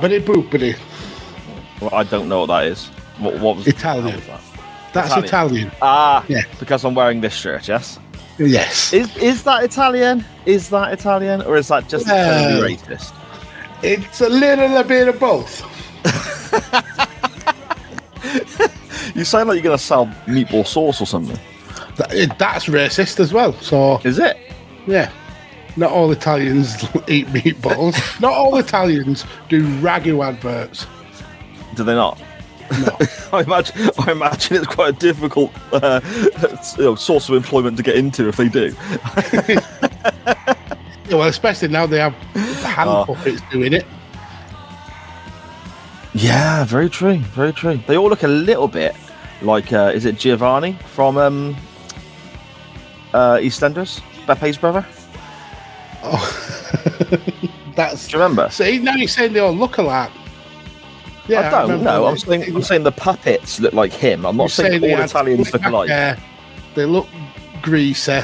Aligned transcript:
Bobbity 0.00 0.20
boopity. 0.24 0.78
Well, 1.80 1.90
I 1.94 2.04
don't 2.04 2.28
know 2.28 2.40
what 2.40 2.46
that 2.46 2.64
is. 2.66 2.86
What, 3.18 3.38
what 3.40 3.56
was 3.56 3.66
Italian. 3.66 4.16
was 4.16 4.26
that? 4.26 4.40
That's 4.92 5.08
Italian. 5.16 5.24
Italian. 5.24 5.72
Ah, 5.82 6.24
Yeah. 6.28 6.42
because 6.58 6.84
I'm 6.84 6.94
wearing 6.94 7.20
this 7.20 7.34
shirt. 7.34 7.68
Yes. 7.68 7.98
Yes. 8.38 8.92
Is 8.92 9.14
is 9.18 9.42
that 9.44 9.62
Italian? 9.64 10.24
Is 10.46 10.70
that 10.70 10.92
Italian, 10.92 11.42
or 11.42 11.56
is 11.58 11.68
that 11.68 11.88
just 11.88 12.06
totally 12.06 12.76
racist? 12.76 13.12
It's 13.82 14.20
a 14.22 14.28
little 14.28 14.82
bit 14.84 15.08
of 15.08 15.18
both. 15.20 15.62
You 19.14 19.24
sound 19.24 19.48
like 19.48 19.56
you're 19.56 19.64
gonna 19.64 19.76
sell 19.78 20.06
meatball 20.26 20.64
sauce 20.66 21.00
or 21.00 21.06
something. 21.06 21.38
That- 21.96 22.38
That's 22.38 22.66
racist 22.66 23.18
as 23.18 23.32
well. 23.32 23.52
So, 23.54 23.98
Is 24.04 24.18
it? 24.18 24.36
yeah. 24.86 25.10
Not 25.80 25.92
all 25.92 26.10
Italians 26.12 26.74
eat 27.08 27.26
meatballs. 27.28 28.20
Not 28.20 28.34
all 28.34 28.58
Italians 28.58 29.24
do 29.48 29.62
ragu 29.80 30.22
adverts. 30.22 30.86
Do 31.74 31.84
they 31.84 31.94
not? 31.94 32.20
No. 32.70 32.98
I 33.32 33.40
imagine. 33.40 33.90
I 33.98 34.12
imagine 34.12 34.58
it's 34.58 34.66
quite 34.66 34.90
a 34.94 34.98
difficult 34.98 35.50
uh, 35.72 36.02
you 36.76 36.84
know, 36.84 36.94
source 36.96 37.30
of 37.30 37.34
employment 37.34 37.78
to 37.78 37.82
get 37.82 37.96
into 37.96 38.28
if 38.28 38.36
they 38.36 38.50
do. 38.50 38.74
Yeah, 41.08 41.16
well, 41.16 41.22
especially 41.28 41.68
now 41.68 41.86
they 41.86 41.98
have 41.98 42.12
hand 42.62 42.90
Oh. 42.90 43.04
puppets 43.06 43.40
doing 43.50 43.72
it. 43.72 43.86
Yeah, 46.12 46.64
very 46.64 46.90
true. 46.90 47.16
Very 47.18 47.54
true. 47.54 47.80
They 47.86 47.96
all 47.96 48.10
look 48.10 48.22
a 48.22 48.28
little 48.28 48.68
bit 48.68 48.94
like. 49.40 49.72
Uh, 49.72 49.92
is 49.94 50.04
it 50.04 50.18
Giovanni 50.18 50.74
from 50.92 51.16
um, 51.16 51.56
uh, 53.14 53.36
EastEnders? 53.36 54.02
Beppe's 54.26 54.58
brother. 54.58 54.84
Oh. 56.02 57.16
That's 57.76 58.08
Do 58.08 58.16
you 58.16 58.22
remember? 58.22 58.50
see 58.50 58.78
now 58.78 58.94
you're 58.94 59.08
saying 59.08 59.32
they 59.32 59.40
all 59.40 59.52
look 59.52 59.78
alike. 59.78 60.10
Yeah, 61.28 61.46
I 61.62 61.66
don't 61.66 61.84
know. 61.84 62.06
I'm 62.06 62.18
saying, 62.18 62.54
I'm 62.54 62.62
saying 62.62 62.82
the 62.82 62.92
puppets 62.92 63.60
look 63.60 63.72
like 63.72 63.92
him. 63.92 64.26
I'm 64.26 64.36
not 64.36 64.50
saying, 64.50 64.80
they 64.80 64.94
all 64.94 65.02
Italians 65.02 65.52
look 65.52 65.64
alike. 65.64 65.88
hair, 65.96 66.18
They 66.74 66.84
look 66.86 67.06
greasy. 67.62 68.20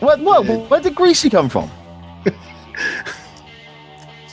Where, 0.00 0.16
where, 0.18 0.42
where 0.42 0.80
did 0.80 0.94
Greasy 0.94 1.30
come 1.30 1.48
from? 1.48 1.70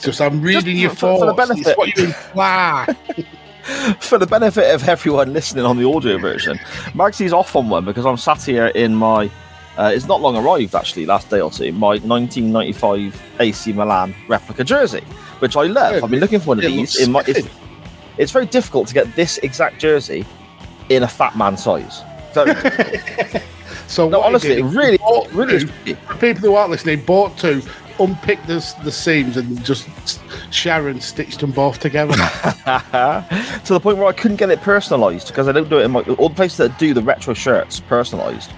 Just 0.02 0.20
I'm 0.22 0.42
reading 0.42 0.78
your 0.78 0.90
for- 0.92 1.18
for 1.18 1.26
the 1.26 1.34
thoughts. 1.34 1.52
It's 1.52 1.64
benefit. 1.64 1.78
what 1.78 1.98
you 1.98 2.06
imply. 2.06 2.96
For 4.02 4.18
the 4.18 4.28
benefit 4.28 4.76
of 4.76 4.88
everyone 4.90 5.32
listening 5.32 5.64
on 5.66 5.78
the 5.78 5.88
audio 5.90 6.18
version, 6.18 6.58
Marksy's 6.94 7.32
off 7.32 7.56
on 7.56 7.70
one 7.70 7.86
because 7.86 8.06
I'm 8.06 8.18
sat 8.18 8.44
here 8.44 8.68
in 8.68 8.94
my. 8.94 9.32
Uh, 9.78 9.92
it's 9.94 10.06
not 10.06 10.22
long 10.22 10.38
arrived 10.38 10.76
actually, 10.76 11.06
last 11.06 11.30
day 11.30 11.42
or 11.42 11.50
two. 11.50 11.72
My 11.72 11.98
1995 11.98 13.22
AC 13.40 13.74
Milan 13.74 14.14
replica 14.28 14.64
jersey, 14.64 15.02
which 15.40 15.56
I 15.56 15.64
love. 15.64 16.04
I've 16.04 16.10
been 16.10 16.20
looking 16.20 16.40
for 16.40 16.50
one 16.50 16.60
of 16.60 16.66
it 16.66 16.68
these. 16.68 17.00
In 17.00 17.12
my, 17.12 17.24
it's, 17.28 17.48
it's 18.18 18.32
very 18.32 18.46
difficult 18.46 18.88
to 18.90 18.94
get 18.94 19.14
this 19.16 19.40
exact 19.40 19.80
jersey 19.80 20.26
in 20.90 21.04
a 21.04 21.08
fat 21.08 21.36
man 21.36 21.58
size. 21.58 22.02
So 23.88 24.10
no, 24.10 24.22
honestly, 24.22 24.56
did, 24.56 24.66
really, 24.66 24.98
bought 24.98 25.32
really 25.32 25.60
two. 25.60 25.96
For 25.96 26.16
people 26.16 26.42
who 26.42 26.56
aren't 26.56 26.72
listening, 26.72 27.02
bought 27.06 27.38
two, 27.38 27.62
unpicked 28.00 28.48
the, 28.48 28.76
the 28.84 28.92
seams, 28.92 29.38
and 29.38 29.64
just 29.64 29.88
Sharon 30.52 31.00
stitched 31.00 31.42
them 31.42 31.52
both 31.52 31.80
together. 31.80 32.14
to 32.16 33.74
the 33.74 33.80
point 33.80 33.98
where 33.98 34.08
I 34.08 34.14
couldn't 34.14 34.38
get 34.38 34.50
it 34.50 34.62
personalised 34.62 35.28
because 35.28 35.48
I 35.48 35.52
don't 35.52 35.70
do 35.70 35.80
it 35.80 35.84
in 35.84 35.92
my 35.92 36.02
all 36.02 36.30
the 36.30 36.36
places 36.36 36.58
that 36.58 36.80
do 36.80 36.94
the 36.94 37.04
retro 37.04 37.34
shirts 37.36 37.82
personalised 37.82 38.52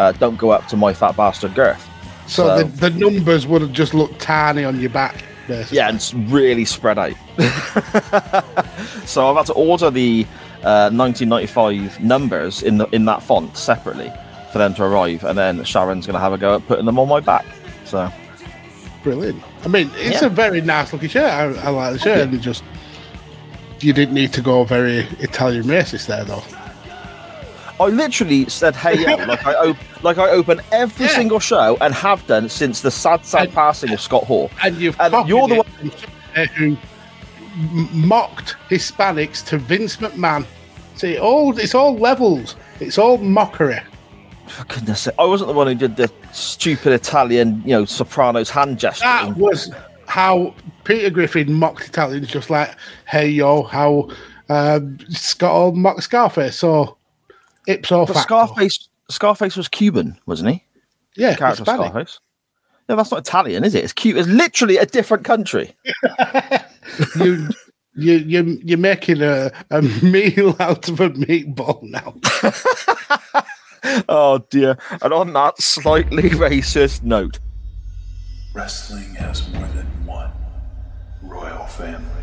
uh, 0.00 0.12
don't 0.12 0.36
go 0.36 0.50
up 0.50 0.66
to 0.68 0.76
my 0.76 0.92
fat 0.94 1.16
bastard 1.16 1.54
girth. 1.54 1.82
so 2.26 2.46
So- 2.46 2.62
the, 2.64 2.88
the 2.88 2.90
numbers 2.98 3.46
would 3.46 3.60
have 3.62 3.72
just 3.72 3.92
looked 3.94 4.20
tiny 4.20 4.64
on 4.64 4.80
your 4.80 4.90
back. 4.90 5.24
Basically. 5.48 5.78
Yeah, 5.78 5.88
and 5.88 5.96
it's 5.96 6.14
really 6.14 6.64
spread 6.64 6.96
out. 6.98 7.16
so 9.04 9.28
I've 9.28 9.36
had 9.36 9.46
to 9.46 9.52
order 9.54 9.90
the 9.90 10.24
uh, 10.62 10.90
1995 10.92 12.00
numbers 12.00 12.62
in 12.62 12.78
the 12.78 12.86
in 12.90 13.04
that 13.06 13.22
font 13.22 13.56
separately 13.56 14.12
for 14.52 14.58
them 14.58 14.74
to 14.74 14.84
arrive, 14.84 15.24
and 15.24 15.36
then 15.36 15.64
Sharon's 15.64 16.06
going 16.06 16.14
to 16.14 16.20
have 16.20 16.32
a 16.32 16.38
go 16.38 16.54
at 16.56 16.66
putting 16.68 16.84
them 16.86 16.98
on 16.98 17.08
my 17.08 17.18
back. 17.20 17.44
So 17.84 18.12
brilliant. 19.02 19.42
I 19.64 19.68
mean, 19.68 19.90
it's 19.94 20.20
Yeah. 20.22 20.26
a 20.28 20.30
very 20.30 20.60
nice 20.60 20.92
looking 20.92 21.08
shirt. 21.08 21.24
I, 21.24 21.44
I 21.66 21.70
like 21.70 21.92
the 21.94 21.98
shirt, 21.98 22.18
and 22.20 22.34
it 22.34 22.38
just 22.40 22.62
you 23.80 23.92
didn't 23.92 24.14
need 24.14 24.32
to 24.34 24.42
go 24.42 24.62
very 24.64 24.98
Italian 25.18 25.64
racist 25.64 26.06
there, 26.06 26.22
though. 26.24 26.44
I 27.80 27.86
literally 27.86 28.46
said 28.48 28.76
"Hey 28.76 29.00
yo," 29.00 29.16
like 29.26 29.46
I 29.46 29.54
op- 29.54 30.02
like 30.04 30.18
I 30.18 30.28
open 30.30 30.60
every 30.70 31.06
Yeah. 31.06 31.12
single 31.12 31.40
show 31.40 31.76
and 31.80 31.92
have 31.94 32.24
done 32.26 32.48
since 32.48 32.82
the 32.82 32.90
sad, 32.90 33.24
sad 33.24 33.46
And- 33.46 33.54
passing 33.54 33.90
of 33.92 34.00
Scott 34.00 34.24
Hall. 34.24 34.50
And 34.62 34.76
you've 34.76 35.00
and 35.00 35.28
you're 35.28 35.48
the 35.48 35.56
one- 35.56 36.46
who 36.56 36.76
mocked 37.92 38.56
Hispanics 38.68 39.44
to 39.46 39.58
Vince 39.58 39.96
McMahon. 39.96 40.44
See, 40.96 41.18
all 41.18 41.56
it's 41.58 41.74
all 41.74 41.96
levels. 41.96 42.56
It's 42.80 42.98
all 42.98 43.18
mockery. 43.18 43.80
For 44.46 44.64
goodness 44.64 45.00
sake, 45.02 45.14
I 45.18 45.24
wasn't 45.24 45.48
the 45.48 45.54
one 45.54 45.66
who 45.68 45.74
did 45.74 45.96
the 45.96 46.10
stupid 46.32 46.92
Italian, 46.92 47.62
you 47.64 47.70
know, 47.72 47.84
Sopranos 47.84 48.50
hand 48.50 48.78
gesture. 48.78 49.04
That 49.04 49.36
was 49.36 49.72
how 50.06 50.54
Peter 50.84 51.08
Griffin 51.10 51.52
mocked 51.52 51.86
Italians, 51.88 52.28
just 52.28 52.50
like, 52.50 52.70
"Hey 53.06 53.28
yo," 53.28 53.62
how 53.62 54.08
um, 54.48 54.98
Scott 55.10 55.74
mocked 55.76 56.02
Scarface. 56.02 56.56
So 56.56 56.96
ipso 57.66 58.06
but 58.06 58.14
facto, 58.14 58.46
Scarface, 58.46 58.88
Scarface 59.08 59.56
was 59.56 59.68
Cuban, 59.68 60.18
wasn't 60.26 60.50
he? 60.50 60.64
yeah, 61.16 61.34
character 61.36 61.62
of 61.62 61.68
Scarface. 61.68 62.20
No, 62.88 62.96
that's 62.96 63.10
not 63.10 63.20
Italian, 63.20 63.62
is 63.64 63.74
it? 63.74 63.84
It's 63.84 63.92
cute. 63.92 64.16
It's 64.16 64.28
literally 64.28 64.76
a 64.76 64.86
different 64.86 65.24
country. 65.24 65.76
you, 67.16 67.48
you, 67.94 68.14
you, 68.14 68.60
you're 68.64 68.78
making 68.78 69.22
a, 69.22 69.52
a 69.70 69.82
meal 69.82 70.56
out 70.60 70.88
of 70.88 71.00
a 71.00 71.10
meatball 71.10 71.82
now. 71.82 72.14
Oh 74.10 74.44
dear. 74.50 74.76
And 75.00 75.12
on 75.14 75.32
that 75.32 75.58
slightly 75.58 76.24
racist 76.30 77.02
note, 77.02 77.38
Wrestling 78.52 79.14
has 79.14 79.48
more 79.54 79.66
than 79.68 79.86
one 80.04 80.30
royal 81.22 81.64
family. 81.64 82.19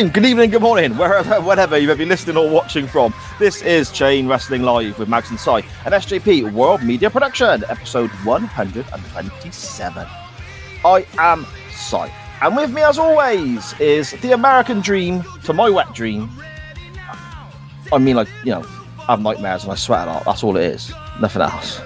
Afternoon, 0.00 0.14
good 0.14 0.30
evening, 0.30 0.48
good 0.48 0.62
morning, 0.62 0.96
wherever, 0.96 1.42
whenever 1.42 1.76
you 1.76 1.86
may 1.86 1.92
be 1.92 2.06
listening 2.06 2.38
or 2.38 2.48
watching 2.48 2.86
from. 2.86 3.12
This 3.38 3.60
is 3.60 3.90
Chain 3.90 4.26
Wrestling 4.28 4.62
Live 4.62 4.98
with 4.98 5.10
Mags 5.10 5.28
and 5.28 5.38
Si, 5.38 5.50
an 5.50 5.92
SJP 5.92 6.54
World 6.54 6.82
Media 6.82 7.10
production, 7.10 7.62
episode 7.68 8.08
127. 8.24 10.06
I 10.86 11.06
am 11.18 11.46
Si, 11.70 11.98
and 12.40 12.56
with 12.56 12.72
me, 12.72 12.80
as 12.80 12.98
always, 12.98 13.78
is 13.78 14.12
the 14.22 14.32
American 14.32 14.80
dream 14.80 15.22
to 15.44 15.52
my 15.52 15.68
wet 15.68 15.92
dream. 15.92 16.30
I 17.92 17.98
mean, 17.98 18.16
like, 18.16 18.28
you 18.42 18.52
know, 18.52 18.66
I 19.00 19.12
have 19.12 19.20
nightmares 19.20 19.64
and 19.64 19.72
I 19.72 19.74
sweat 19.74 20.08
a 20.08 20.12
lot. 20.12 20.24
That's 20.24 20.42
all 20.42 20.56
it 20.56 20.64
is. 20.64 20.94
Nothing 21.20 21.42
else. 21.42 21.78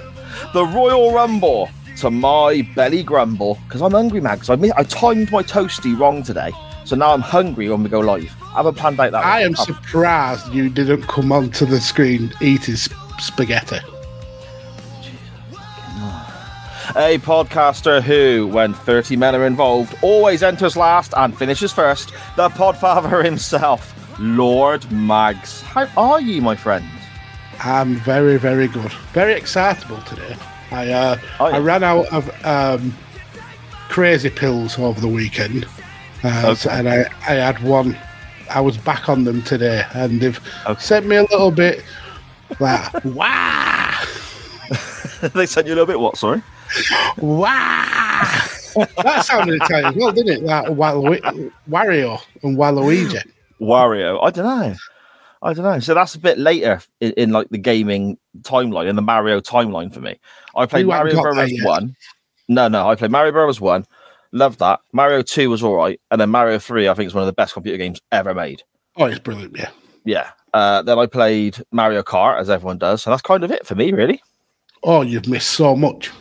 The 0.53 0.63
Royal 0.63 1.11
Rumble 1.11 1.69
to 1.97 2.09
my 2.09 2.61
belly 2.75 3.03
grumble 3.03 3.57
because 3.67 3.81
I'm 3.81 3.91
hungry. 3.91 4.21
Because 4.21 4.49
I, 4.49 4.53
I 4.77 4.83
timed 4.83 5.33
my 5.33 5.43
toasty 5.43 5.99
wrong 5.99 6.23
today. 6.23 6.53
So 6.85 6.95
now 6.95 7.13
I'm 7.13 7.21
hungry 7.21 7.67
when 7.69 7.83
we 7.83 7.89
go 7.89 7.99
live. 7.99 8.33
I 8.43 8.57
haven't 8.57 8.75
planned 8.75 8.99
out 8.99 9.11
that 9.11 9.25
I 9.25 9.41
am 9.41 9.55
surprised 9.55 10.53
you 10.53 10.69
didn't 10.69 11.03
come 11.03 11.31
onto 11.31 11.65
the 11.65 11.79
screen 11.81 12.31
eating 12.41 12.75
sp- 12.77 12.93
spaghetti. 13.19 13.77
A 16.95 17.17
podcaster 17.19 18.01
who, 18.01 18.47
when 18.47 18.73
30 18.73 19.15
men 19.17 19.33
are 19.35 19.45
involved, 19.47 19.95
always 20.03 20.43
enters 20.43 20.77
last 20.77 21.13
and 21.17 21.35
finishes 21.37 21.71
first. 21.73 22.13
The 22.35 22.49
podfather 22.49 23.25
himself, 23.25 23.93
Lord 24.19 24.89
Mags. 24.91 25.61
How 25.63 25.89
are 25.97 26.21
you, 26.21 26.41
my 26.41 26.55
friend? 26.55 26.85
I'm 27.63 27.95
very, 27.95 28.37
very 28.37 28.67
good. 28.67 28.91
Very 29.13 29.33
excitable 29.33 30.01
today. 30.01 30.35
I 30.71 30.91
uh, 30.91 31.17
Oh, 31.39 31.47
yeah. 31.47 31.55
I 31.55 31.59
ran 31.59 31.83
out 31.83 32.05
of 32.13 32.45
um, 32.45 32.93
crazy 33.89 34.29
pills 34.29 34.77
over 34.77 34.99
the 35.01 35.07
weekend, 35.07 35.65
uh, 36.23 36.55
so- 36.55 36.69
and 36.69 36.89
I, 36.89 37.05
I 37.27 37.33
had 37.33 37.61
one. 37.63 37.97
I 38.49 38.61
was 38.61 38.77
back 38.77 39.09
on 39.09 39.23
them 39.23 39.41
today, 39.41 39.83
and 39.93 40.21
they've 40.21 40.39
Okay. 40.67 40.79
sent 40.79 41.05
me 41.07 41.15
a 41.15 41.23
little 41.23 41.51
bit 41.51 41.83
like 42.59 42.93
wow, 43.05 44.03
they 45.33 45.45
sent 45.45 45.67
you 45.67 45.73
a 45.73 45.75
little 45.75 45.85
bit 45.87 45.99
what, 45.99 46.17
sorry? 46.17 46.41
wow. 47.17 48.21
that 49.03 49.23
sounded 49.25 49.61
Italian, 49.61 49.95
well, 49.99 50.11
didn't 50.11 50.33
it? 50.37 50.43
Like 50.43 50.65
Walu- 50.67 51.51
Wario 51.69 52.21
and 52.43 52.57
Waluigi. 52.57 53.21
Wario. 53.61 54.19
I 54.23 54.29
don't 54.31 54.45
know. 54.45 54.75
I 55.41 55.53
don't 55.53 55.63
know. 55.63 55.79
So 55.79 55.93
that's 55.93 56.15
a 56.15 56.19
bit 56.19 56.37
later 56.37 56.81
in, 57.01 57.11
in 57.13 57.31
like 57.31 57.49
the 57.49 57.57
gaming 57.57 58.17
timeline, 58.41 58.89
in 58.89 58.95
the 58.95 59.01
Mario 59.01 59.39
timeline 59.39 59.93
for 59.93 60.01
me. 60.01 60.19
I 60.55 60.65
played 60.65 60.81
You 60.81 60.87
Mario 60.87 61.21
Bros. 61.21 61.51
1. 61.63 61.95
No, 62.49 62.67
no, 62.67 62.89
I 62.89 62.95
played 62.95 63.11
Mario 63.11 63.31
Bros. 63.31 63.61
1. 63.61 63.85
Loved 64.35 64.59
that. 64.59 64.81
Mario 64.91 65.21
2 65.21 65.49
was 65.49 65.63
all 65.63 65.75
right. 65.75 65.99
And 66.11 66.19
then 66.19 66.29
Mario 66.29 66.59
3, 66.59 66.89
I 66.89 66.93
think, 66.93 67.07
is 67.07 67.13
one 67.13 67.23
of 67.23 67.27
the 67.27 67.31
best 67.33 67.53
computer 67.53 67.77
games 67.77 68.01
ever 68.11 68.33
made. 68.33 68.63
Oh, 68.97 69.05
it's 69.05 69.17
brilliant, 69.19 69.55
yeah. 69.57 69.69
Yeah. 70.03 70.29
Uh, 70.53 70.81
then 70.81 70.99
I 70.99 71.05
played 71.05 71.57
Mario 71.71 72.03
Kart, 72.03 72.37
as 72.39 72.49
everyone 72.49 72.77
does. 72.77 73.05
And 73.05 73.13
that's 73.13 73.21
kind 73.21 73.45
of 73.45 73.51
it 73.51 73.65
for 73.65 73.75
me, 73.75 73.93
really. 73.93 74.21
Oh, 74.83 75.01
you've 75.03 75.27
missed 75.29 75.51
so 75.51 75.73
much. 75.73 76.11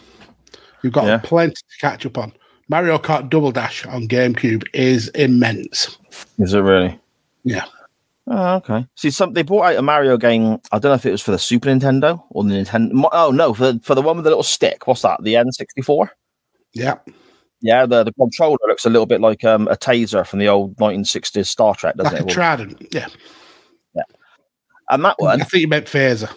You've 0.83 0.93
got 0.93 1.07
Yeah. 1.07 1.19
plenty 1.25 1.55
to 1.57 1.79
catch 1.81 2.07
up 2.07 2.17
on. 2.17 2.33
Mario 2.69 2.99
Kart 2.99 3.29
Double 3.31 3.51
Dash 3.51 3.85
on 3.85 4.07
GameCube 4.07 4.63
is 4.73 5.09
immense. 5.09 5.99
Is 6.39 6.55
it 6.55 6.61
really? 6.61 6.99
Yeah. 7.43 7.65
Oh, 8.29 8.55
okay. 8.57 8.87
See, 8.95 9.11
some 9.11 9.33
they 9.35 9.43
brought 9.43 9.65
out 9.73 9.77
a 9.77 9.83
Mario 9.83 10.17
game. 10.17 10.59
I 10.73 10.79
don't 10.79 10.91
know 10.91 10.95
if 10.95 11.05
it 11.05 11.11
was 11.11 11.21
for 11.21 11.33
the 11.33 11.39
Super 11.39 11.69
Nintendo 11.69 12.23
or 12.31 12.43
the 12.45 12.51
Nintendo. 12.55 13.09
Oh 13.13 13.31
no, 13.33 13.53
for 13.53 13.75
for 13.83 13.95
the 13.95 14.01
one 14.01 14.17
with 14.17 14.25
the 14.25 14.31
little 14.31 14.43
stick. 14.43 14.87
What's 14.87 15.03
that? 15.03 15.23
The 15.23 15.37
N 15.37 15.53
sixty 15.53 15.83
four. 15.83 16.11
Yeah. 16.73 16.95
Yeah, 17.67 17.87
the, 17.87 18.05
the 18.05 18.13
controller 18.13 18.59
looks 18.69 18.85
a 18.85 18.91
little 18.91 19.07
bit 19.07 19.23
like 19.23 19.43
um, 19.43 19.69
a 19.69 19.77
taser 19.77 20.27
from 20.27 20.39
the 20.39 20.49
old 20.49 20.77
1960s 20.77 21.47
Star 21.47 21.75
Trek, 21.75 21.97
doesn't 21.97 22.13
Like 22.13 22.23
a 22.23 22.27
it? 22.27 22.31
trident. 22.31 22.87
Yeah. 22.93 23.07
Yeah. 23.95 24.03
and 24.91 25.03
that 25.03 25.15
one, 25.19 25.41
I 25.41 25.45
think 25.45 25.63
you 25.63 25.69
meant 25.69 25.87
phaser. 25.87 26.31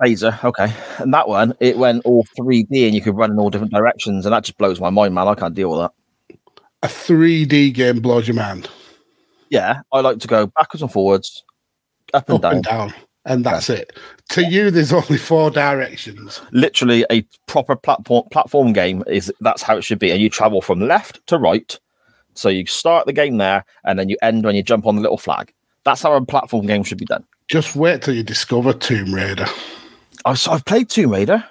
taser, 0.00 0.42
okay. 0.44 0.72
And 0.98 1.12
that 1.14 1.26
one, 1.28 1.52
it 1.58 1.78
went 1.78 2.04
all 2.04 2.24
3D 2.38 2.86
and 2.86 2.94
you 2.94 3.00
could 3.00 3.16
run 3.16 3.32
in 3.32 3.38
all 3.40 3.50
different 3.50 3.72
directions. 3.72 4.24
And 4.24 4.32
that 4.32 4.44
just 4.44 4.56
blows 4.56 4.78
my 4.80 4.88
mind, 4.90 5.14
man. 5.16 5.26
I 5.26 5.34
can't 5.34 5.52
deal 5.54 5.70
with 5.70 5.80
that. 5.80 5.92
A 6.84 6.86
3D 6.86 7.74
game 7.74 7.98
blows 8.00 8.28
your 8.28 8.36
mind. 8.36 8.70
Yeah, 9.50 9.80
I 9.92 10.00
like 10.00 10.20
to 10.20 10.28
go 10.28 10.46
backwards 10.46 10.82
and 10.82 10.92
forwards, 10.92 11.42
up 12.14 12.28
and 12.28 12.36
Up 12.36 12.42
down. 12.42 12.54
and 12.54 12.62
down. 12.64 12.94
And 13.24 13.44
that's 13.44 13.70
it. 13.70 13.96
To 14.30 14.44
you, 14.44 14.70
there's 14.70 14.92
only 14.92 15.18
four 15.18 15.50
directions. 15.50 16.40
Literally, 16.52 17.04
a 17.10 17.22
proper 17.46 17.76
platform 17.76 18.24
platform 18.30 18.72
game 18.72 19.04
is 19.06 19.32
that's 19.40 19.62
how 19.62 19.76
it 19.76 19.82
should 19.82 19.98
be. 19.98 20.10
And 20.10 20.20
you 20.20 20.28
travel 20.28 20.60
from 20.60 20.80
left 20.80 21.24
to 21.28 21.38
right. 21.38 21.78
So 22.34 22.48
you 22.48 22.66
start 22.66 23.06
the 23.06 23.12
game 23.12 23.36
there 23.36 23.64
and 23.84 23.98
then 23.98 24.08
you 24.08 24.16
end 24.22 24.44
when 24.44 24.56
you 24.56 24.62
jump 24.62 24.86
on 24.86 24.96
the 24.96 25.02
little 25.02 25.18
flag. 25.18 25.52
That's 25.84 26.02
how 26.02 26.14
a 26.14 26.24
platform 26.24 26.66
game 26.66 26.82
should 26.82 26.98
be 26.98 27.04
done. 27.04 27.24
Just 27.48 27.76
wait 27.76 28.02
till 28.02 28.14
you 28.14 28.22
discover 28.22 28.72
Tomb 28.72 29.14
Raider. 29.14 29.46
I, 30.24 30.34
so 30.34 30.52
I've 30.52 30.64
played 30.64 30.88
Tomb 30.88 31.10
Raider. 31.10 31.44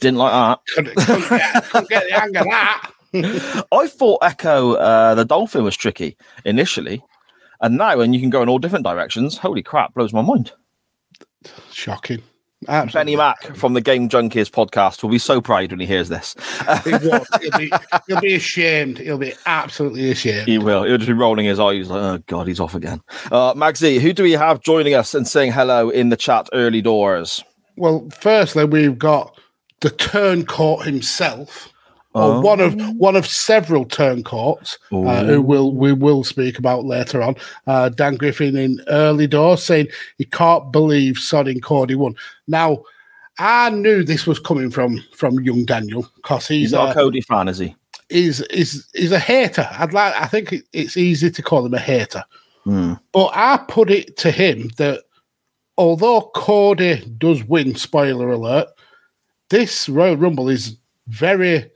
Didn't 0.00 0.18
like 0.18 0.32
that. 0.32 0.60
Couldn't, 0.74 0.96
couldn't 0.96 1.28
get, 1.28 1.64
couldn't 1.64 1.88
get 1.88 2.08
the 2.08 2.14
hang 2.14 2.36
of 2.36 2.44
that. 2.44 2.92
I 3.72 3.88
thought 3.88 4.22
Ecco 4.22 4.74
uh, 4.74 5.14
the 5.14 5.24
Dolphin 5.24 5.64
was 5.64 5.76
tricky 5.76 6.16
initially, 6.44 7.02
and 7.60 7.76
now 7.76 7.96
when 7.96 8.12
you 8.12 8.20
can 8.20 8.30
go 8.30 8.42
in 8.42 8.48
all 8.48 8.58
different 8.58 8.84
directions, 8.84 9.38
holy 9.38 9.62
crap, 9.62 9.94
blows 9.94 10.12
my 10.12 10.22
mind. 10.22 10.52
Shocking. 11.72 12.22
Benny 12.66 12.76
Absolutely. 12.76 13.16
Mac 13.16 13.56
from 13.56 13.74
the 13.74 13.80
Game 13.80 14.08
Junkies 14.08 14.50
podcast 14.50 15.02
will 15.02 15.10
be 15.10 15.18
so 15.18 15.40
proud 15.40 15.70
when 15.70 15.78
he 15.78 15.86
hears 15.86 16.08
this. 16.08 16.34
He 16.82 16.90
won't. 16.90 17.26
He'll 17.40 17.56
be, 17.56 17.72
he'll 18.08 18.20
be 18.20 18.34
ashamed. 18.34 18.98
He'll 18.98 19.16
be 19.16 19.32
absolutely 19.46 20.10
ashamed. 20.10 20.48
he 20.48 20.58
will. 20.58 20.82
He'll 20.82 20.98
just 20.98 21.06
be 21.06 21.12
rolling 21.12 21.46
his 21.46 21.60
eyes 21.60 21.88
like, 21.88 22.02
oh 22.02 22.18
god, 22.26 22.48
he's 22.48 22.58
off 22.58 22.74
again. 22.74 23.00
Uh, 23.30 23.54
Maxie, 23.56 24.00
who 24.00 24.12
do 24.12 24.24
we 24.24 24.32
have 24.32 24.60
joining 24.60 24.94
us 24.94 25.14
and 25.14 25.26
saying 25.26 25.52
hello 25.52 25.88
in 25.88 26.08
the 26.08 26.16
chat 26.16 26.48
early 26.52 26.82
doors? 26.82 27.44
Well, 27.76 28.08
firstly, 28.18 28.64
we've 28.64 28.98
got 28.98 29.38
the 29.80 29.90
turncoat 29.90 30.84
himself, 30.84 31.72
Oh. 32.20 32.40
one 32.40 32.60
of 32.60 32.74
one 32.96 33.16
of 33.16 33.26
several 33.26 33.84
turncoats 33.84 34.78
uh, 34.92 35.24
who 35.24 35.40
will 35.42 35.74
we 35.74 35.92
will 35.92 36.24
speak 36.24 36.58
about 36.58 36.84
later 36.84 37.22
on. 37.22 37.36
Uh, 37.66 37.88
Dan 37.88 38.16
Griffin 38.16 38.56
in 38.56 38.80
early 38.88 39.26
doors 39.26 39.62
saying 39.62 39.88
he 40.16 40.24
can't 40.24 40.72
believe 40.72 41.14
Sodding 41.16 41.62
Cody 41.62 41.94
won. 41.94 42.14
Now, 42.46 42.82
I 43.38 43.70
knew 43.70 44.02
this 44.02 44.26
was 44.26 44.38
coming 44.38 44.70
from 44.70 45.02
from 45.14 45.40
young 45.40 45.64
Daniel 45.64 46.10
because 46.16 46.48
He's 46.48 46.60
he's 46.60 46.72
not 46.72 46.90
a 46.90 46.94
Cody 46.94 47.20
fan, 47.20 47.48
is 47.48 47.58
he? 47.58 47.74
is 48.10 48.40
is 48.50 48.86
is 48.94 49.12
a 49.12 49.18
hater. 49.18 49.68
I'd 49.72 49.92
like. 49.92 50.14
I 50.14 50.26
think 50.26 50.52
it- 50.52 50.64
it's 50.72 50.96
easy 50.96 51.30
to 51.30 51.42
call 51.42 51.64
him 51.66 51.74
a 51.74 51.78
hater. 51.78 52.24
Hmm. 52.64 52.94
But 53.12 53.30
I 53.34 53.58
put 53.68 53.90
it 53.90 54.16
to 54.18 54.30
him 54.30 54.70
that 54.78 55.02
although 55.76 56.30
Cody 56.34 57.04
does 57.18 57.44
win, 57.44 57.76
spoiler 57.76 58.30
alert, 58.30 58.68
this 59.50 59.88
Royal 59.88 60.16
Rumble 60.16 60.48
is 60.48 60.76
very 61.06 61.70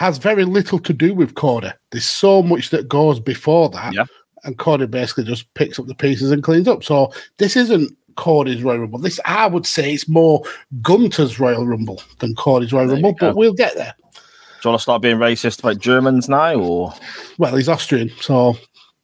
has 0.00 0.16
very 0.16 0.46
little 0.46 0.78
to 0.78 0.94
do 0.94 1.12
with 1.12 1.34
Cody. 1.34 1.68
There's 1.90 2.06
so 2.06 2.42
much 2.42 2.70
that 2.70 2.88
goes 2.88 3.20
before 3.20 3.68
that. 3.68 3.92
Yeah. 3.92 4.06
And 4.44 4.56
Cody 4.56 4.86
basically 4.86 5.24
just 5.24 5.52
picks 5.52 5.78
up 5.78 5.88
the 5.88 5.94
pieces 5.94 6.30
and 6.30 6.42
cleans 6.42 6.66
up. 6.66 6.82
So 6.82 7.12
this 7.36 7.54
isn't 7.54 7.94
Cody's 8.16 8.62
Royal 8.62 8.78
Rumble. 8.78 8.98
This 8.98 9.20
I 9.26 9.46
would 9.46 9.66
say 9.66 9.92
it's 9.92 10.08
more 10.08 10.42
Gunther's 10.80 11.38
Royal 11.38 11.66
Rumble 11.66 12.02
than 12.18 12.34
Cody's 12.34 12.72
Royal 12.72 12.86
There 12.86 12.94
Rumble, 12.94 13.14
but 13.20 13.36
we'll 13.36 13.52
get 13.52 13.74
there. 13.74 13.94
Do 14.00 14.20
you 14.64 14.70
want 14.70 14.78
to 14.78 14.82
start 14.82 15.02
being 15.02 15.18
racist 15.18 15.58
about 15.58 15.78
Germans 15.80 16.30
now, 16.30 16.54
or 16.54 16.94
Well, 17.36 17.54
he's 17.56 17.68
Austrian, 17.68 18.10
so 18.22 18.56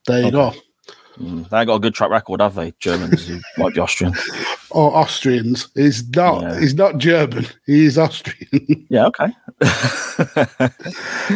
there 0.06 0.22
you 0.24 0.30
go. 0.30 0.54
Mm, 1.18 1.48
they 1.48 1.58
ain't 1.58 1.66
got 1.66 1.76
a 1.76 1.80
good 1.80 1.94
track 1.94 2.10
record, 2.10 2.40
have 2.40 2.54
they? 2.54 2.72
Germans 2.78 3.26
who 3.26 3.40
might 3.58 3.74
be 3.74 3.80
Austrian. 3.80 4.14
Or 4.70 4.94
Austrians. 4.94 5.68
He's 5.74 6.06
not. 6.10 6.42
Yeah. 6.42 6.60
He's 6.60 6.74
not 6.74 6.98
German. 6.98 7.46
He's 7.66 7.98
Austrian. 7.98 8.86
Yeah, 8.88 9.06
okay. 9.06 9.26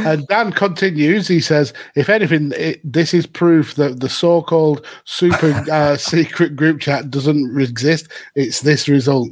and 0.09 0.27
Dan 0.29 0.53
continues. 0.53 1.27
He 1.27 1.41
says, 1.41 1.73
"If 1.97 2.09
anything, 2.09 2.53
it, 2.57 2.81
this 2.85 3.13
is 3.13 3.27
proof 3.27 3.75
that 3.75 3.99
the 3.99 4.09
so-called 4.09 4.87
super 5.05 5.51
uh, 5.71 5.97
secret 5.97 6.55
group 6.55 6.81
chat 6.81 7.11
doesn't 7.11 7.61
exist. 7.61 8.09
It's 8.37 8.61
this 8.61 8.89
result. 8.89 9.31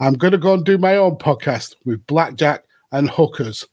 I'm 0.00 0.14
going 0.14 0.32
to 0.32 0.38
go 0.38 0.54
and 0.54 0.64
do 0.64 0.78
my 0.78 0.96
own 0.96 1.16
podcast 1.16 1.74
with 1.84 2.06
blackjack 2.06 2.64
and 2.90 3.10
hookers. 3.10 3.66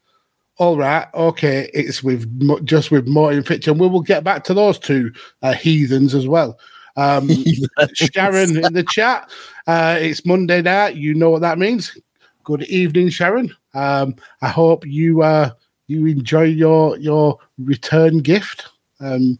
All 0.60 0.76
right, 0.76 1.08
okay. 1.14 1.70
It's 1.74 2.04
with 2.04 2.66
just 2.66 2.92
with 2.92 3.08
Morty 3.08 3.38
and 3.38 3.48
Fitch, 3.48 3.66
and 3.68 3.80
we 3.80 3.88
will 3.88 4.02
get 4.02 4.26
back 4.26 4.44
to 4.44 4.54
those 4.54 4.78
two 4.78 5.12
uh, 5.42 5.54
heathens 5.54 6.14
as 6.14 6.28
well." 6.28 6.60
Um, 6.98 7.30
Sharon 7.94 8.58
in 8.58 8.74
the 8.74 8.86
chat. 8.92 9.32
Uh, 9.68 9.98
it's 10.00 10.26
Monday 10.26 10.62
night. 10.62 10.96
You 10.96 11.14
know 11.14 11.30
what 11.30 11.42
that 11.42 11.58
means. 11.58 11.98
Good 12.44 12.64
evening, 12.64 13.08
Sharon. 13.08 13.56
Um, 13.74 14.16
I 14.42 14.50
hope 14.50 14.86
you 14.86 15.22
uh, 15.22 15.52
you 15.88 16.06
enjoy 16.08 16.44
your 16.44 16.98
your 16.98 17.40
return 17.58 18.18
gift. 18.20 18.68
Um, 19.00 19.40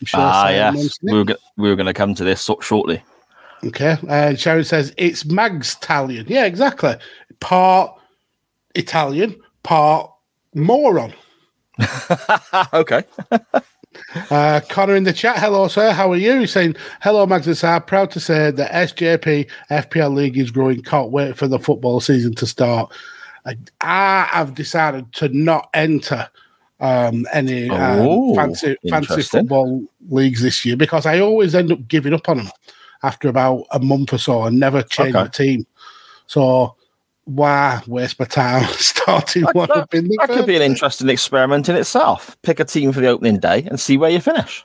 I'm 0.00 0.06
sure 0.06 0.20
ah, 0.20 0.48
yes. 0.50 0.98
We 1.02 1.12
were, 1.12 1.24
go- 1.24 1.36
we 1.56 1.68
were 1.68 1.76
going 1.76 1.86
to 1.86 1.92
come 1.94 2.14
to 2.14 2.22
this 2.24 2.40
so- 2.40 2.60
shortly. 2.60 3.02
Okay. 3.64 3.96
And 4.08 4.38
Sharon 4.38 4.64
says 4.64 4.94
it's 4.96 5.24
Mag's 5.24 5.74
Italian. 5.74 6.26
Yeah, 6.28 6.44
exactly. 6.44 6.94
Part 7.40 7.98
Italian, 8.74 9.36
part 9.62 10.10
moron. 10.54 11.12
okay. 12.72 13.04
Uh, 14.30 14.60
Connor 14.68 14.96
in 14.96 15.04
the 15.04 15.12
chat. 15.12 15.38
Hello, 15.38 15.68
sir. 15.68 15.92
How 15.92 16.10
are 16.12 16.16
you? 16.16 16.40
He's 16.40 16.52
saying, 16.52 16.76
Hello, 17.00 17.26
Mags 17.26 17.46
and 17.46 17.56
Sar. 17.56 17.80
Proud 17.80 18.10
to 18.12 18.20
say 18.20 18.50
the 18.50 18.64
SJP 18.64 19.48
FPL 19.70 20.14
League 20.14 20.38
is 20.38 20.50
growing. 20.50 20.82
Can't 20.82 21.10
wait 21.10 21.36
for 21.36 21.48
the 21.48 21.58
football 21.58 22.00
season 22.00 22.34
to 22.36 22.46
start. 22.46 22.92
I, 23.46 23.56
I 23.80 24.28
have 24.32 24.54
decided 24.54 25.12
to 25.14 25.28
not 25.30 25.70
enter 25.74 26.28
um, 26.80 27.26
any 27.32 27.68
um, 27.70 27.78
Oh, 27.78 28.34
fancy 28.34 28.76
fancy 28.88 29.22
football 29.22 29.82
leagues 30.08 30.42
this 30.42 30.64
year 30.64 30.76
because 30.76 31.06
I 31.06 31.20
always 31.20 31.54
end 31.54 31.72
up 31.72 31.86
giving 31.88 32.14
up 32.14 32.28
on 32.28 32.38
them 32.38 32.50
after 33.02 33.28
about 33.28 33.64
a 33.72 33.80
month 33.80 34.12
or 34.12 34.18
so 34.18 34.44
and 34.44 34.58
never 34.58 34.82
change 34.82 35.14
Okay. 35.14 35.24
my 35.24 35.28
team. 35.28 35.66
So 36.26 36.76
why 37.34 37.82
waste 37.86 38.18
my 38.18 38.26
time 38.26 38.64
starting 38.78 39.42
That, 39.42 39.54
one 39.54 39.68
that- 39.68 39.76
up 39.78 39.94
in 39.94 40.08
the 40.08 40.16
that 40.20 40.28
could 40.28 40.46
be 40.46 40.56
an 40.56 40.62
interesting 40.62 41.08
experiment 41.08 41.68
in 41.68 41.76
itself. 41.76 42.36
Pick 42.42 42.60
a 42.60 42.64
team 42.64 42.92
for 42.92 43.00
the 43.00 43.08
opening 43.08 43.38
day 43.38 43.64
and 43.70 43.78
see 43.78 43.96
where 43.96 44.10
you 44.10 44.20
finish. 44.20 44.64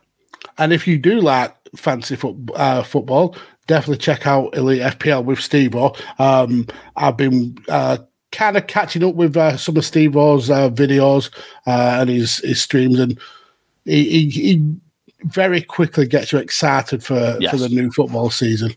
And 0.57 0.71
if 0.73 0.87
you 0.87 0.97
do 0.97 1.19
like 1.21 1.55
fancy 1.75 2.15
foot, 2.15 2.35
uh, 2.55 2.83
football, 2.83 3.35
definitely 3.67 3.97
check 3.97 4.25
out 4.27 4.55
Elite 4.55 4.81
FPL 4.81 5.25
with 5.25 5.39
Steve 5.39 5.75
Um 6.19 6.67
I've 6.95 7.17
been 7.17 7.57
uh, 7.67 7.97
kind 8.31 8.57
of 8.57 8.67
catching 8.67 9.03
up 9.03 9.15
with 9.15 9.35
uh, 9.37 9.57
some 9.57 9.77
of 9.77 9.85
Steve 9.85 10.15
O's 10.17 10.49
uh, 10.49 10.69
videos 10.69 11.29
uh, 11.67 11.97
and 12.01 12.09
his, 12.09 12.37
his 12.37 12.61
streams, 12.61 12.99
and 12.99 13.17
he, 13.85 14.03
he, 14.09 14.29
he 14.29 14.75
very 15.25 15.61
quickly 15.61 16.05
gets 16.05 16.31
you 16.31 16.39
excited 16.39 17.03
for, 17.03 17.37
Yes. 17.39 17.51
for 17.51 17.57
the 17.57 17.69
new 17.69 17.89
football 17.91 18.29
season 18.29 18.75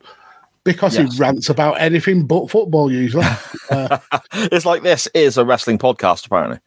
because 0.73 0.97
Yes. 0.97 1.15
he 1.17 1.21
rants 1.21 1.49
about 1.49 1.81
anything 1.81 2.27
but 2.27 2.51
football 2.51 2.91
usually. 2.93 3.25
uh, 3.71 3.99
It's 4.33 4.67
like 4.67 4.83
this 4.83 5.07
is 5.15 5.37
a 5.39 5.45
wrestling 5.45 5.79
podcast, 5.79 6.27
apparently. 6.27 6.59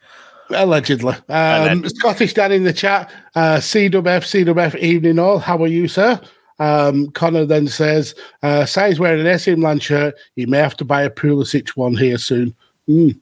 Allegedly. 0.50 1.14
Um, 1.14 1.22
Allegedly. 1.30 1.90
Scottish 1.90 2.34
Dan 2.34 2.52
in 2.52 2.64
the 2.64 2.74
chat. 2.74 3.10
Uh, 3.36 3.58
CWF, 3.58 4.24
CWF 4.26 4.76
evening 4.80 5.20
all. 5.20 5.40
How 5.40 5.62
are 5.64 5.68
you, 5.68 5.88
sir? 5.88 6.20
Um, 6.60 7.10
Connor 7.12 7.46
then 7.46 7.68
says, 7.68 8.14
uh, 8.44 8.66
Si's 8.66 9.00
wearing 9.00 9.22
an 9.22 9.28
AC 9.28 9.56
Milan 9.56 9.80
shirt. 9.80 10.14
You 10.36 10.48
may 10.48 10.58
have 10.60 10.76
to 10.78 10.86
buy 10.86 11.02
a 11.04 11.10
Pulisic 11.10 11.70
one 11.70 11.96
here 11.96 12.18
soon. 12.18 12.54
Mm, 12.90 13.18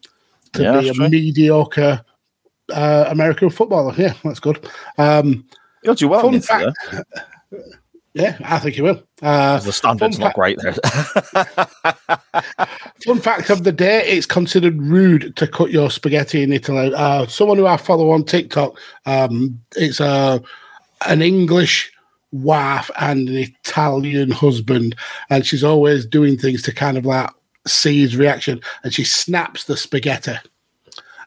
to 0.53 0.61
Yeah, 0.63 0.81
be 0.81 0.89
a 0.89 0.93
true. 0.93 1.07
mediocre 1.09 2.03
uh, 2.73 3.05
American 3.07 3.49
footballer. 3.49 3.93
Yeah, 3.97 4.13
that's 4.23 4.39
good. 4.39 4.67
Um, 4.97 5.45
You'll 5.83 5.95
do 5.95 6.07
well. 6.09 6.21
Fun 6.21 6.41
fact- 6.41 6.77
yeah, 8.13 8.37
I 8.43 8.59
think 8.59 8.75
he 8.75 8.81
will. 8.81 9.01
Uh, 9.21 9.59
the 9.59 9.71
standard's 9.71 10.19
not 10.19 10.27
fact- 10.27 10.35
great 10.35 10.57
there. 10.61 10.73
Fun 13.05 13.19
fact 13.19 13.49
of 13.49 13.63
the 13.63 13.71
day: 13.71 14.03
It's 14.05 14.25
considered 14.25 14.81
rude 14.81 15.35
to 15.37 15.47
cut 15.47 15.71
your 15.71 15.91
spaghetti 15.91 16.43
in 16.43 16.51
Italy. 16.51 16.93
Uh, 16.93 17.27
someone 17.27 17.57
who 17.57 17.67
I 17.67 17.77
follow 17.77 18.11
on 18.11 18.23
TikTok, 18.23 18.77
um, 19.05 19.59
it's 19.75 19.99
a 19.99 20.41
an 21.07 21.21
English 21.21 21.91
wife 22.31 22.91
and 22.99 23.29
an 23.29 23.37
Italian 23.37 24.31
husband, 24.31 24.95
and 25.29 25.45
she's 25.45 25.63
always 25.63 26.05
doing 26.05 26.37
things 26.37 26.61
to 26.63 26.73
kind 26.73 26.97
of 26.97 27.05
like 27.05 27.29
see 27.67 28.01
his 28.01 28.17
reaction, 28.17 28.59
and 28.83 28.93
she 28.93 29.03
snaps 29.03 29.65
the 29.65 29.77
spaghetti, 29.77 30.35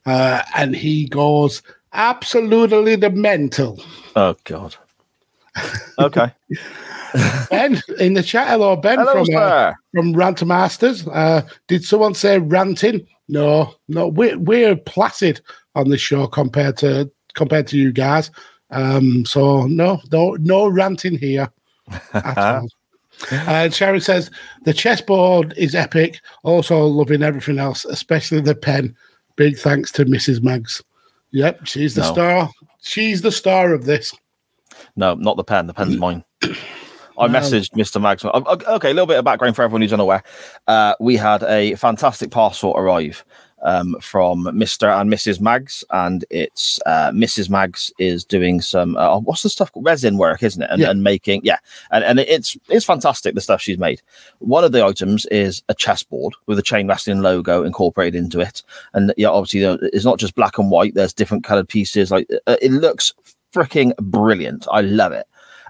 uh, 0.06 0.42
and 0.56 0.74
he 0.74 1.06
goes 1.06 1.62
absolutely 1.92 2.96
the 2.96 3.10
mental. 3.10 3.80
oh 4.16 4.34
God. 4.44 4.74
Okay. 5.98 6.32
Ben 7.50 7.80
in 7.98 8.14
the 8.14 8.22
chat, 8.22 8.48
hello 8.48 8.74
Ben 8.74 8.98
Hello, 8.98 9.24
from 9.24 9.36
uh, 9.36 9.72
from 9.94 10.12
Rant 10.14 10.42
Masters. 10.46 11.06
Uh, 11.08 11.42
did 11.68 11.84
someone 11.84 12.14
say 12.14 12.38
ranting? 12.38 13.06
No, 13.28 13.74
no. 13.88 14.08
We're 14.08 14.38
we're 14.38 14.76
placid 14.76 15.42
on 15.74 15.90
this 15.90 16.00
show 16.00 16.26
compared 16.26 16.78
to 16.78 17.10
compared 17.34 17.66
to 17.68 17.76
you 17.76 17.92
guys. 17.92 18.30
Um, 18.70 19.26
so 19.26 19.66
no, 19.66 20.00
no, 20.10 20.36
no 20.40 20.68
ranting 20.68 21.18
here 21.18 21.50
at 22.14 22.38
all. 22.38 22.68
And 23.30 23.74
Sharon 23.74 24.00
says 24.00 24.30
the 24.64 24.72
chessboard 24.72 25.52
is 25.58 25.74
epic. 25.74 26.20
Also 26.44 26.86
loving 26.86 27.22
everything 27.22 27.58
else, 27.58 27.84
especially 27.84 28.40
the 28.40 28.54
pen. 28.54 28.96
Big 29.36 29.58
thanks 29.58 29.92
to 29.92 30.06
Mrs. 30.06 30.42
Mags. 30.42 30.82
Yep, 31.32 31.66
she's 31.66 31.94
the 31.94 32.00
No. 32.02 32.12
star. 32.12 32.50
She's 32.80 33.20
the 33.22 33.32
star 33.32 33.74
of 33.74 33.84
this. 33.84 34.14
No, 34.96 35.14
not 35.14 35.36
the 35.36 35.44
pen. 35.44 35.66
The 35.66 35.74
pen's 35.74 35.96
mine. 35.96 36.24
I 37.18 37.26
No. 37.26 37.38
messaged 37.38 37.72
Mr. 37.72 38.00
O- 38.32 38.74
Okay, 38.76 38.90
a 38.90 38.94
little 38.94 39.06
bit 39.06 39.18
of 39.18 39.24
background 39.24 39.54
for 39.54 39.62
everyone 39.62 39.82
who's 39.82 39.92
unaware. 39.92 40.22
Uh, 40.66 40.94
we 40.98 41.16
had 41.16 41.42
a 41.44 41.74
fantastic 41.74 42.30
parcel 42.30 42.72
arrive 42.76 43.24
um, 43.62 43.94
from 44.00 44.44
Mr. 44.44 44.98
and 44.98 45.12
Mrs. 45.12 45.38
Mags, 45.40 45.84
and 45.90 46.24
it's 46.30 46.80
uh, 46.86 47.10
Mrs. 47.12 47.48
Mags 47.50 47.92
is 47.98 48.24
doing 48.24 48.60
some 48.62 48.96
uh, 48.96 49.18
what's 49.20 49.42
the 49.44 49.50
stuff 49.50 49.70
resin 49.76 50.16
work, 50.16 50.42
isn't 50.42 50.62
it? 50.62 50.70
And, 50.70 50.80
Yeah. 50.80 50.90
and 50.90 51.04
making 51.04 51.42
yeah, 51.44 51.58
and, 51.92 52.02
and 52.02 52.18
it's 52.18 52.56
it's 52.68 52.84
fantastic 52.86 53.34
the 53.36 53.40
stuff 53.42 53.60
she's 53.60 53.78
made. 53.78 54.00
One 54.40 54.64
of 54.64 54.72
the 54.72 54.84
items 54.84 55.26
is 55.26 55.62
a 55.68 55.74
chessboard 55.74 56.34
with 56.46 56.58
a 56.58 56.62
chain 56.62 56.88
wrestling 56.88 57.20
logo 57.20 57.62
incorporated 57.62 58.16
into 58.20 58.40
it, 58.40 58.62
and 58.94 59.12
yeah, 59.16 59.28
obviously 59.28 59.60
you 59.60 59.66
know, 59.66 59.78
it's 59.92 60.04
not 60.04 60.18
just 60.18 60.34
black 60.34 60.58
and 60.58 60.70
white. 60.70 60.94
There's 60.94 61.12
different 61.12 61.44
colored 61.44 61.68
pieces. 61.68 62.10
Like 62.10 62.26
uh, 62.48 62.56
it 62.60 62.72
looks 62.72 63.12
freaking 63.54 63.94
brilliant. 63.96 64.66
I 64.70 64.80
love 64.80 65.12
it. 65.12 65.26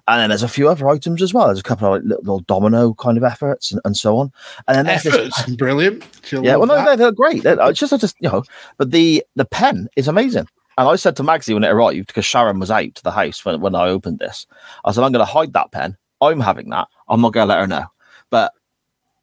And 0.08 0.20
then 0.20 0.30
there's 0.30 0.42
a 0.42 0.48
few 0.48 0.68
other 0.68 0.88
items 0.88 1.22
as 1.22 1.32
well. 1.32 1.46
There's 1.46 1.60
a 1.60 1.62
couple 1.62 1.86
of 1.86 1.94
like, 1.94 2.02
little, 2.02 2.22
little 2.22 2.40
domino 2.40 2.92
kind 2.94 3.16
of 3.16 3.22
efforts 3.22 3.70
and, 3.70 3.80
and 3.84 3.96
so 3.96 4.18
on. 4.18 4.32
And 4.66 4.76
then 4.76 4.86
there's 4.86 5.04
this 5.04 5.14
Efforts, 5.14 5.54
brilliant. 5.56 6.04
She'll 6.24 6.44
yeah, 6.44 6.56
well, 6.56 6.66
no, 6.66 6.84
they're, 6.84 6.96
they're 6.96 7.12
great. 7.12 7.44
They're, 7.44 7.60
uh, 7.60 7.68
it's 7.68 7.78
just, 7.78 7.92
I 7.92 7.98
just, 7.98 8.16
you 8.18 8.28
know, 8.28 8.42
but 8.78 8.90
the 8.90 9.24
the 9.36 9.44
pen 9.44 9.88
is 9.94 10.08
amazing. 10.08 10.48
And 10.76 10.88
I 10.88 10.96
said 10.96 11.14
to 11.16 11.22
Magsy 11.22 11.54
when 11.54 11.62
it 11.62 11.68
arrived, 11.68 12.08
because 12.08 12.24
Sharon 12.24 12.58
was 12.58 12.70
out 12.70 12.94
to 12.94 13.02
the 13.02 13.12
house 13.12 13.44
when, 13.44 13.60
when 13.60 13.74
I 13.74 13.88
opened 13.88 14.18
this, 14.18 14.46
I 14.84 14.90
said, 14.90 15.04
I'm 15.04 15.12
going 15.12 15.24
to 15.24 15.32
hide 15.32 15.52
that 15.52 15.70
pen. 15.70 15.96
I'm 16.20 16.40
having 16.40 16.70
that. 16.70 16.88
I'm 17.08 17.20
not 17.20 17.32
going 17.32 17.46
to 17.46 17.54
let 17.54 17.60
her 17.60 17.66
know. 17.66 17.86
But 18.30 18.52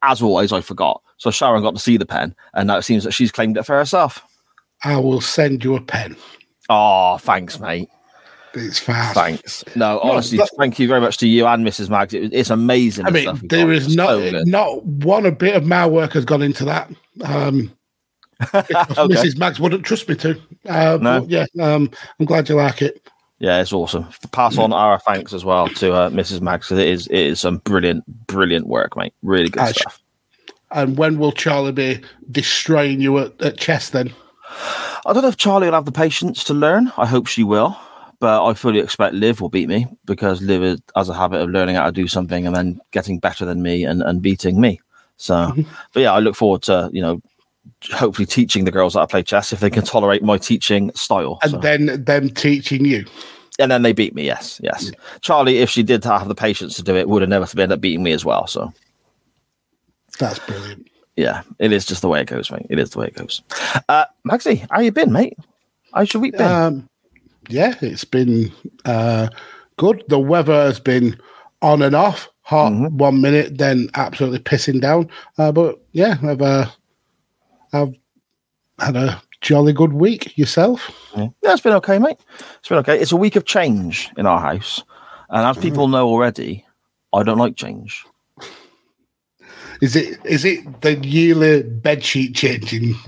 as 0.02 0.22
always, 0.22 0.54
I 0.54 0.62
forgot. 0.62 1.02
So 1.18 1.30
Sharon 1.30 1.62
got 1.62 1.76
to 1.76 1.82
see 1.82 1.98
the 1.98 2.06
pen, 2.06 2.34
and 2.54 2.68
now 2.68 2.78
it 2.78 2.84
seems 2.84 3.04
that 3.04 3.12
she's 3.12 3.32
claimed 3.32 3.58
it 3.58 3.64
for 3.64 3.76
herself. 3.76 4.24
I 4.84 4.96
will 4.96 5.20
send 5.20 5.64
you 5.64 5.76
a 5.76 5.82
pen. 5.82 6.16
Oh, 6.70 7.18
thanks, 7.18 7.60
mate. 7.60 7.90
It's 8.54 8.80
fast. 8.80 9.14
Thanks. 9.16 9.64
No, 9.76 10.00
honestly, 10.00 10.38
but- 10.40 10.50
thank 10.58 10.80
you 10.80 10.88
very 10.88 11.02
much 11.02 11.18
to 11.18 11.28
you 11.28 11.46
and 11.46 11.66
Mrs. 11.66 11.90
Mags. 11.90 12.14
It, 12.14 12.34
it's 12.34 12.50
amazing. 12.50 13.06
I 13.06 13.12
mean, 13.12 13.24
stuff 13.24 13.42
you've 13.42 13.50
there 13.50 13.66
got. 13.66 13.74
is 13.76 13.86
It's 13.88 13.96
not 13.96 14.10
so 14.10 14.44
not 14.46 14.86
one 14.86 15.26
a 15.26 15.32
bit 15.32 15.56
of 15.56 15.66
my 15.66 15.86
work 15.86 16.14
has 16.14 16.26
gone 16.26 16.42
into 16.42 16.66
that. 16.66 16.90
Um, 17.24 17.74
Okay. 18.54 18.74
Mrs. 18.74 19.38
Mags 19.38 19.60
wouldn't 19.60 19.84
trust 19.86 20.08
me 20.08 20.16
to. 20.16 20.32
Uh, 20.68 20.98
No. 21.02 21.20
but 21.22 21.30
yeah, 21.30 21.46
um, 21.62 21.90
I'm 22.20 22.26
glad 22.26 22.48
you 22.48 22.56
like 22.56 22.82
it. 22.82 23.06
Yeah, 23.40 23.62
it's 23.62 23.72
awesome. 23.74 24.08
Pass 24.32 24.58
on 24.58 24.72
our 24.74 25.00
thanks 25.00 25.34
as 25.34 25.44
well 25.46 25.68
to 25.68 25.94
uh, 25.94 26.10
Mrs. 26.10 26.42
Mags. 26.42 26.68
'cause 26.68 26.78
It 26.78 26.88
is 26.88 27.08
it 27.08 27.20
is 27.20 27.40
some 27.42 27.58
brilliant, 27.60 28.06
brilliant 28.28 28.68
work, 28.68 28.96
mate. 28.98 29.14
Really 29.24 29.50
good 29.50 29.76
stuff. 29.76 30.00
And 30.72 30.98
when 30.98 31.20
will 31.20 31.32
Charlie 31.32 31.72
be 31.72 32.02
destroying 32.32 33.02
you 33.02 33.18
at, 33.20 33.42
at 33.42 33.58
chess 33.58 33.90
then? 33.90 34.14
I 35.06 35.14
don't 35.14 35.22
know 35.22 35.28
if 35.30 35.38
Charlie 35.38 35.68
will 35.68 35.74
have 35.74 35.86
the 35.86 35.92
patience 35.92 36.44
to 36.46 36.54
learn. 36.54 36.92
I 36.98 37.06
hope 37.06 37.28
she 37.28 37.44
will, 37.44 37.78
but 38.20 38.46
I 38.46 38.54
fully 38.54 38.80
expect 38.80 39.16
Liv 39.16 39.42
will 39.42 39.50
beat 39.50 39.70
me 39.70 39.88
because 40.06 40.42
Liv 40.42 40.62
is, 40.64 40.80
has 40.96 41.10
a 41.10 41.14
habit 41.14 41.42
of 41.42 41.50
learning 41.50 41.76
how 41.76 41.86
to 41.86 41.92
do 41.92 42.08
something 42.08 42.46
and 42.46 42.56
then 42.56 42.80
getting 42.92 43.20
better 43.20 43.46
than 43.46 43.62
me 43.62 43.84
and, 43.86 44.02
and 44.02 44.22
beating 44.22 44.60
me. 44.60 44.80
So, 45.18 45.54
but 45.94 46.00
yeah, 46.02 46.14
I 46.14 46.20
look 46.20 46.36
forward 46.36 46.62
to 46.64 46.90
you 46.94 47.02
know 47.02 47.22
hopefully 47.92 48.26
teaching 48.26 48.66
the 48.66 48.72
girls 48.72 48.94
how 48.96 49.02
to 49.02 49.08
play 49.08 49.24
chess 49.24 49.54
if 49.54 49.60
they 49.60 49.70
can 49.70 49.84
tolerate 49.84 50.24
my 50.24 50.38
teaching 50.38 50.92
style. 50.96 51.40
And 51.44 51.52
So- 51.52 51.58
then 51.60 52.04
them 52.04 52.30
teaching 52.30 52.84
you. 52.86 53.06
and 53.60 53.72
then 53.72 53.82
they 53.84 53.94
beat 53.94 54.16
me. 54.16 54.26
Yes, 54.26 54.60
yes. 54.64 54.92
Charlie, 55.22 55.60
if 55.60 55.70
she 55.70 55.84
did 55.84 56.04
have 56.04 56.28
the 56.28 56.36
patience 56.36 56.76
to 56.78 56.84
do 56.84 56.96
it, 56.96 57.08
would 57.10 57.22
have 57.22 57.30
never 57.30 57.46
ended 57.52 57.72
up 57.74 57.82
beating 57.82 58.04
me 58.04 58.12
as 58.12 58.26
well. 58.26 58.48
So. 58.48 58.74
That's 60.20 60.40
brilliant. 60.40 60.88
yeah, 61.16 61.44
it 61.60 61.72
is 61.72 61.86
just 61.86 62.02
the 62.02 62.10
way 62.10 62.20
it 62.22 62.28
goes, 62.28 62.52
mate. 62.52 62.66
It 62.70 62.80
is 62.80 62.90
the 62.90 63.00
way 63.00 63.08
it 63.08 63.16
goes. 63.16 63.42
Uh, 63.88 64.06
Maxie, 64.26 64.66
how 64.70 64.82
you 64.82 64.92
been, 64.92 65.12
mate? 65.14 65.38
How's 65.94 66.14
your 66.14 66.22
week 66.22 66.34
been? 66.38 66.52
Um, 66.52 66.89
yeah, 67.50 67.76
it's 67.82 68.06
been 68.06 68.52
uh, 68.86 69.28
good. 69.78 70.04
The 70.08 70.20
weather 70.20 70.54
has 70.54 70.80
been 70.80 71.20
on 71.62 71.82
and 71.82 71.96
off. 71.96 72.30
Hot 72.44 72.72
Mhm. 72.72 72.92
one 72.94 73.22
minute, 73.22 73.58
then 73.60 73.90
absolutely 73.94 74.40
pissing 74.40 74.82
down. 74.82 75.08
Uh, 75.38 75.52
but 75.52 75.80
yeah, 75.92 76.18
I've 76.24 76.42
uh, 76.42 76.66
I've 77.74 77.94
had 78.80 78.96
a 78.96 79.22
jolly 79.42 79.72
good 79.74 79.94
week. 79.94 80.36
Yourself? 80.36 80.90
yeah, 81.16 81.28
it's 81.44 81.62
been 81.62 81.74
okay, 81.74 82.00
mate. 82.00 82.18
It's 82.60 82.70
been 82.70 82.80
okay. 82.80 83.00
It's 83.00 83.12
a 83.12 83.18
week 83.18 83.36
of 83.36 83.46
change 83.46 84.10
in 84.18 84.26
our 84.26 84.40
house, 84.40 84.84
and 85.30 85.46
as 85.46 85.58
people 85.58 85.88
know 85.90 86.08
already, 86.08 86.66
I 87.14 87.22
don't 87.24 87.38
like 87.38 87.56
change. 87.56 88.04
Is 89.82 89.96
it 89.96 90.20
is 90.26 90.44
it 90.44 90.82
the 90.82 90.96
yearly 90.96 91.64
bed 91.64 92.04
sheet 92.04 92.36
changing? 92.36 92.96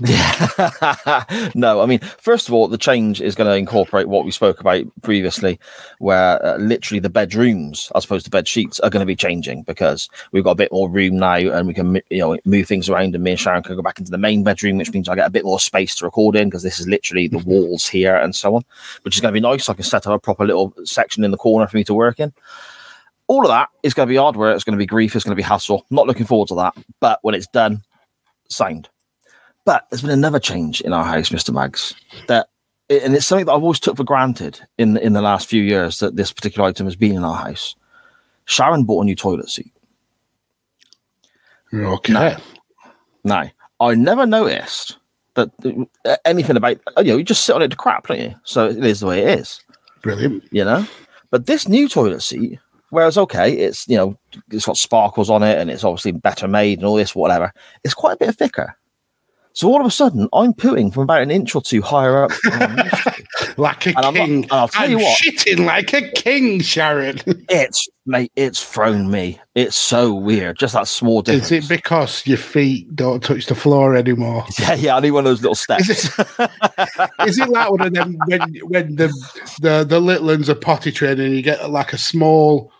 no, 1.54 1.82
I 1.82 1.86
mean, 1.86 1.98
first 2.18 2.48
of 2.48 2.54
all, 2.54 2.66
the 2.66 2.78
change 2.78 3.20
is 3.20 3.34
going 3.34 3.48
to 3.48 3.56
incorporate 3.56 4.08
what 4.08 4.24
we 4.24 4.30
spoke 4.30 4.58
about 4.58 4.84
previously, 5.02 5.60
where 5.98 6.44
uh, 6.44 6.56
literally 6.56 7.00
the 7.00 7.10
bedrooms, 7.10 7.92
as 7.94 8.06
opposed 8.06 8.24
to 8.24 8.30
bed 8.30 8.48
sheets, 8.48 8.80
are 8.80 8.88
going 8.88 9.02
to 9.02 9.06
be 9.06 9.16
changing 9.16 9.64
because 9.64 10.08
we've 10.32 10.44
got 10.44 10.52
a 10.52 10.56
bit 10.56 10.72
more 10.72 10.88
room 10.88 11.18
now, 11.18 11.34
and 11.34 11.66
we 11.66 11.74
can 11.74 12.00
you 12.08 12.18
know 12.18 12.38
move 12.46 12.66
things 12.66 12.88
around. 12.88 13.14
And 13.14 13.22
me 13.22 13.32
and 13.32 13.40
Sharon 13.40 13.62
can 13.62 13.76
go 13.76 13.82
back 13.82 13.98
into 13.98 14.10
the 14.10 14.16
main 14.16 14.42
bedroom, 14.42 14.78
which 14.78 14.92
means 14.92 15.10
I 15.10 15.14
get 15.14 15.26
a 15.26 15.30
bit 15.30 15.44
more 15.44 15.60
space 15.60 15.94
to 15.96 16.06
record 16.06 16.36
in 16.36 16.48
because 16.48 16.62
this 16.62 16.80
is 16.80 16.88
literally 16.88 17.28
the 17.28 17.38
walls 17.38 17.86
here 17.86 18.16
and 18.16 18.34
so 18.34 18.56
on, 18.56 18.62
which 19.02 19.14
is 19.14 19.20
going 19.20 19.34
to 19.34 19.38
be 19.38 19.46
nice. 19.46 19.68
I 19.68 19.74
can 19.74 19.84
set 19.84 20.06
up 20.06 20.14
a 20.14 20.18
proper 20.18 20.46
little 20.46 20.74
section 20.84 21.22
in 21.22 21.32
the 21.32 21.36
corner 21.36 21.66
for 21.66 21.76
me 21.76 21.84
to 21.84 21.94
work 21.94 22.18
in 22.18 22.32
all 23.32 23.46
of 23.46 23.48
that 23.48 23.70
is 23.82 23.94
going 23.94 24.06
to 24.06 24.12
be 24.12 24.16
hard 24.16 24.36
work. 24.36 24.54
It's 24.54 24.62
going 24.62 24.76
to 24.76 24.82
be 24.82 24.84
grief. 24.84 25.16
It's 25.16 25.24
going 25.24 25.34
to 25.34 25.42
be 25.42 25.42
hassle. 25.42 25.86
Not 25.90 26.06
looking 26.06 26.26
forward 26.26 26.48
to 26.48 26.54
that. 26.56 26.74
But 27.00 27.18
when 27.22 27.34
it's 27.34 27.46
done, 27.46 27.82
signed. 28.50 28.90
But 29.64 29.86
there's 29.88 30.02
been 30.02 30.10
another 30.10 30.38
change 30.38 30.82
in 30.82 30.92
our 30.92 31.04
house, 31.04 31.32
Mister 31.32 31.50
Mags. 31.50 31.94
That 32.28 32.48
and 32.90 33.14
it's 33.14 33.24
something 33.24 33.46
that 33.46 33.52
I've 33.52 33.62
always 33.62 33.80
took 33.80 33.96
for 33.96 34.04
granted 34.04 34.60
in 34.76 34.98
in 34.98 35.14
the 35.14 35.22
last 35.22 35.48
few 35.48 35.62
years 35.62 35.98
that 36.00 36.16
this 36.16 36.30
particular 36.30 36.68
item 36.68 36.86
has 36.86 36.96
been 36.96 37.16
in 37.16 37.24
our 37.24 37.36
house. 37.36 37.74
Sharon 38.44 38.84
bought 38.84 39.02
a 39.02 39.04
new 39.06 39.16
toilet 39.16 39.48
seat. 39.48 39.72
Okay. 41.72 42.12
No. 42.12 42.36
Now, 43.24 43.50
I 43.80 43.94
never 43.94 44.26
noticed 44.26 44.98
that 45.34 45.48
uh, 46.04 46.16
anything 46.26 46.58
about 46.58 46.78
you 46.98 47.04
know 47.04 47.16
you 47.16 47.24
just 47.24 47.46
sit 47.46 47.54
on 47.54 47.62
it 47.62 47.68
to 47.68 47.76
crap, 47.76 48.08
don't 48.08 48.20
you? 48.20 48.34
So 48.44 48.68
it 48.68 48.84
is 48.84 49.00
the 49.00 49.06
way 49.06 49.22
it 49.22 49.38
is, 49.38 49.64
Brilliant. 50.02 50.44
you 50.50 50.66
know. 50.66 50.86
But 51.30 51.46
this 51.46 51.66
new 51.66 51.88
toilet 51.88 52.20
seat, 52.20 52.58
whereas 52.92 53.18
okay, 53.18 53.52
it's 53.52 53.88
you 53.88 53.96
know 53.96 54.16
it's 54.50 54.66
got 54.66 54.76
sparkles 54.76 55.28
on 55.30 55.42
it 55.42 55.58
and 55.58 55.70
it's 55.70 55.82
obviously 55.84 56.12
better 56.12 56.46
made 56.46 56.78
and 56.78 56.86
all 56.86 56.96
this 56.96 57.14
whatever. 57.14 57.52
It's 57.84 57.94
quite 57.94 58.14
a 58.14 58.24
bit 58.24 58.34
thicker. 58.36 58.76
So 59.54 59.68
all 59.68 59.80
of 59.82 59.86
a 59.86 59.90
sudden, 59.90 60.30
I'm 60.32 60.54
pooing 60.54 60.94
from 60.94 61.02
about 61.02 61.20
an 61.20 61.30
inch 61.30 61.54
or 61.54 61.60
two 61.60 61.82
higher 61.82 62.24
up. 62.24 62.30
than 62.42 62.62
I'm 62.62 62.78
used 62.86 62.94
to. 63.04 63.22
Like 63.58 63.86
a 63.86 63.92
And 63.98 64.16
king. 64.16 64.42
and 64.44 64.46
I'll 64.52 64.68
tell 64.68 64.84
I'm 64.84 64.90
you 64.92 64.98
what. 64.98 65.18
shitting 65.20 65.66
like 65.66 65.92
a 65.92 66.10
king, 66.12 66.60
Sharon. 66.62 67.20
it's 67.50 67.86
mate, 68.06 68.32
it's 68.34 68.64
thrown 68.64 69.10
me. 69.10 69.38
It's 69.54 69.76
so 69.76 70.14
weird. 70.14 70.58
Just 70.58 70.72
that 70.72 70.88
small 70.88 71.20
difference. 71.20 71.52
Is 71.52 71.64
it 71.64 71.68
because 71.68 72.26
your 72.26 72.38
feet 72.38 72.96
don't 72.96 73.22
touch 73.22 73.44
the 73.44 73.54
floor 73.54 73.94
anymore? 73.94 74.46
yeah, 74.58 74.72
yeah. 74.74 74.96
I 74.96 75.00
need 75.00 75.10
one 75.10 75.26
of 75.26 75.30
those 75.30 75.42
little 75.42 75.54
steps. 75.54 75.90
Is 75.90 76.04
Is 77.26 77.38
it 77.38 77.50
like 77.50 77.70
one 77.70 77.82
of 77.82 77.92
them 77.92 78.16
when 78.26 78.40
when 78.68 78.96
the 78.96 79.08
the 79.60 79.84
the 79.84 80.00
little 80.00 80.28
ones 80.28 80.48
are 80.48 80.54
potty 80.54 80.92
training 80.92 81.26
and 81.26 81.36
you 81.36 81.42
get 81.42 81.68
like 81.70 81.92
a 81.92 81.98
small 81.98 82.72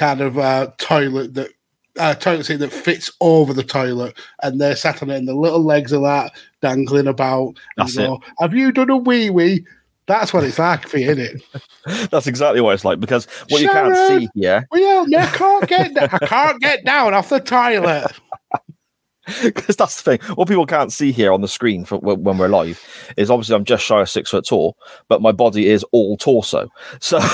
kind 0.00 0.22
of 0.22 0.38
uh, 0.38 0.66
toilet 0.78 1.34
that 1.34 1.50
uh, 1.98 2.14
toilet 2.14 2.44
seat 2.44 2.56
that 2.56 2.72
fits 2.72 3.12
over 3.20 3.52
the 3.52 3.62
toilet 3.62 4.16
and 4.42 4.58
they're 4.58 4.74
sat 4.74 5.02
on 5.02 5.10
it 5.10 5.18
and 5.18 5.28
the 5.28 5.34
little 5.34 5.62
legs 5.62 5.92
are 5.92 6.00
that 6.00 6.32
dangling 6.62 7.06
about 7.06 7.48
and 7.48 7.56
That's 7.76 7.96
you 7.96 8.06
go, 8.06 8.22
Have 8.38 8.54
you 8.54 8.72
done 8.72 8.88
a 8.88 8.96
wee 8.96 9.28
wee? 9.28 9.66
That's 10.06 10.32
what 10.32 10.42
it's 10.42 10.58
like 10.58 10.88
for 10.88 10.96
you, 10.96 11.10
isn't 11.10 11.42
it? 11.84 12.10
That's 12.10 12.26
exactly 12.26 12.62
what 12.62 12.72
it's 12.72 12.84
like 12.84 12.98
because 12.98 13.26
what 13.50 13.60
you 13.60 13.68
can't 13.68 13.94
see 13.94 14.30
here, 14.34 14.66
Well, 14.70 15.06
yeah, 15.06 15.24
I 15.24 15.36
can't 15.36 15.68
get 15.68 16.14
I 16.14 16.18
can't 16.26 16.60
get 16.62 16.82
down 16.86 17.12
off 17.12 17.28
the 17.28 17.38
toilet. 17.38 18.10
because 19.42 19.76
that's 19.76 20.02
the 20.02 20.16
thing. 20.16 20.34
What 20.36 20.48
people 20.48 20.66
can't 20.66 20.92
see 20.92 21.12
here 21.12 21.32
on 21.32 21.40
the 21.40 21.48
screen 21.48 21.84
for 21.84 21.98
when, 21.98 22.38
we're 22.38 22.48
live 22.48 22.80
is 23.16 23.30
obviously 23.30 23.54
I'm 23.56 23.64
just 23.64 23.84
shy 23.84 24.00
of 24.00 24.08
six 24.08 24.30
foot 24.30 24.46
tall, 24.46 24.76
but 25.08 25.22
my 25.22 25.32
body 25.32 25.68
is 25.68 25.84
all 25.92 26.16
torso. 26.16 26.68
So 27.00 27.20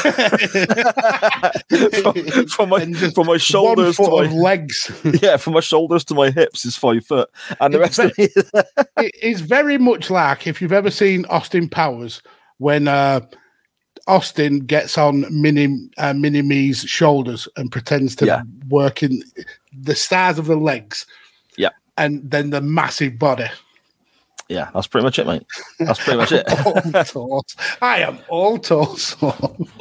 from, 2.02 2.14
from 2.48 2.68
my 2.68 2.84
from 3.14 3.26
my 3.26 3.36
shoulders 3.36 3.96
to 3.96 4.02
my 4.10 4.30
legs. 4.32 4.90
yeah, 5.22 5.36
from 5.36 5.54
my 5.54 5.60
shoulders 5.60 6.04
to 6.06 6.14
my 6.14 6.30
hips 6.30 6.64
is 6.64 6.76
five 6.76 7.04
foot, 7.06 7.30
and 7.60 7.74
the 7.74 7.82
It's 7.82 7.98
rest 7.98 8.10
of 8.12 8.18
me. 8.18 8.24
Is, 8.34 8.50
it 8.98 9.14
is 9.22 9.40
very 9.40 9.78
much 9.78 10.10
like 10.10 10.46
if 10.46 10.60
you've 10.60 10.72
ever 10.72 10.90
seen 10.90 11.24
Austin 11.26 11.68
Powers 11.68 12.22
when 12.58 12.88
uh, 12.88 13.20
Austin 14.06 14.60
gets 14.60 14.96
on 14.98 15.26
Mini 15.30 15.88
uh, 15.98 16.14
Mini 16.14 16.42
Me's 16.42 16.80
shoulders 16.82 17.48
and 17.56 17.70
pretends 17.72 18.16
to 18.16 18.26
Yeah. 18.26 18.42
work 18.68 19.02
in 19.02 19.22
the 19.72 19.94
stars 19.94 20.38
of 20.38 20.46
the 20.46 20.56
legs. 20.56 21.06
And 21.98 22.30
then 22.30 22.50
the 22.50 22.60
massive 22.60 23.18
body. 23.18 23.46
yeah, 24.48 24.70
that's 24.74 24.86
pretty 24.86 25.04
much 25.04 25.18
it, 25.18 25.26
mate. 25.26 25.44
That's 25.78 25.98
pretty 26.02 26.18
much 26.18 26.32
it. 26.32 26.44
I 27.82 27.98
am 28.00 28.18
all 28.28 28.58
torso. 28.58 29.30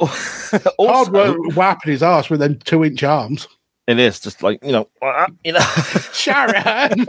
Hard 0.80 1.12
work 1.12 1.36
wiping 1.56 1.92
his 1.92 2.02
arse 2.02 2.30
with 2.30 2.40
them 2.40 2.58
two 2.60 2.84
inch 2.84 3.02
arms. 3.02 3.48
it 3.86 3.98
is 3.98 4.18
just 4.18 4.42
like 4.42 4.58
you 4.64 4.72
know, 4.72 4.88
you 5.44 5.52
know. 5.52 5.60
Sharon, 6.12 7.06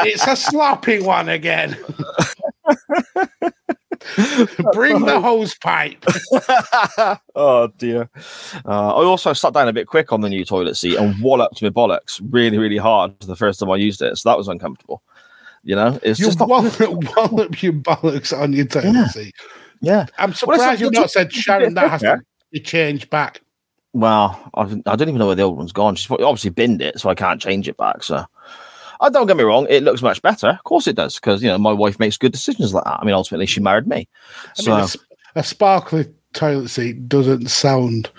it's 0.00 0.26
a 0.26 0.36
sloppy 0.36 1.00
one 1.00 1.28
again. 1.28 1.76
Bring 4.72 5.04
the 5.04 5.20
hose 5.22 5.54
pipe. 5.56 6.04
oh 7.34 7.68
dear. 7.78 8.08
Uh, 8.64 8.94
I 8.96 9.04
also 9.04 9.32
sat 9.32 9.52
down 9.54 9.68
a 9.68 9.72
bit 9.72 9.86
quick 9.86 10.12
on 10.12 10.20
the 10.20 10.28
new 10.28 10.44
toilet 10.44 10.76
seat 10.76 10.96
and 10.96 11.20
walloped 11.22 11.62
my 11.62 11.68
bollocks 11.70 12.20
really, 12.30 12.58
really 12.58 12.76
hard 12.76 13.18
the 13.20 13.36
first 13.36 13.60
time 13.60 13.70
I 13.70 13.76
used 13.76 14.02
it. 14.02 14.16
So 14.18 14.28
that 14.30 14.38
was 14.38 14.48
uncomfortable. 14.48 15.02
You 15.64 15.76
know, 15.76 15.98
it's 16.02 16.18
You 16.18 16.26
just 16.26 16.38
not, 16.40 16.48
wallop, 16.48 16.78
wallop 17.16 17.62
your 17.62 17.72
bollocks 17.74 18.36
on 18.36 18.52
your 18.52 18.66
toilet 18.66 18.92
Yeah. 18.94 19.06
seat. 19.08 19.34
yeah. 19.80 20.06
I'm 20.18 20.34
surprised 20.34 20.62
it's- 20.62 20.80
you've 20.80 20.92
not 20.92 21.10
said, 21.10 21.32
Sharon, 21.32 21.74
that 21.74 21.88
has 21.90 22.00
to 22.00 22.06
thicker. 22.08 22.24
be 22.50 22.60
changed 22.60 23.10
back. 23.10 23.42
Well, 23.94 24.50
I've, 24.54 24.72
I 24.86 24.96
don't 24.96 25.08
even 25.08 25.18
know 25.18 25.26
where 25.26 25.36
the 25.36 25.42
old 25.42 25.58
one's 25.58 25.70
gone. 25.72 25.94
She's 25.96 26.10
obviously 26.10 26.50
binned 26.50 26.80
it, 26.80 26.98
so 26.98 27.10
I 27.10 27.14
can't 27.14 27.40
change 27.40 27.68
it 27.68 27.76
back. 27.76 28.02
So, 28.02 28.24
I 29.02 29.10
don't 29.10 29.26
get 29.26 29.36
me 29.36 29.44
wrong, 29.44 29.66
it 29.68 29.82
looks 29.82 30.00
much 30.00 30.22
better. 30.22 30.48
Of 30.48 30.64
course, 30.64 30.86
it 30.86 30.96
does, 30.96 31.16
because 31.16 31.42
you 31.42 31.48
know 31.48 31.58
my 31.58 31.72
wife 31.72 31.98
makes 31.98 32.16
good 32.16 32.32
decisions 32.32 32.72
like 32.72 32.84
that. 32.84 32.98
I 33.00 33.04
mean, 33.04 33.14
ultimately, 33.14 33.46
she 33.46 33.60
married 33.60 33.86
me. 33.86 34.08
I 34.58 34.62
So, 34.62 34.70
mean, 34.76 34.84
a, 35.34 35.40
a 35.40 35.42
sparkly 35.42 36.06
toilet 36.32 36.68
seat 36.68 37.08
doesn't 37.08 37.48
sound 37.48 38.10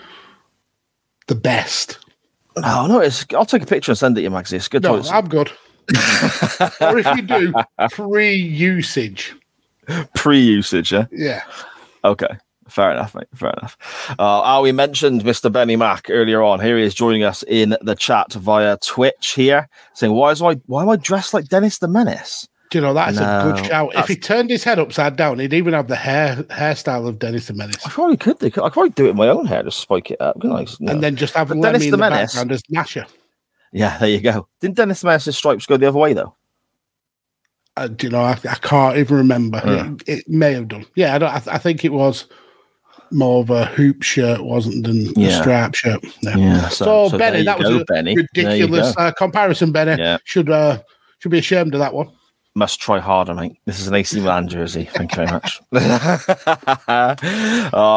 the 1.26 1.34
best. 1.34 1.98
no, 2.58 2.86
no, 2.86 3.00
it's. 3.00 3.24
I'll 3.34 3.46
take 3.46 3.62
a 3.62 3.66
picture 3.66 3.90
and 3.92 3.98
send 3.98 4.16
it 4.16 4.20
to 4.20 4.24
you, 4.24 4.30
Maxi. 4.30 4.52
It's 4.52 4.68
good 4.68 4.82
No. 4.84 5.02
I'm 5.10 5.28
good. 5.28 5.50
or 6.80 6.98
if 6.98 7.06
you 7.16 7.22
do, 7.22 7.52
pre-usage, 7.90 9.34
pre-usage. 10.14 10.92
Yeah. 10.92 11.06
Yeah. 11.12 11.42
Okay. 12.04 12.28
Fair 12.68 12.90
enough, 12.92 13.14
mate. 13.14 13.26
Fair 13.34 13.50
enough. 13.50 13.76
Uh, 14.10 14.14
ah, 14.18 14.60
we 14.60 14.72
mentioned 14.72 15.22
Mr. 15.22 15.50
Benny 15.52 15.76
Mac 15.76 16.06
earlier 16.08 16.42
on. 16.42 16.60
Here 16.60 16.76
he 16.78 16.84
is 16.84 16.94
joining 16.94 17.22
us 17.22 17.42
in 17.46 17.76
the 17.82 17.94
chat 17.94 18.32
via 18.32 18.76
Twitch 18.78 19.32
here, 19.34 19.68
saying, 19.92 20.12
"Why 20.12 20.30
is 20.30 20.40
I 20.42 20.54
why 20.66 20.82
am 20.82 20.88
I 20.88 20.96
dressed 20.96 21.34
like 21.34 21.48
Dennis 21.48 21.78
the 21.78 21.88
Menace?" 21.88 22.48
Do 22.70 22.78
you 22.78 22.82
know, 22.82 22.94
that's 22.94 23.18
a 23.18 23.52
good 23.54 23.66
shout. 23.66 23.92
If 23.94 24.08
he 24.08 24.16
turned 24.16 24.50
his 24.50 24.64
head 24.64 24.80
upside 24.80 25.14
down, 25.16 25.38
he'd 25.38 25.52
even 25.52 25.74
have 25.74 25.86
the 25.86 25.94
hair 25.94 26.36
hairstyle 26.44 27.06
of 27.06 27.18
Dennis 27.20 27.46
the 27.46 27.52
Menace. 27.54 27.86
I 27.86 27.90
probably 27.90 28.16
could. 28.16 28.38
do- 28.38 28.46
I 28.46 28.50
could 28.50 28.72
probably 28.72 28.90
do 28.90 29.06
it 29.06 29.10
in 29.10 29.16
my 29.16 29.28
own 29.28 29.46
hair, 29.46 29.62
just 29.62 29.78
spike 29.78 30.10
it 30.10 30.20
up. 30.20 30.40
couldn't 30.40 30.56
I? 30.56 30.60
You. 30.62 30.88
And 30.88 31.02
then 31.02 31.14
just 31.14 31.34
have 31.34 31.48
But 31.48 31.58
Lemmy 31.58 31.72
Dennis 31.78 31.84
the 31.84 31.90
the 31.92 31.96
Menace- 31.98 32.32
background 32.32 32.52
as 32.52 32.62
Gnasher. 32.62 33.06
yeah, 33.72 33.96
there 33.98 34.08
you 34.08 34.20
go. 34.20 34.48
Didn't 34.60 34.76
Dennis 34.76 35.02
the 35.02 35.06
Menace's 35.06 35.36
stripes 35.36 35.66
go 35.66 35.76
the 35.76 35.86
other 35.86 35.98
way 35.98 36.14
though? 36.14 36.34
Uh, 37.76 37.88
do 37.88 38.06
you 38.06 38.10
know, 38.10 38.20
I, 38.20 38.38
I 38.48 38.54
can't 38.56 38.96
even 38.98 39.16
remember. 39.16 39.60
Yeah. 39.64 39.92
It, 40.06 40.18
it 40.20 40.28
may 40.28 40.52
have 40.54 40.68
done. 40.68 40.86
Yeah, 40.94 41.14
I, 41.14 41.18
don't, 41.18 41.30
I, 41.30 41.42
I 41.54 41.58
think 41.58 41.84
it 41.84 41.92
was 41.92 42.26
more 43.10 43.40
of 43.40 43.50
a 43.50 43.66
hoop 43.66 44.02
shirt, 44.02 44.42
wasn't 44.42 44.86
than 44.86 45.18
a 45.22 45.30
strap 45.30 45.74
shirt. 45.74 46.04
Yeah. 46.22 46.36
Yeah. 46.36 46.68
So, 46.68 47.08
there 47.08 47.18
Benny, 47.18 47.44
that 47.44 47.58
was 47.58 47.68
go, 47.68 47.80
a 47.80 47.84
Benny. 47.84 48.16
Ridiculous 48.16 48.94
uh, 48.96 49.12
comparison. 49.12 49.72
Benny 49.72 50.00
Yeah. 50.00 50.18
should 50.24 50.50
uh, 50.50 50.80
should 51.18 51.30
be 51.30 51.38
ashamed 51.38 51.74
of 51.74 51.80
that 51.80 51.94
one. 51.94 52.10
Must 52.56 52.80
try 52.80 53.00
harder, 53.00 53.34
mate. 53.34 53.58
This 53.64 53.80
is 53.80 53.88
an 53.88 53.94
AC 53.94 54.20
Milan 54.20 54.46
jersey. 54.46 54.88
Thank 54.94 55.10
you 55.12 55.16
very 55.16 55.32
much. 55.32 55.60
uh, 55.72 57.16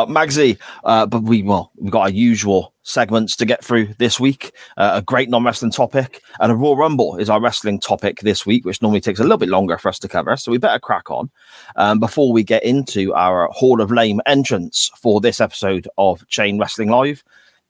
Magsy, 0.08 0.58
uh, 0.84 1.06
but 1.06 1.22
we 1.22 1.44
well, 1.44 1.72
we've 1.78 1.92
got 1.92 2.02
our 2.02 2.10
usual 2.10 2.74
segments 2.82 3.36
to 3.36 3.46
get 3.46 3.64
through 3.64 3.94
this 4.00 4.20
week. 4.20 4.52
Uh, 4.76 4.94
a 4.96 5.02
great 5.04 5.30
non-wrestling 5.30 5.70
topic, 5.70 6.24
and 6.40 6.52
a 6.52 6.56
Royal 6.56 6.76
Rumble 6.76 7.18
is 7.18 7.30
our 7.30 7.40
wrestling 7.40 7.80
topic 7.80 8.22
this 8.22 8.48
week, 8.48 8.66
which 8.66 8.82
normally 8.82 9.00
takes 9.00 9.20
a 9.20 9.24
little 9.24 9.38
bit 9.38 9.50
longer 9.50 9.78
for 9.78 9.90
us 9.90 10.00
to 10.00 10.08
cover. 10.08 10.36
So 10.38 10.52
we 10.52 10.58
better 10.58 10.80
crack 10.80 11.12
on 11.12 11.30
um, 11.76 12.00
before 12.00 12.34
we 12.34 12.44
get 12.44 12.64
into 12.64 13.14
our 13.14 13.50
Hall 13.52 13.80
of 13.80 13.92
Lame 13.92 14.22
entrance 14.26 14.90
for 15.00 15.22
this 15.22 15.40
episode 15.40 15.88
of 16.00 16.28
Chain 16.30 16.58
Wrestling 16.58 16.90
Live. 16.90 17.24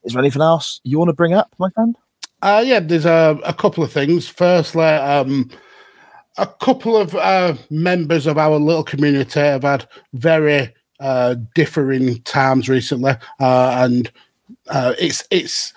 Is 0.05 0.13
there 0.13 0.21
anything 0.21 0.41
else 0.41 0.79
you 0.85 0.97
want 0.99 1.09
to 1.09 1.13
bring 1.13 1.33
up, 1.33 1.53
my 1.57 1.69
friend? 1.71 1.97
Uh, 2.41 2.63
yeah, 2.65 2.79
there's 2.79 3.05
a, 3.05 3.37
a 3.43 3.53
couple 3.53 3.83
of 3.83 3.91
things. 3.91 4.29
Firstly, 4.29 4.85
um, 4.85 5.49
a 6.37 6.47
couple 6.47 6.95
of 6.95 7.15
uh, 7.15 7.55
members 7.69 8.27
of 8.27 8.37
our 8.37 8.57
little 8.57 8.83
community 8.83 9.39
have 9.39 9.63
had 9.63 9.87
very 10.13 10.73
uh, 10.99 11.35
differing 11.55 12.21
times 12.23 12.69
recently, 12.69 13.13
uh, 13.39 13.77
and 13.79 14.11
uh, 14.69 14.93
it's 14.99 15.23
it's 15.31 15.73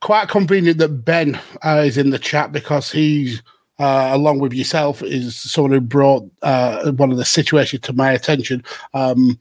quite 0.00 0.28
convenient 0.28 0.78
that 0.78 1.04
Ben 1.04 1.40
uh, 1.64 1.82
is 1.84 1.96
in 1.96 2.10
the 2.10 2.18
chat 2.18 2.52
because 2.52 2.90
he's. 2.90 3.42
Along 3.84 4.38
with 4.38 4.52
yourself, 4.52 5.02
is 5.02 5.34
someone 5.34 5.72
who 5.72 5.80
brought 5.80 6.22
one 6.40 7.10
of 7.10 7.16
the 7.16 7.24
situations 7.24 7.82
to 7.82 7.92
my 7.92 8.12
attention. 8.12 8.62
Um, 8.94 9.40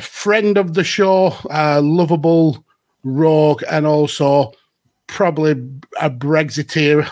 friend 0.00 0.56
of 0.56 0.72
the 0.72 0.84
show, 0.84 1.36
lovable 1.50 2.64
rogue, 3.02 3.62
and 3.70 3.86
also 3.86 4.54
probably 5.06 5.50
a 6.00 6.08
Brexiteer 6.08 7.06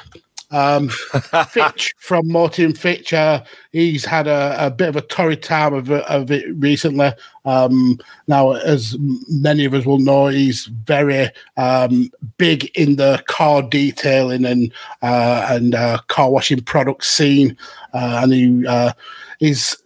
Um, 0.52 0.88
Fitch 1.48 1.94
from 1.98 2.28
Morty 2.28 2.62
and 2.64 2.78
Fitch, 2.78 3.12
uh, 3.12 3.42
he's 3.72 4.04
had 4.04 4.26
a, 4.26 4.66
a, 4.66 4.70
bit 4.70 4.90
of 4.90 4.96
a 4.96 5.00
torrid 5.00 5.42
time 5.42 5.72
of, 5.72 5.90
of 5.90 6.30
it 6.30 6.44
recently. 6.56 7.10
Um, 7.44 7.98
now, 8.28 8.52
as 8.52 8.96
many 9.28 9.64
of 9.64 9.74
us 9.74 9.86
will 9.86 9.98
know, 9.98 10.26
he's 10.26 10.66
very 10.66 11.30
um, 11.56 12.10
big 12.36 12.70
in 12.76 12.96
the 12.96 13.22
car 13.26 13.62
detailing 13.62 14.44
and 14.44 14.72
uh, 15.00 15.46
and 15.50 15.74
uh, 15.74 15.98
car 16.08 16.30
washing 16.30 16.62
product 16.62 17.04
scene, 17.04 17.56
uh, 17.94 18.20
and 18.22 18.32
he 18.32 18.66
uh, 18.66 18.92
is 19.40 19.82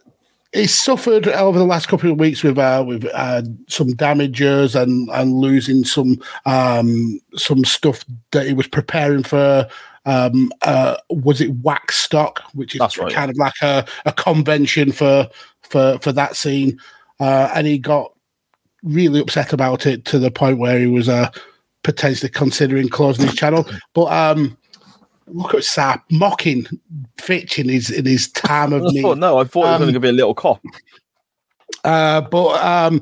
he's 0.53 0.73
suffered 0.73 1.27
over 1.27 1.57
the 1.57 1.65
last 1.65 1.87
couple 1.87 2.11
of 2.11 2.19
weeks 2.19 2.43
with 2.43 2.57
uh, 2.57 2.83
with 2.85 3.05
uh, 3.13 3.41
some 3.67 3.93
damages 3.93 4.75
and 4.75 5.09
and 5.11 5.33
losing 5.35 5.83
some 5.83 6.21
um, 6.45 7.19
some 7.35 7.63
stuff 7.65 8.03
that 8.31 8.47
he 8.47 8.53
was 8.53 8.67
preparing 8.67 9.23
for. 9.23 9.67
Um, 10.07 10.51
uh, 10.61 10.95
was 11.09 11.41
it 11.41 11.61
Waxstock, 11.61 12.39
which 12.53 12.75
is 12.75 12.97
right, 12.97 13.13
kind 13.13 13.29
of 13.29 13.37
like 13.37 13.61
a, 13.61 13.85
a 14.05 14.13
convention 14.13 14.93
for 14.93 15.29
for 15.63 15.99
for 15.99 16.13
that 16.13 16.37
scene, 16.37 16.79
uh, 17.19 17.51
and 17.53 17.67
he 17.67 17.77
got 17.77 18.13
really 18.83 19.19
upset 19.19 19.51
about 19.51 19.85
it 19.85 20.05
to 20.05 20.17
the 20.17 20.31
point 20.31 20.59
where 20.59 20.79
he 20.79 20.87
was 20.87 21.09
uh, 21.09 21.29
potentially 21.83 22.29
considering 22.29 22.87
closing 22.87 23.25
his 23.25 23.35
channel. 23.35 23.69
But 23.93 24.05
um, 24.05 24.57
look 25.27 25.53
at 25.53 25.65
Sap 25.65 26.05
mocking 26.09 26.67
Fitch 27.17 27.59
in 27.59 27.67
his 27.67 27.89
in 27.89 28.05
his 28.05 28.31
time 28.31 28.71
of 28.71 28.83
need. 28.93 29.01
thought, 29.01 29.17
no, 29.17 29.39
I 29.39 29.43
thought 29.43 29.65
it 29.65 29.71
was 29.71 29.75
Um, 29.75 29.81
going 29.81 29.93
to 29.93 29.99
be 29.99 30.09
a 30.09 30.13
little 30.13 30.35
cop. 30.35 30.61
Uh, 31.83 32.21
but 32.21 32.63
um, 32.63 33.01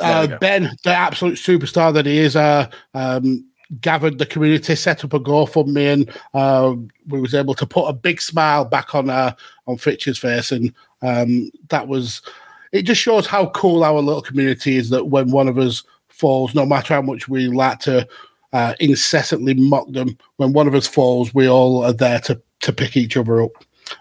uh. 0.00 0.38
Ben, 0.38 0.70
the 0.84 0.90
absolute 0.90 1.34
superstar 1.36 1.92
that 1.94 2.06
he 2.06 2.18
is, 2.18 2.36
uh, 2.36 2.70
um, 2.94 3.47
gathered 3.80 4.18
the 4.18 4.26
community, 4.26 4.74
set 4.74 5.04
up 5.04 5.12
a 5.12 5.20
GoFundMe, 5.20 5.92
and 5.92 6.10
uh, 6.34 6.74
we 7.08 7.20
was 7.20 7.34
able 7.34 7.54
to 7.54 7.66
put 7.66 7.88
a 7.88 7.92
big 7.92 8.20
smile 8.20 8.64
back 8.64 8.94
on 8.94 9.10
uh, 9.10 9.34
on 9.66 9.76
Fitch's 9.78 10.18
face, 10.18 10.52
and 10.52 10.72
um, 11.02 11.50
that 11.68 11.88
was. 11.88 12.22
It 12.70 12.82
just 12.82 13.00
shows 13.00 13.26
how 13.26 13.48
cool 13.50 13.82
our 13.82 14.00
little 14.00 14.20
community 14.20 14.76
is. 14.76 14.90
That 14.90 15.06
when 15.06 15.30
one 15.30 15.48
of 15.48 15.58
us 15.58 15.84
falls, 16.08 16.54
no 16.54 16.66
matter 16.66 16.94
how 16.94 17.02
much 17.02 17.28
we 17.28 17.48
like 17.48 17.78
to 17.80 18.06
uh, 18.52 18.74
incessantly 18.80 19.54
mock 19.54 19.90
them, 19.90 20.18
when 20.36 20.52
one 20.52 20.68
of 20.68 20.74
us 20.74 20.86
falls, 20.86 21.34
we 21.34 21.48
all 21.48 21.84
are 21.84 21.92
there 21.92 22.20
to 22.20 22.40
to 22.60 22.72
pick 22.72 22.96
each 22.96 23.16
other 23.16 23.42
up. 23.42 23.52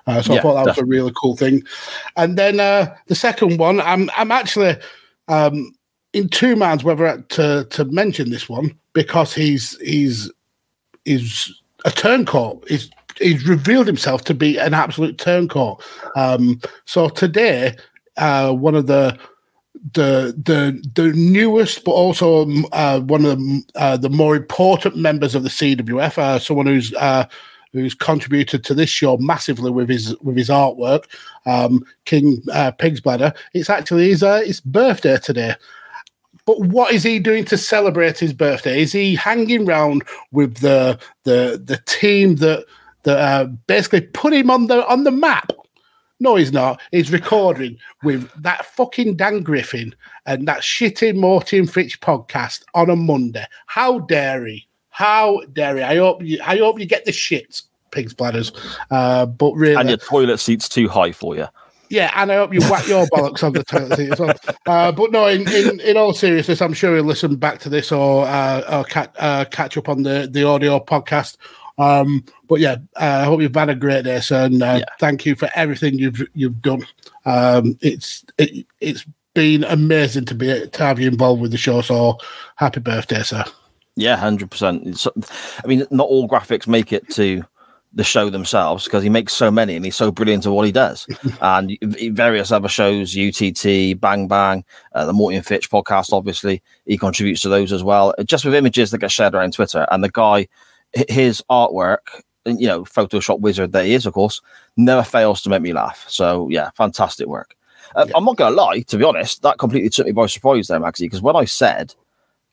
Uh, 0.05 0.21
so 0.21 0.35
I 0.35 0.41
thought 0.41 0.55
that 0.55 0.65
was 0.65 0.77
a 0.77 0.85
really 0.85 1.13
cool 1.15 1.37
thing. 1.37 1.63
And 2.17 2.37
then 2.37 2.59
uh, 2.59 2.93
the 3.07 3.15
second 3.15 3.57
one, 3.57 3.79
I'm 3.79 4.09
I'm 4.17 4.31
actually 4.31 4.75
um, 5.27 5.73
in 6.17 6.29
two 6.29 6.55
minds 6.55 6.83
whether 6.83 7.21
to 7.29 7.65
to 7.69 7.85
mention 7.85 8.29
this 8.31 8.49
one 8.49 8.77
because 8.93 9.33
he's 9.33 9.77
he's 9.79 10.31
he's 11.05 11.61
a 11.85 11.91
turncoat. 11.91 12.67
He's 12.67 12.89
he's 13.19 13.47
revealed 13.47 13.87
himself 13.87 14.23
to 14.25 14.33
be 14.33 14.57
an 14.57 14.73
absolute 14.73 15.17
turncoat. 15.17 15.81
Um, 16.15 16.59
so 16.85 17.09
today, 17.09 17.75
uh, 18.17 18.51
one 18.53 18.75
of 18.75 18.87
the 18.87 19.17
the 19.93 20.33
the 20.43 20.83
the 20.95 21.13
newest, 21.13 21.83
but 21.83 21.91
also 21.91 22.43
um, 22.43 22.65
uh, 22.71 22.99
one 23.01 23.25
of 23.25 23.37
the 23.37 23.63
uh, 23.75 23.97
the 23.97 24.09
more 24.09 24.35
important 24.35 24.97
members 24.97 25.35
of 25.35 25.43
the 25.43 25.49
CWF, 25.49 26.17
uh, 26.17 26.39
someone 26.39 26.65
who's 26.65 26.93
uh, 26.95 27.25
who's 27.73 27.93
contributed 27.93 28.63
to 28.63 28.73
this 28.73 28.89
show 28.89 29.17
massively 29.17 29.71
with 29.71 29.89
his 29.89 30.17
with 30.21 30.35
his 30.35 30.49
artwork, 30.49 31.05
um, 31.45 31.85
King 32.05 32.41
uh, 32.51 32.71
Pig's 32.71 33.01
Bladder. 33.01 33.33
It's 33.53 33.69
actually 33.69 34.09
his 34.09 34.23
uh, 34.23 34.41
his 34.41 34.59
birthday 34.59 35.17
today. 35.17 35.55
But 36.47 36.61
what 36.61 36.93
is 36.93 37.03
he 37.03 37.19
doing 37.19 37.43
to 37.45 37.57
celebrate 37.57 38.17
his 38.17 38.31
birthday? 38.31 38.81
Is 38.81 38.93
he 38.93 39.15
hanging 39.15 39.65
round 39.65 40.03
with 40.31 40.57
the 40.57 40.97
the 41.25 41.61
the 41.63 41.77
team 41.85 42.37
that 42.37 42.65
that 43.03 43.17
uh, 43.19 43.45
basically 43.67 44.01
put 44.01 44.33
him 44.33 44.49
on 44.49 44.67
the 44.67 44.87
on 44.87 45.03
the 45.03 45.11
map? 45.11 45.51
No, 46.21 46.35
he's 46.35 46.53
not. 46.53 46.81
He's 46.91 47.11
recording 47.11 47.77
with 48.01 48.31
that 48.41 48.65
fucking 48.65 49.17
Dan 49.17 49.43
Griffin 49.43 49.93
and 50.25 50.47
that 50.47 50.61
shitty 50.61 51.15
Morty 51.15 51.59
and 51.59 51.71
Fitch 51.71 51.99
podcast 51.99 52.63
on 52.73 52.89
a 52.89 52.95
Monday. 52.95 53.45
How 53.67 53.99
dare 53.99 54.47
he? 54.47 54.67
How 54.89 55.41
dare 55.51 55.75
he? 55.75 55.83
I 55.83 55.97
hope 55.97 56.23
you. 56.23 56.39
I 56.43 56.57
hope 56.57 56.79
you 56.79 56.85
get 56.85 57.03
the 57.03 57.11
shits, 57.11 57.63
pigs 57.91 58.13
bladders. 58.13 58.53
Uh, 58.89 59.25
but 59.25 59.53
really, 59.53 59.75
And 59.75 59.89
your 59.89 59.97
toilet 59.97 60.39
seat's 60.39 60.69
too 60.69 60.87
high 60.87 61.11
for 61.11 61.35
you. 61.35 61.47
Yeah, 61.89 62.11
and 62.15 62.31
I 62.31 62.35
hope 62.35 62.53
you 62.53 62.61
whack 62.61 62.87
your 62.87 63.05
bollocks 63.07 63.43
on 63.43 63.53
the 63.53 63.63
toilet 63.63 63.97
seat 63.97 64.11
as 64.11 64.19
well. 64.19 64.35
Uh, 64.65 64.91
but 64.91 65.11
no, 65.11 65.27
in, 65.27 65.47
in, 65.49 65.79
in 65.79 65.97
all 65.97 66.13
seriousness, 66.13 66.61
I'm 66.61 66.73
sure 66.73 66.95
he'll 66.95 67.03
listen 67.05 67.35
back 67.35 67.59
to 67.59 67.69
this 67.69 67.91
or, 67.91 68.25
uh, 68.25 68.61
or 68.79 68.83
catch, 68.83 69.11
uh, 69.19 69.45
catch 69.45 69.77
up 69.77 69.89
on 69.89 70.03
the, 70.03 70.27
the 70.31 70.43
audio 70.43 70.79
podcast. 70.79 71.37
Um, 71.77 72.25
but 72.47 72.59
yeah, 72.59 72.77
uh, 72.95 73.19
I 73.21 73.23
hope 73.25 73.41
you've 73.41 73.53
had 73.53 73.69
a 73.69 73.75
great 73.75 74.03
day, 74.05 74.19
sir, 74.19 74.45
and 74.45 74.63
uh, 74.63 74.77
Yeah. 74.79 74.85
thank 74.99 75.25
you 75.25 75.35
for 75.35 75.49
everything 75.55 75.99
you've 75.99 76.27
you've 76.33 76.61
done. 76.61 76.81
Um, 77.25 77.77
it's 77.81 78.25
it, 78.39 78.65
it's 78.81 79.05
been 79.35 79.63
amazing 79.65 80.25
to 80.25 80.33
be 80.33 80.67
to 80.67 80.83
have 80.83 80.99
you 80.99 81.07
involved 81.07 81.39
with 81.41 81.51
the 81.51 81.57
show. 81.57 81.81
So 81.81 82.17
happy 82.55 82.79
birthday, 82.79 83.21
sir. 83.21 83.45
Yeah, 83.95 84.15
hundred 84.15 84.49
percent. 84.49 85.05
I 85.63 85.67
mean, 85.67 85.85
not 85.91 86.07
all 86.07 86.27
graphics 86.27 86.67
make 86.67 86.91
it 86.91 87.07
to 87.11 87.43
the 87.97 88.03
show 88.03 88.29
themselves 88.29 88.83
because 88.83 89.01
he 89.01 89.09
makes 89.09 89.33
so 89.33 89.49
many 89.49 89.75
and 89.75 89.83
he's 89.83 89.95
so 89.95 90.11
brilliant 90.11 90.45
at 90.45 90.51
what 90.51 90.67
he 90.67 90.71
does. 90.71 91.07
and 91.41 91.75
various 91.81 92.51
other 92.51 92.67
shows, 92.67 93.17
UTT, 93.17 93.99
Bang 93.99 94.27
Bang, 94.27 94.63
uh, 94.93 95.05
the 95.07 95.13
Morty 95.13 95.35
and 95.35 95.45
Fitch 95.45 95.69
podcast, 95.71 96.13
obviously 96.13 96.61
he 96.85 96.95
contributes 96.95 97.41
to 97.41 97.49
those 97.49 97.73
as 97.73 97.83
well. 97.83 98.13
Just 98.23 98.45
with 98.45 98.53
images 98.53 98.91
that 98.91 98.99
get 98.99 99.11
shared 99.11 99.33
around 99.33 99.53
Twitter, 99.53 99.87
and 99.89 100.03
the 100.03 100.11
guy, 100.11 100.47
his 101.09 101.43
artwork, 101.49 102.21
you 102.45 102.67
know, 102.67 102.83
Photoshop 102.83 103.39
wizard 103.39 103.71
that 103.71 103.85
he 103.85 103.95
is, 103.95 104.05
of 104.05 104.13
course, 104.13 104.41
never 104.77 105.03
fails 105.03 105.41
to 105.41 105.49
make 105.49 105.63
me 105.63 105.73
laugh. 105.73 106.05
So 106.07 106.47
yeah, 106.49 106.69
fantastic 106.75 107.25
work. 107.25 107.55
Uh, 107.95 108.05
I'm 108.13 108.25
not 108.25 108.37
going 108.37 108.51
to 108.51 108.61
lie, 108.61 108.81
to 108.81 108.97
be 108.97 109.05
honest, 109.05 109.41
that 109.41 109.57
completely 109.57 109.89
took 109.89 110.05
me 110.05 110.11
by 110.11 110.27
surprise 110.27 110.67
there, 110.67 110.79
Maxie, 110.79 111.05
because 111.05 111.23
when 111.23 111.35
I 111.35 111.45
said, 111.45 111.95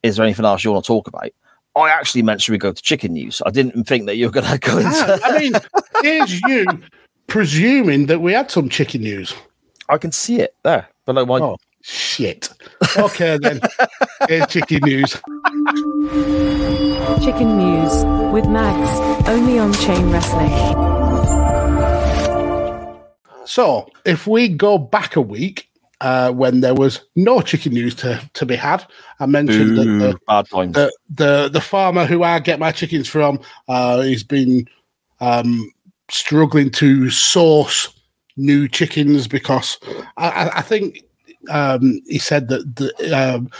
"Is 0.02 0.16
there 0.16 0.24
anything 0.24 0.46
else 0.46 0.64
you 0.64 0.72
want 0.72 0.84
to 0.84 0.88
talk 0.88 1.06
about?" 1.06 1.30
I 1.76 1.90
actually 1.90 2.22
meant 2.22 2.40
should 2.40 2.52
we 2.52 2.58
go 2.58 2.72
to 2.72 2.82
chicken 2.82 3.12
news. 3.12 3.42
I 3.44 3.50
didn't 3.50 3.84
think 3.84 4.06
that 4.06 4.16
you 4.16 4.26
were 4.26 4.32
going 4.32 4.46
to 4.46 4.58
go 4.58 4.78
into. 4.78 5.20
I 5.24 5.38
mean, 5.38 5.52
here's 6.02 6.40
you 6.42 6.66
presuming 7.26 8.06
that 8.06 8.20
we 8.20 8.32
had 8.32 8.50
some 8.50 8.68
chicken 8.68 9.02
news. 9.02 9.34
I 9.88 9.98
can 9.98 10.12
see 10.12 10.40
it 10.40 10.54
there 10.62 10.88
below 11.04 11.26
my. 11.26 11.40
Oh 11.40 11.56
shit! 11.82 12.48
Okay 12.96 13.38
then, 13.38 13.60
here's 14.28 14.46
chicken 14.46 14.80
news. 14.84 15.20
Chicken 17.22 17.56
News 17.56 18.04
with 18.32 18.46
Mags, 18.46 19.28
only 19.28 19.58
on 19.58 19.72
Chain 19.74 20.10
Wrestling. 20.10 20.50
So, 23.46 23.88
if 24.04 24.26
we 24.26 24.48
go 24.48 24.78
back 24.78 25.16
a 25.16 25.20
week, 25.20 25.68
uh, 26.04 26.30
when 26.32 26.60
there 26.60 26.74
was 26.74 27.00
no 27.16 27.40
chicken 27.40 27.72
news 27.72 27.94
to, 27.94 28.20
to 28.34 28.44
be 28.44 28.56
had, 28.56 28.84
I 29.20 29.26
mentioned 29.26 29.78
that 29.78 29.84
the, 29.98 30.18
the, 30.72 30.92
the 31.08 31.48
the 31.48 31.60
farmer 31.62 32.04
who 32.04 32.22
I 32.22 32.40
get 32.40 32.58
my 32.58 32.72
chickens 32.72 33.08
from, 33.08 33.40
uh, 33.68 34.02
he's 34.02 34.22
been 34.22 34.68
um, 35.20 35.72
struggling 36.10 36.70
to 36.72 37.08
source 37.08 37.88
new 38.36 38.68
chickens 38.68 39.26
because 39.26 39.78
I, 40.18 40.50
I- 40.56 40.60
think 40.60 41.04
um, 41.50 42.00
he 42.06 42.18
said 42.18 42.48
that 42.48 42.76
the 42.76 42.90
um, 43.16 43.50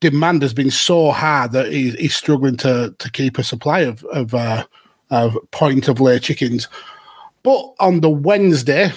demand 0.00 0.40
has 0.42 0.54
been 0.54 0.70
so 0.70 1.10
high 1.10 1.48
that 1.48 1.70
he, 1.70 1.90
he's 1.92 2.14
struggling 2.16 2.56
to 2.58 2.94
to 2.98 3.10
keep 3.10 3.36
a 3.38 3.44
supply 3.44 3.80
of 3.80 4.02
of, 4.04 4.32
uh, 4.34 4.64
of 5.10 5.36
point 5.50 5.86
of 5.88 6.00
lay 6.00 6.18
chickens. 6.18 6.66
But 7.42 7.74
on 7.78 8.00
the 8.00 8.10
Wednesday, 8.10 8.90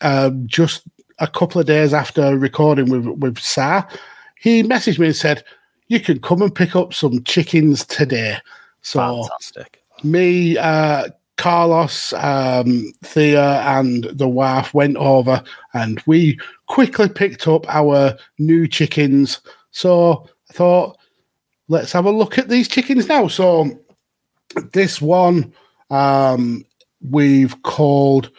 um, 0.00 0.46
just 0.46 0.82
a 1.18 1.26
couple 1.26 1.60
of 1.60 1.66
days 1.66 1.94
after 1.94 2.36
recording 2.36 2.90
with 2.90 3.06
with 3.06 3.38
Sa, 3.38 3.84
he 4.38 4.62
messaged 4.62 4.98
me 4.98 5.06
and 5.06 5.16
said, 5.16 5.44
"You 5.88 6.00
can 6.00 6.20
come 6.20 6.42
and 6.42 6.54
pick 6.54 6.76
up 6.76 6.92
some 6.92 7.22
chickens 7.24 7.84
today." 7.86 8.38
So 8.82 9.24
Fantastic. 9.24 9.82
me, 10.04 10.56
uh, 10.58 11.08
Carlos, 11.36 12.12
um, 12.14 12.92
Thea, 13.02 13.60
and 13.62 14.04
the 14.04 14.28
wife 14.28 14.72
went 14.74 14.96
over, 14.96 15.42
and 15.74 16.02
we 16.06 16.38
quickly 16.66 17.08
picked 17.08 17.46
up 17.48 17.66
our 17.68 18.16
new 18.38 18.66
chickens. 18.68 19.40
So 19.70 20.28
I 20.50 20.52
thought, 20.52 20.98
let's 21.68 21.92
have 21.92 22.06
a 22.06 22.10
look 22.10 22.38
at 22.38 22.48
these 22.48 22.68
chickens 22.68 23.08
now. 23.08 23.28
So 23.28 23.78
this 24.72 25.00
one, 25.00 25.52
um, 25.90 26.64
we've 27.10 27.62
called. 27.62 28.30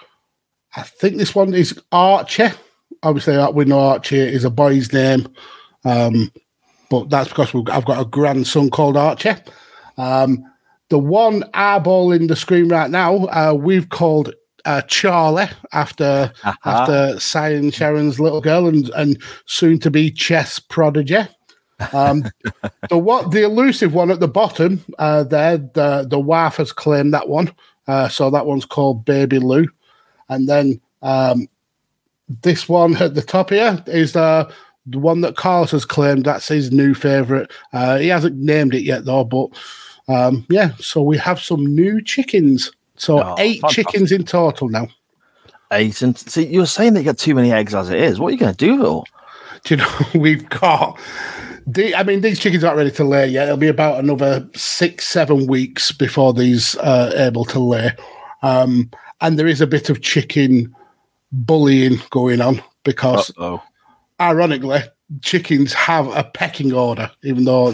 I 0.76 0.84
think 0.84 1.18
this 1.18 1.34
one 1.34 1.54
is 1.54 1.80
Archie. 1.92 2.50
Obviously, 3.08 3.36
uh, 3.36 3.50
we 3.52 3.64
know 3.64 3.80
Archie 3.80 4.18
is 4.18 4.44
a 4.44 4.50
boy's 4.50 4.92
name, 4.92 5.28
um, 5.86 6.30
but 6.90 7.10
that's 7.10 7.30
because 7.30 7.54
we've, 7.54 7.68
I've 7.70 7.86
got 7.86 8.02
a 8.02 8.06
grandson 8.06 8.70
called 8.70 8.98
Archie. 8.98 9.36
Um, 9.98 10.44
the 10.90 11.00
one 11.00 11.46
eyeball 11.54 12.12
in 12.12 12.28
the 12.28 12.36
screen 12.36 12.68
right 12.68 12.92
now, 12.92 13.26
uh, 13.28 13.54
we've 13.58 13.88
called 13.88 14.34
uh, 14.66 14.82
Charlie 14.82 15.48
after 15.72 16.34
after 16.66 17.18
Si 17.18 17.40
and 17.40 17.74
Sharon's 17.74 18.20
little 18.20 18.42
girl 18.42 18.68
and, 18.68 18.90
and 18.90 19.22
soon 19.46 19.80
to 19.80 19.90
be 19.90 20.12
chess 20.12 20.60
prodigy. 20.60 21.26
Um, 21.94 22.26
the 22.90 22.98
what 22.98 23.32
the 23.32 23.44
elusive 23.44 23.94
one 23.94 24.12
at 24.12 24.20
the 24.20 24.28
bottom 24.28 24.84
uh, 25.00 25.24
there, 25.24 25.58
the 25.58 26.06
the 26.10 26.20
wife 26.20 26.58
has 26.58 26.74
claimed 26.74 27.14
that 27.14 27.30
one. 27.30 27.54
Uh, 27.88 28.10
so 28.10 28.30
that 28.30 28.46
one's 28.46 28.66
called 28.66 29.06
Baby 29.06 29.40
Lou. 29.40 29.66
And 30.28 30.50
then 30.50 30.82
um, 31.02 31.48
this 32.30 32.68
one 32.68 32.96
at 32.98 33.16
the 33.16 33.22
top 33.22 33.50
here 33.52 33.82
is 33.88 34.16
uh, 34.16 34.52
the 34.86 35.00
one 35.00 35.22
that 35.22 35.36
Carlos 35.36 35.72
has 35.72 35.86
claimed 35.86 36.26
that's 36.26 36.48
his 36.48 36.72
new 36.72 36.94
favorite. 36.94 37.52
Uh, 37.74 37.98
he 37.98 38.08
hasn't 38.08 38.38
named 38.38 38.74
it 38.74 38.84
yet 38.84 39.06
though, 39.06 39.24
but 39.24 39.50
um, 40.08 40.46
yeah. 40.50 40.72
So 40.80 41.02
we 41.02 41.18
have 41.18 41.40
some 41.40 41.66
new 41.76 42.02
chickens. 42.02 42.72
So 42.96 43.22
Oh, 43.24 43.36
eight 43.38 43.62
fantastic. 43.62 43.88
chickens 43.88 44.12
in 44.12 44.24
total 44.24 44.70
now. 44.70 44.88
Eight 45.72 46.02
and 46.02 46.18
see, 46.18 46.46
you 46.48 46.60
were 46.62 46.66
saying 46.66 46.94
that 46.94 47.02
you 47.02 47.06
got 47.06 47.18
too 47.18 47.36
many 47.36 47.52
eggs 47.52 47.76
as 47.76 47.90
it 47.90 48.00
is. 48.00 48.20
What 48.20 48.30
are 48.30 48.32
you 48.32 48.38
going 48.38 48.56
to 48.56 48.66
do 48.66 48.78
though? 48.78 49.04
Do 49.64 49.76
you 49.76 49.82
know 49.82 50.00
we've 50.20 50.48
got? 50.50 51.00
The, 51.66 51.94
I 51.96 52.04
mean, 52.04 52.22
these 52.22 52.40
chickens 52.40 52.64
aren't 52.64 52.78
ready 52.78 52.92
to 52.92 53.04
lay 53.04 53.28
yet. 53.28 53.44
It'll 53.48 53.58
be 53.58 53.68
about 53.68 54.00
another 54.00 54.48
six, 54.56 55.06
seven 55.06 55.48
weeks 55.48 55.92
before 55.92 56.34
these 56.34 56.76
are 56.76 57.14
able 57.14 57.44
to 57.46 57.60
lay. 57.60 57.92
Um, 58.42 58.90
and 59.20 59.38
there 59.38 59.48
is 59.48 59.60
a 59.60 59.68
bit 59.68 59.90
of 59.90 60.02
chicken 60.02 60.74
bullying 61.32 62.00
going 62.10 62.42
on 62.42 62.62
because 62.84 63.32
Oh, 63.38 63.62
ironically, 64.20 64.82
chickens 65.22 65.74
have 65.74 66.08
a 66.08 66.24
pecking 66.24 66.74
order, 66.74 67.12
even 67.24 67.46
though, 67.46 67.74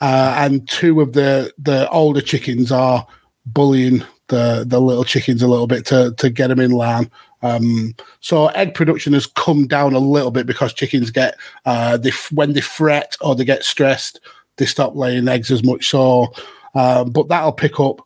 uh, 0.00 0.34
and 0.38 0.68
two 0.68 1.00
of 1.00 1.12
the 1.12 1.52
the 1.58 1.88
older 1.90 2.20
chickens 2.20 2.72
are 2.72 3.06
bullying 3.46 4.02
the 4.28 4.64
the 4.66 4.80
little 4.80 5.04
chickens 5.04 5.42
a 5.42 5.48
little 5.48 5.66
bit 5.66 5.86
to 5.86 6.14
to 6.18 6.30
get 6.30 6.48
them 6.48 6.60
in 6.60 6.70
line. 6.72 7.10
Um, 7.42 7.94
so 8.20 8.48
egg 8.48 8.74
production 8.74 9.12
has 9.12 9.26
come 9.26 9.66
down 9.68 9.94
a 9.94 10.00
little 10.00 10.30
bit 10.30 10.46
because 10.46 10.72
chickens 10.74 11.10
get 11.10 11.36
uh, 11.66 11.96
they 11.96 12.10
f- 12.10 12.32
when 12.32 12.52
they 12.52 12.60
fret 12.60 13.16
or 13.20 13.34
they 13.34 13.44
get 13.44 13.64
stressed, 13.64 14.20
they 14.56 14.66
stop 14.66 14.96
laying 14.96 15.28
eggs 15.28 15.50
as 15.50 15.62
much. 15.62 15.88
So, 15.88 16.32
um, 16.74 17.10
but 17.10 17.28
that'll 17.28 17.52
pick 17.52 17.78
up 17.78 18.00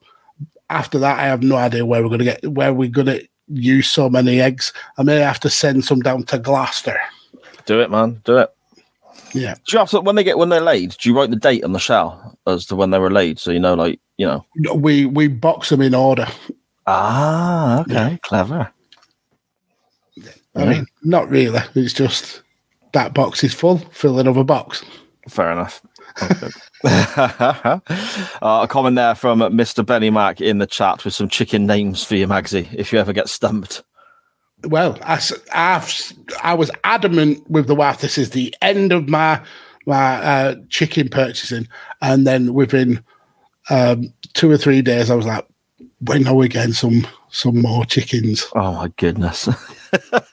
after 0.69 0.99
that. 0.99 1.19
I 1.19 1.25
have 1.25 1.43
no 1.43 1.57
idea 1.57 1.87
where 1.87 2.03
we're 2.03 2.09
going 2.09 2.19
to 2.19 2.25
get 2.25 2.47
where 2.47 2.75
we're 2.75 2.91
going 2.91 3.07
to 3.07 3.27
use 3.53 3.91
so 3.91 4.09
many 4.09 4.41
eggs. 4.41 4.73
I 4.99 5.03
may 5.03 5.17
have 5.17 5.41
to 5.41 5.51
send 5.51 5.85
some 5.85 6.01
down 6.01 6.25
to 6.25 6.39
Gloucester. 6.39 6.99
do 7.67 7.81
it, 7.81 7.91
man. 7.91 8.21
Do 8.25 8.39
it. 8.39 8.51
Yeah. 9.35 9.55
Do 9.55 9.73
you 9.73 9.79
have 9.79 9.91
to, 9.91 10.01
when 10.01 10.17
they 10.17 10.25
get 10.25 10.39
when 10.39 10.49
they're 10.49 10.61
laid? 10.61 10.97
Do 10.99 11.09
you 11.09 11.17
write 11.17 11.31
the 11.31 11.37
date 11.37 11.65
on 11.65 11.73
the 11.73 11.79
shell 11.79 12.39
as 12.47 12.67
to 12.67 12.77
when 12.77 12.91
they 12.91 12.99
were 12.99 13.11
laid, 13.11 13.39
so 13.39 13.51
you 13.51 13.61
know, 13.61 13.75
like 13.75 14.01
you 14.19 14.27
know? 14.27 14.45
we 14.75 15.07
we 15.07 15.29
box 15.29 15.71
them 15.71 15.81
in 15.81 15.95
order. 15.95 16.27
Ah, 16.87 17.81
okay, 17.83 18.19
clever. 18.23 18.71
I 20.55 20.67
mean, 20.67 20.87
not 21.03 21.31
really. 21.31 21.61
It's 21.75 21.95
just 21.95 22.43
that 22.93 23.15
box 23.15 23.43
is 23.43 23.55
full. 23.55 23.79
Fill 23.79 24.19
another 24.19 24.45
box. 24.45 24.85
Fair 25.29 25.53
enough. 25.53 25.81
Uh, 26.85 27.79
a 28.43 28.67
comment 28.69 28.97
there 28.97 29.15
from 29.15 29.39
Mr. 29.39 29.87
Benny 29.87 30.11
Mac 30.11 30.41
in 30.41 30.59
the 30.59 30.67
chat 30.67 31.05
with 31.05 31.15
some 31.15 31.29
chicken 31.29 31.65
names 31.65 32.03
for 32.03 32.17
you, 32.17 32.27
Magsy, 32.27 32.69
if 32.75 32.93
you 32.93 32.99
ever 32.99 33.13
get 33.13 33.29
stumped. 33.29 33.85
Well, 34.65 34.99
I, 35.03 35.21
I've, 35.53 36.13
I 36.43 36.55
was 36.55 36.71
adamant 36.83 37.49
with 37.49 37.69
the 37.69 37.75
wife. 37.75 38.01
This 38.01 38.19
is 38.19 38.31
the 38.31 38.55
end 38.63 38.93
of 38.93 39.09
my 39.09 39.41
my 39.87 40.15
uh, 40.23 40.55
chicken 40.69 41.09
purchasing, 41.09 41.69
and 42.01 42.27
then 42.27 42.55
within 42.55 43.03
um, 43.71 44.13
two 44.33 44.51
or 44.51 44.57
three 44.57 44.83
days, 44.83 45.11
I 45.11 45.15
was 45.15 45.27
like, 45.27 45.47
"When 46.01 46.27
are 46.27 46.35
we 46.35 46.49
getting 46.49 46.73
some 46.73 47.07
some 47.31 47.61
more 47.61 47.85
chickens?" 47.85 48.47
Oh 48.55 48.73
my 48.73 48.89
goodness. 48.97 49.49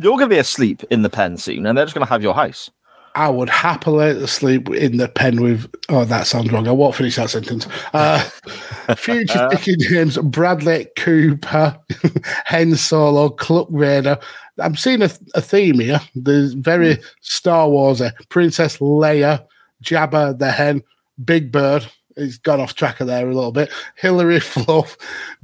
You're 0.00 0.16
going 0.16 0.20
to 0.20 0.28
be 0.28 0.38
asleep 0.38 0.84
in 0.90 1.02
the 1.02 1.10
pen 1.10 1.36
soon, 1.36 1.66
and 1.66 1.76
they're 1.76 1.84
just 1.84 1.94
going 1.94 2.06
to 2.06 2.12
have 2.12 2.22
your 2.22 2.34
house. 2.34 2.70
I 3.14 3.28
would 3.28 3.48
happily 3.48 4.26
sleep 4.26 4.70
in 4.70 4.96
the 4.96 5.08
pen 5.08 5.42
with. 5.42 5.72
Oh, 5.88 6.04
that 6.04 6.26
sounds 6.26 6.50
wrong. 6.50 6.66
I 6.66 6.72
won't 6.72 6.94
finish 6.94 7.16
that 7.16 7.30
sentence. 7.30 7.66
Uh, 7.92 8.18
future 8.96 9.48
chicken 9.50 9.76
names: 9.90 10.18
Bradley 10.18 10.86
Cooper, 10.96 11.78
Hen 12.44 12.74
Solo, 12.76 13.28
Cluck 13.28 13.68
Raider. 13.70 14.18
I'm 14.58 14.76
seeing 14.76 15.02
a, 15.02 15.10
a 15.34 15.40
theme 15.40 15.78
here. 15.78 16.00
There's 16.14 16.54
very 16.54 16.98
Star 17.20 17.68
Wars. 17.68 18.02
Princess 18.28 18.78
Leia, 18.78 19.44
Jabba 19.82 20.38
the 20.38 20.50
Hen, 20.50 20.82
Big 21.24 21.52
Bird. 21.52 21.86
He's 22.16 22.38
gone 22.38 22.60
off 22.60 22.74
track 22.74 23.00
of 23.00 23.06
there 23.06 23.28
a 23.28 23.34
little 23.34 23.52
bit. 23.52 23.70
Hillary 23.96 24.40
Fluff, 24.40 24.96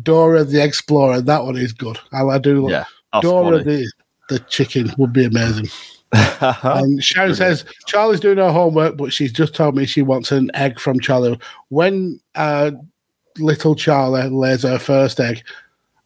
Dora 0.03 0.45
the 0.45 0.63
Explorer. 0.63 1.21
That 1.21 1.45
one 1.45 1.57
is 1.57 1.73
good. 1.73 1.99
I, 2.13 2.23
I 2.25 2.39
do. 2.39 2.67
Yeah, 2.69 2.85
Dora 3.21 3.63
the 3.63 3.91
the 4.29 4.39
chicken 4.41 4.93
would 4.99 5.13
be 5.13 5.25
amazing. 5.25 5.69
And 6.13 7.03
Sharon 7.03 7.35
says 7.35 7.65
Charlie's 7.87 8.21
doing 8.21 8.39
her 8.39 8.53
homework, 8.53 8.97
but 8.97 9.13
she's 9.13 9.33
just 9.33 9.55
told 9.55 9.77
me 9.77 9.87
she 9.87 10.03
wants 10.03 10.33
an 10.33 10.51
egg 10.55 10.79
from 10.79 11.01
Charlie. 11.01 11.39
When 11.69 12.21
uh, 12.35 12.73
little 13.39 13.75
Charlie 13.75 14.29
lays 14.29 14.63
her 14.63 14.79
first 14.79 15.21
egg, 15.21 15.43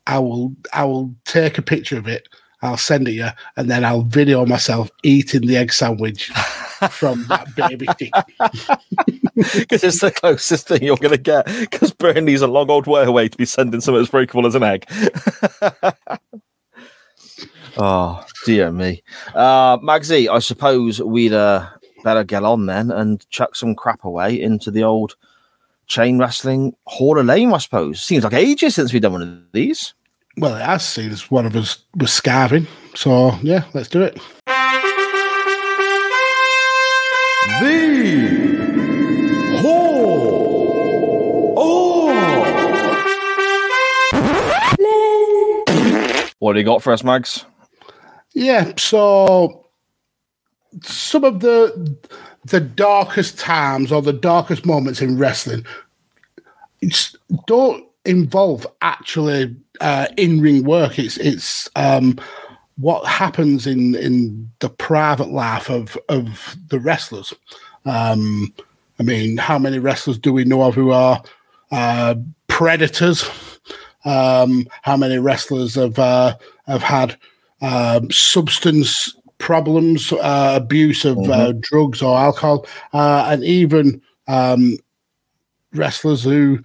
I 0.06 0.18
will 0.18 0.54
I 0.72 0.84
will 0.84 1.14
take 1.24 1.58
a 1.58 1.62
picture 1.62 1.98
of 1.98 2.08
it. 2.08 2.28
I'll 2.62 2.76
send 2.76 3.08
it 3.08 3.12
you, 3.12 3.28
and 3.56 3.70
then 3.70 3.84
I'll 3.84 4.02
video 4.02 4.46
myself 4.46 4.90
eating 5.02 5.46
the 5.46 5.56
egg 5.56 5.72
sandwich 5.72 6.30
from 6.90 7.26
that 7.26 7.54
baby. 7.56 7.88
Because 9.36 9.82
it's 9.84 10.00
the 10.00 10.12
closest 10.12 10.68
thing 10.68 10.82
you're 10.82 10.96
going 10.96 11.10
to 11.10 11.18
get. 11.18 11.46
Because 11.46 11.92
Burnley's 11.92 12.42
a 12.42 12.46
long 12.46 12.70
old 12.70 12.86
way 12.86 13.04
away 13.04 13.28
to 13.28 13.36
be 13.36 13.44
sending 13.44 13.80
something 13.80 14.00
as 14.00 14.08
breakable 14.08 14.46
as 14.46 14.54
an 14.54 14.62
egg. 14.62 14.88
oh, 17.76 18.24
dear 18.44 18.72
me. 18.72 19.02
Uh, 19.34 19.78
Magsy, 19.78 20.28
I 20.28 20.38
suppose 20.38 21.00
we'd 21.00 21.32
uh, 21.32 21.68
better 22.04 22.24
get 22.24 22.44
on 22.44 22.66
then 22.66 22.90
and 22.90 23.28
chuck 23.30 23.56
some 23.56 23.74
crap 23.74 24.04
away 24.04 24.40
into 24.40 24.70
the 24.70 24.84
old 24.84 25.16
chain 25.86 26.18
wrestling 26.18 26.74
Hall 26.86 27.18
of 27.18 27.26
Lame, 27.26 27.52
I 27.54 27.58
suppose. 27.58 28.00
Seems 28.00 28.24
like 28.24 28.34
ages 28.34 28.74
since 28.74 28.92
we've 28.92 29.02
done 29.02 29.12
one 29.12 29.22
of 29.22 29.52
these. 29.52 29.94
Well, 30.38 30.56
it 30.56 30.62
has 30.62 30.86
seen 30.86 31.10
as 31.10 31.30
one 31.30 31.44
of 31.44 31.54
us 31.54 31.84
was 31.96 32.12
starving, 32.12 32.66
so 32.94 33.32
yeah, 33.42 33.64
let's 33.74 33.88
do 33.88 34.00
it. 34.02 34.18
What 46.42 46.54
do 46.54 46.58
you 46.58 46.64
got 46.64 46.82
for 46.82 46.92
us, 46.92 47.04
Mags? 47.04 47.44
Yeah, 48.32 48.72
so 48.76 49.64
some 50.82 51.22
of 51.22 51.38
the 51.38 51.96
the 52.44 52.58
darkest 52.58 53.38
times 53.38 53.92
or 53.92 54.02
the 54.02 54.12
darkest 54.12 54.66
moments 54.66 55.00
in 55.00 55.18
wrestling 55.18 55.64
don't 57.46 57.86
involve 58.04 58.66
actually 58.80 59.54
uh, 59.80 60.08
in 60.16 60.40
ring 60.40 60.64
work. 60.64 60.98
It's 60.98 61.16
it's 61.18 61.70
um, 61.76 62.18
what 62.76 63.06
happens 63.06 63.64
in 63.64 63.94
in 63.94 64.50
the 64.58 64.68
private 64.68 65.28
life 65.28 65.70
of 65.70 65.96
of 66.08 66.56
the 66.70 66.80
wrestlers. 66.80 67.32
Um, 67.84 68.52
I 68.98 69.04
mean, 69.04 69.36
how 69.36 69.60
many 69.60 69.78
wrestlers 69.78 70.18
do 70.18 70.32
we 70.32 70.44
know 70.44 70.62
of 70.62 70.74
who 70.74 70.90
are 70.90 71.22
uh, 71.70 72.16
predators? 72.48 73.30
Um, 74.04 74.66
how 74.82 74.96
many 74.96 75.18
wrestlers 75.18 75.74
have 75.76 75.98
uh, 75.98 76.36
have 76.66 76.82
had 76.82 77.16
um, 77.60 78.10
substance 78.10 79.16
problems, 79.38 80.12
uh, 80.12 80.54
abuse 80.56 81.04
of 81.04 81.18
uh, 81.28 81.52
drugs 81.60 82.02
or 82.02 82.16
alcohol, 82.16 82.66
uh, 82.92 83.26
and 83.28 83.44
even 83.44 84.00
um, 84.28 84.76
wrestlers 85.72 86.22
who 86.22 86.60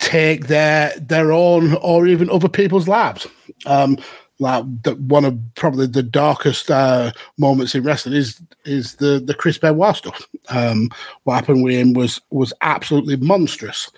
take 0.00 0.46
their 0.46 0.92
their 0.98 1.32
own 1.32 1.74
or 1.76 2.06
even 2.06 2.30
other 2.30 2.48
people's 2.48 2.88
lives. 2.88 3.26
Um, 3.66 3.98
like 4.40 4.64
the, 4.82 4.94
one 4.94 5.24
of 5.24 5.38
probably 5.56 5.86
the 5.86 6.02
darkest 6.02 6.70
uh, 6.70 7.12
moments 7.38 7.74
in 7.74 7.82
wrestling 7.82 8.14
is 8.14 8.40
is 8.64 8.96
the 8.96 9.20
the 9.24 9.34
Chris 9.34 9.58
Benoit 9.58 9.96
stuff. 9.96 10.28
Um, 10.48 10.90
what 11.24 11.34
happened 11.34 11.64
with 11.64 11.74
him 11.74 11.92
was 11.92 12.20
was 12.30 12.52
absolutely 12.60 13.16
monstrous. 13.16 13.90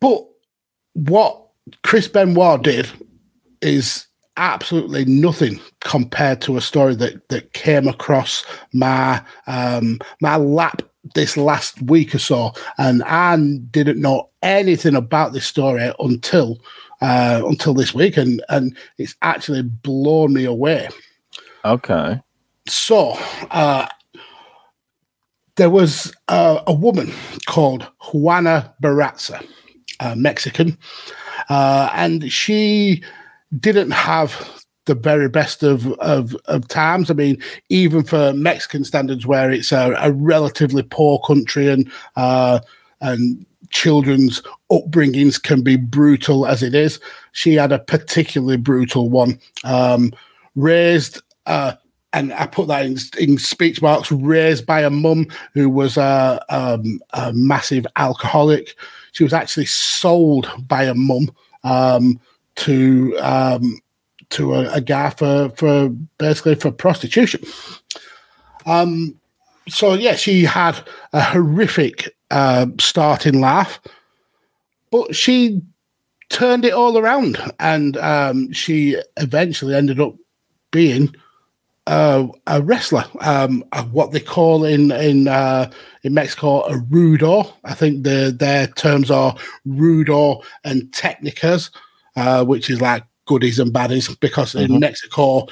But 0.00 0.24
what 0.94 1.40
Chris 1.82 2.08
Benoit 2.08 2.62
did 2.62 2.88
is 3.60 4.06
absolutely 4.36 5.04
nothing 5.04 5.60
compared 5.80 6.40
to 6.40 6.56
a 6.56 6.60
story 6.60 6.94
that 6.96 7.28
that 7.28 7.52
came 7.52 7.86
across 7.86 8.44
my 8.72 9.22
um 9.46 9.98
my 10.20 10.36
lap 10.36 10.82
this 11.14 11.36
last 11.36 11.80
week 11.82 12.14
or 12.14 12.18
so. 12.18 12.52
And 12.78 13.02
i 13.04 13.36
didn't 13.36 14.00
know 14.00 14.30
anything 14.42 14.96
about 14.96 15.32
this 15.32 15.46
story 15.46 15.92
until 16.00 16.58
uh 17.00 17.42
until 17.44 17.74
this 17.74 17.94
week. 17.94 18.16
And 18.16 18.42
and 18.48 18.76
it's 18.98 19.14
actually 19.22 19.62
blown 19.62 20.32
me 20.32 20.44
away. 20.44 20.88
Okay. 21.64 22.20
so 22.66 23.16
uh 23.50 23.86
there 25.56 25.70
was 25.70 26.12
uh, 26.28 26.62
a 26.66 26.72
woman 26.72 27.12
called 27.46 27.86
Juana 28.12 28.74
Barraza, 28.82 29.46
a 30.04 30.16
Mexican, 30.16 30.76
uh, 31.48 31.90
and 31.94 32.30
she 32.30 33.02
didn't 33.60 33.92
have 33.92 34.64
the 34.86 34.94
very 34.94 35.28
best 35.28 35.62
of, 35.62 35.90
of, 35.94 36.36
of 36.44 36.68
times. 36.68 37.10
I 37.10 37.14
mean, 37.14 37.42
even 37.68 38.04
for 38.04 38.32
Mexican 38.34 38.84
standards, 38.84 39.26
where 39.26 39.50
it's 39.50 39.72
a, 39.72 39.94
a 39.98 40.12
relatively 40.12 40.82
poor 40.82 41.18
country 41.26 41.68
and 41.68 41.90
uh, 42.16 42.60
and 43.00 43.46
children's 43.70 44.42
upbringings 44.70 45.42
can 45.42 45.62
be 45.62 45.76
brutal 45.76 46.46
as 46.46 46.62
it 46.62 46.74
is. 46.74 47.00
She 47.32 47.54
had 47.54 47.72
a 47.72 47.78
particularly 47.78 48.56
brutal 48.56 49.10
one. 49.10 49.40
Um, 49.64 50.12
raised, 50.54 51.20
uh, 51.46 51.74
and 52.12 52.32
I 52.32 52.46
put 52.46 52.68
that 52.68 52.86
in, 52.86 52.96
in 53.18 53.38
speech 53.38 53.82
marks, 53.82 54.12
raised 54.12 54.64
by 54.66 54.82
a 54.82 54.90
mum 54.90 55.26
who 55.54 55.68
was 55.68 55.96
a, 55.96 56.44
um, 56.48 57.00
a 57.12 57.32
massive 57.32 57.86
alcoholic. 57.96 58.76
She 59.14 59.24
was 59.24 59.32
actually 59.32 59.66
sold 59.66 60.50
by 60.68 60.84
a 60.84 60.94
mum 60.94 61.30
um, 61.62 62.20
to 62.56 63.16
um, 63.18 63.80
to 64.30 64.54
a, 64.54 64.74
a 64.74 64.80
guy 64.80 65.10
for, 65.10 65.50
for 65.50 65.88
basically 66.18 66.56
for 66.56 66.72
prostitution. 66.72 67.40
Um, 68.66 69.14
so 69.68 69.94
yeah, 69.94 70.16
she 70.16 70.42
had 70.42 70.78
a 71.12 71.22
horrific 71.22 72.14
uh, 72.32 72.66
start 72.80 73.24
in 73.24 73.40
life, 73.40 73.80
but 74.90 75.14
she 75.14 75.62
turned 76.28 76.64
it 76.64 76.72
all 76.72 76.98
around, 76.98 77.38
and 77.60 77.96
um, 77.98 78.52
she 78.52 78.96
eventually 79.16 79.76
ended 79.76 80.00
up 80.00 80.16
being 80.72 81.14
uh, 81.86 82.26
a 82.46 82.62
wrestler, 82.62 83.04
um, 83.20 83.62
what 83.90 84.12
they 84.12 84.20
call 84.20 84.64
in 84.64 84.90
in 84.92 85.28
uh, 85.28 85.70
in 86.02 86.14
Mexico 86.14 86.62
a 86.62 86.78
rudo. 86.78 87.52
I 87.64 87.74
think 87.74 88.04
the 88.04 88.34
their 88.36 88.68
terms 88.68 89.10
are 89.10 89.36
rudo 89.66 90.42
and 90.64 90.82
technicas, 90.92 91.70
uh, 92.16 92.44
which 92.44 92.70
is 92.70 92.80
like 92.80 93.04
goodies 93.26 93.58
and 93.58 93.72
baddies. 93.72 94.18
Because 94.20 94.54
in 94.54 94.80
Mexico, 94.80 95.46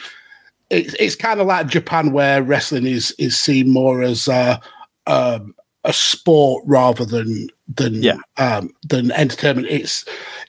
it's 0.71 0.95
it's 0.95 1.17
kind 1.17 1.41
of 1.41 1.47
like 1.47 1.67
Japan, 1.67 2.13
where 2.13 2.43
wrestling 2.43 2.87
is 2.87 3.11
is 3.19 3.37
seen 3.37 3.69
more 3.69 4.03
as 4.03 4.27
uh, 4.27 4.59
um, 5.07 5.55
a 5.85 5.93
sport 5.93 6.65
rather 6.67 7.05
than 7.05 7.49
than 7.77 8.03
Yeah. 8.03 8.17
um, 8.39 8.71
than 8.89 9.13
entertainment. 9.13 9.69
It's 9.69 10.07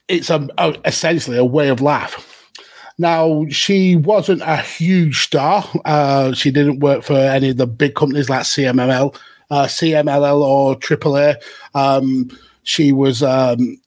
it's 0.07 0.29
a, 0.29 0.47
a, 0.57 0.75
essentially 0.85 1.37
a 1.37 1.45
way 1.45 1.67
of 1.67 1.81
life. 1.81 2.29
Now, 2.97 3.45
she 3.49 3.95
wasn't 3.95 4.41
a 4.41 4.57
huge 4.57 5.23
star. 5.23 5.65
Uh, 5.85 6.33
she 6.33 6.51
didn't 6.51 6.79
work 6.79 7.03
for 7.03 7.17
any 7.17 7.49
of 7.49 7.57
the 7.57 7.67
big 7.67 7.95
companies 7.95 8.29
like 8.29 8.43
CMLL, 8.43 9.15
uh, 9.49 9.65
CMLL 9.65 10.41
or 10.41 10.75
AAA. 10.75 11.35
Um, 11.73 12.29
she 12.63 12.91
was 12.91 13.23
um, 13.23 13.77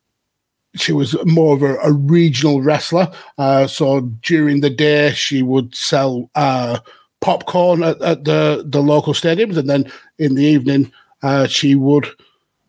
she 0.75 0.93
was 0.93 1.17
more 1.25 1.55
of 1.55 1.63
a, 1.63 1.77
a 1.77 1.93
regional 1.93 2.61
wrestler. 2.61 3.11
Uh, 3.39 3.67
so 3.67 4.01
during 4.23 4.61
the 4.61 4.71
day, 4.71 5.13
she 5.13 5.43
would 5.43 5.75
sell 5.75 6.31
uh, 6.35 6.79
popcorn 7.21 7.83
at, 7.83 8.01
at 8.03 8.25
the 8.25 8.65
the 8.67 8.83
local 8.83 9.13
stadiums, 9.13 9.57
and 9.57 9.69
then 9.69 9.91
in 10.19 10.35
the 10.35 10.45
evening, 10.45 10.93
uh, 11.23 11.47
she 11.47 11.75
would 11.75 12.07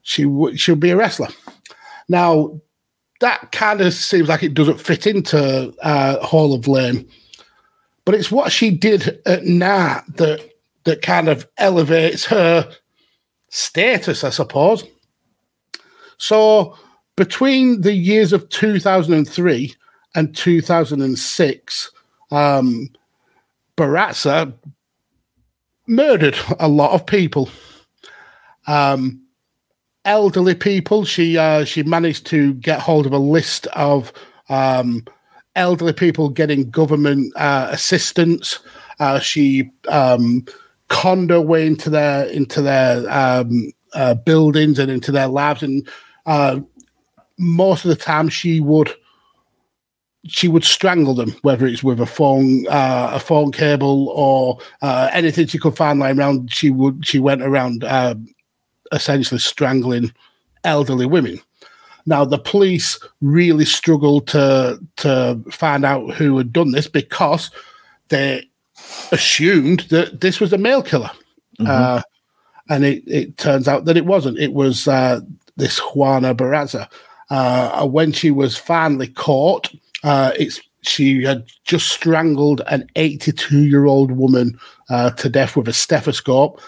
she 0.03 0.25
would 0.25 0.59
she 0.59 0.71
would 0.71 0.79
be 0.79 0.91
a 0.91 0.97
wrestler. 0.97 1.29
Now, 2.09 2.59
that 3.19 3.51
kind 3.51 3.81
of 3.81 3.93
seems 3.93 4.29
like 4.29 4.43
it 4.43 4.53
doesn't 4.53 4.79
fit 4.79 5.07
into 5.07 5.73
uh, 5.81 6.25
Hall 6.25 6.53
of 6.53 6.67
Lame, 6.67 7.07
but 8.05 8.15
it's 8.15 8.31
what 8.31 8.51
she 8.51 8.71
did 8.71 9.19
at 9.25 9.43
night 9.43 10.03
that 10.15 10.53
that 10.85 11.01
kind 11.01 11.27
of 11.27 11.47
elevates 11.57 12.25
her 12.25 12.71
status, 13.49 14.23
I 14.23 14.29
suppose. 14.29 14.85
So 16.17 16.77
between 17.17 17.81
the 17.81 17.93
years 17.93 18.31
of 18.31 18.47
2003 18.49 19.75
and 20.15 20.35
2006, 20.35 21.91
um, 22.31 22.89
Barraza 23.75 24.53
murdered 25.87 26.37
a 26.59 26.67
lot 26.67 26.91
of 26.91 27.05
people. 27.05 27.49
Um, 28.67 29.26
elderly 30.07 30.55
people. 30.55 31.05
She 31.05 31.37
uh, 31.37 31.65
she 31.65 31.83
managed 31.83 32.25
to 32.27 32.55
get 32.55 32.79
hold 32.79 33.05
of 33.05 33.13
a 33.13 33.19
list 33.19 33.67
of 33.67 34.11
um, 34.49 35.05
elderly 35.55 35.93
people 35.93 36.29
getting 36.29 36.71
government 36.71 37.33
uh, 37.35 37.67
assistance. 37.71 38.59
Uh, 38.99 39.19
she 39.19 39.69
um, 39.89 40.45
conned 40.87 41.29
her 41.29 41.41
way 41.41 41.67
into 41.67 41.91
their 41.91 42.25
into 42.25 42.61
their 42.61 43.07
um, 43.11 43.71
uh, 43.93 44.15
buildings 44.15 44.79
and 44.79 44.89
into 44.89 45.11
their 45.11 45.27
labs, 45.27 45.61
and 45.61 45.87
uh, 46.25 46.59
most 47.37 47.85
of 47.85 47.89
the 47.89 47.95
time 47.95 48.29
she 48.29 48.59
would 48.59 48.91
she 50.25 50.47
would 50.47 50.63
strangle 50.63 51.13
them, 51.13 51.31
whether 51.41 51.67
it's 51.67 51.83
with 51.83 51.99
a 51.99 52.05
phone 52.05 52.65
uh, 52.69 53.11
a 53.13 53.19
phone 53.19 53.51
cable 53.51 54.09
or 54.09 54.57
uh, 54.81 55.09
anything 55.11 55.47
she 55.47 55.59
could 55.59 55.75
find 55.75 55.99
lying 55.99 56.17
around. 56.17 56.51
She 56.51 56.69
would 56.69 57.05
she 57.05 57.19
went 57.19 57.41
around. 57.41 57.83
Uh, 57.83 58.15
essentially 58.91 59.39
strangling 59.39 60.13
elderly 60.63 61.05
women. 61.05 61.39
Now, 62.05 62.23
the 62.23 62.39
police 62.39 62.99
really 63.21 63.65
struggled 63.65 64.27
to 64.27 64.79
to 64.97 65.43
find 65.51 65.83
out 65.83 66.13
who 66.13 66.37
had 66.37 66.53
done 66.53 66.71
this 66.71 66.87
because 66.87 67.51
they 68.07 68.49
assumed 69.11 69.81
that 69.89 70.21
this 70.21 70.39
was 70.39 70.53
a 70.53 70.57
male 70.57 70.81
killer, 70.81 71.11
uh, 71.59 72.01
and 72.69 72.85
it, 72.85 73.03
it 73.07 73.37
turns 73.37 73.67
out 73.67 73.85
that 73.85 73.97
it 73.97 74.05
wasn't. 74.05 74.39
It 74.39 74.53
was 74.53 74.87
uh, 74.87 75.19
this 75.57 75.79
Juana 75.79 76.33
Barraza. 76.33 76.89
Uh, 77.29 77.85
when 77.85 78.13
she 78.13 78.31
was 78.31 78.55
finally 78.55 79.07
caught, 79.07 79.69
uh, 80.05 80.31
it's 80.39 80.61
she 80.83 81.23
had 81.23 81.45
just 81.65 81.89
strangled 81.89 82.61
an 82.67 82.89
82 82.95 83.65
year 83.65 83.85
old 83.85 84.11
woman 84.11 84.57
uh, 84.89 85.09
to 85.11 85.27
death 85.27 85.57
with 85.57 85.67
a 85.67 85.73
stethoscope, 85.73 86.61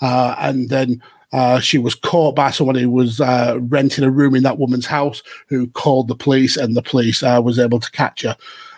uh, 0.00 0.34
and 0.38 0.70
then 0.70 1.02
uh, 1.36 1.60
she 1.60 1.76
was 1.76 1.94
caught 1.94 2.34
by 2.34 2.50
someone 2.50 2.76
who 2.76 2.88
was 2.88 3.20
uh, 3.20 3.58
renting 3.60 4.02
a 4.04 4.10
room 4.10 4.34
in 4.34 4.42
that 4.42 4.56
woman's 4.56 4.86
house, 4.86 5.22
who 5.48 5.66
called 5.66 6.08
the 6.08 6.14
police, 6.14 6.56
and 6.56 6.74
the 6.74 6.80
police 6.80 7.22
uh, 7.22 7.38
was 7.44 7.58
able 7.58 7.78
to 7.78 7.90
catch 7.90 8.22
her. 8.22 8.34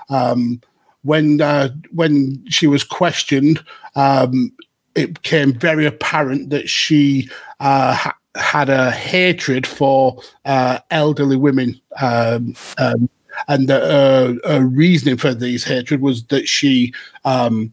Um, 0.08 0.60
when 1.02 1.40
uh, 1.40 1.68
when 1.92 2.44
she 2.50 2.66
was 2.66 2.82
questioned, 2.82 3.64
um, 3.94 4.50
it 4.96 5.14
became 5.14 5.52
very 5.52 5.86
apparent 5.86 6.50
that 6.50 6.68
she 6.68 7.30
uh, 7.60 7.94
ha- 7.94 8.18
had 8.34 8.68
a 8.68 8.90
hatred 8.90 9.64
for 9.64 10.20
uh, 10.44 10.80
elderly 10.90 11.36
women, 11.36 11.80
um, 12.02 12.56
um, 12.78 13.08
and 13.46 13.68
the 13.68 14.40
uh, 14.44 14.52
uh, 14.52 14.60
reasoning 14.62 15.16
for 15.16 15.32
these 15.32 15.62
hatred 15.62 16.00
was 16.00 16.24
that 16.24 16.48
she 16.48 16.92
um, 17.24 17.72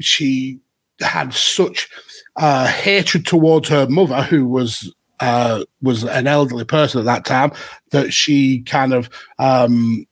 she 0.00 0.58
had 1.00 1.32
such 1.32 1.88
uh, 2.38 2.66
hatred 2.66 3.26
towards 3.26 3.68
her 3.68 3.86
mother, 3.88 4.22
who 4.22 4.46
was 4.46 4.92
uh, 5.20 5.64
was 5.82 6.04
an 6.04 6.26
elderly 6.26 6.64
person 6.64 7.00
at 7.00 7.04
that 7.04 7.24
time, 7.24 7.52
that 7.90 8.12
she 8.12 8.60
kind 8.62 8.94
of 8.94 9.10
um, 9.38 10.06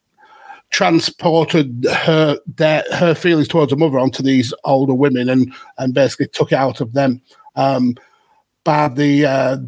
transported 0.70 1.86
her 1.90 2.38
their 2.56 2.84
her 2.92 3.14
feelings 3.14 3.48
towards 3.48 3.72
her 3.72 3.78
mother 3.78 3.98
onto 3.98 4.22
these 4.22 4.52
older 4.64 4.94
women 4.94 5.28
and 5.28 5.52
and 5.78 5.94
basically 5.94 6.26
took 6.28 6.52
it 6.52 6.56
out 6.56 6.80
of 6.80 6.92
them. 6.92 7.22
Um, 7.54 7.94
by 8.64 8.88
the 8.88 9.24
uh, 9.24 9.58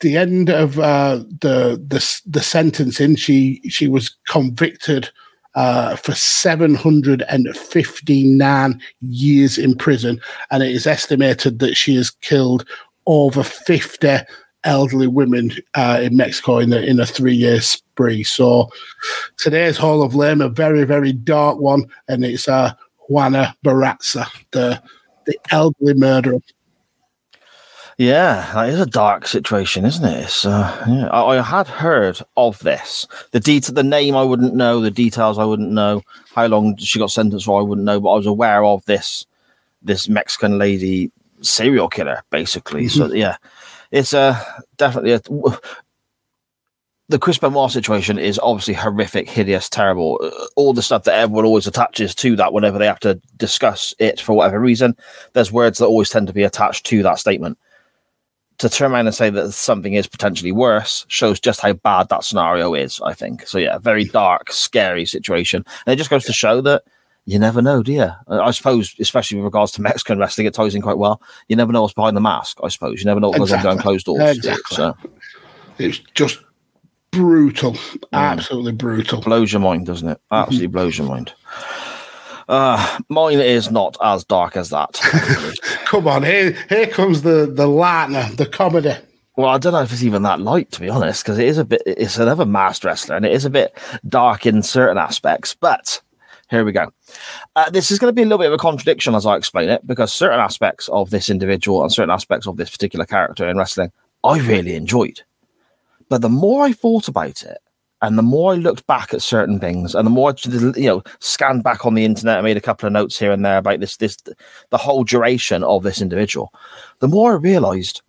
the 0.00 0.18
end 0.18 0.50
of 0.50 0.78
uh, 0.78 1.16
the 1.40 1.82
the 1.88 2.20
the 2.26 2.42
sentencing, 2.42 3.16
she 3.16 3.62
she 3.68 3.88
was 3.88 4.14
convicted 4.28 5.10
uh, 5.56 5.96
for 5.96 6.14
759 6.14 8.80
years 9.00 9.58
in 9.58 9.74
prison, 9.74 10.20
and 10.50 10.62
it 10.62 10.70
is 10.70 10.86
estimated 10.86 11.58
that 11.58 11.74
she 11.74 11.96
has 11.96 12.10
killed 12.10 12.64
over 13.06 13.42
50 13.42 14.18
elderly 14.64 15.06
women 15.06 15.52
uh, 15.74 16.00
in 16.02 16.16
Mexico 16.16 16.58
in 16.58 16.72
a, 16.72 16.78
in 16.78 16.98
a 17.00 17.06
three 17.06 17.34
year 17.34 17.60
spree. 17.60 18.22
So 18.22 18.70
today's 19.38 19.78
Hall 19.78 20.02
of 20.02 20.14
Lame, 20.14 20.42
a 20.42 20.48
very, 20.48 20.84
very 20.84 21.12
dark 21.12 21.58
one, 21.58 21.86
and 22.08 22.24
it's 22.24 22.48
uh, 22.48 22.72
Juana 23.08 23.56
Barraza, 23.64 24.26
the, 24.50 24.82
the 25.24 25.38
elderly 25.50 25.94
murderer. 25.94 26.40
Yeah, 27.98 28.52
that 28.52 28.68
is 28.68 28.78
a 28.78 28.84
dark 28.84 29.26
situation, 29.26 29.86
isn't 29.86 30.04
it? 30.04 30.44
Uh, 30.44 30.84
yeah. 30.86 31.06
I, 31.08 31.38
I 31.38 31.42
had 31.42 31.66
heard 31.66 32.20
of 32.36 32.58
this. 32.58 33.06
The 33.30 33.40
detail, 33.40 33.74
the 33.74 33.82
name 33.82 34.14
I 34.14 34.22
wouldn't 34.22 34.54
know, 34.54 34.80
the 34.80 34.90
details 34.90 35.38
I 35.38 35.44
wouldn't 35.44 35.70
know, 35.70 36.02
how 36.34 36.46
long 36.46 36.76
she 36.76 36.98
got 36.98 37.10
sentenced 37.10 37.46
for 37.46 37.58
I 37.58 37.62
wouldn't 37.62 37.86
know, 37.86 37.98
but 37.98 38.10
I 38.10 38.16
was 38.16 38.26
aware 38.26 38.64
of 38.64 38.84
this 38.84 39.24
this 39.80 40.08
Mexican 40.08 40.58
lady 40.58 41.10
serial 41.40 41.88
killer, 41.88 42.22
basically. 42.30 42.88
So 42.88 43.12
yeah, 43.12 43.36
it's 43.90 44.12
uh, 44.12 44.42
definitely 44.76 45.12
a, 45.12 45.20
the 47.08 47.18
Chris 47.18 47.38
Benoit 47.38 47.70
situation 47.70 48.18
is 48.18 48.38
obviously 48.42 48.74
horrific, 48.74 49.26
hideous, 49.30 49.70
terrible. 49.70 50.20
Uh, 50.22 50.46
All 50.56 50.74
the 50.74 50.82
stuff 50.82 51.04
that 51.04 51.14
everyone 51.14 51.46
always 51.46 51.66
attaches 51.66 52.14
to 52.16 52.36
that 52.36 52.52
whenever 52.52 52.78
they 52.78 52.86
have 52.86 53.00
to 53.00 53.14
discuss 53.38 53.94
it 53.98 54.20
for 54.20 54.34
whatever 54.34 54.60
reason, 54.60 54.94
there's 55.32 55.52
words 55.52 55.78
that 55.78 55.86
always 55.86 56.10
tend 56.10 56.26
to 56.26 56.34
be 56.34 56.42
attached 56.42 56.84
to 56.86 57.02
that 57.02 57.18
statement 57.18 57.56
to 58.58 58.68
turn 58.68 58.92
around 58.92 59.06
and 59.06 59.14
say 59.14 59.28
that 59.30 59.52
something 59.52 59.94
is 59.94 60.06
potentially 60.06 60.52
worse 60.52 61.04
shows 61.08 61.38
just 61.40 61.60
how 61.60 61.72
bad 61.74 62.08
that 62.08 62.24
scenario 62.24 62.74
is, 62.74 63.00
I 63.04 63.12
think. 63.12 63.46
So, 63.46 63.58
yeah, 63.58 63.78
very 63.78 64.04
dark, 64.04 64.50
scary 64.52 65.04
situation. 65.04 65.64
And 65.86 65.92
it 65.92 65.96
just 65.96 66.10
goes 66.10 66.24
to 66.24 66.32
show 66.32 66.60
that 66.62 66.82
you 67.26 67.38
never 67.38 67.60
know, 67.60 67.82
do 67.82 67.92
you? 67.92 68.08
I 68.28 68.52
suppose, 68.52 68.94
especially 69.00 69.38
with 69.38 69.44
regards 69.44 69.72
to 69.72 69.82
Mexican 69.90 70.18
wrestling, 70.18 70.46
it 70.46 70.54
ties 70.54 70.74
in 70.74 70.80
quite 70.82 70.96
well. 70.98 71.20
You 71.48 71.56
never 71.56 71.72
know 71.72 71.82
what's 71.82 71.92
behind 71.94 72.16
the 72.16 72.20
mask, 72.20 72.58
I 72.62 72.68
suppose. 72.68 73.00
You 73.00 73.06
never 73.06 73.18
know 73.20 73.30
what 73.30 73.38
goes 73.38 73.52
on 73.52 73.58
Exactly. 73.58 73.68
behind 73.68 73.80
closed 73.82 74.06
doors. 74.06 74.36
Exactly. 74.36 74.76
So, 74.76 74.94
It's 75.78 75.98
just 76.14 76.38
brutal, 77.10 77.76
absolutely 78.12 78.72
brutal. 78.72 79.20
blows 79.22 79.52
your 79.52 79.60
mind, 79.60 79.86
doesn't 79.86 80.08
it? 80.08 80.18
Mm-hmm. 80.30 80.34
Absolutely 80.34 80.66
blows 80.68 80.98
your 80.98 81.08
mind. 81.08 81.32
Uh, 82.48 82.98
mine 83.08 83.40
is 83.40 83.70
not 83.70 83.96
as 84.02 84.24
dark 84.24 84.56
as 84.56 84.70
that. 84.70 84.98
Come 85.86 86.06
on, 86.06 86.22
here 86.22 86.52
here 86.68 86.86
comes 86.86 87.22
the 87.22 87.46
the 87.46 87.66
lightener, 87.66 88.36
the 88.36 88.46
comedy. 88.46 88.94
well, 89.36 89.48
I 89.48 89.58
don't 89.58 89.72
know 89.72 89.82
if 89.82 89.92
it's 89.92 90.04
even 90.04 90.22
that 90.22 90.40
light, 90.40 90.70
to 90.72 90.80
be 90.80 90.88
honest, 90.88 91.24
because 91.24 91.38
it 91.38 91.48
is 91.48 91.58
a 91.58 91.64
bit. 91.64 91.82
It's 91.86 92.18
another 92.18 92.46
masked 92.46 92.84
wrestler, 92.84 93.16
and 93.16 93.26
it 93.26 93.32
is 93.32 93.44
a 93.44 93.50
bit 93.50 93.76
dark 94.08 94.46
in 94.46 94.62
certain 94.62 94.98
aspects. 94.98 95.54
But 95.54 96.00
here 96.50 96.64
we 96.64 96.70
go. 96.70 96.92
Uh, 97.56 97.68
this 97.70 97.90
is 97.90 97.98
going 97.98 98.10
to 98.10 98.14
be 98.14 98.22
a 98.22 98.24
little 98.24 98.38
bit 98.38 98.46
of 98.46 98.52
a 98.52 98.58
contradiction 98.58 99.16
as 99.16 99.26
I 99.26 99.36
explain 99.36 99.68
it, 99.68 99.84
because 99.84 100.12
certain 100.12 100.38
aspects 100.38 100.88
of 100.90 101.10
this 101.10 101.28
individual 101.28 101.82
and 101.82 101.92
certain 101.92 102.10
aspects 102.10 102.46
of 102.46 102.56
this 102.56 102.70
particular 102.70 103.04
character 103.04 103.48
in 103.48 103.56
wrestling, 103.56 103.90
I 104.22 104.38
really 104.38 104.76
enjoyed. 104.76 105.22
But 106.08 106.22
the 106.22 106.28
more 106.28 106.64
I 106.64 106.72
thought 106.72 107.08
about 107.08 107.42
it, 107.42 107.58
and 108.02 108.18
the 108.18 108.22
more 108.22 108.52
I 108.52 108.56
looked 108.56 108.86
back 108.86 109.14
at 109.14 109.22
certain 109.22 109.58
things, 109.58 109.94
and 109.94 110.06
the 110.06 110.10
more 110.10 110.30
I, 110.30 110.34
you 110.76 110.86
know, 110.86 111.02
scanned 111.18 111.64
back 111.64 111.86
on 111.86 111.94
the 111.94 112.04
internet, 112.04 112.38
I 112.38 112.42
made 112.42 112.56
a 112.56 112.62
couple 112.62 112.86
of 112.86 112.92
notes 112.92 113.18
here 113.18 113.32
and 113.32 113.44
there 113.44 113.56
about 113.56 113.80
this, 113.80 113.96
this, 113.96 114.18
the 114.70 114.76
whole 114.76 115.02
duration 115.02 115.64
of 115.64 115.82
this 115.82 116.02
individual. 116.02 116.52
The 116.98 117.08
more 117.08 117.32
I 117.32 117.36
realised, 117.36 118.02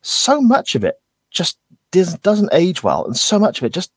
so 0.00 0.40
much 0.40 0.74
of 0.74 0.84
it 0.84 1.00
just 1.30 1.58
doesn't 1.90 2.48
age 2.52 2.82
well, 2.82 3.04
and 3.04 3.16
so 3.16 3.38
much 3.38 3.58
of 3.58 3.64
it 3.64 3.72
just 3.72 3.92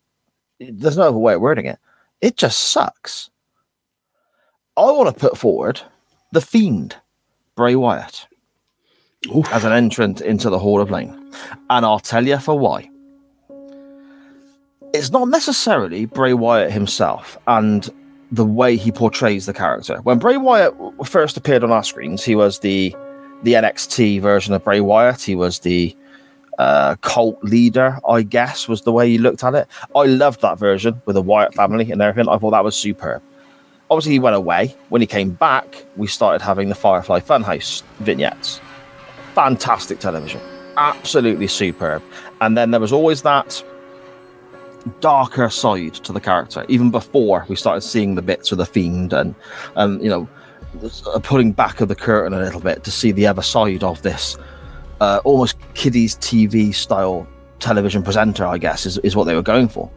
there's 0.59 0.97
no 0.97 1.07
other 1.07 1.17
way 1.17 1.35
of 1.35 1.41
wording 1.41 1.65
it. 1.65 1.79
It 2.19 2.35
just 2.35 2.59
sucks. 2.59 3.29
I 4.75 4.91
want 4.91 5.07
to 5.07 5.19
put 5.19 5.37
forward 5.37 5.81
the 6.33 6.41
Fiend, 6.41 6.97
Bray 7.55 7.75
Wyatt, 7.75 8.27
Oof. 9.33 9.49
as 9.53 9.63
an 9.63 9.71
entrant 9.71 10.19
into 10.19 10.49
the 10.49 10.59
Hall 10.59 10.81
of 10.81 10.89
Fame, 10.89 11.31
and 11.69 11.85
I'll 11.85 11.99
tell 11.99 12.27
you 12.27 12.39
for 12.39 12.59
why 12.59 12.89
it's 14.93 15.11
not 15.11 15.27
necessarily 15.27 16.05
Bray 16.05 16.33
Wyatt 16.33 16.71
himself 16.71 17.37
and 17.47 17.89
the 18.31 18.45
way 18.45 18.75
he 18.75 18.91
portrays 18.91 19.45
the 19.45 19.53
character. 19.53 19.99
When 20.03 20.19
Bray 20.19 20.37
Wyatt 20.37 20.73
first 21.05 21.37
appeared 21.37 21.63
on 21.63 21.71
our 21.71 21.83
screens, 21.83 22.23
he 22.23 22.35
was 22.35 22.59
the 22.59 22.95
the 23.43 23.53
NXT 23.53 24.21
version 24.21 24.53
of 24.53 24.63
Bray 24.63 24.81
Wyatt. 24.81 25.21
He 25.21 25.35
was 25.35 25.59
the 25.59 25.95
uh, 26.57 26.95
cult 27.01 27.41
leader, 27.41 27.97
I 28.07 28.21
guess, 28.21 28.67
was 28.67 28.81
the 28.81 28.91
way 28.91 29.09
he 29.09 29.17
looked 29.17 29.43
at 29.45 29.55
it. 29.55 29.67
I 29.95 30.03
loved 30.05 30.41
that 30.41 30.59
version 30.59 31.01
with 31.05 31.15
the 31.15 31.21
Wyatt 31.21 31.53
family 31.53 31.89
and 31.89 32.01
everything. 32.01 32.29
I 32.29 32.37
thought 32.37 32.51
that 32.51 32.65
was 32.65 32.75
superb. 32.75 33.23
Obviously, 33.89 34.11
he 34.11 34.19
went 34.19 34.35
away. 34.35 34.75
When 34.89 35.01
he 35.01 35.07
came 35.07 35.31
back, 35.31 35.85
we 35.95 36.05
started 36.05 36.43
having 36.43 36.67
the 36.67 36.75
Firefly 36.75 37.21
Funhouse 37.21 37.81
vignettes. 37.99 38.59
Fantastic 39.35 39.99
television, 39.99 40.41
absolutely 40.75 41.47
superb. 41.47 42.03
And 42.41 42.57
then 42.57 42.71
there 42.71 42.81
was 42.81 42.91
always 42.91 43.21
that 43.21 43.63
darker 44.99 45.49
side 45.49 45.95
to 45.95 46.13
the 46.13 46.19
character, 46.19 46.65
even 46.67 46.91
before 46.91 47.45
we 47.47 47.55
started 47.55 47.81
seeing 47.81 48.15
the 48.15 48.21
bits 48.21 48.51
of 48.51 48.57
the 48.57 48.65
fiend 48.65 49.13
and 49.13 49.35
and 49.75 50.01
you 50.01 50.09
know 50.09 50.27
uh, 51.07 51.19
pulling 51.19 51.51
back 51.51 51.81
of 51.81 51.87
the 51.87 51.95
curtain 51.95 52.33
a 52.33 52.39
little 52.39 52.61
bit 52.61 52.83
to 52.83 52.91
see 52.91 53.11
the 53.11 53.25
other 53.25 53.41
side 53.41 53.83
of 53.83 54.01
this 54.01 54.37
uh, 55.01 55.21
almost 55.23 55.57
kiddies 55.73 56.15
TV 56.17 56.73
style 56.73 57.27
television 57.59 58.03
presenter, 58.03 58.45
I 58.45 58.57
guess, 58.57 58.85
is, 58.85 58.97
is 58.99 59.15
what 59.15 59.25
they 59.25 59.35
were 59.35 59.41
going 59.41 59.67
for. 59.67 59.89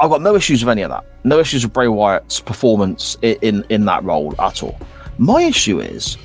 I've 0.00 0.10
got 0.10 0.22
no 0.22 0.36
issues 0.36 0.64
with 0.64 0.70
any 0.70 0.82
of 0.82 0.90
that. 0.90 1.04
No 1.24 1.40
issues 1.40 1.64
with 1.64 1.72
Bray 1.72 1.88
Wyatt's 1.88 2.40
performance 2.40 3.16
in, 3.22 3.36
in, 3.42 3.64
in 3.68 3.84
that 3.86 4.04
role 4.04 4.34
at 4.40 4.62
all. 4.62 4.78
My 5.18 5.42
issue 5.42 5.80
is 5.80 6.16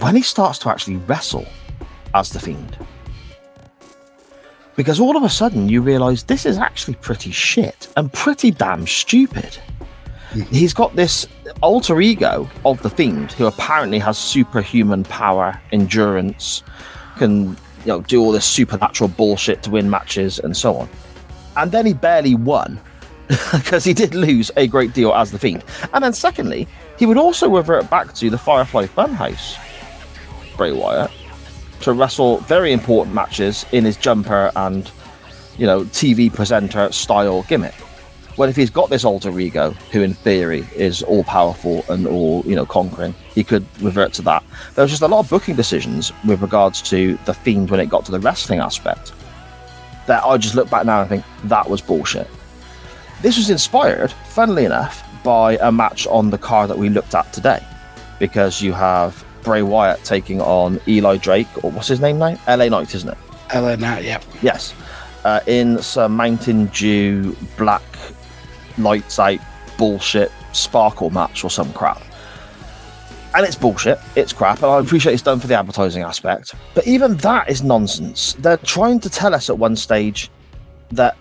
when 0.00 0.16
he 0.16 0.22
starts 0.22 0.58
to 0.60 0.68
actually 0.68 0.96
wrestle 0.96 1.46
as 2.14 2.30
the 2.30 2.40
Fiend. 2.40 2.76
Because 4.78 5.00
all 5.00 5.16
of 5.16 5.24
a 5.24 5.28
sudden 5.28 5.68
you 5.68 5.82
realize 5.82 6.22
this 6.22 6.46
is 6.46 6.56
actually 6.56 6.94
pretty 6.94 7.32
shit 7.32 7.88
and 7.96 8.12
pretty 8.12 8.52
damn 8.52 8.86
stupid. 8.86 9.58
Mm-hmm. 10.30 10.54
He's 10.54 10.72
got 10.72 10.94
this 10.94 11.26
alter 11.62 12.00
ego 12.00 12.48
of 12.64 12.80
the 12.82 12.88
Fiend 12.88 13.32
who 13.32 13.46
apparently 13.46 13.98
has 13.98 14.16
superhuman 14.16 15.02
power, 15.02 15.60
endurance, 15.72 16.62
can 17.16 17.48
you 17.48 17.86
know 17.86 18.02
do 18.02 18.22
all 18.22 18.30
this 18.30 18.44
supernatural 18.44 19.08
bullshit 19.08 19.64
to 19.64 19.70
win 19.70 19.90
matches 19.90 20.38
and 20.38 20.56
so 20.56 20.76
on. 20.76 20.88
And 21.56 21.72
then 21.72 21.84
he 21.84 21.92
barely 21.92 22.36
won 22.36 22.78
because 23.52 23.82
he 23.82 23.92
did 23.92 24.14
lose 24.14 24.52
a 24.56 24.68
great 24.68 24.92
deal 24.92 25.12
as 25.12 25.32
the 25.32 25.40
Fiend. 25.40 25.64
And 25.92 26.04
then 26.04 26.12
secondly, 26.12 26.68
he 27.00 27.04
would 27.04 27.18
also 27.18 27.50
revert 27.50 27.90
back 27.90 28.14
to 28.14 28.30
the 28.30 28.38
Firefly 28.38 28.86
Funhouse, 28.86 29.56
Bray 30.56 30.70
Wyatt, 30.70 31.10
to 31.82 31.92
wrestle 31.92 32.38
very 32.38 32.72
important 32.72 33.14
matches 33.14 33.64
in 33.72 33.84
his 33.84 33.96
jumper 33.96 34.50
and 34.56 34.90
you 35.56 35.66
know 35.66 35.84
TV 35.84 36.32
presenter 36.32 36.90
style 36.92 37.42
gimmick. 37.44 37.74
Well, 38.36 38.48
if 38.48 38.54
he's 38.54 38.70
got 38.70 38.88
this 38.88 39.04
alter 39.04 39.36
ego, 39.40 39.70
who 39.90 40.02
in 40.02 40.14
theory 40.14 40.64
is 40.76 41.02
all 41.02 41.24
powerful 41.24 41.84
and 41.88 42.06
all 42.06 42.42
you 42.46 42.54
know 42.54 42.66
conquering, 42.66 43.14
he 43.34 43.42
could 43.42 43.66
revert 43.80 44.12
to 44.14 44.22
that. 44.22 44.44
There 44.74 44.82
was 44.82 44.90
just 44.90 45.02
a 45.02 45.08
lot 45.08 45.20
of 45.20 45.30
booking 45.30 45.56
decisions 45.56 46.12
with 46.24 46.40
regards 46.40 46.80
to 46.90 47.18
the 47.24 47.34
Fiend 47.34 47.70
when 47.70 47.80
it 47.80 47.88
got 47.88 48.04
to 48.06 48.12
the 48.12 48.20
wrestling 48.20 48.60
aspect 48.60 49.12
that 50.08 50.24
I 50.24 50.36
just 50.38 50.54
look 50.56 50.68
back 50.68 50.86
now 50.86 51.02
and 51.02 51.08
think 51.08 51.24
that 51.44 51.68
was 51.68 51.80
bullshit. 51.80 52.26
This 53.22 53.36
was 53.36 53.50
inspired, 53.50 54.10
funnily 54.30 54.64
enough, 54.64 55.04
by 55.22 55.56
a 55.58 55.70
match 55.70 56.06
on 56.06 56.30
the 56.30 56.38
card 56.38 56.70
that 56.70 56.78
we 56.78 56.88
looked 56.88 57.14
at 57.14 57.32
today, 57.32 57.62
because 58.18 58.60
you 58.62 58.72
have 58.72 59.24
Bray 59.48 59.62
Wyatt 59.62 60.04
taking 60.04 60.42
on 60.42 60.78
Eli 60.86 61.16
Drake, 61.16 61.48
or 61.64 61.70
what's 61.70 61.88
his 61.88 62.00
name 62.00 62.18
now? 62.18 62.38
LA 62.46 62.68
Knight, 62.68 62.94
isn't 62.94 63.08
it? 63.08 63.16
LA 63.54 63.76
Nat, 63.76 64.04
yeah. 64.04 64.20
Yes. 64.42 64.74
Uh, 65.24 65.40
in 65.46 65.80
some 65.80 66.14
Mountain 66.14 66.66
Dew 66.66 67.34
black 67.56 67.82
lights 68.76 69.18
out 69.18 69.38
bullshit 69.78 70.30
sparkle 70.52 71.08
match 71.08 71.44
or 71.44 71.48
some 71.48 71.72
crap. 71.72 72.02
And 73.34 73.46
it's 73.46 73.56
bullshit. 73.56 73.98
It's 74.16 74.34
crap. 74.34 74.58
And 74.58 74.66
I 74.66 74.80
appreciate 74.80 75.14
it's 75.14 75.22
done 75.22 75.40
for 75.40 75.46
the 75.46 75.54
advertising 75.54 76.02
aspect. 76.02 76.54
But 76.74 76.86
even 76.86 77.16
that 77.16 77.48
is 77.48 77.62
nonsense. 77.62 78.34
They're 78.34 78.58
trying 78.58 79.00
to 79.00 79.08
tell 79.08 79.34
us 79.34 79.48
at 79.48 79.56
one 79.56 79.76
stage 79.76 80.30
that 80.90 81.16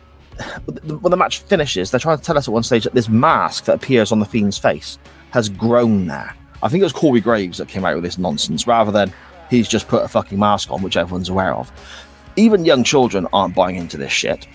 when 0.83 1.11
the 1.11 1.17
match 1.17 1.39
finishes, 1.39 1.91
they're 1.91 1.99
trying 2.01 2.17
to 2.17 2.23
tell 2.25 2.37
us 2.37 2.49
at 2.49 2.53
one 2.53 2.63
stage 2.63 2.83
that 2.83 2.93
this 2.93 3.07
mask 3.07 3.63
that 3.65 3.75
appears 3.75 4.11
on 4.11 4.19
the 4.19 4.25
Fiend's 4.25 4.57
face 4.57 4.99
has 5.31 5.47
grown 5.47 6.07
there. 6.07 6.35
I 6.63 6.69
think 6.69 6.81
it 6.81 6.85
was 6.85 6.93
Corey 6.93 7.21
Graves 7.21 7.57
that 7.59 7.67
came 7.67 7.85
out 7.85 7.95
with 7.95 8.03
this 8.03 8.17
nonsense 8.17 8.65
rather 8.65 8.91
than 8.91 9.13
he's 9.49 9.67
just 9.67 9.87
put 9.87 10.03
a 10.03 10.07
fucking 10.07 10.39
mask 10.39 10.71
on, 10.71 10.81
which 10.81 10.97
everyone's 10.97 11.29
aware 11.29 11.53
of. 11.53 11.71
Even 12.35 12.65
young 12.65 12.83
children 12.83 13.27
aren't 13.33 13.55
buying 13.55 13.75
into 13.75 13.97
this 13.97 14.11
shit. 14.11 14.47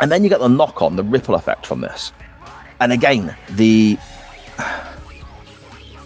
And 0.00 0.10
then 0.10 0.24
you 0.24 0.30
get 0.30 0.40
the 0.40 0.48
knock 0.48 0.82
on, 0.82 0.96
the 0.96 1.04
ripple 1.04 1.34
effect 1.34 1.66
from 1.66 1.80
this. 1.80 2.12
And 2.80 2.92
again, 2.92 3.36
the 3.50 3.98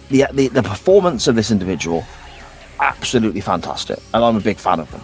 the, 0.09 0.25
the 0.31 0.47
the 0.49 0.63
performance 0.63 1.27
of 1.27 1.35
this 1.35 1.51
individual 1.51 2.05
absolutely 2.79 3.41
fantastic, 3.41 3.99
and 4.13 4.23
I'm 4.23 4.35
a 4.35 4.41
big 4.41 4.57
fan 4.57 4.79
of 4.79 4.91
them. 4.91 5.01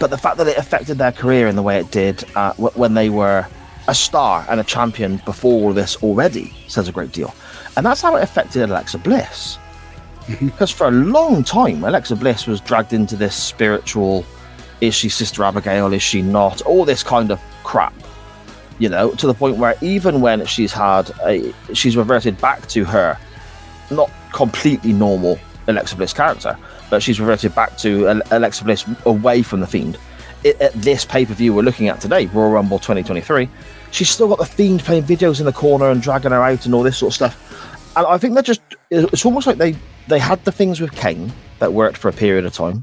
But 0.00 0.10
the 0.10 0.18
fact 0.18 0.38
that 0.38 0.48
it 0.48 0.56
affected 0.56 0.98
their 0.98 1.12
career 1.12 1.48
in 1.48 1.56
the 1.56 1.62
way 1.62 1.78
it 1.78 1.90
did 1.90 2.24
uh, 2.34 2.52
when 2.54 2.94
they 2.94 3.10
were 3.10 3.46
a 3.86 3.94
star 3.94 4.46
and 4.48 4.60
a 4.60 4.64
champion 4.64 5.18
before 5.24 5.62
all 5.62 5.72
this 5.72 5.96
already 6.02 6.54
says 6.68 6.88
a 6.88 6.92
great 6.92 7.12
deal, 7.12 7.34
and 7.76 7.84
that's 7.84 8.00
how 8.00 8.16
it 8.16 8.22
affected 8.22 8.62
Alexa 8.62 8.98
Bliss. 8.98 9.58
Because 10.40 10.70
for 10.70 10.88
a 10.88 10.90
long 10.90 11.44
time, 11.44 11.84
Alexa 11.84 12.16
Bliss 12.16 12.46
was 12.46 12.58
dragged 12.62 12.94
into 12.94 13.14
this 13.14 13.34
spiritual 13.34 14.24
is 14.80 14.94
she 14.94 15.10
Sister 15.10 15.44
Abigail? 15.44 15.92
Is 15.92 16.02
she 16.02 16.22
not? 16.22 16.62
All 16.62 16.86
this 16.86 17.02
kind 17.02 17.30
of 17.30 17.40
crap 17.62 17.94
you 18.78 18.88
know, 18.88 19.12
to 19.12 19.26
the 19.26 19.34
point 19.34 19.56
where 19.56 19.74
even 19.80 20.20
when 20.20 20.44
she's 20.46 20.72
had 20.72 21.10
a, 21.24 21.52
she's 21.72 21.96
reverted 21.96 22.40
back 22.40 22.66
to 22.68 22.84
her, 22.84 23.18
not 23.90 24.10
completely 24.32 24.92
normal 24.92 25.38
Alexa 25.68 25.96
Bliss 25.96 26.12
character, 26.12 26.58
but 26.90 27.02
she's 27.02 27.20
reverted 27.20 27.54
back 27.54 27.76
to 27.78 28.20
Alexa 28.30 28.64
Bliss 28.64 28.84
away 29.06 29.42
from 29.42 29.60
the 29.60 29.66
Fiend. 29.66 29.98
It, 30.42 30.60
at 30.60 30.72
this 30.74 31.04
pay 31.04 31.24
per 31.24 31.34
view 31.34 31.54
we're 31.54 31.62
looking 31.62 31.88
at 31.88 32.00
today, 32.00 32.26
Royal 32.26 32.50
Rumble 32.50 32.78
2023, 32.78 33.48
she's 33.94 34.10
still 34.10 34.28
got 34.28 34.38
the 34.38 34.44
Fiend 34.44 34.82
playing 34.82 35.04
videos 35.04 35.38
in 35.38 35.46
the 35.46 35.52
corner 35.52 35.88
and 35.88 36.02
dragging 36.02 36.32
her 36.32 36.42
out 36.42 36.66
and 36.66 36.74
all 36.74 36.82
this 36.82 36.98
sort 36.98 37.12
of 37.12 37.14
stuff. 37.14 37.94
And 37.96 38.04
I 38.04 38.18
think 38.18 38.34
they're 38.34 38.42
just, 38.42 38.60
it's 38.90 39.24
almost 39.24 39.46
like 39.46 39.56
they, 39.56 39.76
they 40.08 40.18
had 40.18 40.44
the 40.44 40.50
things 40.50 40.80
with 40.80 40.90
Kane 40.92 41.32
that 41.60 41.72
worked 41.72 41.96
for 41.96 42.08
a 42.08 42.12
period 42.12 42.44
of 42.44 42.52
time. 42.52 42.82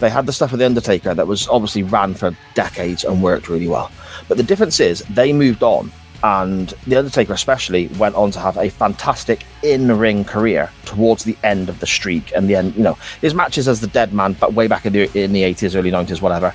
They 0.00 0.10
had 0.10 0.26
the 0.26 0.32
stuff 0.32 0.50
with 0.50 0.58
The 0.58 0.66
Undertaker 0.66 1.14
that 1.14 1.28
was 1.28 1.46
obviously 1.46 1.84
ran 1.84 2.14
for 2.14 2.36
decades 2.54 3.04
and 3.04 3.22
worked 3.22 3.48
really 3.48 3.68
well. 3.68 3.92
But 4.28 4.38
the 4.38 4.42
difference 4.42 4.80
is 4.80 5.04
they 5.08 5.32
moved 5.32 5.62
on, 5.62 5.92
and 6.24 6.70
The 6.88 6.96
Undertaker 6.96 7.32
especially 7.32 7.86
went 7.96 8.16
on 8.16 8.32
to 8.32 8.40
have 8.40 8.58
a 8.58 8.68
fantastic 8.68 9.46
in-ring 9.62 10.24
career 10.24 10.68
towards 10.84 11.22
the 11.22 11.36
end 11.44 11.68
of 11.68 11.78
the 11.78 11.86
streak 11.86 12.32
and 12.34 12.50
the 12.50 12.56
end. 12.56 12.74
You 12.74 12.82
know, 12.82 12.98
his 13.20 13.34
matches 13.34 13.68
as 13.68 13.80
the 13.80 13.86
Dead 13.86 14.12
Man, 14.12 14.32
but 14.34 14.52
way 14.52 14.66
back 14.66 14.84
in 14.84 14.92
the 14.92 15.18
in 15.18 15.32
the 15.32 15.44
eighties, 15.44 15.76
early 15.76 15.92
nineties, 15.92 16.20
whatever, 16.20 16.52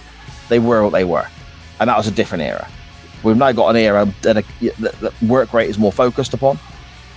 they 0.49 0.59
were 0.59 0.83
what 0.83 0.91
they 0.91 1.05
were, 1.05 1.27
and 1.79 1.89
that 1.89 1.97
was 1.97 2.07
a 2.07 2.11
different 2.11 2.43
era. 2.43 2.67
We've 3.23 3.37
now 3.37 3.51
got 3.51 3.69
an 3.69 3.75
era 3.75 4.11
that, 4.21 4.43
that 4.79 5.21
work 5.21 5.53
rate 5.53 5.69
is 5.69 5.77
more 5.77 5.91
focused 5.91 6.33
upon, 6.33 6.59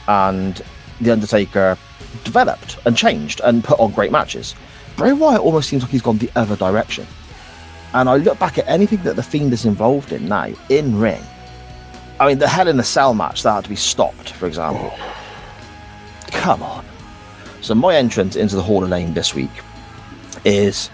and 0.07 0.62
The 1.00 1.12
Undertaker 1.12 1.78
developed 2.24 2.78
and 2.84 2.96
changed 2.96 3.40
and 3.42 3.64
put 3.64 3.80
on 3.80 3.92
great 3.92 4.12
matches. 4.12 4.55
Bray 4.96 5.12
Wyatt 5.12 5.40
almost 5.40 5.68
seems 5.68 5.82
like 5.82 5.90
he's 5.90 6.02
gone 6.02 6.18
the 6.18 6.30
other 6.36 6.57
direction. 6.57 7.07
And 7.94 8.09
I 8.09 8.16
look 8.16 8.38
back 8.38 8.59
at 8.59 8.66
anything 8.68 9.02
that 9.05 9.16
the 9.16 9.22
Fiend 9.22 9.52
is 9.52 9.64
involved 9.64 10.12
in 10.12 10.28
now, 10.28 10.52
in 10.68 10.98
ring. 10.98 11.22
I 12.20 12.28
mean, 12.28 12.38
the 12.38 12.48
Hell 12.48 12.68
in 12.68 12.78
a 12.78 12.84
Cell 12.84 13.14
match 13.14 13.42
that 13.42 13.52
had 13.52 13.64
to 13.64 13.70
be 13.70 13.76
stopped, 13.76 14.30
for 14.32 14.46
example. 14.46 14.92
Come 16.28 16.62
on. 16.62 16.84
So 17.61 17.74
my 17.74 17.96
entrance 17.96 18.36
into 18.36 18.57
the 18.57 18.62
Hall 18.62 18.84
of 18.84 18.90
Fame 18.90 19.14
this 19.14 19.34
week 19.34 19.50
is 20.44 20.90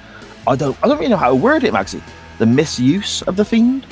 I 0.47 0.57
don't 0.57 0.77
I 0.83 0.89
don't 0.89 0.99
really 0.99 1.11
know 1.11 1.17
how 1.17 1.31
to 1.31 1.35
word 1.35 1.65
it, 1.65 1.73
Maxie. 1.73 2.03
The 2.39 2.47
misuse 2.47 3.23
of 3.23 3.37
the 3.37 3.45
Fiend, 3.45 3.87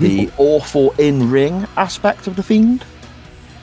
the 0.00 0.30
awful 0.38 0.92
in 0.92 1.30
ring 1.30 1.66
aspect 1.76 2.26
of 2.26 2.36
the 2.36 2.42
Fiend. 2.42 2.84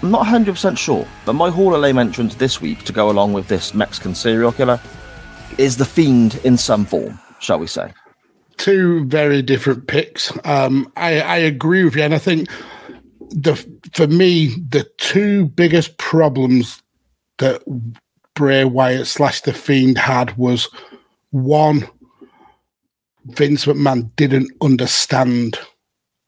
I'm 0.02 0.12
not 0.12 0.26
100% 0.26 0.78
sure, 0.78 1.08
but 1.26 1.34
my 1.34 1.50
Hall 1.50 1.76
of 1.76 1.84
Fame 1.84 1.98
entrance 1.98 2.36
this 2.36 2.62
week 2.62 2.84
to 2.86 2.94
go 2.94 3.10
along 3.10 3.34
with 3.34 3.48
this 3.48 3.74
Mexican 3.74 4.16
serial 4.16 4.52
killer 4.52 4.80
is 5.58 5.78
the 5.78 5.86
Fiend 5.86 6.40
in 6.44 6.58
some 6.58 6.86
form, 6.86 7.20
shall 7.40 7.60
we 7.60 7.68
say. 7.68 7.94
two 8.58 9.06
very 9.06 9.42
different 9.42 9.88
picks. 9.88 10.32
Um, 10.46 10.92
I, 10.96 11.22
I 11.22 11.38
agree 11.38 11.84
with 11.84 11.96
you, 11.96 12.04
and 12.04 12.14
I 12.14 12.20
think 12.20 12.50
the 13.30 13.56
for 13.94 14.08
me 14.08 14.56
the 14.70 14.84
two 14.98 15.48
biggest 15.48 15.98
problems 15.98 16.82
that 17.40 17.64
Bray 18.36 18.66
Wyatt 18.66 19.08
slash 19.08 19.42
the 19.42 19.54
Fiend 19.54 19.98
had 19.98 20.36
was 20.38 20.70
one, 21.32 21.88
Vince 23.26 23.66
McMahon 23.66 24.12
didn't 24.16 24.52
understand 24.62 25.60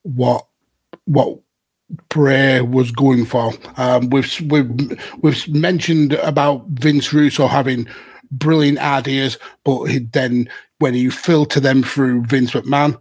what 0.03 0.45
what 1.05 1.39
Bray 2.09 2.61
was 2.61 2.91
going 2.91 3.25
for. 3.25 3.53
Um, 3.77 4.09
we've 4.09 4.39
we've 4.49 5.01
we've 5.21 5.47
mentioned 5.49 6.13
about 6.13 6.65
Vince 6.67 7.13
Russo 7.13 7.47
having 7.47 7.87
brilliant 8.31 8.79
ideas, 8.79 9.37
but 9.63 9.85
he, 9.85 9.99
then 9.99 10.49
when 10.79 10.95
you 10.95 11.11
filter 11.11 11.59
them 11.59 11.83
through 11.83 12.23
Vince 12.23 12.51
McMahon, 12.51 12.99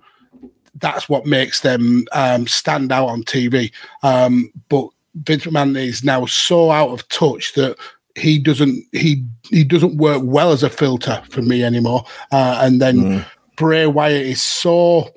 that's 0.77 1.09
what 1.09 1.27
makes 1.27 1.61
them 1.61 2.05
um, 2.13 2.47
stand 2.47 2.93
out 2.93 3.09
on 3.09 3.23
TV. 3.23 3.73
Um, 4.03 4.53
but 4.69 4.89
Vince 5.15 5.45
McMahon 5.45 5.77
is 5.77 6.05
now 6.05 6.27
so 6.27 6.71
out 6.71 6.91
of 6.91 7.09
touch 7.09 7.55
that 7.55 7.77
he 8.15 8.39
doesn't 8.39 8.85
he 8.93 9.25
he 9.49 9.65
doesn't 9.65 9.97
work 9.97 10.21
well 10.25 10.53
as 10.53 10.63
a 10.63 10.71
filter 10.71 11.23
for 11.31 11.41
me 11.41 11.65
anymore. 11.65 12.05
Uh, 12.31 12.61
and 12.63 12.81
then 12.81 13.25
Bray 13.57 13.87
Wyatt 13.87 14.27
is 14.27 14.43
so 14.43 15.11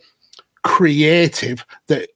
creative 0.65 1.63
that 1.87 2.09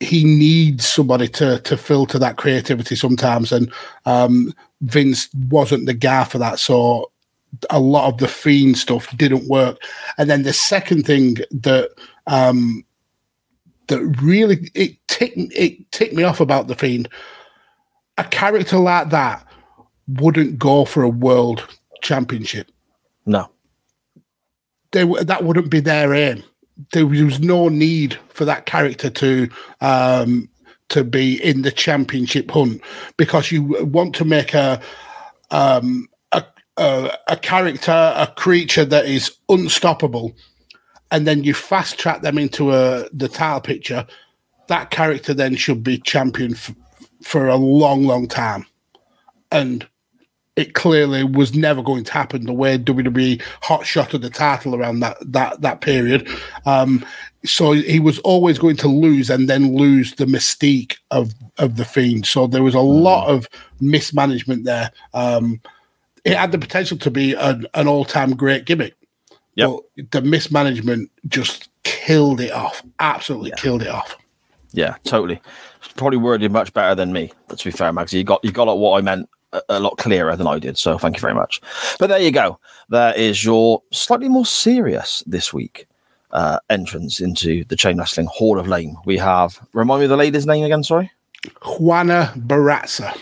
he 0.00 0.24
needs 0.24 0.86
somebody 0.86 1.26
to 1.26 1.58
to 1.60 1.76
filter 1.76 2.18
that 2.18 2.36
creativity 2.38 2.94
sometimes. 2.94 3.52
And 3.52 3.70
um, 4.06 4.54
Vince 4.80 5.28
wasn't 5.50 5.86
the 5.86 5.94
guy 5.94 6.24
for 6.24 6.38
that, 6.38 6.58
so 6.60 7.10
a 7.70 7.80
lot 7.80 8.08
of 8.12 8.18
the 8.18 8.28
fiend 8.28 8.78
stuff 8.78 9.14
didn't 9.16 9.48
work. 9.48 9.78
And 10.16 10.30
then 10.30 10.44
the 10.44 10.52
second 10.52 11.04
thing 11.04 11.38
that 11.50 11.90
um, 12.28 12.84
that 13.88 14.00
really 14.22 14.70
it 14.74 14.96
ticked 15.08 15.36
it 15.36 15.90
ticked 15.90 16.14
me 16.14 16.22
off 16.22 16.40
about 16.40 16.68
the 16.68 16.76
fiend, 16.76 17.08
a 18.16 18.24
character 18.24 18.78
like 18.78 19.10
that 19.10 19.44
wouldn't 20.06 20.58
go 20.58 20.84
for 20.84 21.02
a 21.02 21.08
world 21.08 21.66
championship. 22.00 22.70
No. 23.26 23.50
They 24.92 25.04
that 25.04 25.44
wouldn't 25.44 25.70
be 25.70 25.80
their 25.80 26.14
aim. 26.14 26.44
There 26.92 27.06
was 27.06 27.40
no 27.40 27.68
need 27.68 28.18
for 28.28 28.44
that 28.44 28.66
character 28.66 29.10
to 29.10 29.48
um, 29.80 30.48
to 30.90 31.04
be 31.04 31.42
in 31.44 31.62
the 31.62 31.72
championship 31.72 32.50
hunt 32.50 32.80
because 33.16 33.52
you 33.52 33.62
want 33.84 34.14
to 34.16 34.24
make 34.24 34.54
a 34.54 34.80
um, 35.50 36.08
a, 36.32 36.44
a 36.76 37.10
a 37.28 37.36
character, 37.36 37.92
a 37.92 38.26
creature 38.36 38.84
that 38.84 39.06
is 39.06 39.36
unstoppable, 39.48 40.34
and 41.10 41.26
then 41.26 41.44
you 41.44 41.54
fast 41.54 41.98
track 41.98 42.22
them 42.22 42.38
into 42.38 42.72
a 42.72 43.08
the 43.12 43.28
title 43.28 43.60
picture. 43.60 44.06
That 44.68 44.90
character 44.90 45.32
then 45.32 45.56
should 45.56 45.82
be 45.82 45.98
champion 45.98 46.52
f- 46.52 46.74
for 47.22 47.48
a 47.48 47.56
long, 47.56 48.04
long 48.04 48.28
time, 48.28 48.66
and 49.50 49.86
it 50.58 50.74
clearly 50.74 51.22
was 51.22 51.54
never 51.54 51.82
going 51.82 52.02
to 52.02 52.12
happen 52.12 52.44
the 52.44 52.52
way 52.52 52.76
WWE 52.76 53.40
hot 53.62 53.86
shot 53.86 54.12
of 54.12 54.22
the 54.22 54.28
title 54.28 54.74
around 54.74 54.98
that 54.98 55.16
that 55.20 55.60
that 55.60 55.80
period. 55.80 56.28
Um, 56.66 57.06
so 57.44 57.70
he 57.70 58.00
was 58.00 58.18
always 58.20 58.58
going 58.58 58.76
to 58.78 58.88
lose 58.88 59.30
and 59.30 59.48
then 59.48 59.76
lose 59.76 60.16
the 60.16 60.24
mystique 60.24 60.96
of 61.12 61.32
of 61.58 61.76
the 61.76 61.84
fiend. 61.84 62.26
So 62.26 62.48
there 62.48 62.64
was 62.64 62.74
a 62.74 62.80
lot 62.80 63.28
of 63.28 63.48
mismanagement 63.80 64.64
there. 64.64 64.90
Um, 65.14 65.60
it 66.24 66.36
had 66.36 66.50
the 66.50 66.58
potential 66.58 66.98
to 66.98 67.10
be 67.10 67.34
an, 67.34 67.68
an 67.74 67.86
all 67.86 68.04
time 68.04 68.34
great 68.34 68.64
gimmick. 68.64 68.94
Yep. 69.54 69.70
But 69.70 70.10
the 70.10 70.22
mismanagement 70.22 71.08
just 71.28 71.68
killed 71.84 72.40
it 72.40 72.50
off. 72.50 72.82
Absolutely 72.98 73.52
killed 73.52 73.82
it 73.82 73.88
off. 73.88 74.16
Yeah, 74.72 74.96
totally. 75.04 75.40
Probably 75.96 76.18
worded 76.18 76.50
much 76.50 76.72
better 76.72 76.96
than 76.96 77.12
me. 77.12 77.30
To 77.48 77.64
be 77.64 77.70
fair, 77.70 77.92
Magsy, 77.92 78.14
you 78.14 78.24
got 78.24 78.44
you 78.44 78.50
got 78.50 78.76
what 78.76 78.98
I 78.98 79.02
meant 79.02 79.28
a, 79.52 79.62
a 79.68 79.80
lot 79.80 79.98
clearer 79.98 80.36
than 80.36 80.46
I 80.46 80.58
did. 80.58 80.78
So 80.78 80.98
thank 80.98 81.16
you 81.16 81.20
very 81.20 81.34
much. 81.34 81.60
But 81.98 82.08
there 82.08 82.20
you 82.20 82.30
go. 82.30 82.58
That 82.88 83.16
is 83.16 83.44
your 83.44 83.82
slightly 83.92 84.28
more 84.28 84.46
serious 84.46 85.22
this 85.26 85.52
week 85.52 85.86
uh, 86.32 86.58
entrance 86.70 87.20
into 87.20 87.64
the 87.64 87.76
Chain 87.76 87.98
Wrestling 87.98 88.26
Hall 88.26 88.58
of 88.58 88.66
Fame. 88.66 88.96
We 89.04 89.16
have 89.18 89.58
remind 89.72 90.00
me 90.00 90.04
of 90.04 90.10
the 90.10 90.16
lady's 90.16 90.46
name 90.46 90.64
again. 90.64 90.82
Sorry. 90.82 91.10
Juana 91.78 92.32
Barraza. 92.36 93.16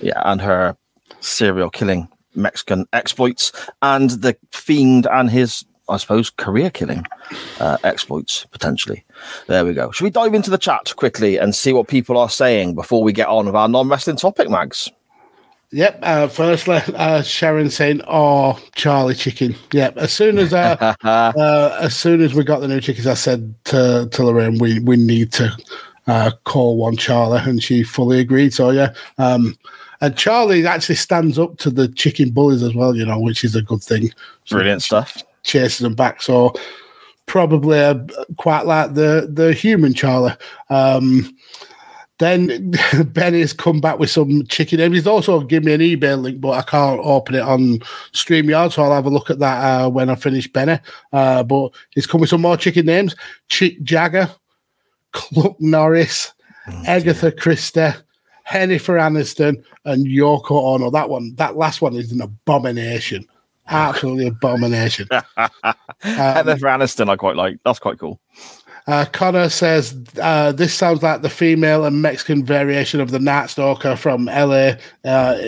Yeah, 0.00 0.22
and 0.24 0.40
her 0.40 0.76
serial 1.20 1.70
killing 1.70 2.08
Mexican 2.34 2.86
exploits, 2.92 3.52
and 3.82 4.10
the 4.10 4.36
fiend 4.50 5.06
and 5.12 5.30
his, 5.30 5.64
I 5.88 5.98
suppose, 5.98 6.30
career 6.30 6.70
killing 6.70 7.04
uh, 7.58 7.76
exploits 7.84 8.46
potentially. 8.50 9.04
There 9.46 9.64
we 9.64 9.74
go. 9.74 9.90
Should 9.90 10.04
we 10.04 10.10
dive 10.10 10.34
into 10.34 10.50
the 10.50 10.58
chat 10.58 10.94
quickly 10.96 11.38
and 11.38 11.54
see 11.54 11.72
what 11.72 11.88
people 11.88 12.16
are 12.16 12.30
saying 12.30 12.74
before 12.74 13.02
we 13.02 13.12
get 13.12 13.28
on 13.28 13.46
with 13.46 13.54
our 13.54 13.68
non-wrestling 13.68 14.16
topic, 14.16 14.48
Mags? 14.48 14.90
Yep. 15.72 15.98
Uh, 16.02 16.26
firstly, 16.28 16.80
uh, 16.96 17.22
Sharon 17.22 17.70
saying, 17.70 18.02
"Oh, 18.08 18.60
Charlie 18.74 19.14
chicken." 19.14 19.54
Yep. 19.72 19.98
As 19.98 20.12
soon 20.12 20.38
as 20.38 20.52
uh, 20.52 20.94
uh, 21.04 21.78
as 21.80 21.96
soon 21.96 22.20
as 22.22 22.34
we 22.34 22.42
got 22.42 22.60
the 22.60 22.68
new 22.68 22.80
chickens, 22.80 23.06
I 23.06 23.14
said 23.14 23.54
to 23.66 24.08
to 24.10 24.24
Lorraine, 24.24 24.58
"We 24.58 24.80
we 24.80 24.96
need 24.96 25.32
to 25.34 25.56
uh, 26.08 26.32
call 26.44 26.76
one 26.76 26.96
Charlie," 26.96 27.40
and 27.44 27.62
she 27.62 27.84
fully 27.84 28.18
agreed. 28.18 28.52
So 28.52 28.70
yeah. 28.70 28.94
Um, 29.18 29.56
and 30.00 30.16
Charlie 30.16 30.66
actually 30.66 30.94
stands 30.94 31.38
up 31.38 31.58
to 31.58 31.70
the 31.70 31.86
chicken 31.86 32.30
bullies 32.30 32.62
as 32.62 32.74
well, 32.74 32.96
you 32.96 33.04
know, 33.04 33.20
which 33.20 33.44
is 33.44 33.54
a 33.54 33.60
good 33.62 33.82
thing. 33.82 34.10
So 34.46 34.56
Brilliant 34.56 34.82
stuff. 34.82 35.22
chases 35.42 35.80
them 35.80 35.94
back. 35.94 36.22
So 36.22 36.54
probably 37.26 37.78
uh, 37.78 37.94
quite 38.38 38.66
like 38.66 38.94
the 38.94 39.28
the 39.32 39.52
human 39.52 39.94
Charlie. 39.94 40.32
Um, 40.68 41.36
then 42.20 42.72
Benny 43.06 43.40
has 43.40 43.52
come 43.52 43.80
back 43.80 43.98
with 43.98 44.10
some 44.10 44.46
chicken 44.46 44.78
names. 44.78 44.94
He's 44.94 45.06
also 45.06 45.40
given 45.40 45.66
me 45.66 45.72
an 45.74 45.80
eBay 45.80 46.20
link, 46.20 46.40
but 46.40 46.50
I 46.50 46.62
can't 46.62 47.00
open 47.02 47.34
it 47.34 47.42
on 47.42 47.78
StreamYard, 48.12 48.72
so 48.72 48.82
I'll 48.82 48.94
have 48.94 49.06
a 49.06 49.10
look 49.10 49.30
at 49.30 49.40
that 49.40 49.64
uh, 49.64 49.90
when 49.90 50.10
I 50.10 50.14
finish 50.14 50.46
Benny. 50.46 50.78
Uh, 51.12 51.42
but 51.42 51.70
he's 51.90 52.06
come 52.06 52.20
with 52.20 52.30
some 52.30 52.42
more 52.42 52.56
chicken 52.56 52.86
names: 52.86 53.16
Chick 53.48 53.82
Jagger, 53.82 54.30
Cluck 55.12 55.56
Norris, 55.60 56.32
Agatha 56.86 57.32
Christie, 57.32 57.90
Jennifer 58.52 58.96
Aniston, 58.96 59.64
and 59.86 60.06
Yoko 60.06 60.50
Ono. 60.74 60.90
That 60.90 61.08
one, 61.08 61.34
that 61.36 61.56
last 61.56 61.80
one 61.80 61.94
is 61.94 62.12
an 62.12 62.20
abomination. 62.20 63.26
Absolutely 63.70 64.26
abomination. 64.26 65.08
Heather 66.00 66.56
Aniston, 66.56 67.08
I 67.08 67.16
quite 67.16 67.36
like. 67.36 67.58
That's 67.64 67.78
quite 67.78 67.98
cool. 67.98 68.20
Uh, 68.86 69.04
Connor 69.12 69.48
says 69.48 69.96
uh, 70.20 70.52
this 70.52 70.74
sounds 70.74 71.02
like 71.02 71.22
the 71.22 71.30
female 71.30 71.84
and 71.84 72.02
Mexican 72.02 72.44
variation 72.44 73.00
of 73.00 73.10
the 73.10 73.18
Night 73.18 73.50
Stalker 73.50 73.96
from 73.96 74.26
LA 74.26 74.72
uh, 75.04 75.38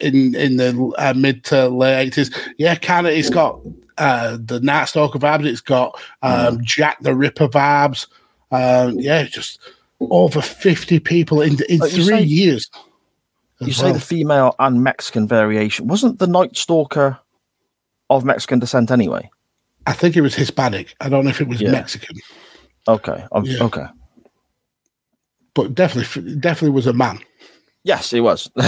in 0.00 0.34
in 0.34 0.56
the 0.56 0.94
uh, 0.98 1.14
mid 1.16 1.44
to 1.44 1.68
late 1.68 2.00
eighties. 2.00 2.30
Yeah, 2.58 2.74
kind 2.74 3.06
of. 3.06 3.12
It's 3.12 3.30
got 3.30 3.60
uh, 3.98 4.38
the 4.40 4.60
Night 4.60 4.86
Stalker 4.86 5.18
vibes. 5.18 5.46
It's 5.46 5.60
got 5.60 6.00
um, 6.22 6.58
Jack 6.64 7.00
the 7.00 7.14
Ripper 7.14 7.48
vibes. 7.48 8.06
Um, 8.50 8.98
yeah, 8.98 9.24
just 9.24 9.60
over 10.00 10.40
fifty 10.40 10.98
people 10.98 11.42
in 11.42 11.58
in 11.68 11.78
three 11.80 12.04
say- 12.04 12.22
years. 12.22 12.70
You 13.60 13.72
say 13.72 13.86
well. 13.86 13.94
the 13.94 14.00
female 14.00 14.54
and 14.60 14.84
Mexican 14.84 15.26
variation. 15.26 15.88
Wasn't 15.88 16.20
the 16.20 16.28
Night 16.28 16.56
Stalker 16.56 17.18
of 18.08 18.24
Mexican 18.24 18.60
descent 18.60 18.92
anyway? 18.92 19.28
I 19.86 19.94
think 19.94 20.16
it 20.16 20.20
was 20.20 20.34
Hispanic. 20.34 20.94
I 21.00 21.08
don't 21.08 21.24
know 21.24 21.30
if 21.30 21.40
it 21.40 21.48
was 21.48 21.60
Yeah. 21.60 21.72
Mexican, 21.72 22.16
Okay. 22.88 23.24
um, 23.32 23.44
Yeah. 23.44 23.62
Okay. 23.64 23.86
but 25.54 25.74
definitely 25.74 26.36
definitely 26.36 26.74
was 26.74 26.86
a 26.86 26.92
man. 26.92 27.18
Yes, 27.84 28.10
he 28.10 28.20
was. 28.20 28.50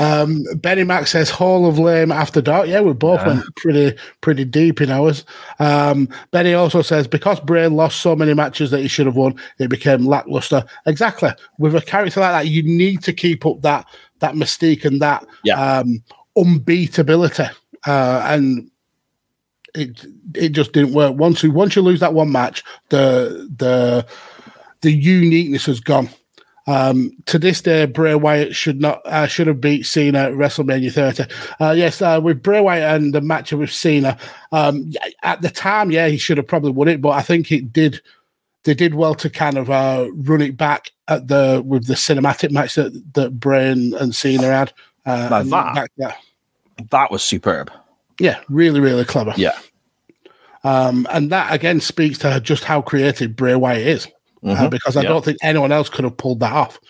Um, 0.00 0.44
Benny 0.56 0.82
Mac 0.82 1.06
says 1.06 1.28
Hall 1.28 1.66
of 1.66 1.78
Lame 1.78 2.10
after 2.10 2.40
dark. 2.40 2.68
Yeah, 2.68 2.80
we 2.80 2.94
both 2.94 3.24
went 3.26 3.44
pretty 3.56 3.94
pretty 4.22 4.44
deep 4.46 4.80
in 4.80 4.90
ours. 4.90 5.24
Um, 5.58 6.08
Benny 6.30 6.54
also 6.54 6.80
says 6.80 7.06
because 7.06 7.38
Bray 7.40 7.66
lost 7.66 8.00
so 8.00 8.16
many 8.16 8.32
matches 8.32 8.70
that 8.70 8.80
he 8.80 8.88
should 8.88 9.04
have 9.06 9.16
won, 9.16 9.34
it 9.58 9.68
became 9.68 10.06
lackluster. 10.06 10.64
Exactly. 10.86 11.30
With 11.58 11.74
a 11.74 11.82
character 11.82 12.20
like 12.20 12.32
that, 12.32 12.48
you 12.50 12.62
need 12.62 13.02
to 13.04 13.12
keep 13.12 13.44
up 13.44 13.60
that 13.60 13.86
that 14.20 14.34
mystique 14.34 14.84
and 14.86 15.02
that 15.02 15.26
Yeah. 15.44 15.60
um, 15.80 16.02
unbeatability. 16.36 17.50
Uh, 17.86 18.22
and 18.26 18.70
it 19.74 20.06
it 20.34 20.50
just 20.50 20.72
didn't 20.72 20.94
work. 20.94 21.16
Once 21.16 21.42
you 21.42 21.50
once 21.50 21.76
you 21.76 21.82
lose 21.82 22.00
that 22.00 22.14
one 22.14 22.32
match, 22.32 22.62
the 22.88 23.50
the 23.56 24.06
the 24.80 24.92
uniqueness 24.92 25.66
has 25.66 25.80
gone. 25.80 26.08
Um, 26.66 27.12
to 27.26 27.38
this 27.38 27.60
day, 27.60 27.84
Bray 27.84 28.14
Wyatt 28.14 28.56
should 28.56 28.80
not 28.80 29.02
uh, 29.04 29.26
should 29.26 29.48
have 29.48 29.60
beat 29.60 29.84
Cena 29.84 30.20
at 30.20 30.32
WrestleMania 30.32 30.92
30. 30.92 31.24
Uh, 31.60 31.72
yes, 31.72 32.00
uh, 32.00 32.20
with 32.22 32.42
Bray 32.42 32.60
Wyatt 32.60 33.02
and 33.02 33.14
the 33.14 33.20
match 33.20 33.52
with 33.52 33.70
Cena, 33.70 34.16
um, 34.50 34.90
at 35.22 35.42
the 35.42 35.50
time, 35.50 35.90
yeah, 35.90 36.08
he 36.08 36.16
should 36.16 36.38
have 36.38 36.46
probably 36.46 36.70
won 36.70 36.88
it, 36.88 37.02
but 37.02 37.10
I 37.10 37.22
think 37.22 37.52
it 37.52 37.72
did. 37.72 38.00
They 38.62 38.72
did 38.72 38.94
well 38.94 39.14
to 39.16 39.28
kind 39.28 39.58
of 39.58 39.68
uh, 39.68 40.08
run 40.14 40.40
it 40.40 40.56
back 40.56 40.90
at 41.06 41.28
the 41.28 41.62
with 41.64 41.86
the 41.86 41.94
cinematic 41.94 42.50
match 42.50 42.76
that 42.76 43.12
that 43.12 43.38
Bray 43.38 43.68
and, 43.70 43.92
and 43.94 44.14
Cena 44.14 44.44
had. 44.44 44.72
Uh, 45.04 45.42
that- 45.42 45.74
back 45.74 45.92
there. 45.98 46.16
That 46.90 47.10
was 47.10 47.22
superb. 47.22 47.70
Yeah, 48.20 48.40
really, 48.48 48.80
really 48.80 49.04
clever. 49.04 49.34
Yeah. 49.36 49.58
Um, 50.62 51.06
and 51.10 51.30
that 51.30 51.52
again 51.52 51.80
speaks 51.80 52.18
to 52.18 52.40
just 52.40 52.64
how 52.64 52.80
creative 52.80 53.36
Bray 53.36 53.54
Wyatt 53.54 53.86
is, 53.86 54.06
uh, 54.44 54.56
Mhm. 54.56 54.70
because 54.70 54.96
I 54.96 55.02
Yeah. 55.02 55.10
don't 55.10 55.24
think 55.24 55.38
anyone 55.42 55.72
else 55.72 55.88
could 55.88 56.04
have 56.04 56.16
pulled 56.16 56.40
that 56.40 56.52
off. 56.52 56.80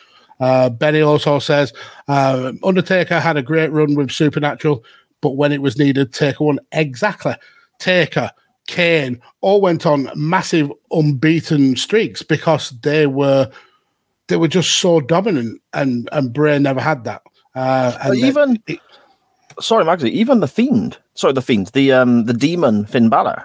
Uh, 0.41 0.69
Benny 0.69 1.01
also 1.01 1.39
says 1.39 1.73
uh, 2.09 2.53
Undertaker 2.63 3.19
had 3.21 3.37
a 3.37 3.43
great 3.43 3.73
run 3.73 3.95
with 3.95 4.11
Supernatural, 4.11 4.85
but 5.21 5.31
when 5.37 5.53
it 5.53 5.63
was 5.63 5.79
needed, 5.79 6.13
Taker 6.13 6.45
won 6.45 6.61
exactly. 6.73 7.35
Taker, 7.79 8.31
Kane, 8.67 9.21
all 9.41 9.61
went 9.61 9.87
on 9.87 10.11
massive 10.15 10.71
unbeaten 10.93 11.77
streaks 11.77 12.23
because 12.23 12.71
they 12.83 13.07
were 13.07 13.51
they 14.29 14.37
were 14.37 14.49
just 14.49 14.79
so 14.79 15.01
dominant, 15.01 15.61
and 15.73 16.09
and 16.13 16.33
Bray 16.33 16.59
never 16.59 16.81
had 16.81 17.05
that. 17.05 17.23
Uh, 17.55 17.97
and 18.03 18.17
even 18.17 18.63
sorry, 19.61 19.85
Maxie, 19.85 20.11
even 20.19 20.41
the 20.41 20.49
fiend, 20.49 20.99
sorry, 21.15 21.33
the 21.33 21.43
fiend, 21.43 21.69
the 21.69 21.93
um, 21.93 22.25
the 22.25 22.33
demon 22.35 22.87
Finn 22.87 23.09
Balor. 23.09 23.45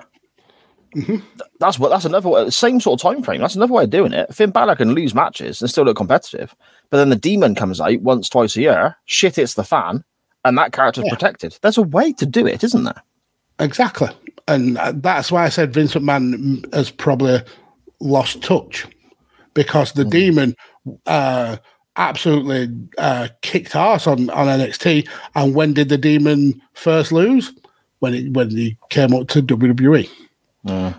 Mhm. 0.96 1.22
That's 1.60 1.78
what. 1.78 1.90
That's 1.90 2.06
another 2.06 2.30
way, 2.30 2.50
same 2.50 2.80
sort 2.80 3.00
of 3.00 3.04
time 3.04 3.22
frame. 3.24 3.42
That's 3.42 3.56
another 3.56 3.74
way 3.74 3.84
of 3.84 3.92
doing 3.92 4.12
it. 4.12 4.34
Finn 4.34 4.50
Balor 4.50 4.76
can 4.76 4.94
lose 4.96 5.14
matches 5.14 5.62
and 5.62 5.70
still 5.70 5.84
look 5.84 5.98
competitive, 5.98 6.56
but 6.90 6.98
then 6.98 7.10
the 7.10 7.16
demon 7.16 7.54
comes 7.54 7.80
out 7.80 8.02
once, 8.02 8.28
twice 8.28 8.56
a 8.58 8.62
year. 8.62 8.98
Shit 9.06 9.38
it's 9.38 9.54
the 9.54 9.64
fan, 9.64 10.04
and 10.46 10.58
that 10.58 10.74
character's 10.74 11.04
Yeah. 11.06 11.14
protected. 11.14 11.58
There's 11.62 11.78
a 11.78 11.84
way 11.84 12.12
to 12.14 12.26
do 12.26 12.48
it, 12.48 12.64
isn't 12.64 12.84
there? 12.84 13.04
Exactly. 13.60 14.10
And 14.48 14.78
uh, 14.80 14.94
that's 14.96 15.32
why 15.32 15.46
I 15.46 15.50
said 15.50 15.74
Vince 15.74 15.94
McMahon 15.94 16.74
has 16.74 16.90
probably 16.90 17.42
lost 18.00 18.42
touch 18.42 18.88
because 19.54 19.92
the 19.92 20.06
demon 20.06 20.56
uh, 21.06 21.58
absolutely 21.96 22.70
uh, 22.98 23.30
kicked 23.42 23.76
ass 23.76 24.08
on, 24.08 24.30
on 24.30 24.48
NXT. 24.48 25.08
And 25.36 25.56
when 25.56 25.74
did 25.74 25.90
the 25.90 25.98
demon 25.98 26.62
first 26.74 27.12
lose? 27.12 27.54
When 28.00 28.14
he, 28.14 28.30
when 28.30 28.50
he 28.52 28.78
came 28.90 29.14
up 29.14 29.28
to 29.30 29.44
WWE. 29.44 30.10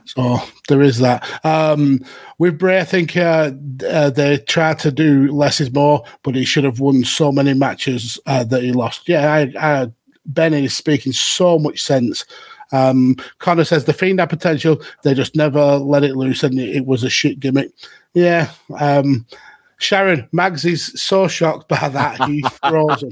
So 0.04 0.38
there 0.68 0.82
is 0.82 0.98
that. 0.98 1.26
Um, 1.44 2.00
with 2.38 2.58
Bray, 2.58 2.80
I 2.80 2.84
think 2.84 3.16
uh, 3.16 3.52
uh, 3.88 4.10
they 4.10 4.38
tried 4.38 4.78
to 4.80 4.90
do 4.90 5.30
less 5.32 5.60
is 5.60 5.72
more, 5.72 6.04
but 6.22 6.34
he 6.34 6.44
should 6.44 6.64
have 6.64 6.80
won 6.80 7.04
so 7.04 7.30
many 7.30 7.54
matches 7.54 8.18
uh, 8.26 8.44
that 8.44 8.62
he 8.62 8.72
lost. 8.72 9.08
Yeah, 9.08 9.32
I, 9.32 9.52
I, 9.58 9.92
Ben 10.26 10.54
is 10.54 10.76
speaking 10.76 11.12
so 11.12 11.58
much 11.58 11.82
sense. 11.82 12.24
Um, 12.72 13.16
Connor 13.38 13.64
says 13.64 13.84
the 13.84 13.92
Fiend 13.92 14.20
had 14.20 14.30
potential, 14.30 14.80
they 15.02 15.14
just 15.14 15.34
never 15.36 15.76
let 15.76 16.04
it 16.04 16.16
loose, 16.16 16.42
and 16.42 16.58
it, 16.58 16.76
it 16.76 16.86
was 16.86 17.04
a 17.04 17.10
shit 17.10 17.40
gimmick. 17.40 17.70
Yeah. 18.14 18.50
Um, 18.78 19.26
Sharon 19.80 20.28
Mags 20.32 20.64
is 20.64 20.92
so 21.00 21.26
shocked 21.26 21.68
by 21.68 21.88
that 21.88 22.22
he's 22.28 22.48
frozen. 22.68 23.10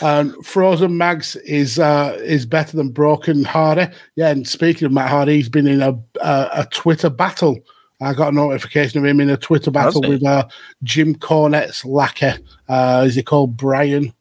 Um, 0.00 0.40
Frozen 0.42 0.96
Mags 0.96 1.34
is 1.36 1.80
uh, 1.80 2.16
is 2.22 2.46
better 2.46 2.76
than 2.76 2.90
Broken 2.90 3.42
Hardy. 3.42 3.92
Yeah, 4.14 4.30
and 4.30 4.46
speaking 4.46 4.86
of 4.86 4.92
Matt 4.92 5.10
Hardy, 5.10 5.34
he's 5.34 5.48
been 5.48 5.66
in 5.66 5.82
a 5.82 5.90
a, 6.20 6.48
a 6.52 6.68
Twitter 6.70 7.10
battle. 7.10 7.58
I 8.00 8.14
got 8.14 8.32
a 8.32 8.36
notification 8.36 9.00
of 9.00 9.06
him 9.06 9.20
in 9.20 9.30
a 9.30 9.36
Twitter 9.36 9.70
battle 9.72 10.02
with 10.02 10.24
uh, 10.24 10.46
Jim 10.84 11.16
Cornette's 11.16 11.84
lackey. 11.84 12.32
Uh, 12.68 13.04
is 13.06 13.14
he 13.16 13.22
called 13.22 13.56
Brian? 13.56 14.12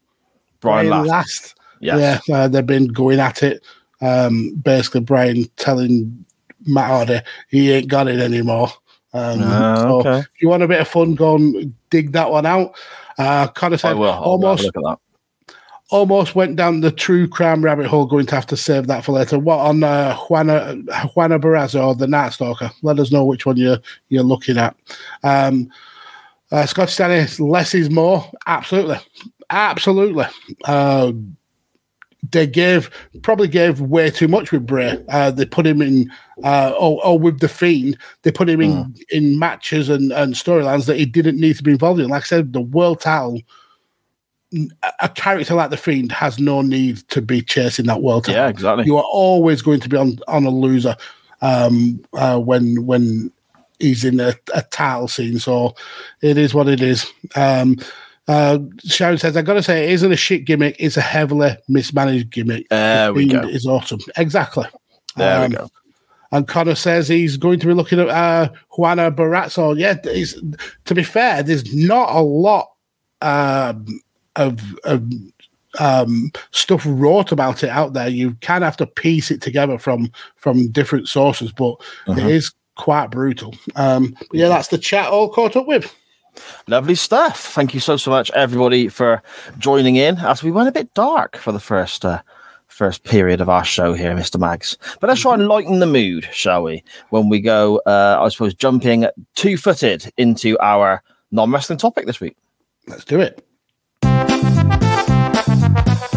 Brian 0.62 0.90
Last. 0.90 1.08
Last. 1.08 1.56
Yes. 1.82 2.24
Yeah, 2.28 2.36
uh, 2.36 2.48
they've 2.48 2.66
been 2.66 2.88
going 2.88 3.20
at 3.20 3.44
it. 3.44 3.64
Um, 4.02 4.56
basically, 4.56 5.02
Brian 5.02 5.46
telling 5.58 6.26
Matt 6.66 6.88
Hardy 6.88 7.20
he 7.50 7.72
ain't 7.72 7.88
got 7.88 8.08
it 8.08 8.20
anymore. 8.20 8.70
Um, 9.16 9.40
Ah, 9.44 9.76
so 9.78 10.00
okay. 10.00 10.20
if 10.20 10.42
you 10.42 10.50
want 10.50 10.64
a 10.64 10.68
bit 10.68 10.82
of 10.82 10.88
fun, 10.90 11.16
go 11.16 11.36
and 11.36 11.74
dig 11.90 12.12
that 12.12 12.30
one 12.30 12.46
out. 12.46 12.76
Uh, 13.18 13.48
Connor 13.48 13.76
I 13.76 13.78
said 13.78 13.96
almost 13.96 14.64
look 14.66 14.76
at 14.76 14.84
that. 14.84 15.00
almost 15.90 16.36
went 16.36 16.58
down 16.58 16.82
the 16.82 16.92
true 16.92 17.26
crime 17.28 17.64
rabbit 17.64 17.88
hole. 17.88 18.06
Going 18.06 18.26
to 18.26 18.36
have 18.36 18.48
to 18.48 18.58
save 18.58 18.88
that 18.88 19.06
for 19.06 19.14
later. 19.14 19.40
What 19.40 19.60
on 19.60 19.84
uh, 19.84 20.18
Juana 20.18 20.76
Juana 21.14 21.40
Barraza 21.40 21.82
or 21.82 21.96
the 21.96 22.08
Night 22.08 22.34
Stalker? 22.34 22.72
Let 22.82 23.00
us 23.00 23.12
know 23.12 23.24
which 23.24 23.46
one 23.46 23.56
you're 23.56 23.80
you're 24.10 24.24
looking 24.24 24.58
at. 24.58 24.76
Um, 25.24 25.70
uh, 26.52 26.66
Scott 26.66 26.90
Stanley, 26.90 27.26
less 27.40 27.74
is 27.74 27.90
more. 27.90 28.30
Absolutely, 28.48 28.98
absolutely. 29.50 30.26
Uh, 30.66 31.14
they 32.32 32.48
gave 32.48 32.90
probably 33.24 33.48
gave 33.48 33.82
way 33.82 34.10
too 34.10 34.28
much 34.28 34.52
with 34.52 34.66
Bray. 34.66 35.04
Uh, 35.10 35.32
they 35.32 35.46
put 35.46 35.66
him 35.68 35.82
in, 35.82 36.12
uh, 36.44 36.74
or, 36.80 37.06
or 37.06 37.20
with 37.20 37.40
the 37.40 37.50
Fiend, 37.50 37.98
they 38.24 38.32
put 38.32 38.50
him 38.50 38.62
in 38.62 38.96
in 39.12 39.40
matches 39.40 39.90
and, 39.90 40.12
and 40.12 40.34
storylines 40.34 40.86
that 40.86 40.98
he 40.98 41.06
didn't 41.06 41.40
need 41.40 41.58
to 41.58 41.64
be 41.64 41.72
involved 41.72 42.00
in. 42.00 42.10
Like 42.10 42.24
I 42.24 42.26
said, 42.26 42.54
the 42.54 42.62
world 42.62 43.02
title 43.02 43.42
a- 44.84 44.94
a 45.02 45.10
character 45.10 45.54
like 45.56 45.70
the 45.70 45.78
Fiend 45.78 46.12
has 46.12 46.40
no 46.40 46.62
need 46.62 46.98
to 47.10 47.22
be 47.22 47.42
chasing 47.42 47.86
that 47.88 48.02
world 48.02 48.26
title. 48.26 48.42
Yeah, 48.42 48.48
exactly. 48.48 48.86
You 48.86 48.98
are 48.98 49.04
always 49.04 49.62
going 49.62 49.80
to 49.82 49.90
be 49.90 49.98
on, 49.98 50.20
on 50.28 50.46
a 50.46 50.50
loser 50.50 50.96
um, 51.42 52.04
uh, 52.14 52.40
when 52.40 52.86
when 52.86 53.32
he's 53.80 54.06
in 54.06 54.20
a, 54.20 54.34
a 54.54 54.62
title 54.64 55.08
scene. 55.08 55.40
So 55.40 55.76
it 56.22 56.38
is 56.38 56.54
what 56.54 56.70
it 56.70 56.82
is. 56.82 57.06
Um, 57.36 57.78
uh, 58.28 58.60
Sharon 58.84 59.18
says, 59.18 59.38
"I've 59.38 59.46
got 59.46 59.54
to 59.54 59.64
say, 59.64 59.86
it 59.86 59.92
isn't 59.92 60.12
a 60.12 60.16
shit 60.16 60.46
gimmick. 60.46 60.76
It's 60.80 60.98
a 60.98 61.02
heavily 61.02 61.56
mismanaged 61.68 62.30
gimmick. 62.32 62.68
There 62.70 63.08
The 63.08 63.14
we 63.14 63.28
go. 63.28 63.42
is 63.42 63.66
awesome. 63.68 64.00
Exactly. 64.18 64.66
There 65.16 65.44
Um, 65.44 65.52
we 65.52 65.58
go. 65.58 65.70
And 66.32 66.48
Connor 66.48 66.76
says 66.76 67.08
he's 67.08 67.38
going 67.38 67.60
to 67.60 67.68
be 67.68 67.74
looking 67.74 68.00
at 68.00 68.10
uh, 68.10 68.50
Juana 68.78 69.12
Barraza. 69.12 69.78
Yeah, 69.78 69.94
to 69.94 70.94
be 70.96 71.04
fair, 71.04 71.44
there's 71.44 71.74
not 71.74 72.14
a 72.14 72.20
lot 72.22 72.72
um, 73.22 73.86
of, 74.36 74.60
of 74.84 75.04
um, 75.80 76.32
stuff 76.52 76.84
wrote 76.86 77.32
about 77.32 77.64
it 77.64 77.70
out 77.70 77.94
there. 77.94 78.10
You 78.10 78.34
kind 78.42 78.64
of 78.64 78.68
have 78.68 78.78
to 78.78 78.88
piece 78.88 79.32
it 79.32 79.42
together 79.42 79.78
from 79.78 80.12
from 80.36 80.68
different 80.72 81.08
sources, 81.08 81.52
but 81.52 81.76
it 82.08 82.18
is 82.26 82.52
quite 82.76 83.12
brutal. 83.12 83.54
Um, 83.76 84.16
yeah, 84.34 84.48
that's 84.50 84.70
the 84.70 84.78
chat 84.78 85.08
all 85.10 85.30
caught 85.30 85.56
up 85.56 85.68
with. 85.68 85.94
Lovely 86.68 86.96
stuff. 86.96 87.40
Thank 87.54 87.74
you 87.74 87.80
so 87.80 87.98
so 87.98 88.12
much, 88.12 88.32
everybody, 88.32 88.88
for 88.88 89.22
joining 89.58 89.96
in 89.96 90.18
as 90.18 90.44
we 90.44 90.52
went 90.52 90.70
a 90.70 90.72
bit 90.72 90.94
dark 90.94 91.38
for 91.38 91.52
the 91.52 91.60
first 91.60 92.06
uh, 92.06 92.22
first 92.68 93.04
period 93.04 93.40
of 93.42 93.50
our 93.50 93.64
show 93.64 93.94
here, 93.94 94.14
Mr. 94.14 94.40
Mags. 94.40 94.78
But 95.00 95.08
let's 95.08 95.22
try 95.22 95.34
and 95.34 95.48
lighten 95.48 95.80
the 95.80 95.86
mood, 95.86 96.28
shall 96.32 96.64
we? 96.64 96.84
When 97.10 97.30
we 97.30 97.40
go, 97.40 97.82
uh, 97.86 98.18
I 98.22 98.28
suppose, 98.30 98.54
jumping 98.54 99.08
two 99.36 99.58
footed 99.58 100.12
into 100.18 100.60
our 100.60 101.02
non 101.32 101.52
wrestling 101.52 101.78
topic 101.78 102.06
this 102.06 102.20
week. 102.20 102.36
Let's 102.88 103.06
do 103.06 103.20
it. 103.20 103.44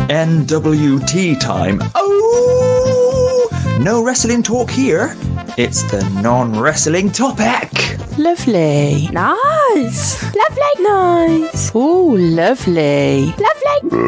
NWT 0.09 1.39
time. 1.39 1.81
Oh! 1.95 3.79
No 3.81 4.03
wrestling 4.03 4.43
talk 4.43 4.71
here. 4.71 5.15
It's 5.61 5.83
the 5.91 6.09
non 6.23 6.57
wrestling 6.57 7.11
topic. 7.11 7.73
Lovely. 8.17 9.09
Nice. 9.11 10.23
Lovely. 10.23 10.85
Nice. 10.85 11.73
Oh, 11.75 12.17
lovely. 12.17 13.27
Lovely. 13.33 13.99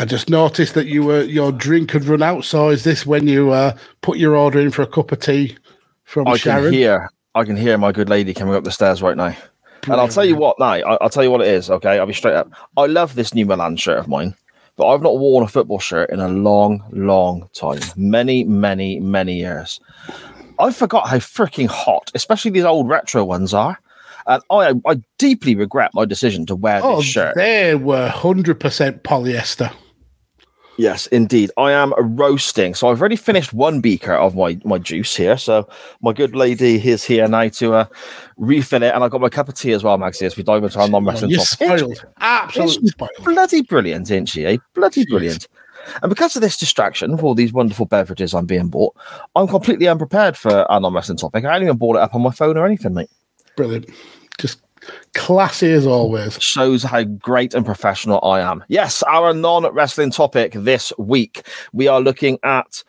I 0.00 0.04
just 0.04 0.28
noticed 0.28 0.74
that 0.74 0.88
you 0.88 1.04
were 1.04 1.22
your 1.22 1.52
drink 1.52 1.92
had 1.92 2.04
run 2.06 2.20
out. 2.20 2.44
So 2.44 2.70
is 2.70 2.82
this 2.82 3.06
when 3.06 3.28
you 3.28 3.52
uh, 3.52 3.76
put 4.00 4.18
your 4.18 4.34
order 4.34 4.58
in 4.58 4.72
for 4.72 4.82
a 4.82 4.88
cup 4.88 5.12
of 5.12 5.20
tea 5.20 5.56
from 6.02 6.26
I 6.26 6.36
Sharon? 6.36 6.64
can 6.64 6.72
hear, 6.72 7.08
I 7.36 7.44
can 7.44 7.56
hear 7.56 7.78
my 7.78 7.92
good 7.92 8.08
lady 8.08 8.34
coming 8.34 8.56
up 8.56 8.64
the 8.64 8.72
stairs 8.72 9.02
right 9.02 9.16
now. 9.16 9.36
And 9.84 10.00
I'll 10.00 10.08
tell 10.08 10.24
you 10.24 10.34
what, 10.34 10.58
now 10.58 10.72
I'll 10.72 11.10
tell 11.10 11.22
you 11.22 11.30
what 11.30 11.42
it 11.42 11.46
is. 11.46 11.70
Okay, 11.70 12.00
I'll 12.00 12.06
be 12.06 12.12
straight 12.12 12.34
up. 12.34 12.50
I 12.76 12.86
love 12.86 13.14
this 13.14 13.34
New 13.34 13.46
Milan 13.46 13.76
shirt 13.76 13.98
of 14.00 14.08
mine, 14.08 14.34
but 14.76 14.86
I've 14.88 15.02
not 15.02 15.18
worn 15.18 15.44
a 15.44 15.48
football 15.48 15.78
shirt 15.78 16.10
in 16.10 16.20
a 16.20 16.28
long, 16.28 16.82
long 16.92 17.48
time. 17.54 17.80
Many, 17.96 18.44
many, 18.44 19.00
many 19.00 19.36
years. 19.36 19.80
I 20.58 20.70
forgot 20.72 21.08
how 21.08 21.16
freaking 21.18 21.66
hot, 21.68 22.10
especially 22.14 22.50
these 22.50 22.64
old 22.64 22.88
retro 22.88 23.24
ones 23.24 23.52
are. 23.54 23.78
And 24.26 24.42
I, 24.50 24.74
I 24.86 25.00
deeply 25.18 25.54
regret 25.54 25.92
my 25.94 26.04
decision 26.04 26.46
to 26.46 26.56
wear 26.56 26.80
Oh, 26.82 26.96
this 26.96 27.06
shirt. 27.06 27.34
they 27.36 27.74
were 27.76 28.08
hundred 28.08 28.58
percent 28.58 29.02
polyester. 29.04 29.72
Yes, 30.78 31.06
indeed. 31.08 31.50
I 31.56 31.72
am 31.72 31.94
roasting. 32.16 32.74
So 32.74 32.88
I've 32.88 33.00
already 33.00 33.16
finished 33.16 33.52
one 33.52 33.80
beaker 33.80 34.14
of 34.14 34.36
my, 34.36 34.58
my 34.64 34.78
juice 34.78 35.16
here. 35.16 35.36
So 35.36 35.68
my 36.02 36.12
good 36.12 36.36
lady 36.36 36.76
is 36.86 37.02
here 37.02 37.26
now 37.28 37.48
to 37.48 37.74
uh, 37.74 37.86
refill 38.36 38.82
it. 38.82 38.94
And 38.94 39.02
I've 39.02 39.10
got 39.10 39.20
my 39.20 39.28
cup 39.28 39.48
of 39.48 39.54
tea 39.54 39.72
as 39.72 39.82
well, 39.82 39.98
Maxi, 39.98 40.22
as 40.22 40.36
we 40.36 40.42
dive 40.42 40.64
into 40.64 40.78
our 40.78 40.88
non 40.88 41.04
wrestling 41.04 41.32
topic. 41.32 41.46
spoiled, 41.48 42.06
absolutely 42.20 42.88
spoiled. 42.88 43.10
bloody 43.24 43.62
brilliant, 43.62 44.10
isn't 44.10 44.26
she? 44.26 44.44
Eh? 44.44 44.58
Bloody 44.74 45.06
brilliant. 45.06 45.48
And 46.02 46.10
because 46.10 46.36
of 46.36 46.42
this 46.42 46.56
distraction 46.56 47.14
of 47.14 47.24
all 47.24 47.34
these 47.34 47.52
wonderful 47.52 47.86
beverages 47.86 48.34
I'm 48.34 48.46
being 48.46 48.68
bought, 48.68 48.94
I'm 49.34 49.48
completely 49.48 49.88
unprepared 49.88 50.36
for 50.36 50.66
a 50.68 50.80
non 50.80 50.92
wrestling 50.92 51.18
topic. 51.18 51.44
I 51.44 51.52
haven't 51.52 51.68
even 51.68 51.78
brought 51.78 51.96
it 51.96 52.02
up 52.02 52.14
on 52.14 52.22
my 52.22 52.32
phone 52.32 52.56
or 52.56 52.66
anything, 52.66 52.94
mate. 52.94 53.10
Brilliant. 53.56 53.88
Just 54.38 54.60
classy 55.14 55.70
as 55.72 55.86
always. 55.86 56.40
Shows 56.42 56.82
how 56.82 57.04
great 57.04 57.54
and 57.54 57.64
professional 57.64 58.20
I 58.22 58.40
am. 58.40 58.64
Yes, 58.68 59.02
our 59.04 59.32
non 59.32 59.64
wrestling 59.72 60.10
topic 60.10 60.52
this 60.52 60.92
week, 60.98 61.46
we 61.72 61.88
are 61.88 62.00
looking 62.00 62.38
at. 62.42 62.82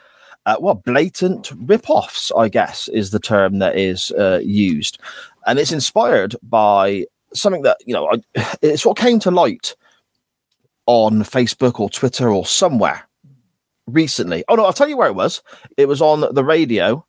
Uh, 0.45 0.55
what 0.59 0.85
blatant 0.85 1.51
rip-offs, 1.65 2.31
I 2.37 2.47
guess, 2.47 2.87
is 2.87 3.11
the 3.11 3.19
term 3.19 3.59
that 3.59 3.77
is 3.77 4.13
uh, 4.13 4.39
used, 4.41 4.97
and 5.45 5.59
it's 5.59 5.73
inspired 5.73 6.37
by 6.41 7.05
something 7.33 7.63
that 7.63 7.77
you 7.85 7.93
know. 7.93 8.09
I, 8.09 8.57
it's 8.61 8.85
what 8.85 8.97
came 8.97 9.19
to 9.19 9.31
light 9.31 9.75
on 10.85 11.23
Facebook 11.23 11.79
or 11.81 11.89
Twitter 11.89 12.29
or 12.29 12.45
somewhere 12.45 13.07
recently. 13.87 14.43
Oh 14.47 14.55
no, 14.55 14.65
I'll 14.65 14.73
tell 14.73 14.89
you 14.89 14.97
where 14.97 15.09
it 15.09 15.15
was. 15.15 15.41
It 15.75 15.87
was 15.87 16.01
on 16.01 16.33
the 16.33 16.43
radio 16.43 17.05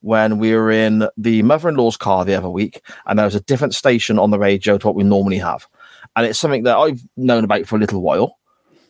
when 0.00 0.38
we 0.38 0.54
were 0.54 0.70
in 0.70 1.08
the 1.16 1.42
mother-in-law's 1.42 1.96
car 1.96 2.24
the 2.24 2.34
other 2.34 2.50
week, 2.50 2.82
and 3.06 3.18
there 3.18 3.26
was 3.26 3.34
a 3.34 3.40
different 3.40 3.74
station 3.74 4.18
on 4.18 4.30
the 4.30 4.38
radio 4.38 4.78
to 4.78 4.86
what 4.86 4.96
we 4.96 5.04
normally 5.04 5.38
have. 5.38 5.66
And 6.14 6.26
it's 6.26 6.38
something 6.38 6.62
that 6.62 6.76
I've 6.76 7.00
known 7.16 7.44
about 7.44 7.66
for 7.66 7.76
a 7.76 7.78
little 7.78 8.02
while, 8.02 8.38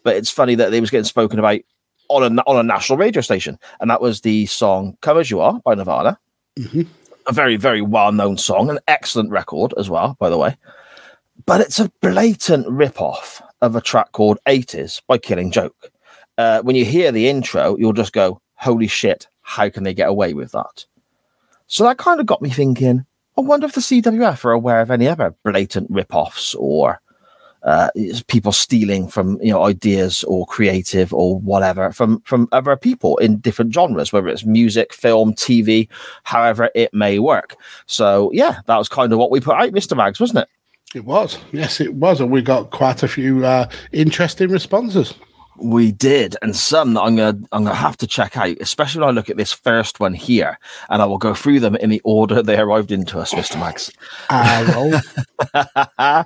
but 0.02 0.16
it's 0.16 0.30
funny 0.30 0.54
that 0.56 0.72
it 0.72 0.80
was 0.80 0.90
getting 0.90 1.04
spoken 1.04 1.38
about 1.38 1.60
on 2.08 2.38
a 2.38 2.42
on 2.42 2.56
a 2.56 2.62
national 2.62 2.98
radio 2.98 3.20
station, 3.20 3.58
and 3.80 3.90
that 3.90 4.00
was 4.00 4.20
the 4.20 4.46
song 4.46 4.96
"Come 5.00 5.18
as 5.18 5.30
You 5.30 5.40
Are" 5.40 5.60
by 5.64 5.74
Nirvana. 5.74 6.18
A 7.28 7.32
very 7.32 7.56
very 7.56 7.82
well 7.82 8.12
known 8.12 8.36
song, 8.38 8.70
an 8.70 8.78
excellent 8.86 9.30
record 9.30 9.74
as 9.76 9.90
well, 9.90 10.16
by 10.20 10.30
the 10.30 10.38
way. 10.38 10.56
But 11.44 11.60
it's 11.60 11.80
a 11.80 11.90
blatant 12.00 12.68
rip-off 12.68 13.42
of 13.60 13.76
a 13.76 13.80
track 13.80 14.12
called 14.12 14.38
80s 14.46 15.02
by 15.06 15.18
Killing 15.18 15.50
Joke. 15.50 15.90
Uh, 16.38 16.62
when 16.62 16.76
you 16.76 16.84
hear 16.84 17.12
the 17.12 17.28
intro, 17.28 17.76
you'll 17.76 17.92
just 17.92 18.12
go, 18.12 18.40
holy 18.54 18.86
shit, 18.86 19.28
how 19.42 19.68
can 19.68 19.84
they 19.84 19.94
get 19.94 20.08
away 20.08 20.34
with 20.34 20.52
that? 20.52 20.86
So 21.66 21.84
that 21.84 21.98
kind 21.98 22.20
of 22.20 22.26
got 22.26 22.42
me 22.42 22.50
thinking, 22.50 23.04
I 23.36 23.40
wonder 23.40 23.66
if 23.66 23.74
the 23.74 23.80
CWF 23.80 24.44
are 24.44 24.52
aware 24.52 24.80
of 24.80 24.90
any 24.90 25.08
other 25.08 25.34
blatant 25.44 25.90
rip-offs 25.90 26.54
or 26.54 27.00
uh, 27.66 27.90
people 28.28 28.52
stealing 28.52 29.08
from 29.08 29.40
you 29.42 29.50
know 29.50 29.64
ideas 29.64 30.22
or 30.24 30.46
creative 30.46 31.12
or 31.12 31.38
whatever 31.40 31.90
from 31.90 32.20
from 32.20 32.48
other 32.52 32.76
people 32.76 33.16
in 33.18 33.38
different 33.38 33.74
genres, 33.74 34.12
whether 34.12 34.28
it's 34.28 34.44
music, 34.44 34.92
film, 34.92 35.34
TV, 35.34 35.88
however 36.22 36.70
it 36.76 36.94
may 36.94 37.18
work. 37.18 37.56
So 37.86 38.30
yeah, 38.32 38.60
that 38.66 38.76
was 38.76 38.88
kind 38.88 39.12
of 39.12 39.18
what 39.18 39.32
we 39.32 39.40
put 39.40 39.56
out, 39.56 39.72
Mister 39.72 39.96
Mags, 39.96 40.20
wasn't 40.20 40.40
it? 40.40 40.48
It 40.94 41.04
was. 41.04 41.38
Yes, 41.50 41.80
it 41.80 41.94
was. 41.94 42.20
And 42.20 42.30
we 42.30 42.40
got 42.40 42.70
quite 42.70 43.02
a 43.02 43.08
few 43.08 43.44
uh, 43.44 43.68
interesting 43.90 44.48
responses. 44.48 45.12
We 45.58 45.92
did, 45.92 46.36
and 46.42 46.54
some 46.54 46.94
that 46.94 47.02
I'm 47.02 47.16
gonna 47.16 47.38
I'm 47.52 47.64
gonna 47.64 47.74
have 47.74 47.96
to 47.98 48.06
check 48.06 48.36
out, 48.36 48.56
especially 48.60 49.00
when 49.00 49.08
I 49.08 49.12
look 49.12 49.30
at 49.30 49.36
this 49.36 49.52
first 49.52 50.00
one 50.00 50.14
here, 50.14 50.58
and 50.90 51.00
I 51.00 51.06
will 51.06 51.18
go 51.18 51.34
through 51.34 51.60
them 51.60 51.76
in 51.76 51.90
the 51.90 52.00
order 52.04 52.42
they 52.42 52.58
arrived 52.58 52.92
into 52.92 53.18
us, 53.18 53.34
Mister 53.34 53.58
Max. 53.58 53.90
Uh, 54.28 55.00
uh, 55.98 56.24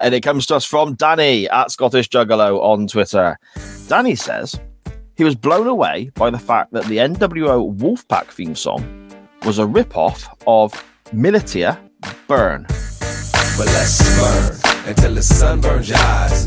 and 0.00 0.14
it 0.14 0.22
comes 0.22 0.46
to 0.46 0.56
us 0.56 0.64
from 0.64 0.94
Danny 0.94 1.48
at 1.48 1.70
Scottish 1.70 2.08
Juggalo 2.08 2.60
on 2.60 2.86
Twitter. 2.86 3.38
Danny 3.88 4.14
says 4.14 4.58
he 5.16 5.24
was 5.24 5.34
blown 5.34 5.66
away 5.66 6.10
by 6.14 6.30
the 6.30 6.38
fact 6.38 6.72
that 6.72 6.84
the 6.84 6.98
NWO 6.98 7.76
Wolfpack 7.76 8.26
theme 8.26 8.54
song 8.54 9.10
was 9.44 9.58
a 9.58 9.66
rip-off 9.66 10.28
of 10.46 10.84
Militia 11.12 11.80
Burn. 12.26 12.66
But 13.56 13.66
let's 13.66 14.02
burn 14.18 14.86
until 14.86 15.14
the 15.14 15.22
sun 15.22 15.60
burns 15.60 15.88
your 15.88 15.98
eyes. 15.98 16.46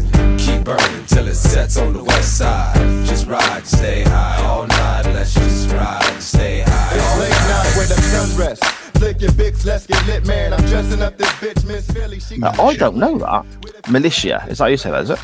Keep 0.60 0.66
burning 0.66 1.06
till 1.06 1.26
it 1.26 1.36
sets 1.36 1.78
on 1.78 1.94
the 1.94 2.04
west 2.04 2.38
side. 2.38 2.76
Just 3.06 3.28
ride, 3.28 3.66
stay 3.66 4.04
high 4.04 4.44
all 4.46 4.68
night. 4.68 5.04
Let's 5.06 5.34
just 5.34 5.72
ride, 5.72 6.22
stay 6.22 6.64
high. 6.66 6.96
It's 6.96 7.20
late 7.20 7.30
night 7.30 7.78
where 7.78 7.88
the 7.88 8.02
sun 8.02 8.38
rests. 8.38 8.68
Flicking 9.00 9.30
bics, 9.30 9.66
let's 9.66 9.88
get 9.88 10.06
lit, 10.06 10.28
man. 10.28 10.52
I'm 10.52 10.66
dressing 10.66 11.02
up 11.02 11.18
this 11.18 11.30
bitch, 11.36 11.66
Miss 11.66 11.90
Philly. 11.90 12.20
She 12.20 12.40
Now, 12.40 12.52
I 12.62 12.76
don't 12.76 12.98
know 12.98 13.18
that. 13.20 13.46
Militia, 13.90 14.46
is 14.50 14.58
that 14.58 14.66
how 14.66 14.68
you 14.68 14.76
say 14.76 14.92
that, 14.92 15.04
is 15.04 15.10
it? 15.12 15.20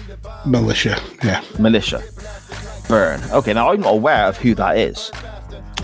militia. 0.46 0.98
Yeah. 1.22 1.44
Militia. 1.60 2.02
Burn. 2.88 3.22
Okay, 3.32 3.52
now 3.52 3.74
I'm 3.74 3.82
not 3.82 3.92
aware 3.96 4.28
of 4.28 4.38
who 4.38 4.56
that 4.56 4.78
is. 4.78 5.12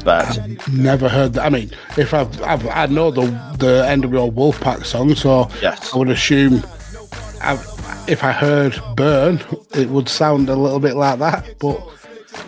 But 0.05 0.39
I've 0.39 0.73
Never 0.73 1.09
heard 1.09 1.33
that. 1.33 1.45
I 1.45 1.49
mean, 1.49 1.71
if 1.97 2.13
I've, 2.13 2.41
I've 2.41 2.65
I 2.67 2.85
know 2.85 3.11
the 3.11 3.23
the 3.57 3.83
NWO 3.85 4.31
Wolfpack 4.31 4.85
song, 4.85 5.13
so 5.13 5.49
Yes. 5.61 5.93
I 5.93 5.97
would 5.97 6.09
assume 6.09 6.63
I, 7.41 7.53
if 8.11 8.23
I 8.23 8.31
heard 8.31 8.79
"Burn," 8.95 9.41
it 9.73 9.89
would 9.89 10.09
sound 10.09 10.49
a 10.49 10.55
little 10.55 10.79
bit 10.79 10.95
like 10.95 11.19
that. 11.19 11.57
But 11.59 11.81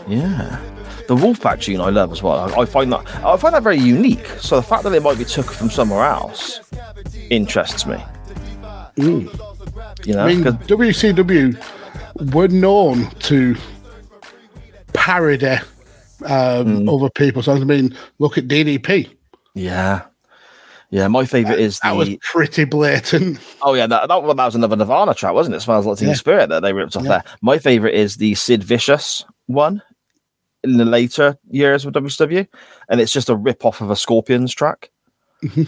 Yeah. 0.08 0.60
The 1.08 1.16
Wolfpack 1.16 1.62
tune 1.62 1.82
I 1.82 1.90
love 1.90 2.14
as 2.14 2.24
well. 2.24 2.58
I, 2.60 2.66
find 2.66 2.92
that 2.94 3.06
I 3.26 3.36
find 3.36 3.54
that 3.54 3.64
very 3.64 3.78
unique. 3.78 4.26
So 4.40 4.56
the 4.56 4.62
fact 4.64 4.84
that 4.84 4.94
it 4.94 5.04
might 5.04 5.18
be 5.18 5.26
took 5.26 5.52
from 5.52 5.70
somewhere 5.70 6.06
else 6.06 6.62
interests 7.30 7.86
me. 7.86 8.02
You 8.96 9.30
know, 10.06 10.24
I 10.24 10.28
mean, 10.28 10.44
WCW 10.44 12.34
were 12.34 12.48
known 12.48 13.10
to 13.22 13.56
parody 14.94 15.58
um, 16.26 16.88
other 16.88 17.10
people's 17.10 17.46
songs. 17.46 17.62
I 17.62 17.66
mean, 17.66 17.98
look 18.20 18.38
at 18.38 18.48
DDP. 18.48 19.10
yeah, 19.56 20.04
yeah. 20.94 21.08
My 21.08 21.26
favorite 21.26 21.60
is 21.60 21.80
That 21.80 21.96
was 21.96 22.16
pretty 22.22 22.66
blatant. 22.66 23.40
oh 23.64 23.74
yeah 23.74 23.88
that, 23.88 24.08
that, 24.08 24.22
that 24.38 24.46
was 24.46 24.56
another 24.56 24.76
Nirvana 24.76 25.14
track, 25.16 25.34
wasn't 25.34 25.56
it? 25.56 25.62
Smells 25.62 25.86
like 25.86 25.98
Teen 25.98 26.10
Yeah. 26.10 26.14
Spirit 26.14 26.50
that 26.50 26.62
they 26.62 26.72
ripped 26.74 26.96
off 26.96 27.04
Yeah. 27.04 27.10
there. 27.10 27.24
My 27.42 27.58
favorite 27.58 27.96
is 27.96 28.18
the 28.18 28.36
Sid 28.36 28.64
Vicious 28.64 29.26
one 29.48 29.82
in 30.64 30.78
the 30.78 30.86
later 30.86 31.38
years 31.50 31.86
of 31.86 31.94
WCW, 31.94 32.48
and 32.90 33.02
it's 33.02 33.12
just 33.12 33.30
a 33.30 33.36
rip 33.36 33.66
off 33.66 33.82
of 33.82 33.90
a 33.90 33.96
Scorpions 33.96 34.54
track, 34.54 34.92
mm-hmm. 35.44 35.64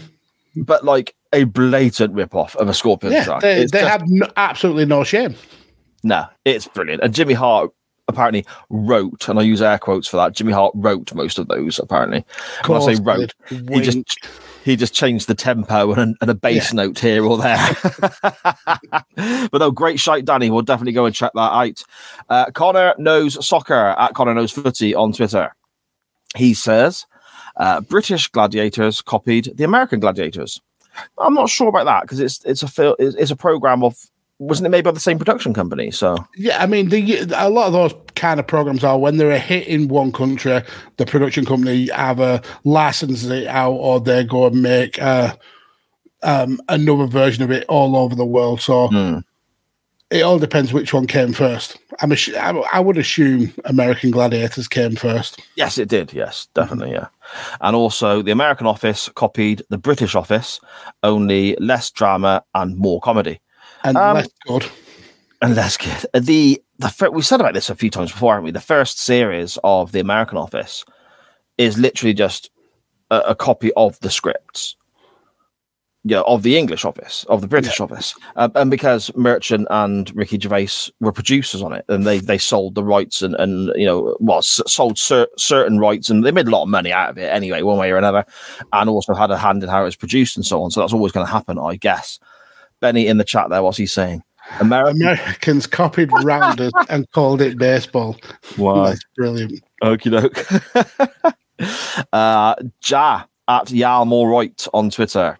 but 0.62 0.84
like 0.84 1.14
a 1.32 1.44
blatant 1.44 2.14
rip 2.14 2.34
off 2.34 2.56
of 2.56 2.68
a 2.68 2.74
Scorpions 2.74 3.14
Yeah, 3.14 3.24
track. 3.24 3.40
they, 3.42 3.62
It's 3.62 3.72
they 3.72 3.80
just- 3.80 3.90
have 3.90 4.02
no, 4.06 4.26
absolutely 4.36 4.86
no 4.86 5.04
shame. 5.04 5.34
No, 6.02 6.26
it's 6.44 6.68
brilliant. 6.68 7.02
And 7.02 7.12
Jimmy 7.12 7.34
Hart 7.34 7.72
apparently 8.08 8.46
wrote, 8.70 9.28
and 9.28 9.38
I 9.38 9.42
use 9.42 9.60
air 9.60 9.78
quotes 9.78 10.06
for 10.06 10.16
that. 10.18 10.34
Jimmy 10.34 10.52
Hart 10.52 10.72
wrote 10.76 11.12
most 11.14 11.38
of 11.38 11.48
those. 11.48 11.78
Apparently, 11.80 12.24
when 12.66 12.80
I 12.80 12.94
say 12.94 13.02
wrote, 13.02 13.34
he 13.48 13.80
just. 13.80 14.18
He 14.66 14.74
just 14.74 14.92
changed 14.92 15.28
the 15.28 15.34
tempo 15.36 15.92
and, 15.92 16.16
and 16.20 16.28
a 16.28 16.34
bass 16.34 16.72
note 16.72 16.98
here 16.98 17.24
or 17.24 17.38
there. 17.38 17.76
but 19.14 19.58
no, 19.60 19.70
great 19.70 20.00
shite, 20.00 20.24
Danny. 20.24 20.50
We'll 20.50 20.62
definitely 20.62 20.92
go 20.92 21.06
and 21.06 21.14
check 21.14 21.30
that 21.34 21.40
out. 21.40 21.84
Uh, 22.28 22.50
Connor 22.50 22.92
knows 22.98 23.46
soccer 23.46 23.94
at 23.96 24.14
Connor 24.14 24.34
knows 24.34 24.50
footy 24.50 24.92
on 24.92 25.12
Twitter. 25.12 25.54
He 26.34 26.52
says 26.52 27.06
uh, 27.58 27.80
British 27.82 28.26
gladiators 28.26 29.02
copied 29.02 29.56
the 29.56 29.62
American 29.62 30.00
gladiators. 30.00 30.60
I'm 31.16 31.34
not 31.34 31.48
sure 31.48 31.68
about 31.68 31.84
that 31.84 32.02
because 32.02 32.18
it's 32.18 32.44
it's 32.44 32.64
a 32.64 32.96
it's, 32.98 33.14
it's 33.14 33.30
a 33.30 33.36
program 33.36 33.84
of 33.84 33.96
wasn't 34.38 34.66
it 34.66 34.70
made 34.70 34.84
by 34.84 34.90
the 34.90 35.00
same 35.00 35.18
production 35.18 35.54
company? 35.54 35.90
So 35.90 36.16
Yeah, 36.36 36.62
I 36.62 36.66
mean, 36.66 36.88
the, 36.90 37.22
a 37.36 37.48
lot 37.48 37.66
of 37.68 37.72
those 37.72 37.94
kind 38.14 38.38
of 38.38 38.46
programs 38.46 38.84
are 38.84 38.98
when 38.98 39.16
they're 39.16 39.30
a 39.30 39.38
hit 39.38 39.66
in 39.66 39.88
one 39.88 40.12
country, 40.12 40.62
the 40.98 41.06
production 41.06 41.44
company 41.46 41.90
either 41.92 42.40
licenses 42.64 43.30
it 43.30 43.46
out 43.46 43.72
or 43.72 44.00
they 44.00 44.24
go 44.24 44.46
and 44.46 44.60
make 44.62 45.00
uh, 45.00 45.34
um, 46.22 46.60
another 46.68 47.06
version 47.06 47.42
of 47.44 47.50
it 47.50 47.64
all 47.68 47.96
over 47.96 48.14
the 48.14 48.26
world. 48.26 48.60
So 48.60 48.88
Hmm. 48.88 49.18
it 50.10 50.22
all 50.22 50.38
depends 50.38 50.72
which 50.72 50.92
one 50.92 51.06
came 51.06 51.32
first. 51.32 51.78
I'm 52.00 52.12
I 52.72 52.80
would 52.80 52.98
assume 52.98 53.52
American 53.64 54.10
Gladiators 54.10 54.68
came 54.68 54.96
first. 54.96 55.40
Yes, 55.56 55.78
it 55.78 55.88
did. 55.88 56.12
Yes, 56.12 56.46
definitely. 56.54 56.92
Yeah. 56.92 57.06
And 57.62 57.74
also, 57.74 58.20
the 58.22 58.32
American 58.32 58.66
Office 58.66 59.08
copied 59.14 59.62
the 59.70 59.78
British 59.78 60.14
Office, 60.14 60.60
only 61.02 61.56
less 61.58 61.90
drama 61.90 62.44
and 62.54 62.76
more 62.76 63.00
comedy. 63.00 63.40
And 63.86 63.96
Um, 63.96 64.14
less 64.16 64.28
good. 64.46 64.66
And 65.42 65.54
less 65.54 65.76
good. 65.76 66.06
The 66.24 66.62
the 66.78 66.88
fir- 66.90 67.10
we 67.10 67.22
said 67.22 67.40
about 67.40 67.54
this 67.54 67.70
a 67.70 67.74
few 67.74 67.90
times 67.90 68.12
before, 68.12 68.34
haven't 68.34 68.44
we? 68.44 68.50
The 68.50 68.60
first 68.60 68.98
series 69.00 69.58
of 69.64 69.92
the 69.92 70.00
American 70.00 70.38
Office 70.38 70.84
is 71.56 71.78
literally 71.78 72.12
just 72.14 72.50
a, 73.10 73.18
a 73.28 73.34
copy 73.34 73.72
of 73.76 73.98
the 74.00 74.10
scripts. 74.10 74.76
Yeah, 76.08 76.20
of 76.20 76.44
the 76.44 76.56
English 76.56 76.84
office, 76.84 77.24
of 77.28 77.40
the 77.40 77.48
British 77.48 77.80
office, 77.80 78.14
um, 78.36 78.52
and 78.54 78.70
because 78.70 79.10
Merchant 79.16 79.66
and 79.70 80.14
Ricky 80.14 80.38
Gervais 80.38 80.92
were 81.00 81.10
producers 81.10 81.62
on 81.62 81.72
it, 81.72 81.84
and 81.88 82.06
they 82.06 82.20
they 82.20 82.38
sold 82.38 82.76
the 82.76 82.84
rights 82.84 83.22
and 83.22 83.34
and 83.40 83.72
you 83.74 83.84
know 83.86 84.16
well 84.20 84.38
s- 84.38 84.62
sold 84.68 84.98
cer- 84.98 85.26
certain 85.36 85.80
rights, 85.80 86.08
and 86.08 86.24
they 86.24 86.30
made 86.30 86.46
a 86.46 86.50
lot 86.50 86.62
of 86.62 86.68
money 86.68 86.92
out 86.92 87.10
of 87.10 87.18
it 87.18 87.26
anyway, 87.32 87.62
one 87.62 87.76
way 87.76 87.90
or 87.90 87.96
another, 87.96 88.24
and 88.72 88.88
also 88.88 89.14
had 89.14 89.32
a 89.32 89.36
hand 89.36 89.64
in 89.64 89.68
how 89.68 89.82
it 89.82 89.84
was 89.86 89.96
produced 89.96 90.36
and 90.36 90.46
so 90.46 90.62
on. 90.62 90.70
So 90.70 90.78
that's 90.78 90.92
always 90.92 91.10
going 91.10 91.26
to 91.26 91.32
happen, 91.32 91.58
I 91.58 91.74
guess. 91.74 92.20
Benny 92.86 93.08
in 93.08 93.18
the 93.18 93.24
chat 93.24 93.50
there, 93.50 93.62
what's 93.64 93.78
he 93.78 93.86
saying? 93.86 94.22
American, 94.60 95.02
Americans 95.02 95.66
copied 95.66 96.08
Rounders 96.22 96.72
and 96.88 97.10
called 97.10 97.40
it 97.40 97.58
baseball. 97.58 98.16
why? 98.54 98.90
That's 98.90 99.00
brilliant. 99.16 99.60
Okie 99.82 100.12
doke. 100.12 101.34
uh, 102.12 102.54
ja 102.84 103.24
at 103.48 103.66
Yalmore 103.66 104.30
Right 104.30 104.66
on 104.72 104.90
Twitter. 104.90 105.36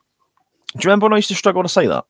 Do 0.72 0.78
you 0.80 0.88
remember 0.88 1.04
when 1.04 1.12
I 1.12 1.16
used 1.18 1.28
to 1.28 1.36
struggle 1.36 1.62
to 1.62 1.68
say 1.68 1.86
that? 1.86 2.04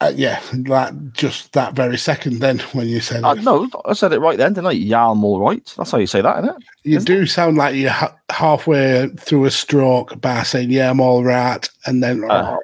Uh, 0.00 0.12
yeah, 0.14 0.40
that 0.52 0.94
just 1.14 1.52
that 1.54 1.72
very 1.74 1.98
second. 1.98 2.38
Then 2.38 2.60
when 2.72 2.86
you 2.86 3.00
said 3.00 3.24
Uh, 3.24 3.34
it, 3.36 3.42
no, 3.42 3.68
I 3.84 3.94
said 3.94 4.12
it 4.12 4.20
right 4.20 4.38
then, 4.38 4.52
didn't 4.52 4.68
I? 4.68 4.74
Yalm 4.74 5.24
all 5.24 5.40
right. 5.40 5.74
That's 5.76 5.90
how 5.90 5.98
you 5.98 6.06
say 6.06 6.20
that, 6.20 6.44
isn't 6.44 6.50
it? 6.56 6.62
you 6.84 7.00
do 7.00 7.26
sound 7.26 7.56
like 7.56 7.74
you're 7.74 7.90
ha- 7.90 8.14
halfway 8.30 9.08
through 9.18 9.46
a 9.46 9.50
stroke 9.50 10.20
by 10.20 10.44
saying, 10.44 10.70
"Yeah, 10.70 10.90
I'm 10.90 11.00
all 11.00 11.24
right," 11.24 11.68
and 11.86 12.00
then 12.04 12.22
Uh, 12.30 12.56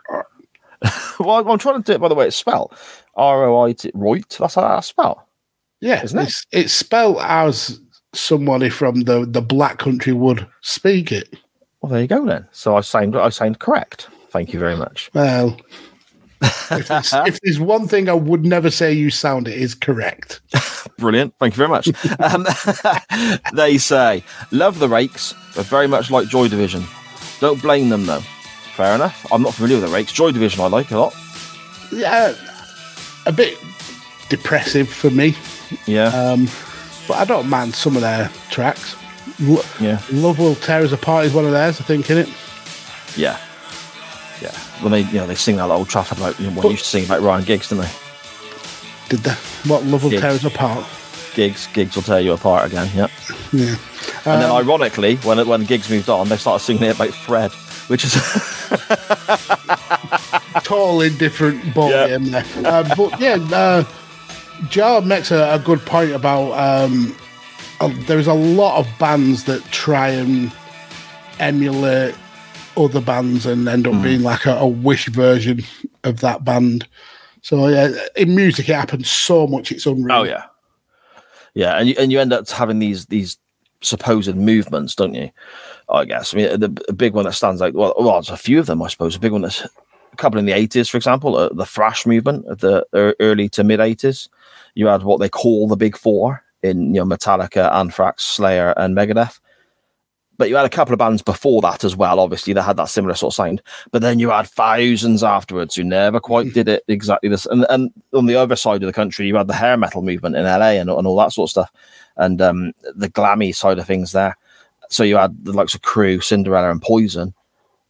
Well, 1.20 1.48
I'm 1.48 1.58
trying 1.58 1.80
to 1.80 1.86
do 1.86 1.92
it 1.92 2.00
by 2.00 2.08
the 2.08 2.14
way 2.14 2.26
it's 2.26 2.36
spelled. 2.36 2.76
R 3.14 3.44
O 3.44 3.62
I 3.62 3.72
T. 3.72 3.90
Right. 3.94 4.28
That's 4.38 4.56
how 4.56 4.62
that's 4.62 4.88
spelled. 4.88 5.18
yeah, 5.80 6.02
isn't 6.02 6.18
it? 6.18 6.22
it's 6.24 6.46
it's 6.50 6.72
spelled 6.72 7.18
as 7.20 7.80
somebody 8.12 8.68
from 8.68 9.02
the 9.02 9.24
the 9.24 9.40
Black 9.40 9.78
Country 9.78 10.12
would 10.12 10.46
speak 10.60 11.12
it. 11.12 11.36
Well, 11.80 11.92
there 11.92 12.02
you 12.02 12.08
go 12.08 12.24
then. 12.24 12.46
So 12.50 12.76
I 12.76 12.80
sound 12.80 13.16
I 13.16 13.28
sound 13.28 13.60
correct. 13.60 14.08
Thank 14.30 14.52
you 14.52 14.58
very 14.58 14.76
much. 14.76 15.10
Well, 15.14 15.56
if, 16.42 16.68
there's, 16.88 17.12
if 17.12 17.40
there's 17.42 17.60
one 17.60 17.86
thing 17.86 18.08
I 18.08 18.14
would 18.14 18.44
never 18.44 18.70
say 18.70 18.92
you 18.92 19.10
sound, 19.10 19.46
it 19.46 19.56
is 19.56 19.74
correct. 19.74 20.40
Brilliant. 20.98 21.34
Thank 21.38 21.54
you 21.54 21.58
very 21.58 21.68
much. 21.68 21.88
um, 22.18 22.44
they 23.54 23.78
say, 23.78 24.24
love 24.50 24.80
the 24.80 24.88
rakes, 24.88 25.34
but 25.54 25.66
very 25.66 25.86
much 25.86 26.10
like 26.10 26.26
Joy 26.28 26.48
Division. 26.48 26.84
Don't 27.40 27.62
blame 27.62 27.88
them 27.88 28.06
though. 28.06 28.22
Fair 28.76 28.94
enough. 28.94 29.26
I'm 29.32 29.42
not 29.42 29.54
familiar 29.54 29.80
with 29.80 29.88
the 29.90 29.94
rakes. 29.94 30.12
Joy 30.12 30.32
Division 30.32 30.60
I 30.60 30.66
like 30.66 30.90
a 30.90 30.98
lot. 30.98 31.14
Yeah, 31.92 32.34
a 33.26 33.32
bit 33.32 33.56
depressive 34.28 34.88
for 34.88 35.10
me, 35.10 35.36
Yeah. 35.86 36.06
um, 36.08 36.48
but 37.06 37.18
I 37.18 37.24
don't 37.24 37.48
mind 37.48 37.74
some 37.74 37.94
of 37.94 38.02
their 38.02 38.30
tracks. 38.50 38.96
Lo- 39.40 39.62
yeah. 39.80 40.00
Love 40.10 40.38
will 40.38 40.56
tear 40.56 40.82
us 40.82 40.92
apart 40.92 41.26
is 41.26 41.32
one 41.32 41.44
of 41.44 41.52
theirs, 41.52 41.80
I 41.80 41.84
think, 41.84 42.10
in 42.10 42.18
it. 42.18 42.28
Yeah. 43.16 43.38
Yeah. 44.42 44.50
When 44.80 44.90
they 44.92 45.02
you 45.02 45.14
know 45.18 45.26
they 45.26 45.34
sing 45.36 45.56
that 45.56 45.70
old 45.70 45.88
Trafford 45.88 46.18
like 46.18 46.38
you 46.40 46.50
know, 46.50 46.60
what 46.60 46.70
used 46.70 46.82
to 46.84 46.90
sing 46.90 47.04
about 47.04 47.22
Ryan 47.22 47.44
Giggs, 47.44 47.68
didn't 47.68 47.84
they? 47.84 47.90
Did 49.10 49.20
they? 49.20 49.34
What 49.70 49.84
love 49.84 50.02
will 50.02 50.10
Giggs. 50.10 50.22
tear 50.22 50.30
us 50.32 50.44
apart? 50.44 50.84
Giggs, 51.34 51.68
Giggs 51.68 51.94
will 51.94 52.02
tear 52.02 52.20
you 52.20 52.32
apart 52.32 52.66
again. 52.66 52.90
Yeah. 52.94 53.06
Yeah. 53.52 53.76
And 54.26 54.42
then 54.42 54.50
Um, 54.50 54.56
ironically, 54.56 55.16
when 55.16 55.46
when 55.46 55.64
Giggs 55.64 55.88
moved 55.88 56.08
on, 56.08 56.28
they 56.28 56.36
started 56.36 56.64
singing 56.64 56.82
it 56.84 56.96
about 56.96 57.10
Fred, 57.14 57.52
which 57.88 58.04
is 58.04 58.14
totally 60.62 61.10
different 61.10 61.74
ball 61.74 61.90
game 61.90 62.30
there. 62.30 62.44
Uh, 62.64 62.94
but 62.96 63.20
yeah, 63.20 63.36
uh, 63.52 63.84
Jar 64.68 65.00
makes 65.00 65.30
a, 65.30 65.54
a 65.54 65.58
good 65.58 65.80
point 65.80 66.12
about 66.12 66.52
um, 66.52 67.14
uh, 67.80 67.92
there's 68.06 68.26
a 68.26 68.34
lot 68.34 68.78
of 68.78 68.88
bands 68.98 69.44
that 69.44 69.62
try 69.70 70.08
and 70.08 70.52
emulate 71.38 72.14
other 72.76 73.00
bands 73.00 73.46
and 73.46 73.68
end 73.68 73.86
up 73.86 74.02
being 74.02 74.22
like 74.22 74.46
a, 74.46 74.56
a 74.56 74.66
wish 74.66 75.08
version 75.08 75.62
of 76.02 76.20
that 76.20 76.44
band. 76.44 76.88
So 77.42 77.68
yeah, 77.68 77.92
in 78.16 78.34
music 78.34 78.68
it 78.68 78.74
happens 78.74 79.10
so 79.10 79.46
much 79.46 79.70
it's 79.70 79.86
unreal. 79.86 80.16
Oh 80.16 80.22
yeah, 80.22 80.44
yeah, 81.54 81.76
and 81.76 81.88
you 81.88 81.94
and 81.98 82.10
you 82.10 82.20
end 82.20 82.32
up 82.32 82.48
having 82.48 82.78
these 82.78 83.06
these 83.06 83.38
supposed 83.84 84.34
movements, 84.34 84.94
don't 84.94 85.14
you? 85.14 85.30
I 85.88 86.04
guess. 86.04 86.32
I 86.32 86.36
mean, 86.36 86.60
the, 86.60 86.68
big 86.68 87.14
one 87.14 87.24
that 87.24 87.32
stands 87.32 87.60
out. 87.60 87.74
Well, 87.74 87.94
well, 87.98 88.14
there's 88.14 88.30
a 88.30 88.36
few 88.36 88.58
of 88.58 88.66
them, 88.66 88.82
I 88.82 88.88
suppose. 88.88 89.16
A 89.16 89.20
big 89.20 89.32
one 89.32 89.42
that's 89.42 89.62
a 89.62 90.16
couple 90.16 90.38
in 90.38 90.46
the 90.46 90.52
eighties, 90.52 90.88
for 90.88 90.96
example, 90.96 91.36
uh, 91.36 91.50
the 91.50 91.66
thrash 91.66 92.06
movement 92.06 92.46
of 92.46 92.60
the 92.60 92.86
early 93.20 93.48
to 93.50 93.64
mid 93.64 93.80
eighties. 93.80 94.28
You 94.74 94.86
had 94.86 95.02
what 95.02 95.20
they 95.20 95.28
call 95.28 95.68
the 95.68 95.76
big 95.76 95.96
four 95.96 96.42
in 96.62 96.94
you 96.94 97.04
know 97.04 97.06
Metallica, 97.06 97.72
Anthrax, 97.72 98.24
Slayer, 98.24 98.74
and 98.76 98.96
Megadeth. 98.96 99.40
But 100.36 100.48
you 100.48 100.56
had 100.56 100.66
a 100.66 100.70
couple 100.70 100.92
of 100.92 100.98
bands 100.98 101.22
before 101.22 101.62
that 101.62 101.84
as 101.84 101.96
well, 101.96 102.18
obviously, 102.18 102.52
that 102.54 102.62
had 102.62 102.76
that 102.78 102.88
similar 102.88 103.14
sort 103.14 103.32
of 103.32 103.36
sound. 103.36 103.62
But 103.92 104.02
then 104.02 104.18
you 104.18 104.30
had 104.30 104.48
thousands 104.48 105.22
afterwards 105.22 105.76
who 105.76 105.84
never 105.84 106.18
quite 106.18 106.52
did 106.52 106.68
it 106.68 106.82
exactly 106.88 107.28
this. 107.28 107.46
And, 107.46 107.64
and 107.70 107.92
on 108.12 108.26
the 108.26 108.34
other 108.34 108.56
side 108.56 108.82
of 108.82 108.86
the 108.86 108.92
country, 108.92 109.26
you 109.26 109.36
had 109.36 109.46
the 109.46 109.54
hair 109.54 109.76
metal 109.76 110.02
movement 110.02 110.34
in 110.34 110.44
LA 110.44 110.70
and, 110.70 110.90
and 110.90 111.06
all 111.06 111.16
that 111.18 111.32
sort 111.32 111.46
of 111.46 111.50
stuff, 111.50 111.72
and 112.16 112.40
um, 112.40 112.72
the 112.94 113.08
glammy 113.08 113.54
side 113.54 113.78
of 113.78 113.86
things 113.86 114.12
there. 114.12 114.36
So 114.90 115.02
you 115.02 115.16
had 115.16 115.44
the 115.44 115.52
likes 115.52 115.74
of 115.74 115.82
Crew, 115.82 116.20
Cinderella, 116.20 116.70
and 116.70 116.80
Poison. 116.82 117.34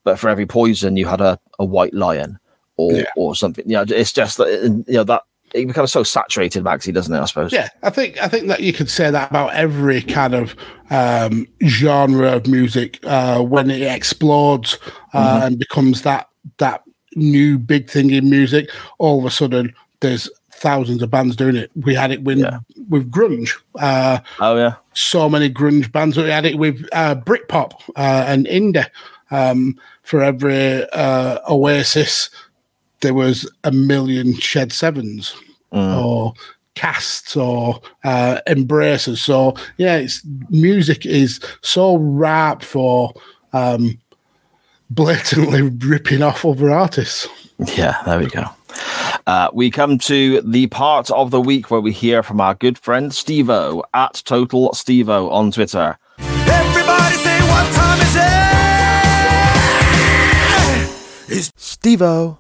But 0.05 0.19
for 0.19 0.29
every 0.29 0.47
Poison, 0.47 0.97
you 0.97 1.07
had 1.07 1.21
a, 1.21 1.39
a 1.59 1.65
white 1.65 1.95
lion 1.95 2.39
or 2.77 2.93
Yeah. 2.93 3.05
or 3.17 3.35
something. 3.35 3.65
You 3.69 3.77
know, 3.77 3.85
it's 3.89 4.13
just 4.13 4.37
that 4.39 4.85
you 4.87 4.95
know 4.95 5.05
that 5.05 5.23
it 5.55 5.67
becomes 5.67 5.93
so 5.93 6.03
saturated, 6.03 6.65
Maxi, 6.65 6.93
doesn't 6.93 7.15
it? 7.15 7.21
I 7.21 7.25
suppose. 7.27 7.53
Yeah, 7.53 7.69
I 7.83 7.91
think 7.91 8.21
I 8.23 8.29
think 8.29 8.49
that 8.49 8.61
you 8.61 8.73
could 8.73 8.91
say 8.91 9.11
that 9.11 9.31
about 9.31 9.55
every 9.55 10.03
kind 10.03 10.35
of 10.35 10.55
um, 10.91 11.47
genre 11.65 12.33
of 12.37 12.47
music 12.47 12.99
uh, 13.05 13.41
when 13.41 13.71
it 13.71 13.83
explodes 13.83 14.79
uh, 15.13 15.41
Mhm. 15.41 15.47
and 15.47 15.59
becomes 15.59 16.03
that 16.03 16.29
that 16.59 16.83
new 17.17 17.59
big 17.59 17.89
thing 17.89 18.11
in 18.11 18.29
music. 18.29 18.69
All 18.99 19.19
of 19.21 19.25
a 19.25 19.31
sudden, 19.31 19.73
there's 20.01 20.29
thousands 20.65 21.03
of 21.03 21.11
bands 21.11 21.37
doing 21.37 21.57
it. 21.57 21.71
We 21.77 21.95
had 21.95 22.11
it 22.11 22.23
with 22.23 22.43
with 22.89 23.11
grunge. 23.11 23.51
Uh, 23.79 24.21
oh 24.41 24.57
yeah, 24.57 24.77
so 24.95 25.29
many 25.29 25.53
grunge 25.53 25.93
bands. 25.93 26.17
We 26.17 26.31
had 26.31 26.47
it 26.47 26.59
with 26.59 26.89
uh, 26.93 27.17
Britpop 27.17 27.73
uh, 27.95 28.25
and 28.27 28.47
indie. 28.47 28.89
Um, 29.31 29.79
for 30.03 30.23
every 30.23 30.89
uh, 30.91 31.39
Oasis, 31.49 32.31
there 33.01 33.15
was 33.15 33.51
a 33.63 33.73
million 33.73 34.35
Shed 34.35 34.73
Sevens 34.73 35.37
or 35.71 36.35
casts 36.75 37.37
or 37.37 37.81
uh, 38.05 38.41
embraces. 38.47 39.21
So 39.23 39.55
yeah, 39.77 39.97
it's 39.97 40.23
music 40.49 41.05
is 41.05 41.41
so 41.61 41.97
ripe 41.97 42.63
for 42.63 43.13
um, 43.53 43.99
blatantly 44.91 45.63
ripping 45.89 46.23
off 46.23 46.45
other 46.45 46.71
artists. 46.71 47.29
Yeah, 47.77 48.01
there 48.07 48.19
we 48.19 48.27
go. 48.27 48.45
Uh, 49.27 49.49
we 49.53 49.71
come 49.71 49.99
to 49.99 50.41
the 50.43 50.67
part 50.69 51.11
of 51.11 51.31
the 51.31 51.41
week 51.41 51.71
where 51.71 51.81
we 51.81 51.93
hear 51.93 52.23
from 52.23 52.41
our 52.41 52.55
good 52.55 52.79
friend 52.79 53.11
Stevo 53.11 53.83
at 53.95 54.23
Total 54.25 54.71
Stevo 54.71 55.31
on 55.31 55.51
Twitter. 55.51 55.99
Everybody 56.19 57.15
say 57.17 57.41
what 57.49 57.73
time 57.73 58.01
is 58.01 58.17
it? 58.17 58.35
It's 61.39 61.51
Stevo. 61.53 62.39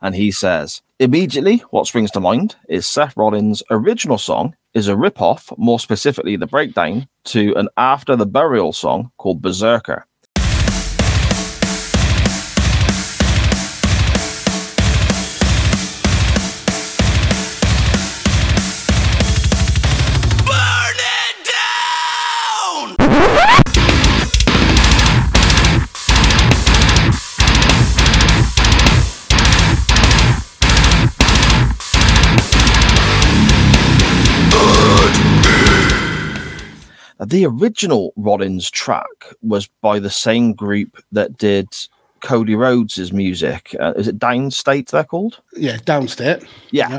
And 0.00 0.14
he 0.16 0.32
says, 0.32 0.82
immediately 0.98 1.58
what 1.70 1.86
springs 1.86 2.10
to 2.10 2.20
mind 2.20 2.56
is 2.68 2.86
Seth 2.86 3.16
Rollins' 3.16 3.62
original 3.70 4.18
song 4.18 4.56
is 4.74 4.88
a 4.88 4.96
rip-off, 4.96 5.52
more 5.56 5.78
specifically 5.78 6.34
the 6.36 6.46
breakdown, 6.46 7.06
to 7.24 7.54
an 7.56 7.68
After 7.76 8.16
the 8.16 8.26
Burial 8.26 8.72
song 8.72 9.12
called 9.18 9.40
Berserker. 9.40 10.06
The 37.26 37.46
original 37.46 38.12
Rollins 38.16 38.70
track 38.70 39.06
was 39.42 39.68
by 39.80 39.98
the 39.98 40.10
same 40.10 40.52
group 40.54 40.96
that 41.12 41.36
did 41.38 41.68
Cody 42.20 42.54
Rhodes' 42.54 43.12
music. 43.12 43.74
Uh, 43.80 43.92
is 43.96 44.08
it 44.08 44.18
Downstait 44.18 44.90
they're 44.90 45.04
called? 45.04 45.40
Yeah, 45.54 45.76
Downstait. 45.78 46.46
Yeah. 46.70 46.98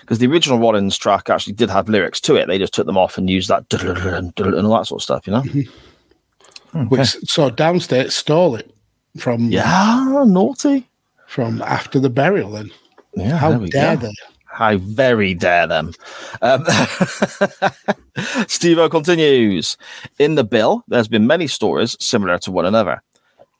Because 0.00 0.18
the 0.18 0.26
original 0.26 0.58
Rollins 0.58 0.98
track 0.98 1.30
actually 1.30 1.54
did 1.54 1.70
have 1.70 1.88
lyrics 1.88 2.20
to 2.22 2.34
it. 2.36 2.46
They 2.46 2.58
just 2.58 2.74
took 2.74 2.86
them 2.86 2.98
off 2.98 3.16
and 3.16 3.30
used 3.30 3.48
that 3.48 3.64
and 3.72 4.38
all 4.66 4.76
that 4.78 4.86
sort 4.86 5.00
of 5.00 5.02
stuff, 5.02 5.26
you 5.26 5.32
know? 5.32 6.84
Which 6.88 7.08
so 7.24 7.50
Downstait 7.50 8.10
stole 8.10 8.56
it 8.56 8.70
from 9.16 9.50
Yeah, 9.50 10.24
naughty. 10.26 10.86
from 11.26 11.62
after 11.62 11.98
the 11.98 12.10
burial. 12.10 12.50
Then 12.50 12.70
Yeah, 13.16 13.36
how 13.38 13.56
dare 13.58 13.96
go. 13.96 14.08
they? 14.08 14.12
How 14.54 14.78
very 14.78 15.34
dare 15.34 15.66
them. 15.66 15.92
Um, 16.40 16.64
Steve 18.46 18.78
continues. 18.88 19.76
In 20.20 20.36
the 20.36 20.44
bill, 20.44 20.84
there's 20.86 21.08
been 21.08 21.26
many 21.26 21.48
stories 21.48 21.96
similar 21.98 22.38
to 22.38 22.52
one 22.52 22.64
another. 22.64 23.02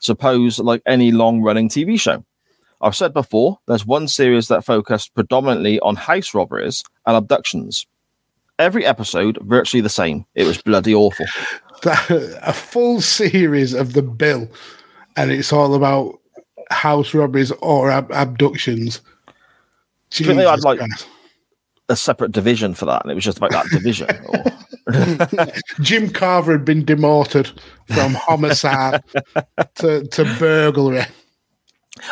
Suppose 0.01 0.61
like 0.61 0.83
any 0.87 1.11
long 1.11 1.43
running 1.43 1.69
TV 1.69 2.01
show. 2.01 2.25
I've 2.81 2.95
said 2.95 3.13
before, 3.13 3.59
there's 3.67 3.85
one 3.85 4.07
series 4.07 4.49
that 4.49 4.65
focused 4.65 5.15
predominantly 5.15 5.81
on 5.81 5.97
house 5.97 6.33
robberies 6.33 6.85
and 7.07 7.17
abductions. 7.17 7.87
Every 8.59 8.85
episode 8.87 9.39
virtually 9.43 9.81
the 9.81 9.89
same. 9.89 10.27
It 10.37 10.47
was 10.47 10.63
bloody 10.63 10.95
awful. 10.95 11.27
a 11.85 12.53
full 12.53 13.01
series 13.01 13.75
of 13.75 13.95
the 13.95 14.03
bill, 14.03 14.49
and 15.17 15.33
it's 15.33 15.53
all 15.53 15.75
about 15.75 16.21
house 16.71 17.15
robberies 17.15 17.51
or 17.63 17.91
ab- 17.91 18.13
abductions. 18.13 19.01
Do 20.15 20.23
you 20.23 20.29
think 20.29 20.39
they 20.39 20.49
had 20.49 20.63
like 20.63 20.81
a 21.89 21.97
separate 21.97 22.33
division 22.33 22.75
for 22.75 22.87
that, 22.87 23.03
and 23.03 23.11
it 23.11 23.15
was 23.15 23.25
just 23.25 23.39
about 23.39 23.51
that 23.51 23.67
division? 23.67 24.09
Jim 25.81 26.09
Carver 26.11 26.53
had 26.53 26.65
been 26.65 26.85
demoted 26.85 27.51
from 27.89 28.15
homicide 28.15 29.03
to, 29.77 30.07
to 30.07 30.37
burglary. 30.39 31.05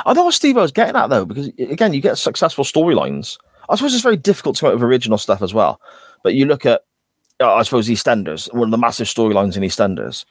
I 0.04 0.12
know 0.14 0.24
what 0.24 0.34
Steve 0.34 0.56
was 0.56 0.72
getting 0.72 0.96
at 0.96 1.08
though, 1.08 1.24
because 1.24 1.48
again, 1.58 1.94
you 1.94 2.00
get 2.00 2.18
successful 2.18 2.64
storylines. 2.64 3.38
I 3.68 3.76
suppose 3.76 3.94
it's 3.94 4.02
very 4.02 4.16
difficult 4.16 4.56
to 4.56 4.60
come 4.62 4.68
up 4.68 4.74
with 4.74 4.82
original 4.82 5.18
stuff 5.18 5.40
as 5.40 5.54
well. 5.54 5.80
But 6.24 6.34
you 6.34 6.46
look 6.46 6.66
at, 6.66 6.82
uh, 7.40 7.54
I 7.54 7.62
suppose, 7.62 7.88
EastEnders, 7.88 8.52
one 8.52 8.68
of 8.68 8.70
the 8.70 8.78
massive 8.78 9.06
storylines 9.06 9.56
in 9.56 9.62
EastEnders, 9.62 10.24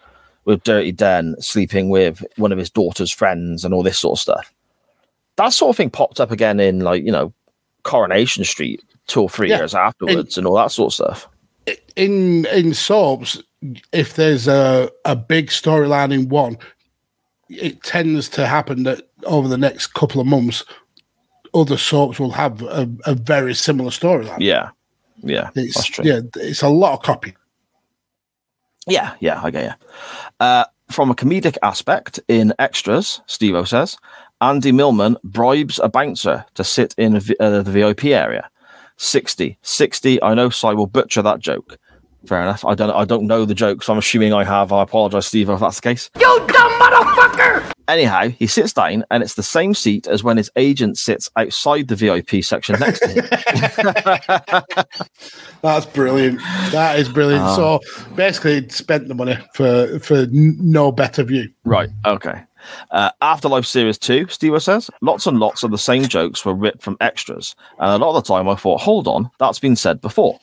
with 0.46 0.64
Dirty 0.64 0.92
Den 0.92 1.36
sleeping 1.40 1.90
with 1.90 2.24
one 2.38 2.52
of 2.52 2.58
his 2.58 2.70
daughter's 2.70 3.12
friends 3.12 3.64
and 3.64 3.74
all 3.74 3.84
this 3.84 4.00
sort 4.00 4.18
of 4.18 4.22
stuff. 4.22 4.54
That 5.38 5.54
sort 5.54 5.70
of 5.70 5.78
thing 5.78 5.90
popped 5.90 6.20
up 6.20 6.32
again 6.32 6.60
in 6.60 6.82
like 6.82 7.04
you 7.04 7.12
know 7.12 7.34
Coronation 7.84 8.44
Street 8.44 8.84
two 9.08 9.22
or 9.24 9.30
three 9.30 9.50
Yeah. 9.50 9.58
years 9.58 9.76
afterwards 9.76 10.38
and 10.38 10.46
all 10.48 10.56
that 10.56 10.72
sort 10.72 10.90
of 10.90 10.94
stuff. 10.94 11.28
in 11.96 12.46
in 12.48 12.74
soaps, 12.74 13.42
if 13.92 14.16
there's 14.16 14.48
a 14.48 14.90
a 15.06 15.16
big 15.16 15.48
storyline 15.48 16.12
in 16.14 16.30
one, 16.30 16.58
it 17.50 17.84
tends 17.84 18.30
to 18.30 18.48
happen 18.48 18.84
that 18.84 19.10
over 19.26 19.48
the 19.48 19.58
next 19.58 19.88
couple 19.88 20.20
of 20.22 20.28
months, 20.28 20.64
other 21.54 21.78
soaps 21.78 22.20
will 22.20 22.32
have 22.32 22.62
a, 22.64 22.90
a 23.06 23.14
very 23.14 23.54
similar 23.54 23.90
storyline. 23.92 24.40
Yeah, 24.40 24.70
yeah, 25.22 25.50
It's, 25.56 25.76
that's 25.76 25.88
true. 25.88 26.06
yeah, 26.06 26.22
it's 26.38 26.62
a 26.64 26.70
lot 26.70 26.94
of 26.94 27.02
copy. 27.04 27.36
Yeah, 28.88 29.14
yeah, 29.20 29.40
I 29.44 29.52
get 29.52 29.64
you. 29.66 29.88
Uh, 30.40 30.66
from 30.90 31.12
a 31.12 31.16
comedic 31.16 31.58
aspect, 31.62 32.20
in 32.28 32.54
extras, 32.58 33.22
Steve 33.28 33.68
says, 33.68 33.98
Andy 34.42 34.72
Millman 34.72 35.18
bribes 35.24 35.80
a 35.80 35.88
bouncer 35.88 36.46
to 36.56 36.64
sit 36.64 36.96
in 36.98 37.20
v- 37.20 37.36
uh, 37.40 37.62
the 37.62 37.72
VIP 37.72 38.06
area. 38.06 38.50
60. 38.98 39.58
60. 39.62 40.22
I 40.24 40.34
know 40.34 40.50
Si 40.50 40.68
will 40.74 40.88
butcher 40.88 41.22
that 41.22 41.40
joke. 41.40 41.78
Fair 42.28 42.42
enough. 42.42 42.64
I 42.66 42.76
don't 42.76 42.92
I 42.92 43.04
don't 43.04 43.26
know 43.26 43.46
the 43.46 43.56
joke, 43.56 43.82
so 43.82 43.94
I'm 43.94 44.00
assuming 44.00 44.32
I 44.32 44.44
have. 44.44 44.72
I 44.72 44.84
apologize, 44.84 45.26
Steve, 45.26 45.50
if 45.50 45.60
that's 45.60 45.78
the 45.78 45.82
case. 45.82 46.10
You 46.20 46.46
dumb 46.48 46.72
motherfucker! 46.80 47.72
Anyhow, 47.88 48.28
he 48.30 48.46
sits 48.46 48.74
down 48.74 49.04
and 49.10 49.24
it's 49.24 49.34
the 49.34 49.42
same 49.44 49.74
seat 49.74 50.08
as 50.08 50.24
when 50.24 50.38
his 50.38 50.52
agent 50.56 50.98
sits 51.00 51.32
outside 51.36 51.88
the 51.88 51.96
VIP 51.96 52.44
section 52.44 52.80
next 52.80 53.00
to 53.00 53.08
him. 53.10 53.26
That's 55.62 55.86
brilliant. 55.88 56.40
That 56.72 57.00
is 57.00 57.10
brilliant. 57.10 57.44
Ah. 57.44 57.56
So 57.56 57.80
basically, 58.16 58.58
it 58.58 58.72
spent 58.72 59.08
the 59.08 59.16
money 59.16 59.38
for 59.56 60.00
for 60.00 60.28
no 60.32 60.92
better 60.92 61.24
view. 61.24 61.50
Right. 61.66 61.90
Okay. 62.06 62.44
Uh, 62.92 63.12
Afterlife 63.22 63.66
Series 63.66 63.98
2, 63.98 64.28
Steve 64.30 64.62
says, 64.62 64.90
lots 65.02 65.26
and 65.28 65.40
lots 65.40 65.64
of 65.64 65.72
the 65.72 65.78
same 65.78 66.04
jokes 66.06 66.46
were 66.46 66.54
ripped 66.54 66.82
from 66.82 66.98
extras. 67.02 67.56
And 67.80 67.90
a 67.90 67.98
lot 68.06 68.16
of 68.16 68.24
the 68.24 68.28
time 68.34 68.48
I 68.50 68.56
thought, 68.56 68.82
hold 68.82 69.08
on, 69.08 69.30
that's 69.40 69.60
been 69.60 69.76
said 69.76 70.02
before. 70.02 70.40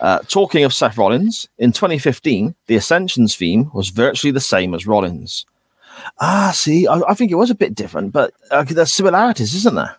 Uh, 0.00 0.18
talking 0.28 0.64
of 0.64 0.74
Seth 0.74 0.98
Rollins, 0.98 1.48
in 1.58 1.70
2015, 1.72 2.54
the 2.66 2.74
Ascensions 2.76 3.36
theme 3.36 3.70
was 3.72 3.90
virtually 3.90 4.32
the 4.32 4.40
same 4.40 4.74
as 4.74 4.86
Rollins. 4.86 5.46
Ah, 6.20 6.50
see, 6.54 6.86
I, 6.88 7.00
I 7.08 7.14
think 7.14 7.30
it 7.30 7.36
was 7.36 7.50
a 7.50 7.54
bit 7.54 7.74
different, 7.74 8.12
but 8.12 8.32
uh, 8.50 8.64
there's 8.64 8.92
similarities, 8.92 9.54
isn't 9.54 9.74
there? 9.76 9.96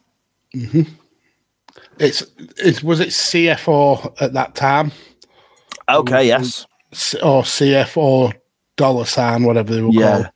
It's 2.00 2.24
it 2.58 2.84
was 2.84 3.00
it 3.00 3.10
CFO 3.10 4.14
at 4.22 4.34
that 4.34 4.56
time 4.56 4.92
Okay, 5.90 6.28
yes. 6.28 6.66
Or 7.24 7.44
CFO 7.44 8.34
dollar 8.78 9.06
sign 9.06 9.44
whatever 9.44 9.74
they 9.74 9.82
were 9.82 9.90
Yeah. 9.92 10.12
called. 10.24 10.30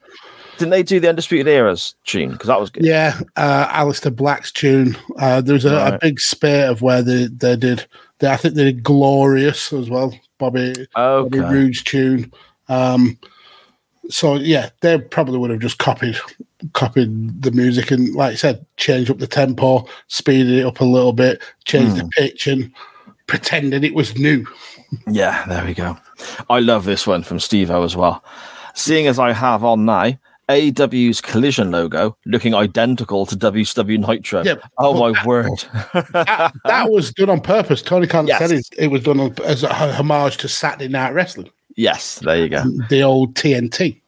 Didn't 0.58 0.72
they 0.72 0.84
do 0.84 1.00
the 1.00 1.10
Undisputed 1.10 1.48
Eras 1.48 1.96
tune? 2.04 2.32
Because 2.32 2.48
that 2.48 2.60
was 2.60 2.70
good. 2.70 2.84
Yeah, 2.86 3.20
uh, 3.36 3.68
Aleister 3.68 4.16
Black's 4.16 4.52
tune. 4.52 4.98
Uh, 5.20 5.42
there 5.42 5.54
was 5.54 5.66
a, 5.66 5.76
a 5.96 6.00
big 6.02 6.20
spate 6.20 6.68
of 6.70 6.82
where 6.82 7.02
they, 7.02 7.26
they 7.28 7.56
did. 7.56 7.86
They, 8.20 8.30
I 8.32 8.38
think 8.38 8.56
they 8.56 8.64
did 8.66 8.84
Glorious 8.84 9.72
as 9.74 9.90
well. 9.90 10.18
Bobby, 10.40 10.74
Bobby 10.96 11.40
Okay. 11.40 11.50
Roode's 11.52 11.84
tune. 11.84 12.32
Um, 12.70 13.18
so 14.10 14.36
yeah, 14.36 14.70
they 14.82 14.98
probably 15.00 15.38
would 15.38 15.50
have 15.52 15.60
just 15.60 15.78
copied 15.80 16.18
copied 16.74 17.42
the 17.42 17.52
music 17.52 17.92
and, 17.92 18.16
like 18.16 18.32
I 18.34 18.36
said, 18.36 18.66
changed 18.78 19.12
up 19.12 19.20
the 19.20 19.28
tempo, 19.28 19.88
speeded 20.08 20.52
it 20.60 20.66
up 20.66 20.80
a 20.82 20.86
little 20.86 21.14
bit, 21.14 21.42
changed 21.66 21.92
Hmm. 21.94 21.98
the 22.00 22.10
pitch, 22.18 22.48
and 22.48 22.72
pretended 23.28 23.84
it 23.84 23.94
was 23.94 24.18
new. 24.18 24.46
Yeah, 25.08 25.46
there 25.48 25.64
we 25.66 25.74
go. 25.74 25.98
I 26.50 26.60
love 26.62 26.86
this 26.86 27.06
one 27.06 27.22
from 27.24 27.40
Steve 27.40 27.70
O 27.70 27.84
as 27.84 27.96
well. 27.96 28.24
Seeing 28.74 29.06
as 29.08 29.20
I 29.20 29.34
have 29.34 29.64
on 29.64 29.86
now 29.86 30.18
AEW's 30.50 31.20
collision 31.22 31.72
logo 31.72 32.18
looking 32.26 32.54
identical 32.54 33.26
to 33.26 33.36
WCW 33.36 34.06
Nitro. 34.08 34.44
Yeah, 34.44 34.56
oh 34.78 34.94
but 34.94 35.00
my 35.00 35.12
that- 35.12 35.26
word. 35.26 35.52
that, 36.14 36.54
that 36.66 36.90
was 36.92 37.12
done 37.14 37.30
on 37.30 37.42
purpose. 37.42 37.82
Tony 37.82 38.08
Khan 38.08 38.28
Yes. 38.28 38.40
said 38.40 38.52
it, 38.52 38.68
it 38.78 38.88
was 38.88 39.04
done 39.04 39.20
on, 39.20 39.36
as 39.46 39.64
a 39.64 39.74
homage 39.74 40.38
to 40.38 40.48
Saturday 40.48 40.88
Night 40.88 41.14
Wrestling, 41.14 41.50
yes, 41.76 42.20
there 42.20 42.38
you 42.38 42.50
go. 42.50 42.64
the 42.90 43.04
old 43.04 43.36
TNT. 43.36 44.02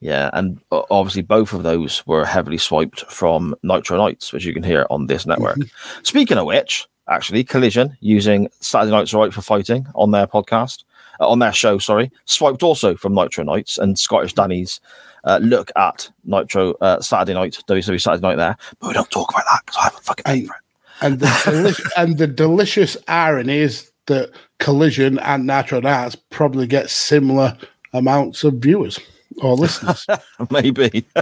Yeah, 0.00 0.28
and 0.34 0.60
obviously 0.70 1.22
both 1.22 1.54
of 1.54 1.62
those 1.62 2.06
were 2.06 2.26
heavily 2.26 2.58
swiped 2.58 3.00
from 3.10 3.54
Nitro 3.62 3.96
Nights, 3.96 4.32
which 4.32 4.44
you 4.44 4.52
can 4.52 4.62
hear 4.62 4.86
on 4.90 5.06
this 5.06 5.24
network. 5.24 5.56
Speaking 6.02 6.36
of 6.36 6.44
which, 6.44 6.86
actually, 7.08 7.42
Collision 7.42 7.96
using 8.00 8.50
Saturday 8.60 8.92
Night's 8.92 9.14
Right 9.14 9.32
for 9.32 9.40
Fighting 9.40 9.86
on 9.94 10.10
their 10.10 10.26
podcast, 10.26 10.84
uh, 11.18 11.26
on 11.28 11.38
their 11.38 11.52
show, 11.52 11.78
sorry, 11.78 12.12
swiped 12.26 12.62
also 12.62 12.94
from 12.94 13.14
Nitro 13.14 13.42
Nights 13.42 13.78
and 13.78 13.98
Scottish 13.98 14.34
Danny's 14.34 14.80
uh, 15.26 15.38
look 15.42 15.70
at 15.76 16.08
Nitro 16.24 16.72
uh, 16.80 17.00
Saturday 17.00 17.34
Night, 17.34 17.58
WWE 17.68 18.00
Saturday 18.00 18.22
Night 18.22 18.36
there. 18.36 18.56
But 18.80 18.88
we 18.88 18.94
don't 18.94 19.10
talk 19.10 19.30
about 19.30 19.44
that 19.50 19.60
because 19.66 19.76
I 19.78 19.84
haven't 19.84 20.04
fucking 20.04 20.24
paid 20.24 20.46
for 20.46 20.54
it. 20.54 20.60
And 21.02 21.20
the 21.20 21.42
deli- 21.44 21.90
and 21.96 22.18
the 22.18 22.26
delicious 22.26 22.96
irony 23.08 23.58
is 23.58 23.90
that 24.06 24.30
Collision 24.58 25.18
and 25.18 25.46
Nitro 25.46 25.80
Nights 25.80 26.16
probably 26.30 26.66
get 26.66 26.88
similar 26.90 27.58
amounts 27.92 28.44
of 28.44 28.54
viewers 28.54 28.98
or 29.42 29.54
listeners. 29.56 30.06
Maybe. 30.50 31.04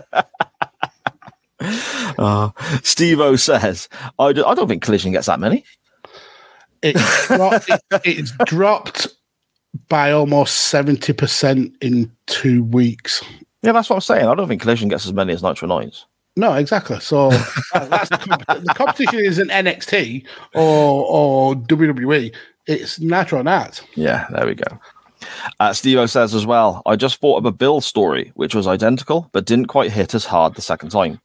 uh, 2.19 2.51
Steve 2.83 3.21
O 3.21 3.37
says, 3.37 3.89
I, 4.19 4.33
do, 4.33 4.45
I 4.45 4.55
don't 4.55 4.69
think 4.69 4.83
Collision 4.83 5.13
gets 5.13 5.27
that 5.27 5.41
many. 5.41 5.65
It's 6.83 7.27
dropped, 7.29 7.71
it, 7.71 7.81
it's 8.05 8.33
dropped 8.45 9.09
by 9.89 10.13
almost 10.13 10.57
seventy 10.57 11.15
percent 11.15 11.75
in 11.81 12.13
two 12.27 12.63
weeks. 12.63 13.23
Yeah, 13.65 13.73
that's 13.73 13.89
what 13.91 13.97
I'm 13.97 14.01
saying. 14.03 14.27
I 14.27 14.35
don't 14.35 14.47
think 14.49 14.61
Collision 14.63 14.89
gets 14.89 15.07
as 15.07 15.13
many 15.13 15.33
as 15.33 15.43
Nitro 15.43 15.67
Nights. 15.69 16.07
No, 16.37 16.53
exactly. 16.55 16.99
So 17.01 17.31
that- 17.31 17.89
that's 17.91 18.09
the, 18.11 18.19
comp- 18.19 18.47
the 18.65 18.75
competition 18.75 19.21
isn't 19.21 19.51
NXT 19.51 20.25
or 20.55 21.05
or 21.07 21.55
WWE. 21.55 22.35
It's 22.67 22.99
Nitro 23.01 23.43
Nights. 23.43 23.83
Yeah, 23.95 24.27
there 24.31 24.47
we 24.47 24.55
go. 24.55 24.79
Uh, 25.61 25.73
Steve 25.73 26.11
says 26.11 26.35
as 26.35 26.45
well, 26.45 26.83
I 26.87 26.97
just 26.97 27.21
thought 27.21 27.39
of 27.39 27.47
a 27.47 27.53
Bill 27.53 27.81
story, 27.81 28.33
which 28.35 28.55
was 28.55 28.67
identical, 28.67 29.29
but 29.33 29.47
didn't 29.47 29.67
quite 29.67 29.91
hit 29.93 30.15
as 30.15 30.25
hard 30.25 30.55
the 30.55 30.63
second 30.63 30.91
time. 30.91 31.21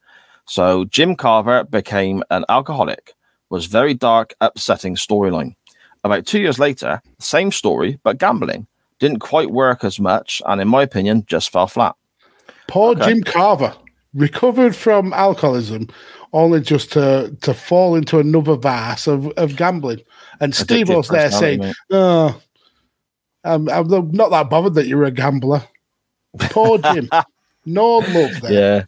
So 0.45 0.85
Jim 0.85 1.15
Carver 1.15 1.63
became 1.65 2.23
an 2.29 2.45
alcoholic, 2.49 3.13
was 3.49 3.65
very 3.65 3.93
dark, 3.93 4.33
upsetting 4.41 4.95
storyline. 4.95 5.55
About 6.03 6.25
two 6.25 6.39
years 6.39 6.59
later, 6.59 7.01
same 7.19 7.51
story, 7.51 7.99
but 8.03 8.19
gambling. 8.19 8.67
Didn't 8.99 9.19
quite 9.19 9.51
work 9.51 9.83
as 9.83 9.99
much, 9.99 10.41
and 10.45 10.61
in 10.61 10.67
my 10.67 10.83
opinion, 10.83 11.23
just 11.27 11.51
fell 11.51 11.67
flat. 11.67 11.95
Poor 12.69 12.91
Okay. 12.91 13.13
Jim 13.13 13.23
Carver 13.23 13.75
recovered 14.13 14.75
from 14.75 15.13
alcoholism, 15.13 15.87
only 16.33 16.61
just 16.61 16.91
to 16.93 17.35
to 17.41 17.53
fall 17.53 17.95
into 17.95 18.19
another 18.19 18.55
vase 18.55 19.07
of, 19.07 19.27
of 19.37 19.55
gambling. 19.55 20.01
And 20.39 20.55
Steve 20.55 20.89
was 20.89 21.07
there 21.09 21.31
saying, 21.31 21.59
mate. 21.59 21.75
"Oh, 21.91 22.39
I'm, 23.43 23.67
I'm 23.69 24.11
not 24.11 24.31
that 24.31 24.49
bothered 24.49 24.75
that 24.75 24.87
you're 24.87 25.03
a 25.03 25.11
gambler." 25.11 25.63
Poor 26.39 26.77
Jim. 26.93 27.09
no 27.65 27.97
love 27.97 28.41
there. 28.41 28.51
Yeah. 28.51 28.83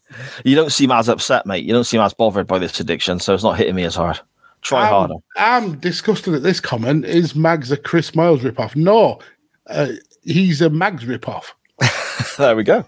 You 0.46 0.56
don't 0.56 0.72
seem 0.72 0.92
as 0.92 1.10
upset, 1.10 1.46
mate. 1.46 1.66
You 1.66 1.74
don't 1.74 1.84
seem 1.84 2.02
as 2.02 2.14
bothered 2.14 2.48
by 2.48 2.60
this 2.60 2.80
addiction, 2.80 3.20
so 3.20 3.34
it's 3.34 3.44
not 3.44 3.58
hitting 3.58 3.76
me 3.76 3.84
as 3.84 3.96
hard. 3.96 4.20
Try 4.62 4.84
I'm, 4.84 4.90
harder. 4.90 5.16
I'm 5.38 5.80
disgusted 5.80 6.36
at 6.36 6.44
this 6.44 6.60
comment. 6.60 7.06
Is 7.06 7.36
Mags 7.36 7.72
a 7.72 7.78
Chris 7.78 8.12
Moyles 8.12 8.42
ripoff? 8.42 8.76
No, 8.76 9.20
uh, 9.68 9.94
he's 10.24 10.62
a 10.62 10.70
Mags 10.70 11.04
ripoff. 11.04 11.46
there 12.38 12.56
we 12.56 12.64
go. 12.64 12.86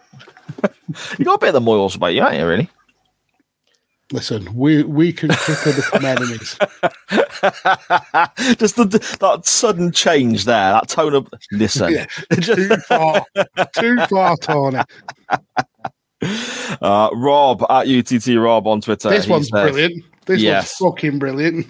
you 1.18 1.26
got 1.26 1.36
a 1.36 1.40
bit 1.40 1.56
of 1.56 1.64
the 1.64 1.72
Moyles 1.72 1.96
about 1.96 2.14
you, 2.14 2.26
ain't 2.26 2.40
you, 2.40 2.48
really? 2.48 2.70
Listen, 4.12 4.54
we 4.54 4.84
we 4.84 5.12
can 5.12 5.30
quickly 5.30 5.74
become 5.76 6.06
enemies. 6.06 6.56
Just 8.60 8.76
the, 8.76 9.18
that 9.22 9.42
sudden 9.46 9.92
change 9.92 10.46
there, 10.46 10.72
that 10.74 10.88
tone 10.90 11.16
of 11.16 11.28
listen. 11.52 11.92
Yeah, 11.94 12.06
too 12.42 12.76
far, 12.88 13.26
too 13.80 13.98
far, 14.10 14.38
Tony. 14.38 14.82
Uh, 16.82 17.10
Rob 17.14 17.66
at 17.70 17.88
UTT 17.88 18.28
Rob 18.38 18.68
on 18.68 18.82
Twitter. 18.82 19.10
This 19.10 19.28
one's 19.28 19.50
brilliant. 19.50 20.04
This 20.26 20.42
Yes. 20.42 20.80
one's 20.80 20.94
fucking 20.96 21.20
brilliant. 21.20 21.66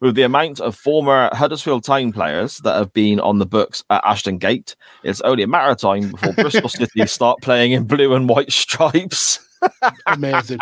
With 0.00 0.14
the 0.14 0.22
amount 0.22 0.60
of 0.60 0.76
former 0.76 1.28
Huddersfield 1.32 1.82
Town 1.82 2.12
players 2.12 2.58
that 2.58 2.76
have 2.76 2.92
been 2.92 3.18
on 3.18 3.40
the 3.40 3.46
books 3.46 3.82
at 3.90 4.04
Ashton 4.04 4.38
Gate, 4.38 4.76
it's 5.02 5.20
only 5.22 5.42
a 5.42 5.48
matter 5.48 5.72
of 5.72 5.78
time 5.78 6.12
before 6.12 6.32
Bristol 6.34 6.68
City 6.68 7.04
start 7.06 7.38
playing 7.42 7.72
in 7.72 7.84
blue 7.84 8.14
and 8.14 8.28
white 8.28 8.52
stripes. 8.52 9.40
Amazing. 10.06 10.60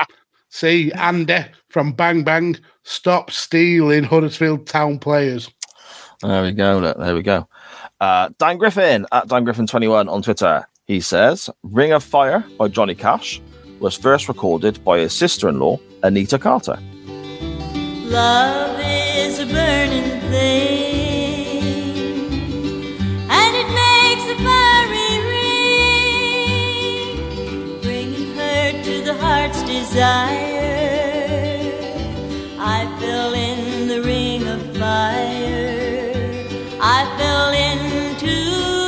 See, 0.49 0.91
Andy 0.93 1.45
from 1.69 1.93
Bang 1.93 2.25
Bang, 2.25 2.57
stop 2.85 3.31
stealing 3.31 4.05
Huddersfield 4.05 4.67
Town 4.67 4.99
players. 4.99 5.51
There 6.23 6.43
we 6.43 6.53
go. 6.53 6.79
Look, 6.79 6.97
there 6.97 7.15
we 7.15 7.23
go. 7.23 7.47
Uh, 8.01 8.31
Dan 8.39 8.57
Griffin 8.57 9.07
at 9.13 9.29
Dan 9.29 9.45
Griffin 9.45 9.67
21 9.67 10.09
on 10.09 10.23
Twitter. 10.23 10.67
He 10.87 11.01
says, 11.01 11.51
Ring 11.63 11.93
of 11.93 12.03
Fire 12.03 12.43
by 12.59 12.69
Johnny 12.69 12.95
Cash. 12.95 13.43
was 13.81 13.97
first 13.97 14.29
recorded 14.29 14.83
by 14.83 15.01
his 15.01 15.13
sister 15.13 15.47
in 15.51 15.59
law, 15.59 15.79
Anita 16.03 16.39
Carter. 16.39 16.79
Love 18.09 18.79
is 18.81 19.41
a 19.41 19.47
burning 19.47 20.21
thing, 20.31 21.63
and 23.29 23.57
it 23.57 23.69
makes 23.83 24.27
a 24.31 24.37
fiery 24.45 25.19
ring, 27.19 27.81
bringing 27.83 28.35
her 28.37 28.73
to 28.85 29.03
the 29.03 29.15
heart's 29.15 29.63
desire. 29.65 30.47
I 32.61 32.87
fell 33.01 33.35
in 33.35 33.89
the 33.89 34.01
ring 34.03 34.47
of 34.47 34.63
fire. 34.77 36.15
I 36.81 37.05
fell 37.19 37.51
into 37.53 38.37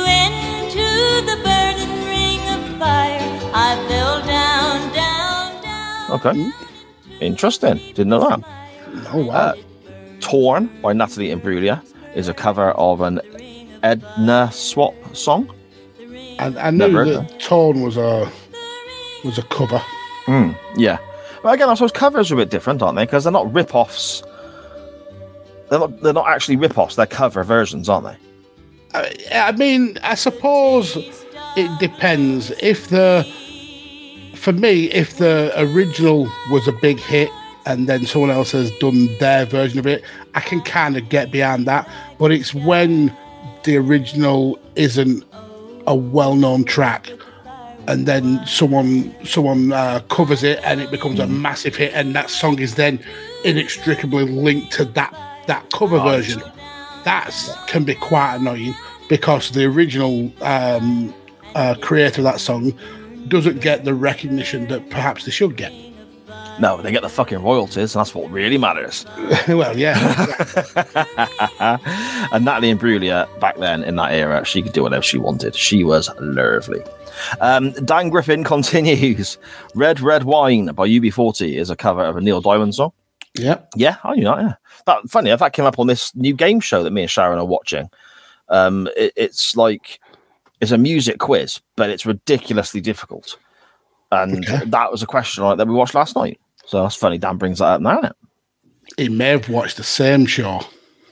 into 0.07 1.25
the 1.29 1.37
burning 1.43 2.05
ring 2.05 2.41
of 2.55 2.61
fire. 2.79 3.19
I 3.53 3.75
fell 3.89 4.21
down, 4.25 4.93
down, 4.93 5.61
down. 5.61 6.11
Okay. 6.11 6.51
Interesting. 7.19 7.77
Didn't 7.93 8.07
know 8.07 8.21
that. 8.29 8.58
Oh 9.11 9.25
wow. 9.25 9.35
Uh, 9.35 9.55
Torn 10.19 10.69
by 10.81 10.93
Natalie 10.93 11.29
Imbruglia 11.29 11.83
is 12.15 12.27
a 12.27 12.33
cover 12.33 12.71
of 12.71 13.01
an 13.01 13.21
Ednaswap 13.83 15.15
song. 15.15 15.53
I, 16.39 16.53
I 16.57 16.71
knew 16.71 16.77
Never 16.77 17.05
that 17.05 17.39
Tone 17.39 17.81
was 17.81 17.97
a 17.97 18.29
was 19.23 19.37
a 19.37 19.43
cover. 19.43 19.81
Mm, 20.25 20.57
yeah. 20.75 20.97
But 21.41 21.53
again, 21.53 21.69
I 21.69 21.73
suppose 21.73 21.91
covers 21.91 22.31
are 22.31 22.35
a 22.35 22.37
bit 22.37 22.49
different, 22.49 22.81
aren't 22.81 22.97
they? 22.97 23.05
Because 23.05 23.23
they're 23.23 23.33
not 23.33 23.51
rip-offs. 23.53 24.23
They're 25.69 25.79
not, 25.79 26.01
they're 26.01 26.13
not 26.13 26.27
actually 26.27 26.57
rip-offs. 26.57 26.95
They're 26.95 27.05
cover 27.05 27.43
versions, 27.43 27.87
aren't 27.87 28.07
they? 28.07 28.17
I, 28.93 29.49
I 29.49 29.51
mean, 29.53 29.97
I 30.03 30.15
suppose 30.15 30.97
it 31.55 31.79
depends. 31.79 32.51
If 32.61 32.89
the, 32.89 33.25
for 34.35 34.51
me, 34.51 34.85
if 34.91 35.17
the 35.17 35.53
original 35.55 36.29
was 36.51 36.67
a 36.67 36.73
big 36.73 36.99
hit 36.99 37.29
and 37.69 37.87
then 37.87 38.03
someone 38.05 38.31
else 38.31 38.51
has 38.51 38.71
done 38.79 39.15
their 39.19 39.45
version 39.45 39.77
of 39.77 39.85
it, 39.85 40.03
I 40.33 40.39
can 40.41 40.59
kind 40.61 40.97
of 40.97 41.07
get 41.07 41.31
behind 41.31 41.67
that. 41.67 41.87
But 42.17 42.31
it's 42.31 42.51
when 42.51 43.15
the 43.63 43.77
original 43.77 44.59
isn't 44.75 45.23
a 45.85 45.95
well-known 45.95 46.63
track 46.63 47.11
and 47.87 48.07
then 48.07 48.45
someone 48.45 49.13
someone 49.23 49.71
uh, 49.71 49.99
covers 50.09 50.43
it 50.43 50.59
and 50.63 50.81
it 50.81 50.91
becomes 50.91 51.19
a 51.19 51.27
massive 51.27 51.75
hit 51.75 51.93
and 51.93 52.15
that 52.15 52.29
song 52.29 52.59
is 52.59 52.75
then 52.75 52.99
inextricably 53.45 54.25
linked 54.25 54.71
to 54.73 54.85
that 54.85 55.13
that 55.47 55.69
cover 55.71 55.99
version. 55.99 56.41
That 57.05 57.31
can 57.67 57.83
be 57.83 57.95
quite 57.95 58.35
annoying 58.35 58.75
because 59.07 59.51
the 59.51 59.65
original 59.65 60.31
um, 60.41 61.13
uh, 61.55 61.75
creator 61.81 62.21
of 62.21 62.25
that 62.25 62.39
song 62.39 62.73
doesn't 63.27 63.61
get 63.61 63.85
the 63.85 63.93
recognition 63.93 64.67
that 64.67 64.89
perhaps 64.89 65.25
they 65.25 65.31
should 65.31 65.55
get 65.55 65.71
No, 66.59 66.81
they 66.81 66.91
get 66.91 67.01
the 67.03 67.09
fucking 67.09 67.41
royalties, 67.41 67.95
and 67.95 67.99
that's 68.01 68.13
what 68.13 68.29
really 68.31 68.57
matters. 68.57 69.05
well 69.47 69.77
yeah 69.77 69.95
and 72.31 72.45
Natalie 72.45 72.69
and 72.69 72.79
Imbruglia, 72.79 73.27
back 73.39 73.57
then 73.57 73.83
in 73.83 73.95
that 73.95 74.11
era, 74.11 74.43
she 74.45 74.61
could 74.61 74.73
do 74.73 74.83
whatever 74.83 75.01
she 75.03 75.17
wanted. 75.17 75.55
She 75.55 75.83
was 75.83 76.09
lovely. 76.19 76.81
Um, 77.41 77.71
Dan 77.85 78.09
Griffin 78.09 78.43
continues. 78.55 79.37
Red 79.75 79.99
Red 80.01 80.23
Wine 80.23 80.67
by 80.67 80.87
UB40 80.87 81.55
is 81.55 81.69
a 81.69 81.75
cover 81.75 82.03
of 82.03 82.17
a 82.17 82.21
Neil 82.21 82.41
Diamond 82.41 82.75
song. 82.75 82.91
yeah 83.35 83.59
Yeah, 83.75 83.97
I 84.03 84.15
knew 84.15 84.25
that. 84.25 84.39
Yeah, 84.41 84.53
that 84.85 85.09
funny. 85.09 85.35
That 85.35 85.53
came 85.53 85.65
up 85.65 85.79
on 85.79 85.87
this 85.87 86.13
new 86.15 86.33
game 86.33 86.59
show 86.59 86.83
that 86.83 86.91
me 86.91 87.01
and 87.03 87.11
Sharon 87.11 87.39
are 87.39 87.45
watching. 87.45 87.89
Um, 88.49 88.87
it, 88.97 89.13
it's 89.15 89.55
like 89.55 89.99
it's 90.61 90.71
a 90.71 90.77
music 90.77 91.19
quiz, 91.19 91.61
but 91.75 91.89
it's 91.89 92.05
ridiculously 92.05 92.81
difficult. 92.81 93.37
And 94.11 94.43
Okay. 94.49 94.65
that 94.65 94.91
was 94.91 95.03
a 95.03 95.05
question 95.05 95.43
like, 95.43 95.57
that 95.57 95.67
we 95.67 95.73
watched 95.73 95.93
last 95.93 96.15
night. 96.15 96.39
So 96.69 96.83
that's 96.83 96.95
funny. 96.95 97.17
Dan 97.17 97.37
brings 97.37 97.57
that 97.59 97.65
up 97.65 97.81
now. 97.81 97.97
Isn't 97.99 98.05
it? 98.05 98.15
he 98.97 99.09
may 99.09 99.29
have 99.29 99.49
watched 99.49 99.77
the 99.77 99.83
same 99.83 100.25
show 100.25 100.61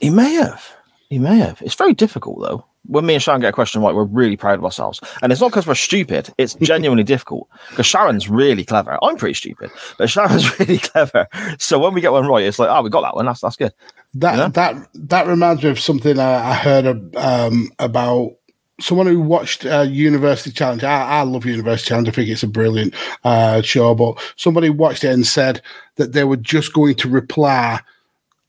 He 0.01 0.10
may 0.10 0.34
have. 0.34 0.64
He 1.10 1.20
may 1.20 1.38
have. 1.38 1.62
It's 1.62 1.76
very 1.76 1.93
difficult 1.93 2.39
though. 2.41 2.66
When 2.89 3.05
me 3.05 3.16
and 3.16 3.24
Sharon 3.24 3.41
get 3.41 3.49
a 3.49 3.53
question 3.53 3.82
right, 3.82 3.93
we're 3.93 4.05
really 4.05 4.38
proud 4.38 4.60
of 4.60 4.64
ourselves, 4.64 5.01
and 5.22 5.32
it's 5.32 5.41
not 5.41 5.49
because 5.49 5.68
we're 5.68 5.76
stupid. 5.76 6.30
It's 6.38 6.53
genuinely 6.62 7.03
difficult 7.03 7.49
because 7.70 7.86
Sharon's 7.86 8.30
really 8.30 8.64
clever. 8.64 8.97
I'm 9.03 9.18
pretty 9.18 9.34
stupid, 9.34 9.72
but 9.97 10.10
Sharon's 10.10 10.58
really 10.62 10.78
clever. 10.78 11.28
So 11.60 11.80
when 11.80 11.93
we 11.93 11.99
get 12.01 12.14
one 12.14 12.28
right, 12.28 12.45
it's 12.45 12.60
like, 12.60 12.70
oh, 12.70 12.82
we 12.84 12.89
got 12.89 13.01
that 13.01 13.16
one. 13.16 13.26
That's 13.26 13.41
that's 13.41 13.58
good. 13.58 13.74
That 14.14 14.38
Yeah. 14.38 14.47
that 14.49 14.88
that 14.93 15.28
reminds 15.28 15.64
me 15.64 15.70
of 15.70 15.80
something 15.80 16.18
I, 16.20 16.51
I 16.51 16.53
heard 16.53 17.16
um, 17.18 17.70
about 17.80 18.32
someone 18.80 19.07
who 19.07 19.19
watched 19.21 19.65
uh, 19.65 19.82
University 19.82 20.51
Challenge. 20.51 20.84
I, 20.84 21.03
I 21.03 21.21
love 21.23 21.45
University 21.45 21.89
Challenge. 21.89 22.09
I 22.09 22.11
think 22.11 22.30
it's 22.30 22.43
a 22.43 22.47
brilliant 22.47 22.93
uh, 23.23 23.61
show. 23.61 23.95
But 23.95 24.19
somebody 24.36 24.69
watched 24.69 25.03
it 25.03 25.13
and 25.13 25.25
said 25.25 25.61
that 25.95 26.13
they 26.13 26.23
were 26.23 26.38
just 26.38 26.73
going 26.73 26.95
to 26.95 27.09
reply 27.09 27.80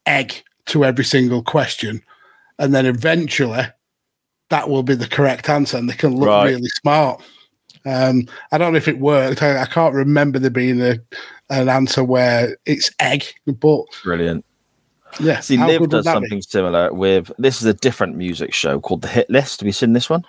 egg 0.07 0.43
to 0.67 0.85
every 0.85 1.05
single 1.05 1.43
question, 1.43 2.03
and 2.59 2.75
then 2.75 2.85
eventually 2.87 3.63
that 4.51 4.69
will 4.69 4.83
be 4.83 4.95
the 4.95 5.07
correct 5.09 5.49
answer, 5.49 5.77
and 5.77 5.89
they 5.89 5.95
can 5.95 6.15
look 6.17 6.29
Right. 6.29 6.51
really 6.51 6.69
smart. 6.81 7.23
Um, 7.85 8.27
I 8.53 8.59
don't 8.59 8.73
know 8.73 8.79
if 8.79 8.89
it 8.89 8.99
worked. 8.99 9.43
I, 9.43 9.63
I 9.63 9.67
can't 9.67 9.95
remember 9.95 10.39
there 10.39 10.51
being 10.51 10.81
a, 10.81 10.99
an 11.51 11.69
answer 11.69 12.05
where 12.05 12.57
it's 12.67 12.91
egg, 13.01 13.25
but 13.47 13.85
Brilliant. 14.03 14.45
Yeah. 15.21 15.41
See, 15.41 15.57
Liv 15.57 15.89
does 15.89 16.05
that 16.05 16.11
be? 16.13 16.15
something 16.15 16.43
similar 16.43 16.93
with 16.93 17.31
this 17.39 17.61
is 17.61 17.67
a 17.67 17.75
different 17.75 18.17
music 18.17 18.53
show 18.55 18.81
called 18.81 19.03
The 19.03 19.09
Hit 19.09 19.29
List. 19.31 19.61
Have 19.61 19.67
you 19.67 19.73
seen 19.73 19.93
this 19.93 20.09
one 20.11 20.25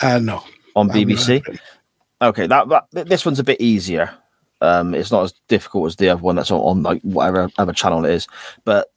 Uh, 0.00 0.18
no. 0.18 0.42
on 0.76 0.88
BBC? 0.88 1.38
heard 1.44 1.48
of 1.48 1.54
it. 1.54 1.60
Okay, 2.22 2.46
that, 2.46 2.68
that 2.92 3.08
this 3.08 3.24
one's 3.26 3.40
a 3.40 3.44
bit 3.44 3.60
easier. 3.60 4.10
Um, 4.60 4.94
it's 4.94 5.10
not 5.10 5.24
as 5.24 5.34
difficult 5.48 5.86
as 5.88 5.96
the 5.96 6.08
other 6.10 6.22
one 6.22 6.36
that's 6.36 6.52
on, 6.52 6.60
on 6.60 6.82
like 6.84 7.02
whatever 7.02 7.48
other 7.58 7.72
channel 7.72 8.04
it 8.04 8.12
is, 8.14 8.28
but 8.64 8.92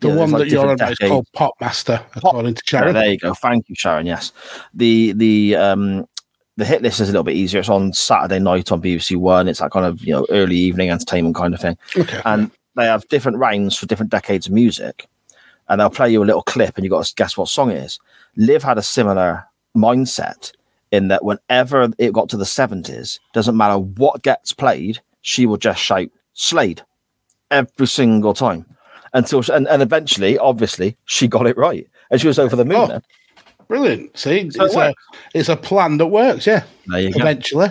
The 0.00 0.08
yeah, 0.08 0.16
one 0.16 0.30
like, 0.32 0.40
that 0.40 0.48
you're 0.50 0.68
on 0.68 0.92
is 0.92 0.98
called 0.98 1.26
Popmaster, 1.34 2.04
according 2.14 2.54
to 2.54 2.62
Yeah, 2.66 2.80
Sharon. 2.80 2.94
there 2.94 3.10
you 3.10 3.18
go. 3.18 3.32
Thank 3.32 3.70
you, 3.70 3.74
Sharon. 3.74 4.04
Yes, 4.04 4.32
the 4.74 5.12
the 5.12 5.56
um 5.56 6.06
the 6.58 6.66
hit 6.66 6.82
list 6.82 7.00
is 7.00 7.08
a 7.08 7.12
little 7.12 7.24
bit 7.24 7.36
easier. 7.36 7.60
It's 7.60 7.70
on 7.70 7.94
Saturday 7.94 8.38
night 8.38 8.70
on 8.70 8.82
BBC 8.82 9.16
One. 9.16 9.48
It's 9.48 9.60
that 9.60 9.70
kind 9.70 9.86
of 9.86 10.04
you 10.04 10.12
know 10.12 10.26
early 10.28 10.56
evening 10.56 10.90
entertainment 10.90 11.36
kind 11.36 11.54
of 11.54 11.60
thing. 11.60 11.78
Okay. 11.96 12.20
And 12.26 12.50
they 12.76 12.86
have 12.86 13.08
different 13.08 13.38
rounds 13.38 13.76
for 13.76 13.86
different 13.86 14.10
decades 14.10 14.46
of 14.46 14.52
music, 14.52 15.06
and 15.68 15.80
they'll 15.80 15.90
play 15.90 16.10
you 16.10 16.22
a 16.22 16.26
little 16.26 16.42
clip, 16.42 16.76
and 16.76 16.84
you 16.84 16.90
got 16.90 17.04
to 17.04 17.14
guess 17.14 17.36
what 17.36 17.48
song 17.48 17.70
it 17.70 17.78
is. 17.78 17.98
Liv 18.36 18.62
had 18.62 18.78
a 18.78 18.82
similar 18.82 19.44
mindset 19.76 20.52
in 20.90 21.08
that 21.08 21.24
whenever 21.24 21.88
it 21.98 22.12
got 22.12 22.28
to 22.30 22.36
the 22.36 22.46
seventies, 22.46 23.20
doesn't 23.32 23.56
matter 23.56 23.78
what 23.78 24.22
gets 24.22 24.52
played, 24.52 25.00
she 25.22 25.46
will 25.46 25.56
just 25.56 25.80
shout 25.80 26.08
"Slade" 26.34 26.82
every 27.50 27.86
single 27.86 28.34
time 28.34 28.66
until 29.14 29.42
she, 29.42 29.52
and, 29.52 29.68
and 29.68 29.82
eventually, 29.82 30.38
obviously, 30.38 30.96
she 31.04 31.28
got 31.28 31.46
it 31.46 31.56
right, 31.56 31.86
and 32.10 32.20
she 32.20 32.26
was 32.26 32.38
over 32.38 32.56
the 32.56 32.64
moon. 32.64 32.76
Oh, 32.76 32.86
then. 32.86 33.02
Brilliant. 33.68 34.18
See, 34.18 34.50
So 34.50 34.64
it 34.64 34.66
it's, 34.66 34.76
a, 34.76 34.94
it's 35.34 35.48
a 35.48 35.56
plan 35.56 35.96
that 35.98 36.08
works, 36.08 36.46
yeah. 36.46 36.64
There 36.86 37.00
you 37.00 37.12
go. 37.12 37.20
Eventually. 37.20 37.70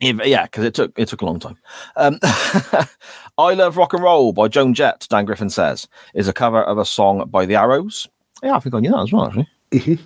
Yeah, 0.00 0.44
because 0.44 0.64
it 0.64 0.74
took 0.74 0.98
it 0.98 1.08
took 1.08 1.22
a 1.22 1.24
long 1.24 1.40
time. 1.40 1.56
Um, 1.96 2.18
I 3.40 3.54
love 3.54 3.76
rock 3.76 3.92
and 3.94 4.02
roll 4.02 4.32
by 4.32 4.48
Joan 4.48 4.74
Jett. 4.74 5.06
Dan 5.10 5.24
Griffin 5.24 5.50
says 5.50 5.88
is 6.14 6.28
a 6.28 6.32
cover 6.32 6.62
of 6.62 6.78
a 6.78 6.84
song 6.84 7.26
by 7.30 7.46
the 7.46 7.56
Arrows. 7.56 8.06
Yeah, 8.42 8.54
I 8.56 8.60
think 8.60 8.74
I 8.74 8.80
knew 8.80 8.90
that 8.92 9.02
as 9.02 9.12
well. 9.12 9.26
Actually, 9.26 9.48
Mhm. 9.72 9.98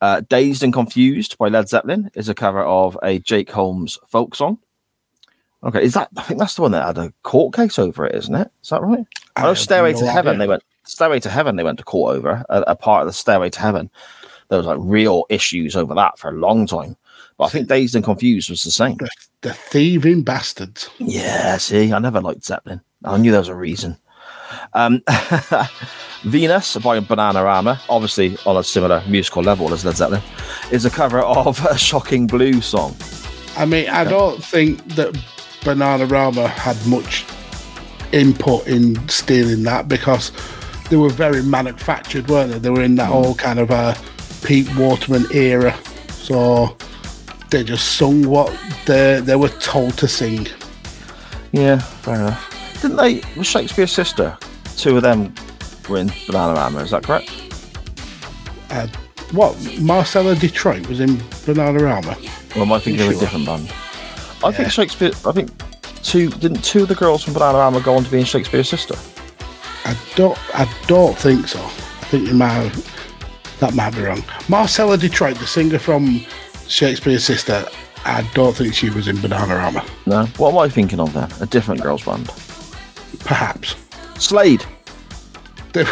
uh, 0.00 0.20
Dazed 0.28 0.62
and 0.62 0.72
Confused 0.72 1.38
by 1.38 1.48
Led 1.48 1.68
Zeppelin 1.68 2.10
is 2.14 2.28
a 2.28 2.34
cover 2.34 2.62
of 2.62 2.98
a 3.02 3.18
Jake 3.20 3.50
Holmes 3.50 3.98
folk 4.08 4.34
song. 4.34 4.58
Okay, 5.64 5.82
is 5.82 5.94
that? 5.94 6.08
I 6.16 6.22
think 6.22 6.38
that's 6.38 6.54
the 6.54 6.62
one 6.62 6.72
that 6.72 6.86
had 6.86 6.98
a 6.98 7.12
court 7.22 7.54
case 7.54 7.78
over 7.78 8.06
it, 8.06 8.14
isn't 8.14 8.34
it? 8.34 8.50
Is 8.62 8.68
that 8.68 8.82
right? 8.82 9.04
I 9.36 9.42
know 9.42 9.54
Stairway 9.54 9.92
no 9.94 10.00
to 10.00 10.06
Heaven. 10.06 10.38
They 10.38 10.46
went 10.46 10.62
Stairway 10.84 11.18
to 11.20 11.30
Heaven. 11.30 11.56
They 11.56 11.64
went 11.64 11.78
to 11.78 11.84
court 11.84 12.14
over 12.16 12.44
a, 12.48 12.60
a 12.68 12.76
part 12.76 13.02
of 13.02 13.06
the 13.08 13.12
Stairway 13.12 13.50
to 13.50 13.60
Heaven. 13.60 13.90
There 14.48 14.58
was 14.58 14.66
like 14.66 14.78
real 14.80 15.24
issues 15.28 15.74
over 15.74 15.94
that 15.94 16.18
for 16.18 16.28
a 16.30 16.34
long 16.34 16.66
time. 16.66 16.96
But 17.38 17.44
I 17.44 17.48
think 17.48 17.68
Dazed 17.68 17.96
and 17.96 18.04
Confused 18.04 18.48
was 18.48 18.62
the 18.62 18.70
same. 18.70 18.96
The, 19.46 19.52
thieving 19.52 20.22
bastards. 20.22 20.90
Yeah, 20.98 21.56
see, 21.58 21.92
I 21.92 22.00
never 22.00 22.20
liked 22.20 22.44
Zeppelin. 22.44 22.80
I 23.04 23.16
knew 23.16 23.30
there 23.30 23.38
was 23.38 23.46
a 23.46 23.54
reason. 23.54 23.96
Um, 24.72 25.04
Venus 26.24 26.76
by 26.78 26.98
Bananarama, 26.98 27.80
obviously 27.88 28.36
on 28.44 28.56
a 28.56 28.64
similar 28.64 29.04
musical 29.06 29.44
level 29.44 29.72
as 29.72 29.84
Led 29.84 29.96
Zeppelin, 29.96 30.22
is 30.72 30.84
a 30.84 30.90
cover 30.90 31.20
of 31.20 31.64
a 31.64 31.78
shocking 31.78 32.26
blue 32.26 32.60
song. 32.60 32.96
I 33.56 33.66
mean, 33.66 33.88
I 33.88 34.02
don't 34.02 34.42
think 34.42 34.84
that 34.96 35.14
Bananarama 35.60 36.48
had 36.48 36.84
much 36.84 37.24
input 38.10 38.66
in 38.66 39.08
stealing 39.08 39.62
that 39.62 39.86
because 39.86 40.32
they 40.90 40.96
were 40.96 41.08
very 41.10 41.44
manufactured, 41.44 42.28
weren't 42.28 42.50
they? 42.50 42.58
They 42.58 42.70
were 42.70 42.82
in 42.82 42.96
that 42.96 43.06
whole 43.06 43.36
kind 43.36 43.60
of 43.60 43.70
uh, 43.70 43.94
Pete 44.42 44.74
Waterman 44.76 45.26
era. 45.32 45.78
So 46.08 46.76
they 47.56 47.64
just 47.64 47.96
sung 47.96 48.22
what 48.28 48.54
they, 48.84 49.18
they 49.20 49.34
were 49.34 49.48
told 49.48 49.96
to 49.96 50.06
sing. 50.06 50.46
Yeah, 51.52 51.78
fair 51.78 52.16
enough. 52.16 52.82
Didn't 52.82 52.98
they? 52.98 53.22
Was 53.34 53.46
Shakespears 53.46 53.92
Sister? 53.92 54.36
Two 54.76 54.98
of 54.98 55.02
them 55.02 55.34
were 55.88 55.96
in 55.96 56.08
Bananarama. 56.08 56.82
Is 56.82 56.90
that 56.90 57.02
correct? 57.02 57.30
Uh, 58.68 58.86
what? 59.32 59.56
Marcella 59.80 60.34
Detroit 60.34 60.86
was 60.86 61.00
in 61.00 61.16
Bananarama. 61.46 62.56
Or 62.56 62.62
am 62.62 62.72
I 62.72 62.78
thinking 62.78 63.08
of 63.08 63.16
a 63.16 63.20
different 63.20 63.46
band? 63.46 63.72
I 64.44 64.52
think 64.52 64.70
Shakespeare. 64.70 65.12
I 65.24 65.32
think 65.32 65.50
two 66.02 66.28
didn't 66.28 66.62
two 66.62 66.82
of 66.82 66.88
the 66.88 66.94
girls 66.94 67.24
from 67.24 67.32
Banana 67.32 67.56
Bananarama 67.56 67.82
go 67.82 67.94
on 67.94 68.04
to 68.04 68.10
be 68.10 68.18
in 68.18 68.26
Shakespears 68.26 68.68
Sister. 68.68 68.96
I 69.86 69.96
don't. 70.14 70.38
I 70.54 70.70
don't 70.86 71.16
think 71.16 71.48
so. 71.48 71.60
I 71.60 72.04
think 72.10 72.28
you 72.28 72.34
might. 72.34 72.50
Have, 72.50 73.58
that 73.60 73.74
might 73.74 73.94
be 73.94 74.02
wrong. 74.02 74.22
Marcella 74.50 74.98
Detroit, 74.98 75.38
the 75.38 75.46
singer 75.46 75.78
from 75.78 76.20
Shakespears 76.68 77.24
Sister. 77.24 77.66
I 78.04 78.22
don't 78.34 78.54
think 78.54 78.74
she 78.74 78.90
was 78.90 79.08
in 79.08 79.20
Banana 79.20 79.54
Bananarama. 79.54 80.06
No. 80.06 80.26
What 80.36 80.52
am 80.52 80.58
I 80.58 80.68
thinking 80.68 81.00
of 81.00 81.12
then? 81.12 81.28
A 81.40 81.46
different 81.46 81.82
girls 81.82 82.04
band. 82.04 82.26
Perhaps. 83.20 83.74
Slade. 84.18 84.64
yeah, 85.76 85.84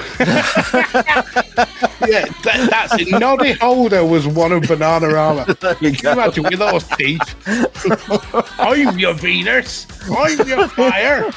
that, 2.43 2.69
that's 2.71 2.95
it. 2.99 3.11
Noddy 3.11 3.53
Holder 3.53 4.03
was 4.05 4.27
one 4.27 4.53
of 4.53 4.63
Bananarama. 4.63 5.59
There 5.61 5.77
you 5.81 5.93
Can 5.93 6.05
you 6.05 6.23
imagine 6.23 6.45
with 6.45 6.59
those 6.59 6.89
teeth? 6.97 7.35
I'm 8.59 8.99
your 8.99 9.13
Venus. 9.15 9.87
I'm 10.11 10.49
your 10.49 10.69
fire. 10.69 11.31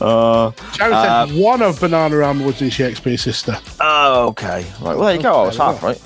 Uh, 0.00 0.50
Sharon 0.72 0.92
uh, 0.92 1.26
said 1.26 1.38
one 1.38 1.60
of 1.60 1.78
Bananarama 1.78 2.46
was 2.46 2.62
in 2.62 2.70
Shakespears 2.70 3.22
Sister. 3.22 3.58
oh, 3.80 4.28
okay. 4.28 4.64
Right. 4.80 4.96
Well, 4.96 5.00
there 5.00 5.16
you 5.16 5.22
go. 5.22 5.42
I 5.42 5.46
was 5.46 5.56
half 5.58 5.82
right. 5.82 6.00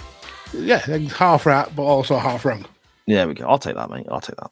Yeah, 0.52 0.78
half 0.78 1.46
right, 1.46 1.68
but 1.74 1.82
also 1.82 2.16
half 2.18 2.44
wrong. 2.44 2.64
Yeah, 3.06 3.26
we 3.26 3.34
go. 3.34 3.46
I'll 3.48 3.58
take 3.58 3.76
that, 3.76 3.90
mate. 3.90 4.06
I'll 4.10 4.20
take 4.20 4.36
that. 4.36 4.50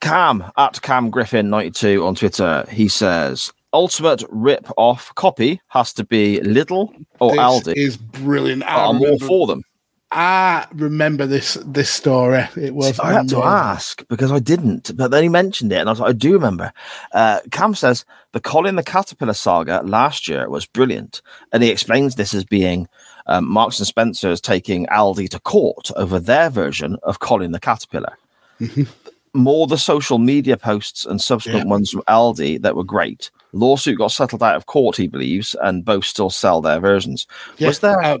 Cam 0.00 0.44
at 0.56 0.80
Cam 0.82 1.10
Griffin 1.10 1.50
ninety 1.50 1.70
two 1.70 2.06
on 2.06 2.14
Twitter. 2.14 2.64
He 2.70 2.88
says 2.88 3.52
ultimate 3.72 4.24
rip 4.30 4.66
off 4.76 5.14
copy 5.14 5.60
has 5.68 5.92
to 5.92 6.04
be 6.04 6.40
Lidl 6.42 6.92
or 7.20 7.30
This 7.32 7.38
Aldi. 7.40 7.72
is 7.76 7.96
brilliant. 7.96 8.64
I'm 8.66 9.00
all 9.00 9.18
for 9.18 9.46
them. 9.46 9.62
I 10.12 10.66
remember 10.72 11.26
this 11.26 11.54
this 11.64 11.88
story. 11.88 12.44
It 12.56 12.74
was. 12.74 12.98
I 12.98 13.12
had 13.12 13.28
to 13.28 13.44
ask 13.44 14.04
because 14.08 14.32
I 14.32 14.40
didn't, 14.40 14.96
but 14.96 15.12
then 15.12 15.22
he 15.22 15.28
mentioned 15.28 15.70
it, 15.72 15.76
and 15.76 15.88
I 15.88 15.92
was 15.92 16.00
like, 16.00 16.10
I 16.10 16.14
do 16.14 16.32
remember. 16.32 16.72
Uh, 17.12 17.38
Cam 17.52 17.74
says 17.76 18.04
the 18.32 18.40
Colin 18.40 18.74
the 18.74 18.82
Caterpillar 18.82 19.34
saga 19.34 19.82
last 19.84 20.26
year 20.26 20.48
was 20.50 20.66
brilliant, 20.66 21.22
and 21.52 21.62
he 21.62 21.70
explains 21.70 22.16
this 22.16 22.34
as 22.34 22.44
being 22.44 22.88
um, 23.26 23.48
Marks 23.48 23.78
and 23.78 23.86
Spencer 23.86 24.30
is 24.30 24.40
taking 24.40 24.86
Aldi 24.86 25.28
to 25.30 25.40
court 25.40 25.90
over 25.96 26.18
their 26.20 26.50
version 26.50 26.96
of 27.02 27.20
Colin 27.20 27.52
the 27.52 27.60
Caterpillar. 27.60 28.16
More 29.32 29.66
the 29.68 29.78
social 29.78 30.18
media 30.18 30.56
posts 30.56 31.06
and 31.06 31.20
subsequent 31.20 31.66
Yeah. 31.66 31.70
ones 31.70 31.90
from 31.90 32.02
Aldi 32.08 32.60
that 32.62 32.74
were 32.74 32.82
great. 32.84 33.30
Lawsuit 33.52 33.98
got 33.98 34.10
settled 34.12 34.42
out 34.42 34.56
of 34.56 34.66
court, 34.66 34.96
he 34.96 35.06
believes, 35.06 35.54
and 35.62 35.84
both 35.84 36.04
still 36.04 36.30
sell 36.30 36.60
their 36.60 36.80
versions. 36.80 37.26
Yeah, 37.58 37.68
Was 37.68 37.78
there? 37.80 38.00
uh, 38.02 38.18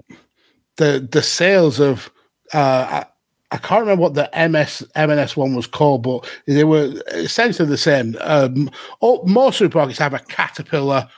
the 0.76 1.06
the 1.10 1.22
sales 1.22 1.80
of? 1.80 2.10
Uh, 2.54 3.02
I, 3.02 3.06
I 3.52 3.56
can't 3.56 3.80
remember 3.80 4.02
what 4.02 4.14
the 4.14 4.30
MS 4.48 4.86
M&S 4.94 5.36
one 5.36 5.54
was 5.56 5.66
called, 5.66 6.04
but 6.04 6.24
they 6.46 6.62
were 6.62 6.94
essentially 7.08 7.68
the 7.68 7.76
same. 7.76 8.16
Um, 8.20 8.70
all, 9.00 9.24
most 9.26 9.60
supermarkets 9.60 9.98
have 9.98 10.14
a 10.14 10.20
caterpillar 10.20 11.08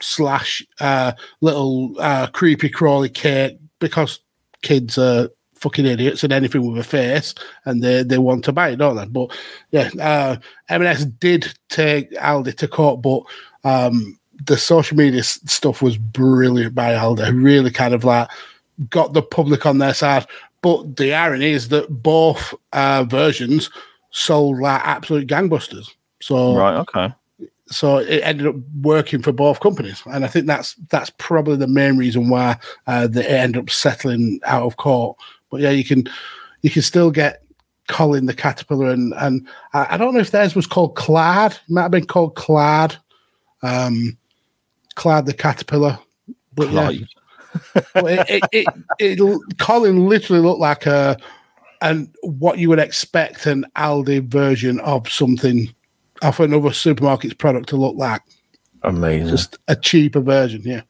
slash 0.00 0.64
uh, 0.80 1.12
little 1.40 1.94
uh, 1.98 2.26
creepy 2.28 2.68
crawly 2.68 3.08
cake 3.08 3.58
because 3.78 4.20
kids 4.62 4.98
are 4.98 5.28
fucking 5.54 5.86
idiots 5.86 6.22
and 6.22 6.32
anything 6.32 6.66
with 6.70 6.78
a 6.78 6.88
face 6.88 7.34
and 7.64 7.82
they, 7.82 8.02
they 8.02 8.18
want 8.18 8.44
to 8.44 8.52
buy 8.52 8.70
it, 8.70 8.76
don't 8.76 8.96
they? 8.96 9.06
But 9.06 9.36
yeah, 9.70 9.90
uh, 10.00 10.36
M&S 10.68 11.04
did 11.04 11.52
take 11.68 12.10
Aldi 12.12 12.56
to 12.56 12.68
court, 12.68 13.02
but 13.02 13.22
um, 13.64 14.18
the 14.44 14.56
social 14.56 14.96
media 14.96 15.22
stuff 15.22 15.82
was 15.82 15.96
brilliant 15.96 16.74
by 16.74 16.92
Aldi. 16.92 17.42
Really 17.42 17.70
kind 17.70 17.94
of 17.94 18.04
like 18.04 18.28
got 18.90 19.12
the 19.12 19.22
public 19.22 19.64
on 19.66 19.78
their 19.78 19.94
side. 19.94 20.26
But 20.62 20.96
the 20.96 21.14
irony 21.14 21.52
is 21.52 21.68
that 21.68 21.88
both 22.02 22.54
uh, 22.72 23.04
versions 23.04 23.70
sold 24.10 24.58
like 24.58 24.82
absolute 24.84 25.26
gangbusters. 25.26 25.90
So 26.20 26.56
Right. 26.56 26.76
Okay. 26.76 27.14
So 27.68 27.98
it 27.98 28.20
ended 28.22 28.46
up 28.46 28.56
working 28.80 29.22
for 29.22 29.32
both 29.32 29.60
companies, 29.60 30.02
and 30.06 30.24
I 30.24 30.28
think 30.28 30.46
that's 30.46 30.74
that's 30.88 31.10
probably 31.18 31.56
the 31.56 31.66
main 31.66 31.96
reason 31.96 32.28
why 32.28 32.58
uh, 32.86 33.06
they 33.06 33.26
ended 33.26 33.62
up 33.62 33.70
settling 33.70 34.40
out 34.44 34.64
of 34.64 34.76
court. 34.76 35.16
But 35.50 35.60
yeah, 35.60 35.70
you 35.70 35.84
can 35.84 36.08
you 36.62 36.70
can 36.70 36.82
still 36.82 37.10
get 37.10 37.42
Colin 37.88 38.26
the 38.26 38.34
caterpillar, 38.34 38.90
and 38.90 39.14
and 39.16 39.46
I, 39.74 39.86
I 39.90 39.96
don't 39.96 40.14
know 40.14 40.20
if 40.20 40.30
theirs 40.30 40.54
was 40.54 40.66
called 40.66 40.94
Clad. 40.94 41.52
It 41.52 41.70
might 41.70 41.82
have 41.82 41.90
been 41.90 42.06
called 42.06 42.36
Clad, 42.36 42.96
um, 43.62 44.16
Clad 44.94 45.26
the 45.26 45.34
caterpillar. 45.34 45.98
But 46.54 46.70
yeah, 46.70 46.90
well, 47.94 48.06
it, 48.06 48.44
it, 48.52 48.66
it, 48.98 49.20
it, 49.20 49.58
Colin 49.58 50.08
literally 50.08 50.42
looked 50.42 50.60
like 50.60 50.86
a 50.86 51.16
and 51.82 52.14
what 52.22 52.58
you 52.58 52.68
would 52.68 52.78
expect 52.78 53.46
an 53.46 53.66
Aldi 53.76 54.28
version 54.28 54.80
of 54.80 55.08
something 55.08 55.74
of 56.22 56.40
another 56.40 56.70
supermarket's 56.70 57.34
product 57.34 57.68
to 57.70 57.76
look 57.76 57.96
like. 57.96 58.22
Amazing. 58.82 59.28
Just 59.28 59.58
a 59.68 59.76
cheaper 59.76 60.20
version, 60.20 60.62
yeah. 60.64 60.82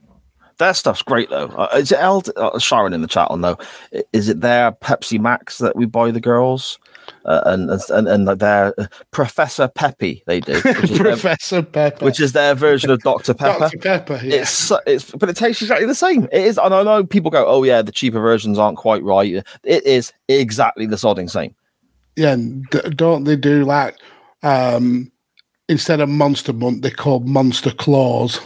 Their 0.59 0.73
stuff's 0.75 1.03
great 1.03 1.29
though. 1.29 1.49
Uh, 1.49 1.69
is 1.77 1.93
it 1.93 1.99
Eld- 1.99 2.31
uh, 2.37 2.59
Sharon 2.59 2.95
in 2.95 3.03
the 3.03 3.09
chat 3.09 3.31
know? 3.37 3.57
I- 3.95 4.05
Is 4.15 4.29
it 4.31 4.41
their 4.41 4.73
Pepsi 4.73 5.21
Max 5.21 5.59
that 5.59 5.77
we 5.77 5.85
buy 5.87 6.11
the 6.11 6.21
girls? 6.21 6.79
Uh, 7.25 7.41
and 7.47 7.71
and 7.91 8.09
and 8.09 8.25
like 8.25 8.39
their 8.39 8.75
uh, 8.81 8.87
Professor 9.13 9.69
Peppy 9.69 10.25
they 10.27 10.41
do, 10.41 10.55
which 10.55 10.91
is, 10.91 10.91
their, 10.99 10.99
Professor 11.13 11.63
Pepper. 11.63 12.05
which 12.05 12.19
is 12.19 12.33
their 12.33 12.55
version 12.55 12.91
of 12.91 13.01
Dr 13.03 13.33
Pepper. 13.35 13.61
Dr. 13.61 13.79
Pepper, 13.79 14.21
yeah. 14.25 14.41
It's 14.41 14.73
it's 14.87 15.11
but 15.13 15.29
it 15.29 15.37
tastes 15.37 15.63
exactly 15.63 15.87
the 15.87 15.95
same. 15.95 16.25
It 16.33 16.43
is, 16.43 16.59
and 16.59 16.75
I 16.75 16.83
know 16.83 17.05
people 17.05 17.31
go, 17.31 17.47
"Oh 17.47 17.63
yeah, 17.63 17.81
the 17.83 17.93
cheaper 17.93 18.19
versions 18.19 18.59
aren't 18.59 18.79
quite 18.79 19.05
right." 19.05 19.45
It 19.63 19.85
is 19.87 20.13
exactly 20.29 20.87
the 20.87 20.97
sodding 20.97 21.31
same. 21.31 21.55
yeah, 22.17 22.33
and 22.33 22.67
d- 22.71 22.81
don't 22.91 23.23
they 23.25 23.37
do 23.37 23.65
like 23.65 23.97
um 24.43 25.13
instead 25.69 26.01
of 26.01 26.09
Monster 26.09 26.53
Munch, 26.53 26.83
they 26.83 26.91
called 26.91 27.29
Monster 27.29 27.71
Claws. 27.71 28.41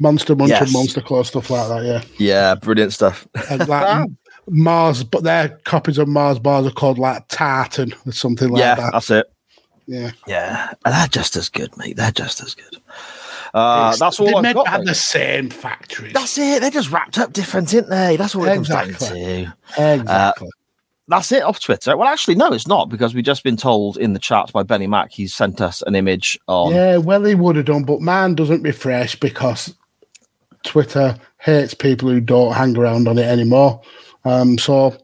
Monster 0.00 0.36
Munch 0.36 0.50
Yes. 0.50 0.62
and 0.62 0.72
Monster 0.72 1.00
Claw, 1.00 1.22
stuff 1.24 1.50
like 1.50 1.68
that, 1.68 1.84
yeah. 1.84 2.02
Yeah, 2.18 2.54
brilliant 2.54 2.92
stuff. 2.92 3.26
And 3.50 3.66
like 3.68 4.08
Mars, 4.48 5.02
but 5.02 5.24
their 5.24 5.48
copies 5.64 5.98
of 5.98 6.06
Mars 6.06 6.38
bars 6.38 6.66
are 6.66 6.70
called 6.70 6.98
like 6.98 7.26
Tartan 7.28 7.92
or 8.06 8.12
something 8.12 8.48
like 8.50 8.60
yeah, 8.60 8.74
that. 8.76 8.82
Yeah, 8.82 8.90
that's 8.92 9.10
it. 9.10 9.32
Yeah. 9.88 10.10
Yeah, 10.26 10.72
and 10.84 10.94
they're 10.94 11.08
just 11.08 11.34
as 11.34 11.48
good, 11.48 11.76
mate. 11.78 11.96
They're 11.96 12.12
just 12.12 12.40
as 12.42 12.54
good. 12.54 12.80
Uh, 13.54 13.96
that's 13.96 14.20
all 14.20 14.26
they 14.26 14.34
I've 14.34 14.42
made 14.42 14.54
got. 14.54 14.68
at 14.68 14.84
the 14.84 14.94
same 14.94 15.48
factories. 15.48 16.12
That's 16.12 16.36
it. 16.36 16.60
They're 16.60 16.70
just 16.70 16.90
wrapped 16.92 17.18
up 17.18 17.32
different, 17.32 17.72
aren't 17.74 17.88
they? 17.88 18.16
That's 18.16 18.36
what 18.36 18.48
it 18.48 18.54
comes 18.56 18.68
down 18.68 18.90
Exactly. 18.90 19.46
to. 19.74 19.82
Uh, 19.82 19.94
Exactly. 20.00 20.48
That's 21.08 21.32
it 21.32 21.42
off 21.42 21.58
Twitter. 21.60 21.96
Well, 21.96 22.06
actually, 22.06 22.34
no, 22.34 22.52
it's 22.52 22.68
not 22.68 22.90
because 22.90 23.14
we've 23.14 23.24
just 23.24 23.42
been 23.42 23.56
told 23.56 23.96
in 23.96 24.12
the 24.12 24.18
chat 24.18 24.52
by 24.52 24.62
Benny 24.62 24.86
Mack 24.86 25.10
he's 25.10 25.34
sent 25.34 25.60
us 25.60 25.82
an 25.86 25.94
image 25.94 26.38
on. 26.46 26.74
yeah, 26.74 26.98
well, 26.98 27.24
he 27.24 27.34
would 27.34 27.56
have 27.56 27.64
done, 27.64 27.84
but 27.84 28.00
man 28.02 28.34
doesn't 28.34 28.62
refresh 28.62 29.16
because 29.16 29.74
Twitter 30.64 31.16
hates 31.38 31.72
people 31.72 32.10
who 32.10 32.20
don't 32.20 32.52
hang 32.52 32.76
around 32.76 33.08
on 33.08 33.16
it 33.16 33.26
anymore. 33.26 33.80
Um, 34.24 34.58
so 34.58 34.96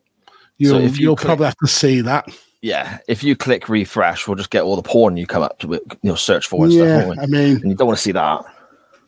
you'll, 0.58 0.80
if 0.80 0.98
you 0.98 1.04
you 1.04 1.08
will 1.08 1.16
click- 1.16 1.26
probably 1.26 1.46
have 1.46 1.56
to 1.56 1.66
see 1.66 2.02
that. 2.02 2.28
Yeah, 2.60 2.98
if 3.08 3.22
you 3.22 3.36
click 3.36 3.68
refresh, 3.68 4.26
we'll 4.26 4.36
just 4.36 4.50
get 4.50 4.62
all 4.62 4.76
the 4.76 4.82
porn 4.82 5.16
you 5.16 5.26
come 5.26 5.42
up 5.42 5.58
to, 5.60 5.68
you 5.68 5.98
know, 6.02 6.14
search 6.14 6.46
for 6.46 6.64
and 6.64 6.72
stuff. 6.72 7.16
Yeah. 7.16 7.22
I 7.22 7.26
mean, 7.26 7.56
and 7.56 7.70
you 7.70 7.74
don't 7.74 7.86
want 7.86 7.98
to 7.98 8.02
see 8.02 8.12
that. 8.12 8.44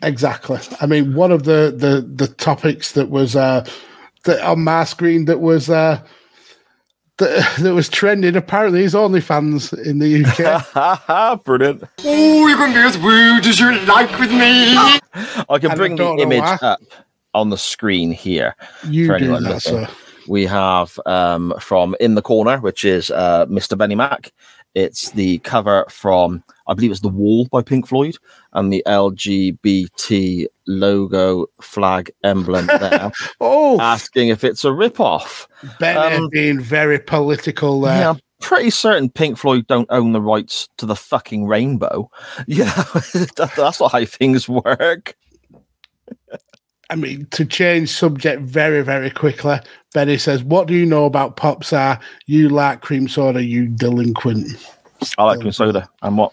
Exactly. 0.03 0.59
I 0.81 0.87
mean, 0.87 1.15
one 1.15 1.33
of 1.33 1.45
the 1.45 1.75
the 1.77 2.07
the 2.07 2.29
topics 2.35 2.93
that 2.93 3.09
was 3.09 3.35
uh 3.35 3.67
that 4.25 4.43
on 4.43 4.63
my 4.63 4.85
screen 4.85 5.25
that 5.25 5.41
was 5.41 5.71
uh 5.71 6.03
that, 7.19 7.57
that 7.61 7.75
was 7.75 7.89
trending 7.89 8.37
apparently 8.37 8.85
is 8.85 8.95
OnlyFans 8.95 9.73
in 9.87 9.99
the 9.99 10.25
UK. 10.25 11.45
Brilliant. 11.45 11.85
Oh, 12.05 12.47
you 12.47 12.57
can 12.57 12.73
be 12.73 12.79
as 12.81 12.99
rude 12.99 13.47
as 13.47 13.59
you 13.61 13.79
like 13.87 14.11
with 14.19 14.31
me. 14.31 14.77
I 15.49 15.59
can 15.59 15.71
And 15.73 15.79
bring 15.79 15.93
I 15.95 15.97
the 15.97 16.23
image 16.23 16.41
why. 16.41 16.59
up 16.63 16.81
on 17.35 17.51
the 17.51 17.59
screen 17.59 18.11
here. 18.13 18.55
You 18.85 19.07
for 19.07 19.19
do 19.19 19.25
anyone 19.25 19.43
that, 19.45 19.55
listening. 19.55 19.87
sir. 19.87 19.93
We 20.29 20.45
have 20.47 20.99
um, 21.07 21.55
from 21.61 21.95
In 22.01 22.15
the 22.17 22.23
Corner, 22.23 22.59
which 22.59 22.85
is 22.85 23.11
uh, 23.11 23.47
Mr. 23.47 23.79
Benny 23.79 23.95
Mac. 23.95 24.33
It's 24.75 25.11
the 25.13 25.39
cover 25.39 25.87
from, 25.89 26.43
I 26.67 26.75
believe 26.75 26.91
it's 26.91 27.01
The 27.01 27.09
Wall 27.09 27.47
by 27.51 27.63
Pink 27.63 27.87
Floyd, 27.87 28.17
and 28.57 28.73
the 28.73 28.83
LGBT 28.87 30.47
logo 30.67 31.47
flag 31.61 32.11
emblem 32.25 32.67
there, 32.67 33.13
Oh, 33.41 33.79
asking 33.81 34.29
if 34.29 34.43
it's 34.43 34.65
a 34.65 34.73
rip-off. 34.73 35.47
Ben 35.79 35.97
Um, 35.97 36.29
being 36.31 36.59
very 36.59 36.99
political 36.99 37.81
there. 37.83 38.01
Yeah, 38.01 38.11
I'm 38.11 38.21
pretty 38.41 38.71
certain 38.71 39.11
Pink 39.11 39.39
Floyd 39.39 39.67
don't 39.67 39.87
own 39.91 40.13
the 40.13 40.23
rights 40.23 40.69
to 40.79 40.87
the 40.87 40.97
fucking 40.97 41.47
rainbow. 41.47 42.11
Yeah, 42.47 42.65
that, 43.37 43.53
that's 43.57 43.81
not 43.81 43.93
how 43.93 44.05
things 44.05 44.49
work. 44.49 45.15
I 46.89 46.95
mean, 46.95 47.27
to 47.33 47.45
change 47.45 47.91
subject 47.91 48.43
very, 48.43 48.83
very 48.83 49.11
quickly, 49.11 49.59
Benny 49.93 50.19
says, 50.19 50.43
What 50.43 50.67
do 50.67 50.75
you 50.75 50.87
know 50.87 51.05
about 51.05 51.37
Pops 51.37 51.73
are? 51.73 52.01
You 52.27 52.49
like 52.49 52.81
cream 52.81 53.09
soda, 53.09 53.43
you 53.43 53.67
delinquent. 53.67 54.49
I 55.19 55.25
like 55.25 55.41
cream 55.41 55.53
soda. 55.53 55.89
And 56.03 56.17
what? 56.17 56.33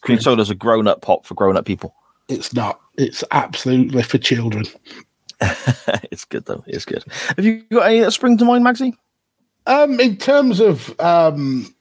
Cream 0.00 0.20
soda's 0.20 0.50
a 0.50 0.54
grown-up 0.54 1.02
pop 1.02 1.26
for 1.26 1.34
grown-up 1.34 1.64
people. 1.64 1.94
It's 2.28 2.52
not. 2.52 2.80
It's 2.96 3.22
absolutely 3.30 4.02
for 4.02 4.18
children. 4.18 4.64
it's 6.10 6.24
good 6.24 6.46
though. 6.46 6.64
It's 6.66 6.84
good. 6.84 7.04
Have 7.36 7.44
you 7.44 7.64
got 7.70 7.86
any 7.86 8.00
that 8.00 8.12
spring 8.12 8.38
to 8.38 8.44
mind, 8.44 8.64
Maxie? 8.64 8.96
Um, 9.66 9.98
in 10.00 10.16
terms 10.16 10.60
of 10.60 10.98
um, 11.00 11.74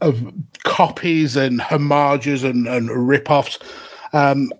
of 0.00 0.32
copies 0.64 1.36
and 1.36 1.60
homages 1.60 2.44
and, 2.44 2.66
and 2.68 2.90
rip-offs. 2.90 3.58
Um, 4.12 4.52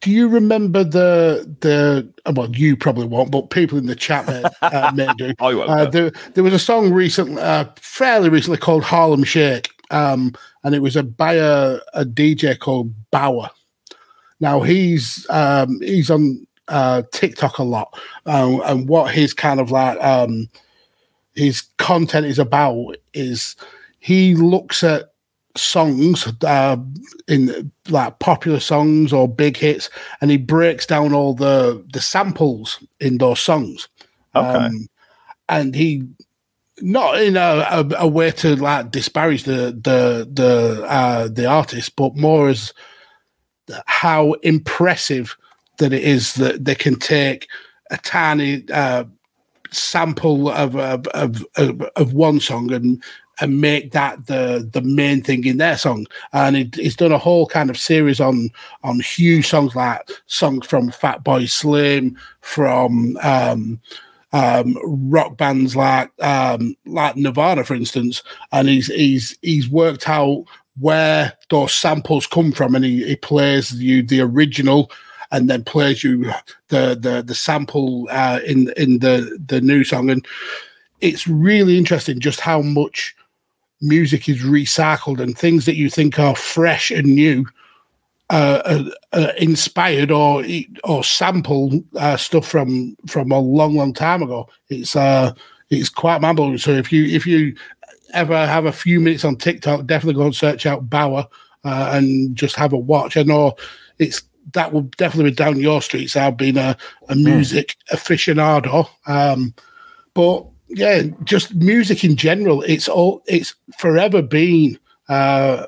do 0.00 0.10
you 0.10 0.28
remember 0.28 0.82
the 0.82 1.48
the 1.60 2.12
well 2.32 2.50
you 2.50 2.76
probably 2.76 3.06
won't 3.06 3.30
but 3.30 3.50
people 3.50 3.78
in 3.78 3.86
the 3.86 3.94
chat 3.94 4.26
may, 4.26 4.42
uh, 4.62 4.90
may 4.92 5.08
do 5.18 5.32
I 5.40 5.54
won't, 5.54 5.70
uh, 5.70 5.86
there, 5.86 6.10
there 6.34 6.42
was 6.42 6.52
a 6.52 6.58
song 6.58 6.92
recently 6.92 7.40
uh, 7.40 7.66
fairly 7.76 8.28
recently 8.28 8.58
called 8.58 8.82
harlem 8.82 9.22
shake 9.22 9.70
um, 9.92 10.34
and 10.64 10.74
it 10.74 10.80
was 10.80 10.96
a 10.96 11.02
by 11.02 11.34
a, 11.34 11.78
a 11.94 12.04
dj 12.04 12.58
called 12.58 12.92
Baauer 13.10 13.50
now 14.40 14.60
he's 14.60 15.26
um, 15.30 15.80
he's 15.80 16.10
on 16.10 16.46
uh, 16.68 17.02
tiktok 17.12 17.58
a 17.58 17.62
lot 17.62 17.98
um, 18.26 18.60
and 18.64 18.88
what 18.88 19.12
his 19.12 19.34
kind 19.34 19.60
of 19.60 19.70
like 19.70 20.02
um, 20.02 20.48
his 21.34 21.62
content 21.78 22.26
is 22.26 22.38
about 22.38 22.96
is 23.14 23.56
he 23.98 24.34
looks 24.34 24.82
at 24.82 25.12
songs 25.54 26.32
uh, 26.44 26.76
in 27.28 27.70
like 27.90 28.18
popular 28.20 28.58
songs 28.58 29.12
or 29.12 29.28
big 29.28 29.56
hits 29.56 29.90
and 30.20 30.30
he 30.30 30.38
breaks 30.38 30.86
down 30.86 31.12
all 31.12 31.34
the 31.34 31.84
the 31.92 32.00
samples 32.00 32.82
in 33.00 33.18
those 33.18 33.40
songs 33.40 33.88
Okay. 34.34 34.48
Um, 34.48 34.88
and 35.48 35.74
he 35.74 36.04
not 36.82 37.20
in 37.22 37.36
a, 37.36 37.66
a, 37.70 37.88
a 37.98 38.08
way 38.08 38.30
to 38.30 38.56
like 38.56 38.90
disparage 38.90 39.44
the 39.44 39.78
the 39.82 40.28
the 40.32 40.84
uh 40.88 41.28
the 41.28 41.46
artist 41.46 41.94
but 41.96 42.16
more 42.16 42.48
as 42.48 42.72
how 43.86 44.32
impressive 44.42 45.36
that 45.78 45.92
it 45.92 46.02
is 46.02 46.34
that 46.34 46.64
they 46.64 46.74
can 46.74 46.98
take 46.98 47.48
a 47.90 47.96
tiny 47.98 48.64
uh 48.72 49.04
sample 49.70 50.50
of 50.50 50.76
of, 50.76 51.06
of 51.54 51.80
of 51.96 52.12
one 52.12 52.40
song 52.40 52.72
and 52.72 53.02
and 53.40 53.60
make 53.60 53.92
that 53.92 54.26
the 54.26 54.68
the 54.72 54.82
main 54.82 55.22
thing 55.22 55.44
in 55.44 55.56
their 55.56 55.76
song. 55.76 56.06
And 56.32 56.56
it, 56.56 56.78
it's 56.78 56.96
done 56.96 57.12
a 57.12 57.18
whole 57.18 57.46
kind 57.46 57.70
of 57.70 57.78
series 57.78 58.20
on 58.20 58.50
on 58.84 59.00
huge 59.00 59.48
songs 59.48 59.74
like 59.74 60.08
songs 60.26 60.66
from 60.66 60.90
Fatboy 60.90 61.50
Slim, 61.50 62.16
from 62.40 63.16
um, 63.22 63.80
um, 64.32 64.76
rock 65.10 65.36
bands 65.36 65.76
like 65.76 66.10
um, 66.22 66.76
like 66.86 67.16
Nirvana, 67.16 67.64
for 67.64 67.74
instance. 67.74 68.22
And 68.52 68.68
he's 68.68 68.86
he's 68.86 69.36
he's 69.42 69.68
worked 69.68 70.08
out 70.08 70.44
where 70.80 71.34
those 71.50 71.74
samples 71.74 72.26
come 72.26 72.52
from, 72.52 72.74
and 72.74 72.84
he, 72.84 73.04
he 73.04 73.16
plays 73.16 73.72
you 73.74 74.02
the 74.02 74.20
original 74.20 74.90
and 75.30 75.48
then 75.48 75.64
plays 75.64 76.04
you 76.04 76.24
the 76.68 76.96
the 76.98 77.22
the 77.26 77.34
sample 77.34 78.06
uh, 78.10 78.40
in 78.46 78.72
in 78.76 78.98
the 79.00 79.38
the 79.44 79.60
new 79.60 79.84
song, 79.84 80.10
and 80.10 80.24
it's 81.00 81.26
really 81.26 81.76
interesting 81.76 82.20
just 82.20 82.40
how 82.40 82.62
much 82.62 83.16
music 83.80 84.28
is 84.28 84.42
recycled 84.42 85.20
and 85.20 85.36
things 85.36 85.66
that 85.66 85.74
you 85.74 85.90
think 85.90 86.18
are 86.18 86.36
fresh 86.36 86.90
and 86.90 87.06
new. 87.06 87.44
Uh, 88.32 88.62
uh, 88.64 88.90
uh, 89.12 89.32
inspired 89.36 90.10
or 90.10 90.42
or 90.84 91.04
sample 91.04 91.84
uh, 91.96 92.16
stuff 92.16 92.48
from 92.48 92.96
from 93.06 93.30
a 93.30 93.38
long 93.38 93.76
long 93.76 93.92
time 93.92 94.22
ago. 94.22 94.48
It's 94.70 94.96
uh 94.96 95.34
it's 95.68 95.90
quite 95.90 96.22
mind 96.22 96.38
So 96.58 96.70
if 96.70 96.90
you 96.90 97.04
if 97.04 97.26
you 97.26 97.54
ever 98.14 98.46
have 98.46 98.64
a 98.64 98.72
few 98.72 99.00
minutes 99.00 99.26
on 99.26 99.36
TikTok, 99.36 99.84
definitely 99.84 100.18
go 100.18 100.24
and 100.24 100.34
search 100.34 100.64
out 100.64 100.88
Baauer 100.88 101.26
uh, 101.64 101.90
and 101.92 102.34
just 102.34 102.56
have 102.56 102.72
a 102.72 102.78
watch. 102.78 103.18
I 103.18 103.22
know 103.22 103.54
it's 103.98 104.22
that 104.54 104.72
will 104.72 104.88
definitely 104.96 105.32
be 105.32 105.36
down 105.36 105.60
your 105.60 105.82
streets. 105.82 106.16
I've 106.16 106.38
been 106.38 106.56
a, 106.56 106.74
a 107.10 107.14
music 107.14 107.76
aficionado, 107.92 108.88
um, 109.06 109.52
but 110.14 110.46
yeah, 110.68 111.02
just 111.24 111.54
music 111.54 112.02
in 112.02 112.16
general. 112.16 112.62
It's 112.62 112.88
all 112.88 113.22
it's 113.26 113.54
forever 113.78 114.22
been 114.22 114.78
uh, 115.10 115.66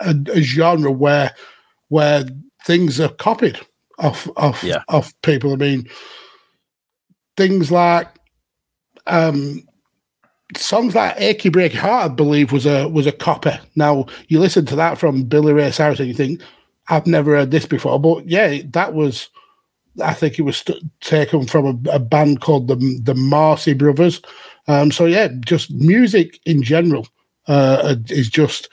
a, 0.00 0.14
a 0.34 0.42
genre 0.42 0.92
where 0.92 1.34
where 1.94 2.24
things 2.66 2.98
are 3.00 3.08
copied 3.28 3.58
off 4.00 4.28
off 4.36 4.64
Yeah. 4.64 4.82
off 4.88 5.14
people. 5.22 5.52
I 5.52 5.56
mean, 5.56 5.88
things 7.36 7.70
like 7.70 8.08
um, 9.06 9.62
songs 10.56 10.94
like 10.94 11.14
"Achy 11.20 11.50
Breaky 11.50 11.74
Heart," 11.74 12.04
I 12.10 12.14
believe, 12.14 12.52
was 12.52 12.66
a 12.66 12.88
was 12.88 13.06
a 13.06 13.12
copy. 13.12 13.52
Now 13.76 14.06
you 14.28 14.40
listen 14.40 14.66
to 14.66 14.76
that 14.76 14.98
from 14.98 15.22
Billy 15.24 15.52
Ray 15.52 15.70
Cyrus, 15.70 16.00
and 16.00 16.08
you 16.08 16.14
think, 16.14 16.40
"I've 16.88 17.06
never 17.06 17.36
heard 17.36 17.50
this 17.52 17.66
before," 17.66 18.00
but 18.00 18.28
yeah, 18.28 18.58
that 18.72 18.94
was. 18.94 19.28
I 20.02 20.12
think 20.12 20.40
it 20.40 20.42
was 20.42 20.56
st- 20.56 20.82
taken 21.00 21.46
from 21.46 21.66
a, 21.86 21.90
a 21.92 21.98
band 22.00 22.40
called 22.40 22.66
the 22.66 22.76
the 23.04 23.14
Marcy 23.14 23.74
Brothers. 23.74 24.20
Um, 24.66 24.90
so 24.90 25.04
yeah, 25.06 25.28
just 25.46 25.70
music 25.70 26.40
in 26.46 26.62
general 26.64 27.06
uh, 27.46 27.94
is 28.08 28.28
just 28.28 28.68